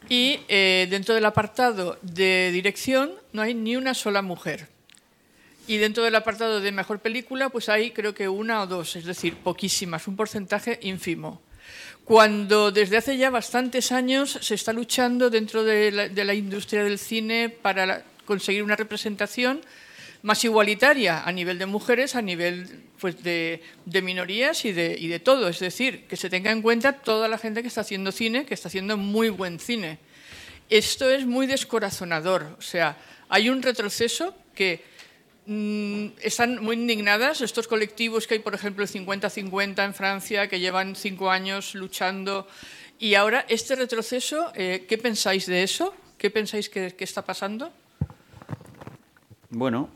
Y 0.09 0.39
eh, 0.47 0.87
dentro 0.89 1.13
del 1.13 1.25
apartado 1.25 1.99
de 2.01 2.49
dirección 2.51 3.13
no 3.33 3.43
hay 3.43 3.53
ni 3.53 3.75
una 3.75 3.93
sola 3.93 4.23
mujer. 4.23 4.67
Y 5.67 5.77
dentro 5.77 6.03
del 6.03 6.15
apartado 6.15 6.59
de 6.59 6.71
mejor 6.71 6.99
película, 6.99 7.49
pues 7.49 7.69
hay 7.69 7.91
creo 7.91 8.15
que 8.15 8.27
una 8.27 8.61
o 8.61 8.67
dos, 8.67 8.95
es 8.95 9.05
decir, 9.05 9.35
poquísimas, 9.35 10.07
un 10.07 10.15
porcentaje 10.15 10.79
ínfimo 10.81 11.41
cuando 12.03 12.71
desde 12.71 12.97
hace 12.97 13.17
ya 13.17 13.31
bastantes 13.31 13.91
años 13.91 14.37
se 14.39 14.53
está 14.53 14.71
luchando 14.71 15.31
dentro 15.31 15.63
de 15.63 15.91
la, 15.91 16.07
de 16.07 16.23
la 16.23 16.35
industria 16.35 16.83
del 16.83 16.99
cine 16.99 17.49
para 17.49 18.05
conseguir 18.25 18.63
una 18.63 18.75
representación 18.75 19.61
más 20.25 20.43
igualitaria 20.43 21.23
a 21.23 21.31
nivel 21.31 21.59
de 21.59 21.67
mujeres, 21.67 22.15
a 22.15 22.21
nivel 22.21 22.81
pues, 22.99 23.21
de, 23.23 23.61
minorías 24.01 24.65
y 24.65 24.71
de, 24.71 25.19
todo. 25.19 25.47
Es 25.47 25.59
decir, 25.59 26.07
que 26.07 26.17
se 26.17 26.31
tenga 26.31 26.49
en 26.49 26.63
cuenta 26.63 26.93
toda 26.93 27.27
la 27.27 27.37
gente 27.37 27.61
que 27.61 27.67
está 27.67 27.81
haciendo 27.81 28.11
cine, 28.11 28.43
que 28.47 28.55
está 28.55 28.67
haciendo 28.67 28.97
muy 28.97 29.29
buen 29.29 29.59
cine. 29.59 29.99
Esto 30.67 31.11
es 31.11 31.27
muy 31.27 31.45
descorazonador. 31.45 32.55
O 32.57 32.61
sea, 32.63 32.97
hay 33.29 33.49
un 33.49 33.61
retroceso 33.61 34.35
que 34.55 34.83
mm, 35.45 36.17
están 36.23 36.59
muy 36.63 36.75
indignadas 36.75 37.41
estos 37.41 37.67
colectivos 37.67 38.25
que 38.25 38.33
hay, 38.33 38.39
por 38.39 38.55
ejemplo, 38.55 38.83
el 38.83 38.89
50-50 38.89 39.85
en 39.85 39.93
Francia, 39.93 40.47
que 40.47 40.59
llevan 40.59 40.95
cinco 40.95 41.29
años 41.29 41.75
luchando. 41.75 42.47
Y 42.97 43.13
ahora, 43.13 43.45
este 43.47 43.75
retroceso, 43.75 44.51
eh, 44.55 44.87
¿qué 44.89 44.97
pensáis 44.97 45.45
de 45.45 45.61
eso? 45.61 45.93
¿Qué 46.17 46.31
pensáis 46.31 46.67
que 46.67 46.95
está 46.97 47.21
pasando? 47.23 47.71
Bueno, 49.57 49.87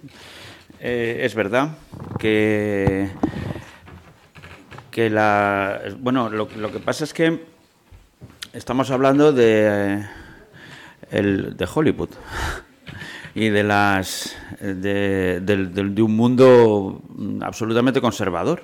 eh, 0.80 1.20
es 1.24 1.36
verdad 1.36 1.72
que, 2.18 3.10
que 4.90 5.10
la. 5.10 5.82
Bueno, 6.00 6.30
lo, 6.30 6.48
que 6.48 6.80
pasa 6.80 7.04
es 7.04 7.14
que 7.14 7.44
estamos 8.54 8.90
hablando 8.90 9.34
de, 9.34 10.02
el, 11.12 11.58
de 11.58 11.68
Hollywood 11.76 12.12
y 13.36 13.50
de 13.50 13.64
las 13.66 14.34
de, 14.62 15.42
de, 15.42 16.02
un 16.04 16.16
mundo 16.16 17.02
absolutamente 17.42 18.00
conservador. 18.00 18.64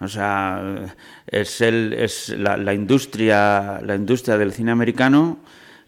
O 0.00 0.08
sea, 0.08 0.92
es, 1.24 1.60
el, 1.60 1.92
es 1.92 2.30
la, 2.30 2.56
la, 2.56 2.74
industria 2.74 3.80
la 3.80 3.94
industria 3.94 4.38
del 4.38 4.52
cine 4.52 4.72
americano 4.72 5.38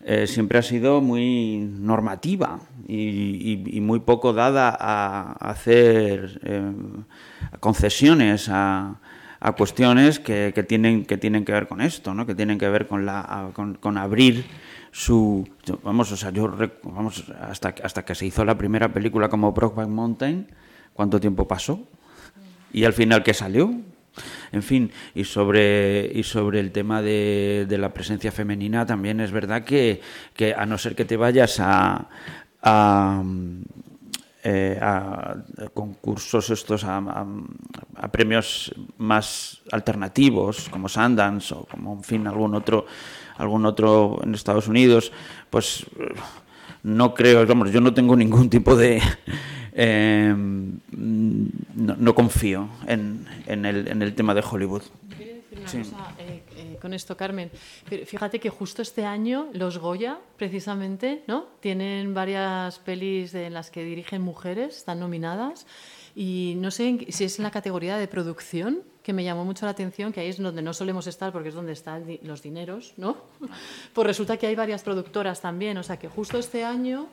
eh, 0.09 0.29
siempre 0.29 0.61
ha 0.61 0.63
sido 0.63 1.01
muy 1.01 1.59
normativa 1.59 2.61
y, 2.87 3.81
muy 3.83 3.99
poco 3.99 4.33
dada 4.33 4.69
a, 4.79 5.33
hacer 5.51 6.41
eh, 6.45 6.73
concesiones 7.59 8.49
a, 8.49 9.01
cuestiones 9.57 10.21
que, 10.21 10.53
tienen, 10.69 11.05
que 11.07 11.19
tienen 11.19 11.45
que 11.45 11.51
ver 11.51 11.67
con 11.67 11.81
esto, 11.81 12.15
¿no? 12.15 12.25
que 12.25 12.37
tienen 12.37 12.57
que 12.57 12.69
ver 12.69 12.87
con, 12.87 13.05
la, 13.05 13.51
con, 13.53 13.99
abrir 13.99 14.47
su... 14.93 15.49
Vamos, 15.83 16.13
o 16.13 16.17
sea, 16.17 16.31
yo, 16.31 16.57
vamos, 16.85 17.25
hasta, 17.41 17.75
hasta 17.83 18.05
que 18.05 18.15
se 18.15 18.27
hizo 18.27 18.45
la 18.45 18.57
primera 18.57 18.93
película 18.93 19.29
como 19.29 19.51
Brokeback 19.51 19.89
Mountain, 19.89 20.47
¿cuánto 20.93 21.19
tiempo 21.19 21.49
pasó? 21.49 21.81
Y 22.73 22.85
al 22.85 22.93
final, 22.93 23.25
¿qué 23.25 23.35
salió? 23.35 23.75
En 24.53 24.63
fin, 24.63 24.91
y 25.15 25.25
sobre, 25.25 26.11
y 26.15 26.23
sobre 26.23 26.61
el 26.61 26.73
tema 26.73 27.03
de, 27.03 27.67
la 27.69 27.93
presencia 27.93 28.33
femenina 28.33 28.87
también 28.87 29.21
es 29.21 29.31
verdad 29.31 29.65
que, 29.65 30.01
a 30.57 30.67
no 30.67 30.79
ser 30.79 30.95
que 30.95 31.05
te 31.05 31.17
vayas 31.17 31.59
a, 31.61 32.09
a, 32.63 33.23
eh, 34.45 34.81
concursos 35.75 36.51
estos, 36.51 36.85
a, 36.85 37.27
premios 38.11 38.73
más 38.99 39.61
alternativos, 39.73 40.69
como 40.71 40.89
Sundance 40.89 41.55
o 41.55 41.65
como, 41.65 41.95
en 41.95 42.05
fin, 42.05 42.27
algún 42.27 42.55
otro, 42.55 42.87
algún 43.39 43.67
otro 43.67 44.21
en 44.23 44.35
Estados 44.35 44.69
Unidos, 44.69 45.13
pues 45.51 45.87
no 46.83 47.15
creo, 47.15 47.45
vamos, 47.47 47.73
yo 47.73 47.81
no 47.81 47.93
tengo 47.93 48.15
ningún 48.15 48.49
tipo 48.49 48.77
de, 48.77 49.03
Em, 49.79 50.81
no, 50.91 52.15
confío 52.15 52.71
en, 52.87 53.27
el, 53.47 54.15
tema 54.15 54.33
de 54.33 54.41
Hollywood. 54.41 54.83
decir 55.51 55.85
una 55.93 56.15
eh, 56.19 56.43
eh, 56.57 56.79
con 56.81 56.95
esto, 56.95 57.15
Carmen. 57.15 57.51
Fíjate 58.07 58.41
que 58.41 58.49
justo 58.49 58.81
este 58.81 59.05
año 59.05 59.51
los 59.53 59.77
Goya, 59.77 60.19
precisamente, 60.39 61.25
¿no? 61.27 61.49
tienen 61.61 62.15
varias 62.15 62.79
pelis 62.79 63.35
en 63.35 63.53
las 63.53 63.71
que 63.71 63.85
dirigen 63.85 64.23
mujeres, 64.23 64.79
están 64.79 64.99
nominadas. 64.99 65.67
Y 66.15 66.55
no 66.57 66.71
sé 66.71 67.09
si 67.11 67.25
es 67.25 67.39
en 67.39 67.43
la 67.43 67.51
categoría 67.51 67.99
de 67.99 68.09
producción, 68.09 68.83
que 69.03 69.13
me 69.13 69.25
llamó 69.25 69.45
mucho 69.45 69.67
la 69.67 69.73
atención, 69.73 70.11
que 70.11 70.21
ahí 70.21 70.29
es 70.29 70.39
donde 70.39 70.63
no 70.63 70.73
solemos 70.73 71.07
estar 71.07 71.33
porque 71.33 71.51
es 71.51 71.55
donde 71.55 71.73
están 71.73 72.07
los 72.23 72.41
dineros, 72.41 72.95
¿no? 72.97 73.19
Pues 73.93 74.07
resulta 74.07 74.39
que 74.39 74.47
hay 74.47 74.55
varias 74.55 74.83
productoras 74.83 75.43
también, 75.43 75.77
o 75.77 75.83
sea 75.83 75.99
que 75.99 76.09
justo 76.09 76.39
este 76.39 76.65
año 76.65 77.11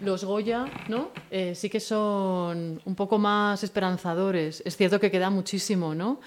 los 0.00 0.24
Goya, 0.24 0.66
¿no? 0.88 1.10
Eh, 1.30 1.54
sí 1.54 1.68
que 1.68 1.80
son 1.80 2.80
un 2.84 2.94
poco 2.94 3.18
más 3.18 3.62
esperanzadores. 3.62 4.62
Es 4.64 4.76
cierto 4.76 4.98
que 5.00 5.10
queda 5.10 5.30
muchísimo, 5.30 5.94
¿no? 5.94 6.20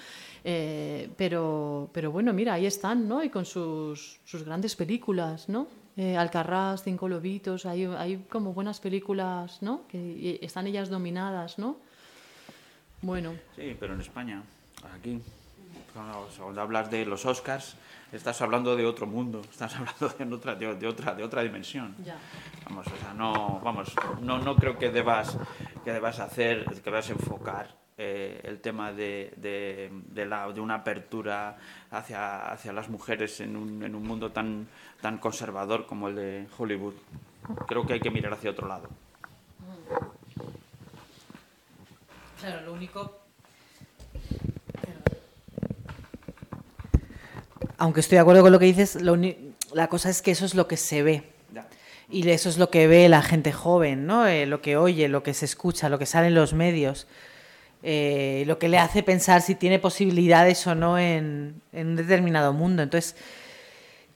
Eh, 0.44 1.10
pero, 1.16 1.90
pero 1.92 2.10
bueno, 2.10 2.32
mira, 2.32 2.54
ahí 2.54 2.66
están, 2.66 3.08
¿no? 3.08 3.22
Y 3.22 3.30
con 3.30 3.44
sus, 3.44 4.20
sus 4.24 4.44
grandes 4.44 4.76
películas, 4.76 5.48
¿no? 5.48 5.66
Eh, 5.96 6.16
Alcarrás, 6.16 6.84
Cinco 6.84 7.08
Lobitos, 7.08 7.66
hay, 7.66 7.84
hay 7.84 8.24
como 8.28 8.52
buenas 8.52 8.78
películas, 8.78 9.60
¿no? 9.62 9.82
Que 9.88 10.38
están 10.40 10.66
ellas 10.66 10.88
dominadas, 10.88 11.58
¿no? 11.58 11.76
Bueno. 13.02 13.34
Sí, 13.56 13.76
pero 13.78 13.94
en 13.94 14.00
España, 14.00 14.42
aquí, 14.94 15.20
cuando 16.38 16.60
hablas 16.60 16.90
de 16.90 17.04
los 17.04 17.26
Oscars, 17.26 17.76
estás 18.12 18.40
hablando 18.40 18.76
de 18.76 18.86
otro 18.86 19.06
mundo, 19.06 19.40
estás 19.50 19.74
hablando 19.76 20.08
de 20.08 20.34
otra, 20.34 20.54
de, 20.54 20.86
otra, 20.86 21.14
de 21.14 21.24
otra 21.24 21.42
dimensión. 21.42 21.94
Vamos, 22.64 22.86
o 22.86 22.96
sea, 22.96 23.14
no, 23.14 23.60
vamos, 23.62 23.94
no, 24.20 24.38
no 24.38 24.56
creo 24.56 24.78
que 24.78 24.90
debas, 24.90 25.36
que 25.84 25.92
debas 25.92 26.20
hacer, 26.20 26.64
que 26.64 26.80
debas 26.80 27.10
enfocar 27.10 27.74
eh, 27.96 28.40
el 28.44 28.60
tema 28.60 28.92
de, 28.92 29.32
de, 29.36 29.90
de, 30.06 30.26
la, 30.26 30.50
de 30.52 30.60
una 30.60 30.76
apertura 30.76 31.56
hacia, 31.90 32.50
hacia 32.50 32.72
las 32.72 32.88
mujeres 32.88 33.40
en 33.40 33.56
un, 33.56 33.82
en 33.82 33.94
un 33.94 34.02
mundo 34.02 34.30
tan, 34.30 34.68
tan 35.00 35.18
conservador 35.18 35.86
como 35.86 36.08
el 36.08 36.14
de 36.14 36.46
Hollywood. 36.56 36.94
Creo 37.66 37.86
que 37.86 37.94
hay 37.94 38.00
que 38.00 38.10
mirar 38.10 38.34
hacia 38.34 38.50
otro 38.50 38.68
lado. 38.68 38.88
Claro, 42.40 42.66
lo 42.66 42.72
único 42.72 43.18
aunque 47.78 48.00
estoy 48.00 48.16
de 48.16 48.20
acuerdo 48.20 48.42
con 48.42 48.52
lo 48.52 48.58
que 48.58 48.66
dices, 48.66 48.98
la 49.72 49.88
cosa 49.88 50.10
es 50.10 50.20
que 50.20 50.32
eso 50.32 50.44
es 50.44 50.54
lo 50.54 50.68
que 50.68 50.76
se 50.76 51.02
ve. 51.02 51.22
Y 52.10 52.28
eso 52.30 52.48
es 52.48 52.56
lo 52.56 52.70
que 52.70 52.86
ve 52.86 53.08
la 53.08 53.22
gente 53.22 53.52
joven, 53.52 54.06
¿no? 54.06 54.26
Eh, 54.26 54.46
lo 54.46 54.62
que 54.62 54.76
oye, 54.78 55.08
lo 55.08 55.22
que 55.22 55.34
se 55.34 55.44
escucha, 55.44 55.90
lo 55.90 55.98
que 55.98 56.06
sale 56.06 56.28
en 56.28 56.34
los 56.34 56.54
medios, 56.54 57.06
eh, 57.82 58.44
lo 58.46 58.58
que 58.58 58.68
le 58.68 58.78
hace 58.78 59.02
pensar 59.02 59.42
si 59.42 59.54
tiene 59.54 59.78
posibilidades 59.78 60.66
o 60.66 60.74
no 60.74 60.98
en, 60.98 61.60
un 61.72 61.96
determinado 61.96 62.54
mundo. 62.54 62.82
Entonces, 62.82 63.14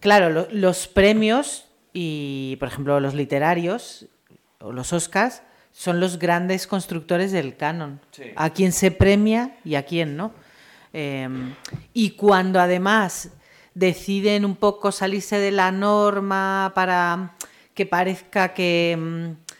claro, 0.00 0.48
los 0.50 0.88
premios 0.88 1.66
y, 1.92 2.56
por 2.58 2.68
ejemplo, 2.68 2.98
los 2.98 3.12
literarios 3.12 4.06
o 4.60 4.72
los 4.72 4.94
Oscars 4.94 5.42
son 5.70 6.00
los 6.00 6.18
grandes 6.18 6.66
constructores 6.66 7.30
del 7.30 7.56
canon. 7.56 8.00
A 8.36 8.50
quién 8.50 8.72
se 8.72 8.90
premia 8.90 9.56
y 9.64 9.74
a 9.74 9.84
quién 9.84 10.16
no. 10.16 10.32
Em, 10.94 11.54
y 11.92 12.10
cuando 12.10 12.58
además 12.58 13.30
deciden 13.74 14.44
un 14.44 14.56
poco 14.56 14.92
salirse 14.92 15.38
de 15.38 15.50
la 15.50 15.72
norma 15.72 16.72
para 16.74 17.34
que 17.74 17.86
parezca 17.86 18.52
que, 18.54 18.96
mm, 18.98 19.52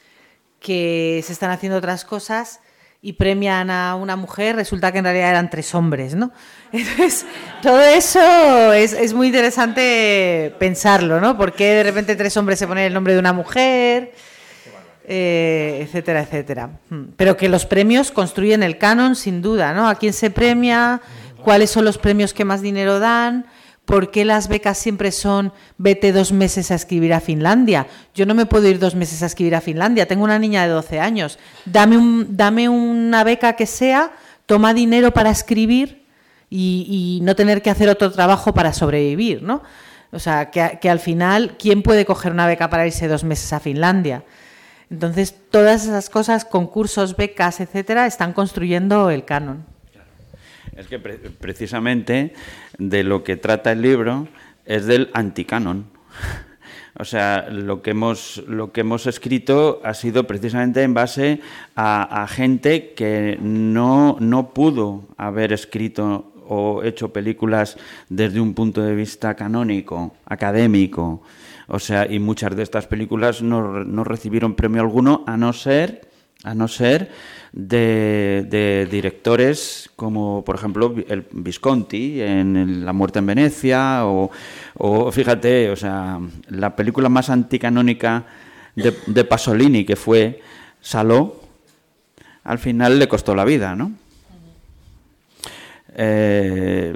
que 0.59 1.21
se 1.25 1.33
están 1.33 1.51
haciendo 1.51 1.77
otras 1.77 2.05
cosas 2.05 2.59
y 3.01 3.13
premian 3.13 3.69
a 3.69 3.95
una 3.95 4.15
mujer, 4.15 4.55
resulta 4.55 4.93
que 4.93 4.99
en 4.99 5.03
realidad 5.03 5.31
eran 5.31 5.49
tres 5.49 5.75
hombres, 5.75 6.15
¿no? 6.15 6.31
Entonces, 6.71 7.25
todo 7.61 7.81
eso 7.81 8.71
es, 8.71 8.93
es 8.93 9.13
muy 9.13 9.27
interesante 9.27 10.55
pensarlo, 10.57 11.19
¿no? 11.19 11.37
¿Por 11.37 11.53
qué 11.53 11.73
de 11.73 11.83
repente 11.83 12.15
tres 12.15 12.37
hombres 12.37 12.57
se 12.59 12.65
ponen 12.65 12.85
el 12.85 12.93
nombre 12.93 13.13
de 13.13 13.19
una 13.19 13.33
mujer? 13.33 14.13
Eh, 15.05 15.81
etcétera, 15.81 16.21
etcétera. 16.21 16.69
Mm. 16.89 17.03
Pero 17.17 17.35
que 17.35 17.49
los 17.49 17.65
premios 17.65 18.09
construyen 18.11 18.63
el 18.63 18.77
canon, 18.77 19.17
sin 19.17 19.41
duda, 19.41 19.73
¿no? 19.73 19.89
¿A 19.89 19.95
quién 19.95 20.13
se 20.13 20.29
premia? 20.29 21.01
¿Cuáles 21.43 21.71
son 21.71 21.83
los 21.83 21.97
premios 21.97 22.33
que 22.33 22.45
más 22.45 22.61
dinero 22.61 22.99
dan? 22.99 23.45
¿Por 23.85 24.11
qué 24.11 24.23
las 24.23 24.47
becas 24.47 24.77
siempre 24.77 25.11
son 25.11 25.51
vete 25.77 26.13
dos 26.13 26.31
meses 26.31 26.71
a 26.71 26.75
escribir 26.75 27.13
a 27.13 27.19
Finlandia? 27.19 27.87
Yo 28.15 28.25
no 28.25 28.33
me 28.33 28.45
puedo 28.45 28.67
ir 28.69 28.79
dos 28.79 28.95
meses 28.95 29.21
a 29.23 29.25
escribir 29.25 29.55
a 29.55 29.61
Finlandia, 29.61 30.07
tengo 30.07 30.23
una 30.23 30.39
niña 30.39 30.63
de 30.63 30.69
12 30.69 30.99
años. 31.01 31.37
Dame, 31.65 31.97
un, 31.97 32.37
dame 32.37 32.69
una 32.69 33.25
beca 33.25 33.53
que 33.53 33.65
sea, 33.65 34.13
toma 34.45 34.73
dinero 34.73 35.11
para 35.11 35.31
escribir 35.31 36.05
y, 36.49 37.19
no 37.23 37.35
tener 37.35 37.61
que 37.61 37.71
hacer 37.71 37.89
otro 37.89 38.11
trabajo 38.11 38.53
para 38.53 38.73
sobrevivir, 38.73 39.41
¿no? 39.41 39.63
O 40.11 40.19
sea, 40.19 40.51
que, 40.51 40.77
que 40.79 40.89
al 40.89 40.99
final, 40.99 41.57
¿quién 41.57 41.81
puede 41.81 42.05
coger 42.05 42.31
una 42.31 42.47
beca 42.47 42.69
para 42.69 42.85
irse 42.85 43.07
dos 43.07 43.23
meses 43.23 43.51
a 43.51 43.59
Finlandia? 43.59 44.23
Entonces, 44.89 45.35
todas 45.49 45.85
esas 45.85 46.09
cosas, 46.09 46.45
concursos, 46.45 47.17
becas, 47.17 47.59
etcétera, 47.59 48.05
están 48.05 48.31
construyendo 48.31 49.09
el 49.09 49.25
canon. 49.25 49.72
Es 50.77 50.87
que 50.87 50.99
precisamente 50.99 52.33
de 52.77 53.03
lo 53.03 53.23
que 53.23 53.37
trata 53.37 53.71
el 53.71 53.81
libro 53.81 54.27
es 54.65 54.85
del 54.85 55.09
anticanon. 55.13 55.85
O 56.95 57.05
sea, 57.05 57.49
lo 57.49 57.81
que 57.81 57.89
hemos, 57.89 58.43
lo 58.47 58.71
que 58.71 58.81
hemos 58.81 59.07
escrito 59.07 59.81
ha 59.83 59.95
sido 59.95 60.27
precisamente 60.27 60.83
en 60.83 60.93
base 60.93 61.41
a, 61.75 62.27
gente 62.29 62.93
que 62.93 63.35
no, 63.41 64.15
no 64.19 64.53
pudo 64.53 65.07
haber 65.17 65.53
escrito 65.53 66.31
o 66.47 66.83
hecho 66.83 67.11
películas 67.11 67.77
desde 68.09 68.39
un 68.39 68.53
punto 68.53 68.83
de 68.83 68.93
vista 68.93 69.33
canónico, 69.33 70.15
académico. 70.25 71.23
O 71.67 71.79
sea, 71.79 72.05
y 72.05 72.19
muchas 72.19 72.55
de 72.55 72.61
estas 72.61 72.85
películas 72.85 73.41
no, 73.41 73.83
no 73.83 74.03
recibieron 74.03 74.53
premio 74.53 74.81
alguno, 74.81 75.23
a 75.25 75.35
no 75.35 75.51
ser, 75.51 76.12
a 76.43 76.53
no 76.53 76.67
ser 76.67 77.09
de, 77.53 78.87
directores 78.89 79.89
como, 79.95 80.43
por 80.43 80.55
ejemplo, 80.55 80.93
el 81.07 81.25
Visconti 81.31 82.21
en 82.21 82.85
La 82.85 82.93
muerte 82.93 83.19
en 83.19 83.25
Venecia, 83.25 84.05
o, 84.05 84.31
fíjate, 85.11 85.69
o 85.69 85.75
sea, 85.75 86.19
la 86.49 86.75
película 86.75 87.09
más 87.09 87.29
anticanónica 87.29 88.25
de, 88.75 89.23
Pasolini, 89.23 89.85
que 89.85 89.95
fue 89.95 90.41
Saló, 90.81 91.39
al 92.43 92.59
final 92.59 92.99
le 92.99 93.07
costó 93.07 93.35
la 93.35 93.45
vida, 93.45 93.75
¿no? 93.75 93.93
Eh, 95.95 96.93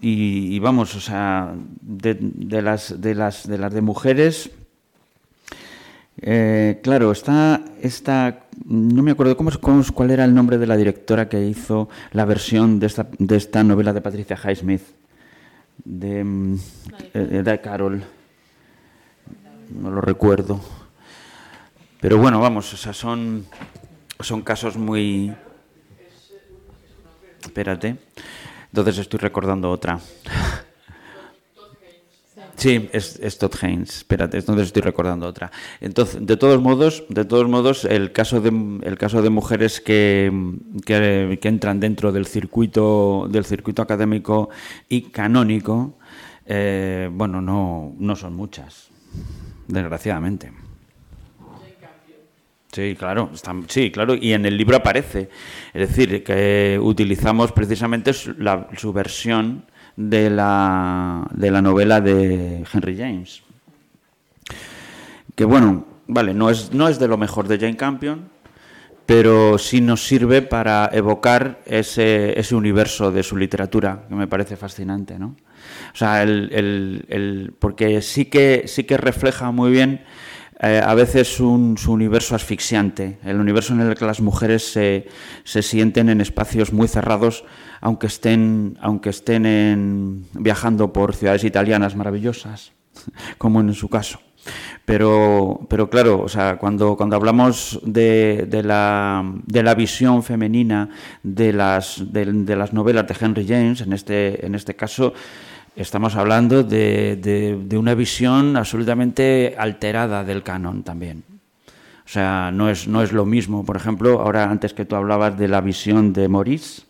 y, 0.00 0.58
vamos, 0.60 0.94
o 0.94 1.00
sea, 1.00 1.54
de, 1.82 2.16
las, 2.62 3.00
de, 3.00 3.14
las, 3.14 3.46
de 3.46 3.58
las 3.58 3.74
de 3.74 3.80
mujeres, 3.82 4.50
eh, 6.20 6.80
claro, 6.82 7.12
está, 7.12 7.60
está, 7.80 8.46
no 8.64 9.02
me 9.02 9.12
acuerdo 9.12 9.36
¿cómo, 9.36 9.50
cómo, 9.60 9.82
cuál 9.94 10.10
era 10.10 10.24
el 10.24 10.34
nombre 10.34 10.58
de 10.58 10.66
la 10.66 10.76
directora 10.76 11.28
que 11.28 11.44
hizo 11.44 11.88
la 12.12 12.24
versión 12.24 12.80
de 12.80 12.86
esta, 12.86 13.08
de 13.18 13.36
esta 13.36 13.62
novela 13.62 13.92
de 13.92 14.00
Patricia 14.00 14.36
Highsmith, 14.36 14.82
de, 15.84 16.24
mm, 16.24 16.58
eh, 17.14 17.42
de 17.44 17.60
Carol. 17.60 18.02
No 19.80 19.90
lo 19.90 20.00
recuerdo. 20.00 20.60
Pero 22.00 22.18
bueno, 22.18 22.40
vamos, 22.40 22.72
o 22.72 22.76
sea, 22.76 22.92
son, 22.92 23.46
son 24.20 24.42
casos 24.42 24.76
muy... 24.76 25.34
Espérate. 27.42 27.96
Entonces 28.72 28.98
estoy 28.98 29.20
recordando 29.20 29.70
otra. 29.70 30.00
Sí, 32.58 32.90
es, 32.92 33.38
Todd 33.38 33.54
Haynes. 33.62 33.98
Espérate, 33.98 34.36
entonces 34.36 34.66
estoy 34.66 34.82
recordando 34.82 35.28
otra. 35.28 35.52
Entonces, 35.80 36.26
de 36.26 36.36
todos 36.36 36.60
modos, 36.60 37.04
de 37.08 37.24
todos 37.24 37.48
modos, 37.48 37.84
el 37.84 38.10
caso 38.10 38.40
de 38.40 38.48
el 38.82 38.98
caso 38.98 39.22
de 39.22 39.30
mujeres 39.30 39.80
que, 39.80 40.32
que, 40.84 41.38
entran 41.40 41.78
dentro 41.78 42.10
del 42.10 42.26
circuito 42.26 43.28
del 43.30 43.44
circuito 43.44 43.80
académico 43.80 44.50
y 44.88 45.02
canónico, 45.02 45.98
eh, 46.46 47.08
bueno, 47.12 47.40
no, 47.40 47.94
no 47.96 48.16
son 48.16 48.34
muchas, 48.34 48.88
desgraciadamente. 49.68 50.50
Sí, 52.72 52.96
claro, 52.98 53.30
sí, 53.68 53.90
claro, 53.92 54.14
y 54.14 54.32
en 54.32 54.44
el 54.46 54.56
libro 54.56 54.76
aparece. 54.76 55.30
Es 55.72 55.88
decir, 55.88 56.24
que 56.24 56.78
utilizamos 56.82 57.52
precisamente 57.52 58.12
su 58.12 58.92
versión 58.92 59.64
de 59.98 60.30
la, 60.30 61.26
de 61.32 61.50
la 61.50 61.60
novela 61.60 62.00
de 62.00 62.64
Henry 62.72 62.96
James. 62.96 63.42
Que 65.34 65.44
bueno, 65.44 65.86
vale, 66.06 66.34
no 66.34 66.50
es, 66.50 66.72
no 66.72 66.88
es 66.88 67.00
de 67.00 67.08
lo 67.08 67.18
mejor 67.18 67.48
de 67.48 67.58
Jane 67.58 67.76
Campion, 67.76 68.30
pero 69.06 69.58
sí 69.58 69.80
nos 69.80 70.06
sirve 70.06 70.40
para 70.40 70.88
evocar 70.92 71.62
ese, 71.66 72.38
ese 72.38 72.54
universo 72.54 73.10
de 73.10 73.24
su 73.24 73.36
literatura, 73.36 74.04
que 74.08 74.14
me 74.14 74.28
parece 74.28 74.56
fascinante, 74.56 75.18
¿no? 75.18 75.34
O 75.92 75.96
sea, 75.96 76.22
el, 76.22 76.50
el, 76.52 77.04
el, 77.08 77.52
porque 77.58 78.00
sí 78.00 78.26
que, 78.26 78.64
sí 78.66 78.84
que 78.84 78.98
refleja 78.98 79.50
muy 79.50 79.72
bien 79.72 80.04
eh, 80.60 80.80
a 80.84 80.94
veces 80.94 81.40
un, 81.40 81.78
su 81.78 81.92
universo 81.92 82.34
asfixiante, 82.34 83.18
el 83.24 83.38
universo 83.40 83.74
en 83.74 83.80
el 83.80 83.94
que 83.94 84.04
las 84.04 84.20
mujeres 84.20 84.72
se, 84.72 85.06
se 85.44 85.62
sienten 85.62 86.08
en 86.08 86.20
espacios 86.20 86.72
muy 86.72 86.88
cerrados 86.88 87.44
aunque 87.80 88.06
estén, 88.06 88.76
aunque 88.80 89.10
estén 89.10 90.26
viajando 90.32 90.92
por 90.92 91.14
ciudades 91.14 91.44
italianas 91.44 91.96
maravillosas, 91.96 92.72
como 93.38 93.60
en 93.60 93.72
su 93.74 93.88
caso. 93.88 94.20
Pero, 94.84 95.66
pero 95.68 95.90
claro, 95.90 96.22
o 96.22 96.28
sea, 96.28 96.56
cuando, 96.56 96.96
cuando 96.96 97.16
hablamos 97.16 97.78
de, 97.84 98.46
de, 98.48 98.62
la, 98.62 99.22
de 99.44 99.62
la 99.62 99.74
visión 99.74 100.22
femenina 100.22 100.88
de 101.22 101.52
las, 101.52 102.02
de, 102.12 102.24
de, 102.24 102.56
las 102.56 102.72
novelas 102.72 103.06
de 103.06 103.16
Henry 103.20 103.46
James, 103.46 103.82
en 103.82 103.92
este, 103.92 104.46
en 104.46 104.54
este 104.54 104.74
caso, 104.74 105.12
estamos 105.76 106.16
hablando 106.16 106.62
de, 106.62 107.16
de 107.16 107.78
una 107.78 107.94
visión 107.94 108.56
absolutamente 108.56 109.54
alterada 109.58 110.24
del 110.24 110.42
canon 110.42 110.82
también. 110.82 111.24
O 112.08 112.10
sea, 112.10 112.50
no 112.50 112.70
es, 112.70 112.88
no 112.88 113.02
es 113.02 113.12
lo 113.12 113.26
mismo. 113.26 113.66
Por 113.66 113.76
ejemplo, 113.76 114.22
ahora 114.22 114.50
antes 114.50 114.72
que 114.72 114.86
tú 114.86 114.96
hablabas 114.96 115.38
de 115.38 115.46
la 115.46 115.60
visión 115.60 116.14
de 116.14 116.26
Maurice, 116.26 116.84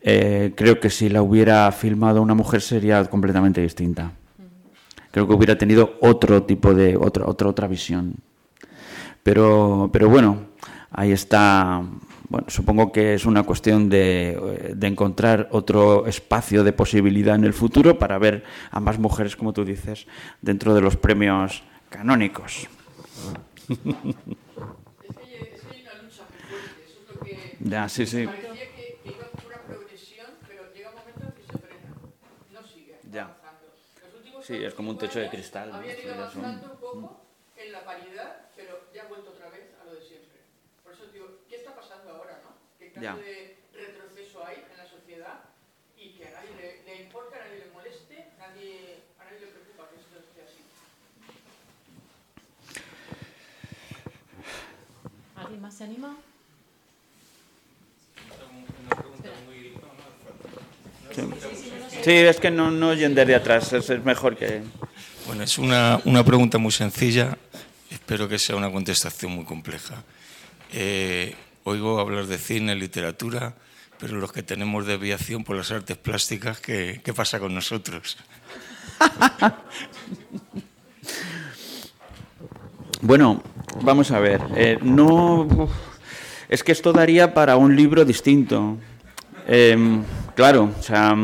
eh, 0.00 0.52
creo 0.54 0.78
que 0.78 0.90
si 0.90 1.08
la 1.08 1.22
hubiera 1.22 1.72
filmado 1.72 2.22
una 2.22 2.34
mujer 2.34 2.60
sería 2.60 3.04
completamente 3.06 3.60
distinta. 3.60 4.12
Creo 5.10 5.26
que 5.26 5.34
hubiera 5.34 5.58
tenido 5.58 5.96
otro 6.00 6.44
tipo 6.44 6.72
de, 6.72 6.96
otra, 6.96 7.26
otra, 7.26 7.48
otra 7.48 7.66
visión. 7.66 8.14
Pero, 9.24 9.90
pero 9.92 10.08
bueno, 10.08 10.42
ahí 10.92 11.10
está. 11.10 11.82
Bueno, 12.28 12.46
supongo 12.50 12.92
que 12.92 13.14
es 13.14 13.24
una 13.24 13.42
cuestión 13.42 13.88
de, 13.88 14.74
de, 14.76 14.86
encontrar 14.86 15.48
otro 15.50 16.06
espacio 16.06 16.62
de 16.62 16.72
posibilidad 16.72 17.34
en 17.34 17.44
el 17.44 17.54
futuro 17.54 17.98
para 17.98 18.18
ver 18.18 18.44
a 18.70 18.80
más 18.80 18.98
mujeres, 18.98 19.34
como 19.34 19.52
tú 19.54 19.64
dices, 19.64 20.06
dentro 20.42 20.74
de 20.74 20.82
los 20.82 20.96
premios 20.96 21.62
canónicos. 21.88 22.68
Ya, 27.60 27.88
sí, 27.88 28.06
sí. 28.06 28.30
Sí, 34.48 34.64
es 34.64 34.72
como 34.72 34.88
un 34.88 34.96
techo 34.96 35.20
de 35.20 35.28
cristal. 35.28 35.92
Había 35.92 36.14
ido 36.14 36.24
avanzando 36.24 36.48
un 36.48 37.06
poco 37.06 37.20
en 37.60 37.70
la 37.70 37.84
paridad, 37.84 38.50
pero 38.56 38.88
ya 38.94 39.02
ha 39.02 39.06
vuelto 39.08 39.28
otra 39.28 39.50
vez 39.50 39.74
a 39.78 39.84
lo 39.84 39.92
de 39.92 40.00
siempre. 40.00 40.40
Por 40.82 40.94
eso 40.94 41.06
digo, 41.12 41.28
¿qué 41.50 41.56
está 41.56 41.74
pasando 41.74 42.10
ahora, 42.10 42.40
clase 42.98 43.56
de 43.72 43.86
retroceso 43.86 44.44
hay 44.44 44.64
en 44.70 44.78
la 44.78 44.86
sociedad 44.86 45.44
y 45.96 46.10
que 46.10 46.26
a 46.28 46.30
nadie 46.30 46.50
le, 46.56 46.82
le 46.84 47.02
importa, 47.02 47.36
a 47.36 47.44
nadie 47.46 47.64
le 47.66 47.70
moleste, 47.72 48.26
nadie, 48.38 49.02
a 49.18 49.24
nadie 49.24 49.40
le 49.40 49.46
preocupa 49.46 49.88
que 49.90 50.00
esto 50.00 50.18
esté 50.18 50.42
así? 50.42 50.62
¿Alguien 55.36 55.60
más 55.60 55.74
se 55.76 55.84
anima? 55.84 56.16
Sí, 62.02 62.12
es 62.12 62.38
que 62.38 62.50
no, 62.50 62.70
no 62.70 62.90
oyen 62.90 63.14
desde 63.14 63.34
atrás, 63.34 63.72
es, 63.72 63.90
es 63.90 64.04
mejor 64.04 64.36
que... 64.36 64.62
Bueno, 65.26 65.42
es 65.42 65.58
una, 65.58 66.00
una, 66.04 66.24
pregunta 66.24 66.56
muy 66.58 66.72
sencilla, 66.72 67.36
espero 67.90 68.28
que 68.28 68.38
sea 68.38 68.56
una 68.56 68.70
contestación 68.70 69.32
muy 69.32 69.44
compleja. 69.44 70.02
Eh, 70.72 71.34
oigo 71.68 72.00
hablar 72.00 72.26
de 72.26 72.38
cine, 72.38 72.74
literatura, 72.74 73.54
pero 73.98 74.16
los 74.16 74.32
que 74.32 74.42
tenemos 74.42 74.86
desviación 74.86 75.44
por 75.44 75.56
las 75.56 75.70
artes 75.70 75.96
plásticas, 75.96 76.60
¿qué, 76.60 77.00
pasa 77.14 77.38
con 77.38 77.54
nosotros? 77.54 78.16
bueno, 83.02 83.42
vamos 83.82 84.10
a 84.10 84.18
ver, 84.18 84.40
eh, 84.56 84.78
no... 84.82 85.68
Es 86.48 86.64
que 86.64 86.72
esto 86.72 86.94
daría 86.94 87.34
para 87.34 87.56
un 87.56 87.76
libro 87.76 88.06
distinto. 88.06 88.78
Eh, 89.46 90.00
claro, 90.34 90.70
o 90.78 90.82
sea, 90.82 91.14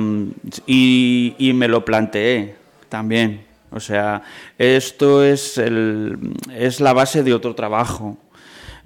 y, 0.67 1.35
y, 1.39 1.55
me 1.55 1.67
lo 1.67 1.83
planteé 1.83 2.57
también. 2.91 3.47
O 3.71 3.81
sea, 3.81 4.23
esto 4.59 5.25
es, 5.25 5.57
el, 5.57 6.19
es 6.53 6.81
la 6.81 6.93
base 6.93 7.23
de 7.23 7.33
otro 7.33 7.55
trabajo 7.55 8.19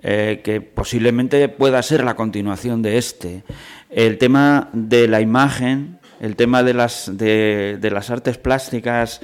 eh, 0.03 0.41
que 0.45 0.61
posiblemente 0.61 1.49
pueda 1.49 1.83
ser 1.83 2.05
la 2.05 2.15
continuación 2.15 2.83
de 2.83 2.99
este. 2.99 3.43
El 3.91 4.19
tema 4.19 4.71
de 4.73 5.09
la 5.09 5.21
imagen, 5.21 5.99
el 6.21 6.37
tema 6.37 6.63
de 6.63 6.75
las, 6.75 7.17
de, 7.17 7.79
de 7.81 7.91
las 7.91 8.11
artes 8.11 8.39
plásticas 8.39 9.21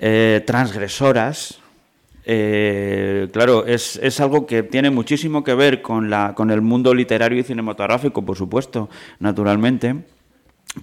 eh, 0.00 0.42
transgresoras, 0.46 1.60
eh, 2.28 3.28
claro, 3.32 3.66
es, 3.66 4.00
es, 4.02 4.18
algo 4.18 4.46
que 4.46 4.64
tiene 4.64 4.90
muchísimo 4.90 5.44
que 5.44 5.54
ver 5.54 5.80
con, 5.80 6.10
la, 6.10 6.34
con 6.34 6.50
el 6.50 6.60
mundo 6.60 6.92
literario 6.92 7.38
y 7.38 7.44
cinematográfico, 7.44 8.24
por 8.24 8.36
supuesto, 8.36 8.90
naturalmente. 9.20 9.94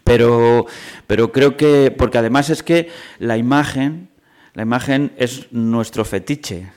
Pero, 0.06 0.66
pero 1.06 1.34
creo 1.34 1.58
que, 1.58 1.94
porque 1.96 2.18
además 2.18 2.50
es 2.50 2.64
que 2.64 2.90
la 3.20 3.38
imagen, 3.38 4.08
la 4.54 4.64
imagen 4.64 5.12
es 5.18 5.52
nuestro 5.52 6.06
fetiche. 6.06 6.72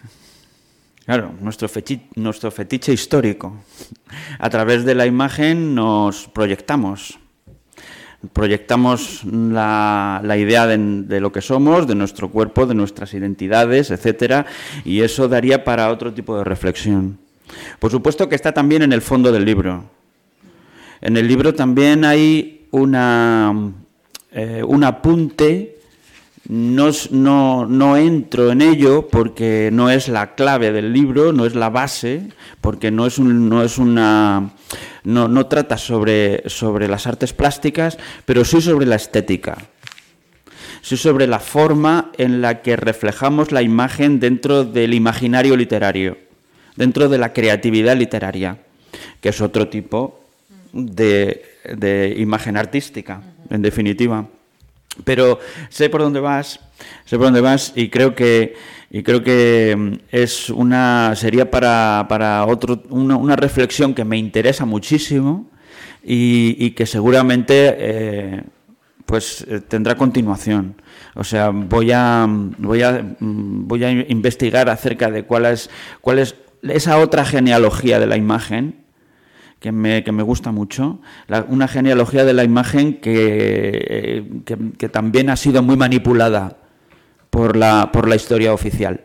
Claro, 1.06 1.32
nuestro 1.40 1.68
nuestro 2.16 2.50
fetiche 2.50 2.92
histórico. 2.92 3.56
A 4.38 4.50
través 4.50 4.84
de 4.84 4.94
la 4.94 5.06
imagen 5.06 5.74
nos 5.74 6.28
proyectamos 6.28 7.18
proyectamos 8.32 9.22
la, 9.24 10.20
la 10.24 10.36
idea 10.36 10.66
de, 10.66 10.76
de, 10.78 11.20
lo 11.20 11.30
que 11.30 11.40
somos, 11.40 11.86
de 11.86 11.94
nuestro 11.94 12.28
cuerpo, 12.30 12.66
de 12.66 12.74
nuestras 12.74 13.14
identidades, 13.14 13.92
etcétera, 13.92 14.46
y 14.84 15.02
eso 15.02 15.28
daría 15.28 15.62
para 15.62 15.90
otro 15.90 16.12
tipo 16.12 16.36
de 16.36 16.42
reflexión. 16.42 17.18
Por 17.78 17.90
supuesto 17.90 18.28
que 18.28 18.34
está 18.34 18.52
también 18.52 18.82
en 18.82 18.92
el 18.92 19.02
fondo 19.02 19.30
del 19.30 19.44
libro. 19.44 19.84
En 21.00 21.16
el 21.16 21.28
libro 21.28 21.54
también 21.54 22.04
hay 22.04 22.66
una, 22.70 23.72
eh, 24.32 24.62
un 24.66 24.82
apunte, 24.82 25.75
no, 26.48 26.90
no, 27.10 27.66
no 27.66 27.96
entro 27.96 28.52
en 28.52 28.62
ello 28.62 29.08
porque 29.08 29.70
no 29.72 29.90
es 29.90 30.08
la 30.08 30.34
clave 30.34 30.72
del 30.72 30.92
libro, 30.92 31.32
no 31.32 31.44
es 31.44 31.54
la 31.54 31.70
base, 31.70 32.28
porque 32.60 32.90
no 32.90 33.06
es, 33.06 33.18
un, 33.18 33.48
no 33.48 33.62
es 33.62 33.78
una 33.78 34.52
no, 35.04 35.28
no 35.28 35.46
trata 35.46 35.78
sobre, 35.78 36.48
sobre 36.48 36.88
las 36.88 37.06
artes 37.06 37.32
plásticas, 37.32 37.98
pero 38.24 38.44
sí 38.44 38.60
sobre 38.60 38.86
la 38.86 38.96
estética. 38.96 39.56
Sí 40.82 40.96
sobre 40.96 41.26
la 41.26 41.40
forma 41.40 42.12
en 42.16 42.40
la 42.40 42.62
que 42.62 42.76
reflejamos 42.76 43.50
la 43.50 43.62
imagen 43.62 44.20
dentro 44.20 44.64
del 44.64 44.94
imaginario 44.94 45.56
literario, 45.56 46.16
dentro 46.76 47.08
de 47.08 47.18
la 47.18 47.32
creatividad 47.32 47.96
literaria, 47.96 48.58
que 49.20 49.30
es 49.30 49.40
otro 49.40 49.68
tipo 49.68 50.20
de, 50.72 51.44
de 51.74 52.14
imagen 52.18 52.56
artística, 52.56 53.22
en 53.50 53.62
definitiva. 53.62 54.28
Pero 55.04 55.38
sé 55.68 55.90
por 55.90 56.00
dónde 56.00 56.20
vas, 56.20 56.60
sé 57.04 57.16
por 57.16 57.26
dónde 57.26 57.40
vas 57.40 57.72
y 57.74 57.88
creo 57.88 58.14
que 58.14 58.54
y 58.90 59.02
creo 59.02 59.22
que 59.22 60.00
es 60.10 60.48
una 60.50 61.14
sería 61.16 61.50
para, 61.50 62.06
para 62.08 62.46
otro 62.46 62.82
una, 62.88 63.16
una, 63.16 63.36
reflexión 63.36 63.94
que 63.94 64.04
me 64.04 64.16
interesa 64.16 64.64
muchísimo 64.64 65.50
y, 66.04 66.56
y 66.58 66.70
que 66.70 66.86
seguramente 66.86 67.74
eh, 67.78 68.42
pues 69.04 69.46
tendrá 69.68 69.96
continuación. 69.96 70.80
O 71.14 71.24
sea, 71.24 71.50
voy 71.50 71.92
a 71.92 72.26
voy 72.28 72.82
a 72.82 73.04
voy 73.18 73.84
a 73.84 73.90
investigar 73.90 74.68
acerca 74.68 75.10
de 75.10 75.24
cuál 75.24 75.46
es 75.46 75.70
cuál 76.00 76.18
es 76.18 76.36
esa 76.62 76.98
otra 76.98 77.24
genealogía 77.24 77.98
de 77.98 78.06
la 78.06 78.16
imagen 78.16 78.85
que 80.02 80.12
me, 80.12 80.22
gusta 80.22 80.52
mucho, 80.52 81.00
una 81.48 81.68
genealogía 81.68 82.24
de 82.24 82.32
la 82.32 82.44
imagen 82.44 83.00
que, 83.00 84.42
que, 84.44 84.56
que 84.78 84.88
también 84.88 85.30
ha 85.30 85.36
sido 85.36 85.62
muy 85.62 85.76
manipulada 85.76 86.56
por 87.30 87.56
la, 87.56 87.90
por 87.92 88.08
la 88.08 88.16
historia 88.16 88.52
oficial. 88.52 89.00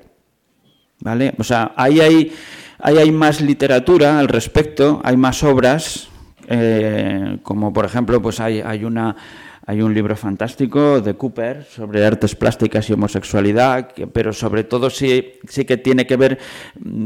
¿Vale? 1.01 1.33
O 1.37 1.43
sea, 1.43 1.73
ahí 1.75 1.99
hay, 1.99 2.31
ahí 2.79 2.97
hay 2.97 3.11
más 3.11 3.41
literatura 3.41 4.19
al 4.19 4.27
respecto, 4.27 5.01
hay 5.03 5.17
más 5.17 5.43
obras, 5.43 6.07
eh, 6.47 7.39
como 7.43 7.73
por 7.73 7.85
ejemplo, 7.85 8.21
pues 8.21 8.39
hay, 8.39 8.61
hay, 8.61 8.83
una, 8.83 9.15
hay 9.65 9.81
un 9.81 9.93
libro 9.93 10.15
fantástico 10.15 11.01
de 11.01 11.13
Cooper 11.13 11.65
sobre 11.65 12.05
artes 12.05 12.35
plásticas 12.35 12.89
y 12.89 12.93
homosexualidad, 12.93 13.89
pero 14.11 14.33
sobre 14.33 14.63
todo 14.63 14.89
sí, 14.89 15.33
sí 15.47 15.65
que 15.65 15.77
tiene 15.77 16.07
que 16.07 16.17
ver, 16.17 16.39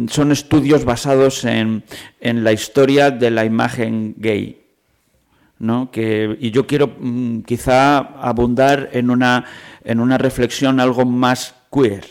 son 0.08 0.32
estudios 0.32 0.86
basados 0.86 1.44
en, 1.44 1.84
en 2.22 2.44
la 2.44 2.54
historia 2.54 3.12
de 3.12 3.32
la 3.32 3.44
imagen 3.44 4.16
gay. 4.18 4.62
¿no? 5.60 5.90
Que, 5.92 6.38
y 6.40 6.52
yo 6.52 6.68
quiero 6.68 6.96
mm, 7.00 7.42
quizá 7.42 7.98
abundar 7.98 8.90
en 8.94 9.10
una, 9.10 9.46
en 9.84 10.00
una 10.00 10.18
reflexión 10.18 10.80
algo 10.80 11.06
más 11.06 11.56
queer. 11.72 12.06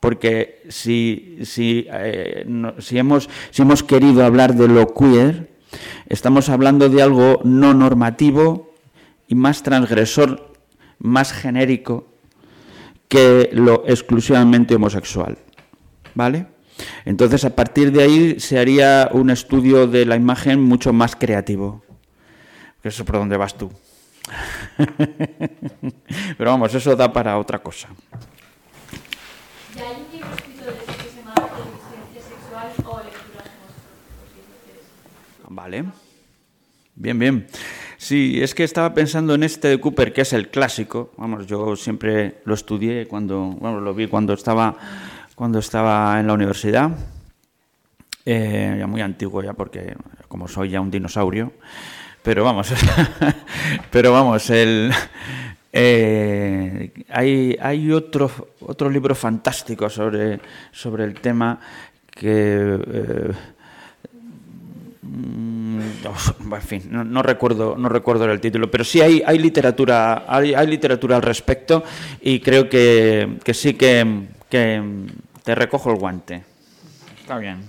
Porque 0.00 0.62
si, 0.68 1.38
si, 1.44 1.86
eh, 1.92 2.44
si, 2.78 2.98
hemos, 2.98 3.28
si 3.50 3.62
hemos 3.62 3.84
querido 3.84 4.24
hablar 4.24 4.54
de 4.54 4.66
lo 4.66 4.92
queer, 4.92 5.52
estamos 6.08 6.48
hablando 6.48 6.88
de 6.88 7.02
algo 7.02 7.40
no 7.44 7.72
normativo 7.74 8.71
y 9.32 9.34
más 9.34 9.62
transgresor, 9.62 10.52
más 10.98 11.32
genérico 11.32 12.06
que 13.08 13.48
lo 13.54 13.82
exclusivamente 13.86 14.74
homosexual. 14.74 15.38
¿Vale? 16.14 16.48
Entonces, 17.06 17.42
a 17.46 17.56
partir 17.56 17.92
de 17.92 18.02
ahí 18.02 18.40
se 18.40 18.58
haría 18.58 19.08
un 19.10 19.30
estudio 19.30 19.86
de 19.86 20.04
la 20.04 20.16
imagen 20.16 20.60
mucho 20.60 20.92
más 20.92 21.16
creativo. 21.16 21.82
Eso 22.84 23.02
es 23.02 23.06
por 23.06 23.16
donde 23.16 23.38
vas 23.38 23.56
tú. 23.56 23.72
Pero 26.36 26.50
vamos, 26.50 26.74
eso 26.74 26.94
da 26.94 27.10
para 27.10 27.38
otra 27.38 27.58
cosa. 27.60 27.88
Vale. 35.48 35.84
Bien, 36.94 37.18
bien. 37.18 37.46
Sí, 38.02 38.42
es 38.42 38.52
que 38.52 38.64
estaba 38.64 38.92
pensando 38.94 39.32
en 39.36 39.44
este 39.44 39.68
de 39.68 39.78
Cooper, 39.78 40.12
que 40.12 40.22
es 40.22 40.32
el 40.32 40.48
clásico. 40.48 41.12
Vamos, 41.16 41.46
yo 41.46 41.76
siempre 41.76 42.40
lo 42.44 42.54
estudié 42.54 43.06
cuando, 43.06 43.56
bueno, 43.60 43.78
lo 43.78 43.94
vi 43.94 44.08
cuando 44.08 44.32
estaba, 44.32 44.74
cuando 45.36 45.60
estaba 45.60 46.18
en 46.18 46.26
la 46.26 46.32
universidad. 46.32 46.90
Eh, 48.26 48.74
ya 48.76 48.88
muy 48.88 49.02
antiguo 49.02 49.40
ya, 49.40 49.52
porque 49.52 49.94
como 50.26 50.48
soy 50.48 50.70
ya 50.70 50.80
un 50.80 50.90
dinosaurio. 50.90 51.52
Pero 52.24 52.42
vamos, 52.42 52.74
pero 53.92 54.10
vamos, 54.10 54.50
el, 54.50 54.90
eh, 55.72 57.04
hay, 57.08 57.56
hay 57.60 57.92
otro, 57.92 58.28
otro 58.62 58.90
libro 58.90 59.14
fantástico 59.14 59.88
sobre, 59.88 60.40
sobre 60.72 61.04
el 61.04 61.14
tema 61.14 61.60
que... 62.10 62.80
Eh, 62.84 63.32
en 65.80 66.62
fin, 66.62 66.82
no, 66.90 67.22
recuerdo, 67.22 67.76
no 67.76 67.88
recuerdo 67.88 68.24
el 68.30 68.40
título, 68.40 68.70
pero 68.70 68.84
sí 68.84 69.00
hay, 69.00 69.22
hay 69.24 69.38
literatura, 69.38 70.24
hay, 70.28 70.54
hay 70.54 70.66
literatura 70.66 71.16
al 71.16 71.22
respecto 71.22 71.82
y 72.20 72.40
creo 72.40 72.68
que, 72.68 73.38
que 73.44 73.54
sí 73.54 73.74
que, 73.74 74.26
que 74.48 74.82
te 75.42 75.54
recojo 75.54 75.90
el 75.90 75.98
guante. 75.98 76.42
Está 77.20 77.38
bien. 77.38 77.60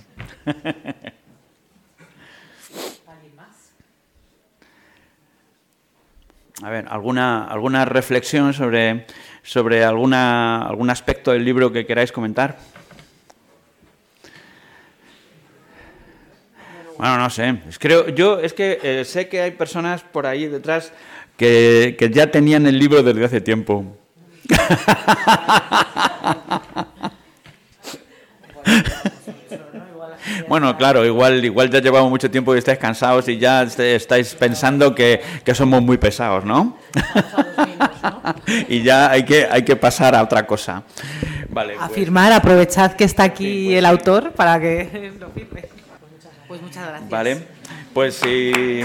A 6.62 6.70
ver, 6.70 6.86
¿alguna, 6.88 7.44
alguna 7.46 7.84
reflexión 7.84 8.54
sobre, 8.54 9.06
sobre 9.42 9.84
alguna, 9.84 10.62
algún 10.62 10.88
aspecto 10.88 11.32
del 11.32 11.44
libro 11.44 11.72
que 11.72 11.84
queráis 11.84 12.12
comentar? 12.12 12.58
Bueno, 16.98 17.18
no 17.18 17.30
sé. 17.30 17.56
Creo, 17.78 18.08
yo 18.08 18.40
es 18.40 18.52
que 18.52 18.78
eh, 18.82 19.04
sé 19.04 19.28
que 19.28 19.40
hay 19.40 19.52
personas 19.52 20.02
por 20.02 20.26
ahí 20.26 20.46
detrás 20.46 20.92
que, 21.36 21.96
que 21.98 22.10
ya 22.10 22.30
tenían 22.30 22.66
el 22.66 22.78
libro 22.78 23.02
desde 23.02 23.24
hace 23.24 23.40
tiempo. 23.40 23.84
Bueno, 30.48 30.76
claro, 30.76 31.04
igual, 31.04 31.44
igual 31.44 31.70
ya 31.70 31.80
llevamos 31.80 32.10
mucho 32.10 32.30
tiempo 32.30 32.54
y 32.54 32.58
estáis 32.58 32.78
cansados 32.78 33.28
y 33.28 33.38
ya 33.38 33.62
estáis 33.62 34.34
pensando 34.34 34.94
que, 34.94 35.20
somos 35.52 35.82
muy 35.82 35.98
pesados, 35.98 36.44
¿no? 36.44 36.76
y 38.68 38.82
ya 38.82 39.10
hay 39.10 39.24
que, 39.24 39.46
hay 39.50 39.62
que 39.62 39.76
pasar 39.76 40.14
a 40.14 40.22
otra 40.22 40.46
cosa. 40.46 40.82
Vale, 41.48 41.74
pues. 41.74 41.84
Afirmar, 41.84 42.32
aprovechad 42.32 42.92
que 42.92 43.04
está 43.04 43.24
aquí 43.24 43.66
pues 43.66 43.78
el 43.78 43.86
autor 43.86 44.32
para 44.32 44.60
que 44.60 45.12
lo 45.20 45.30
firme. 45.30 45.73
Pues 46.54 46.62
muchas 46.62 46.86
gracias. 46.86 47.10
Vale, 47.10 47.46
pues 47.92 48.14
sí. 48.14 48.84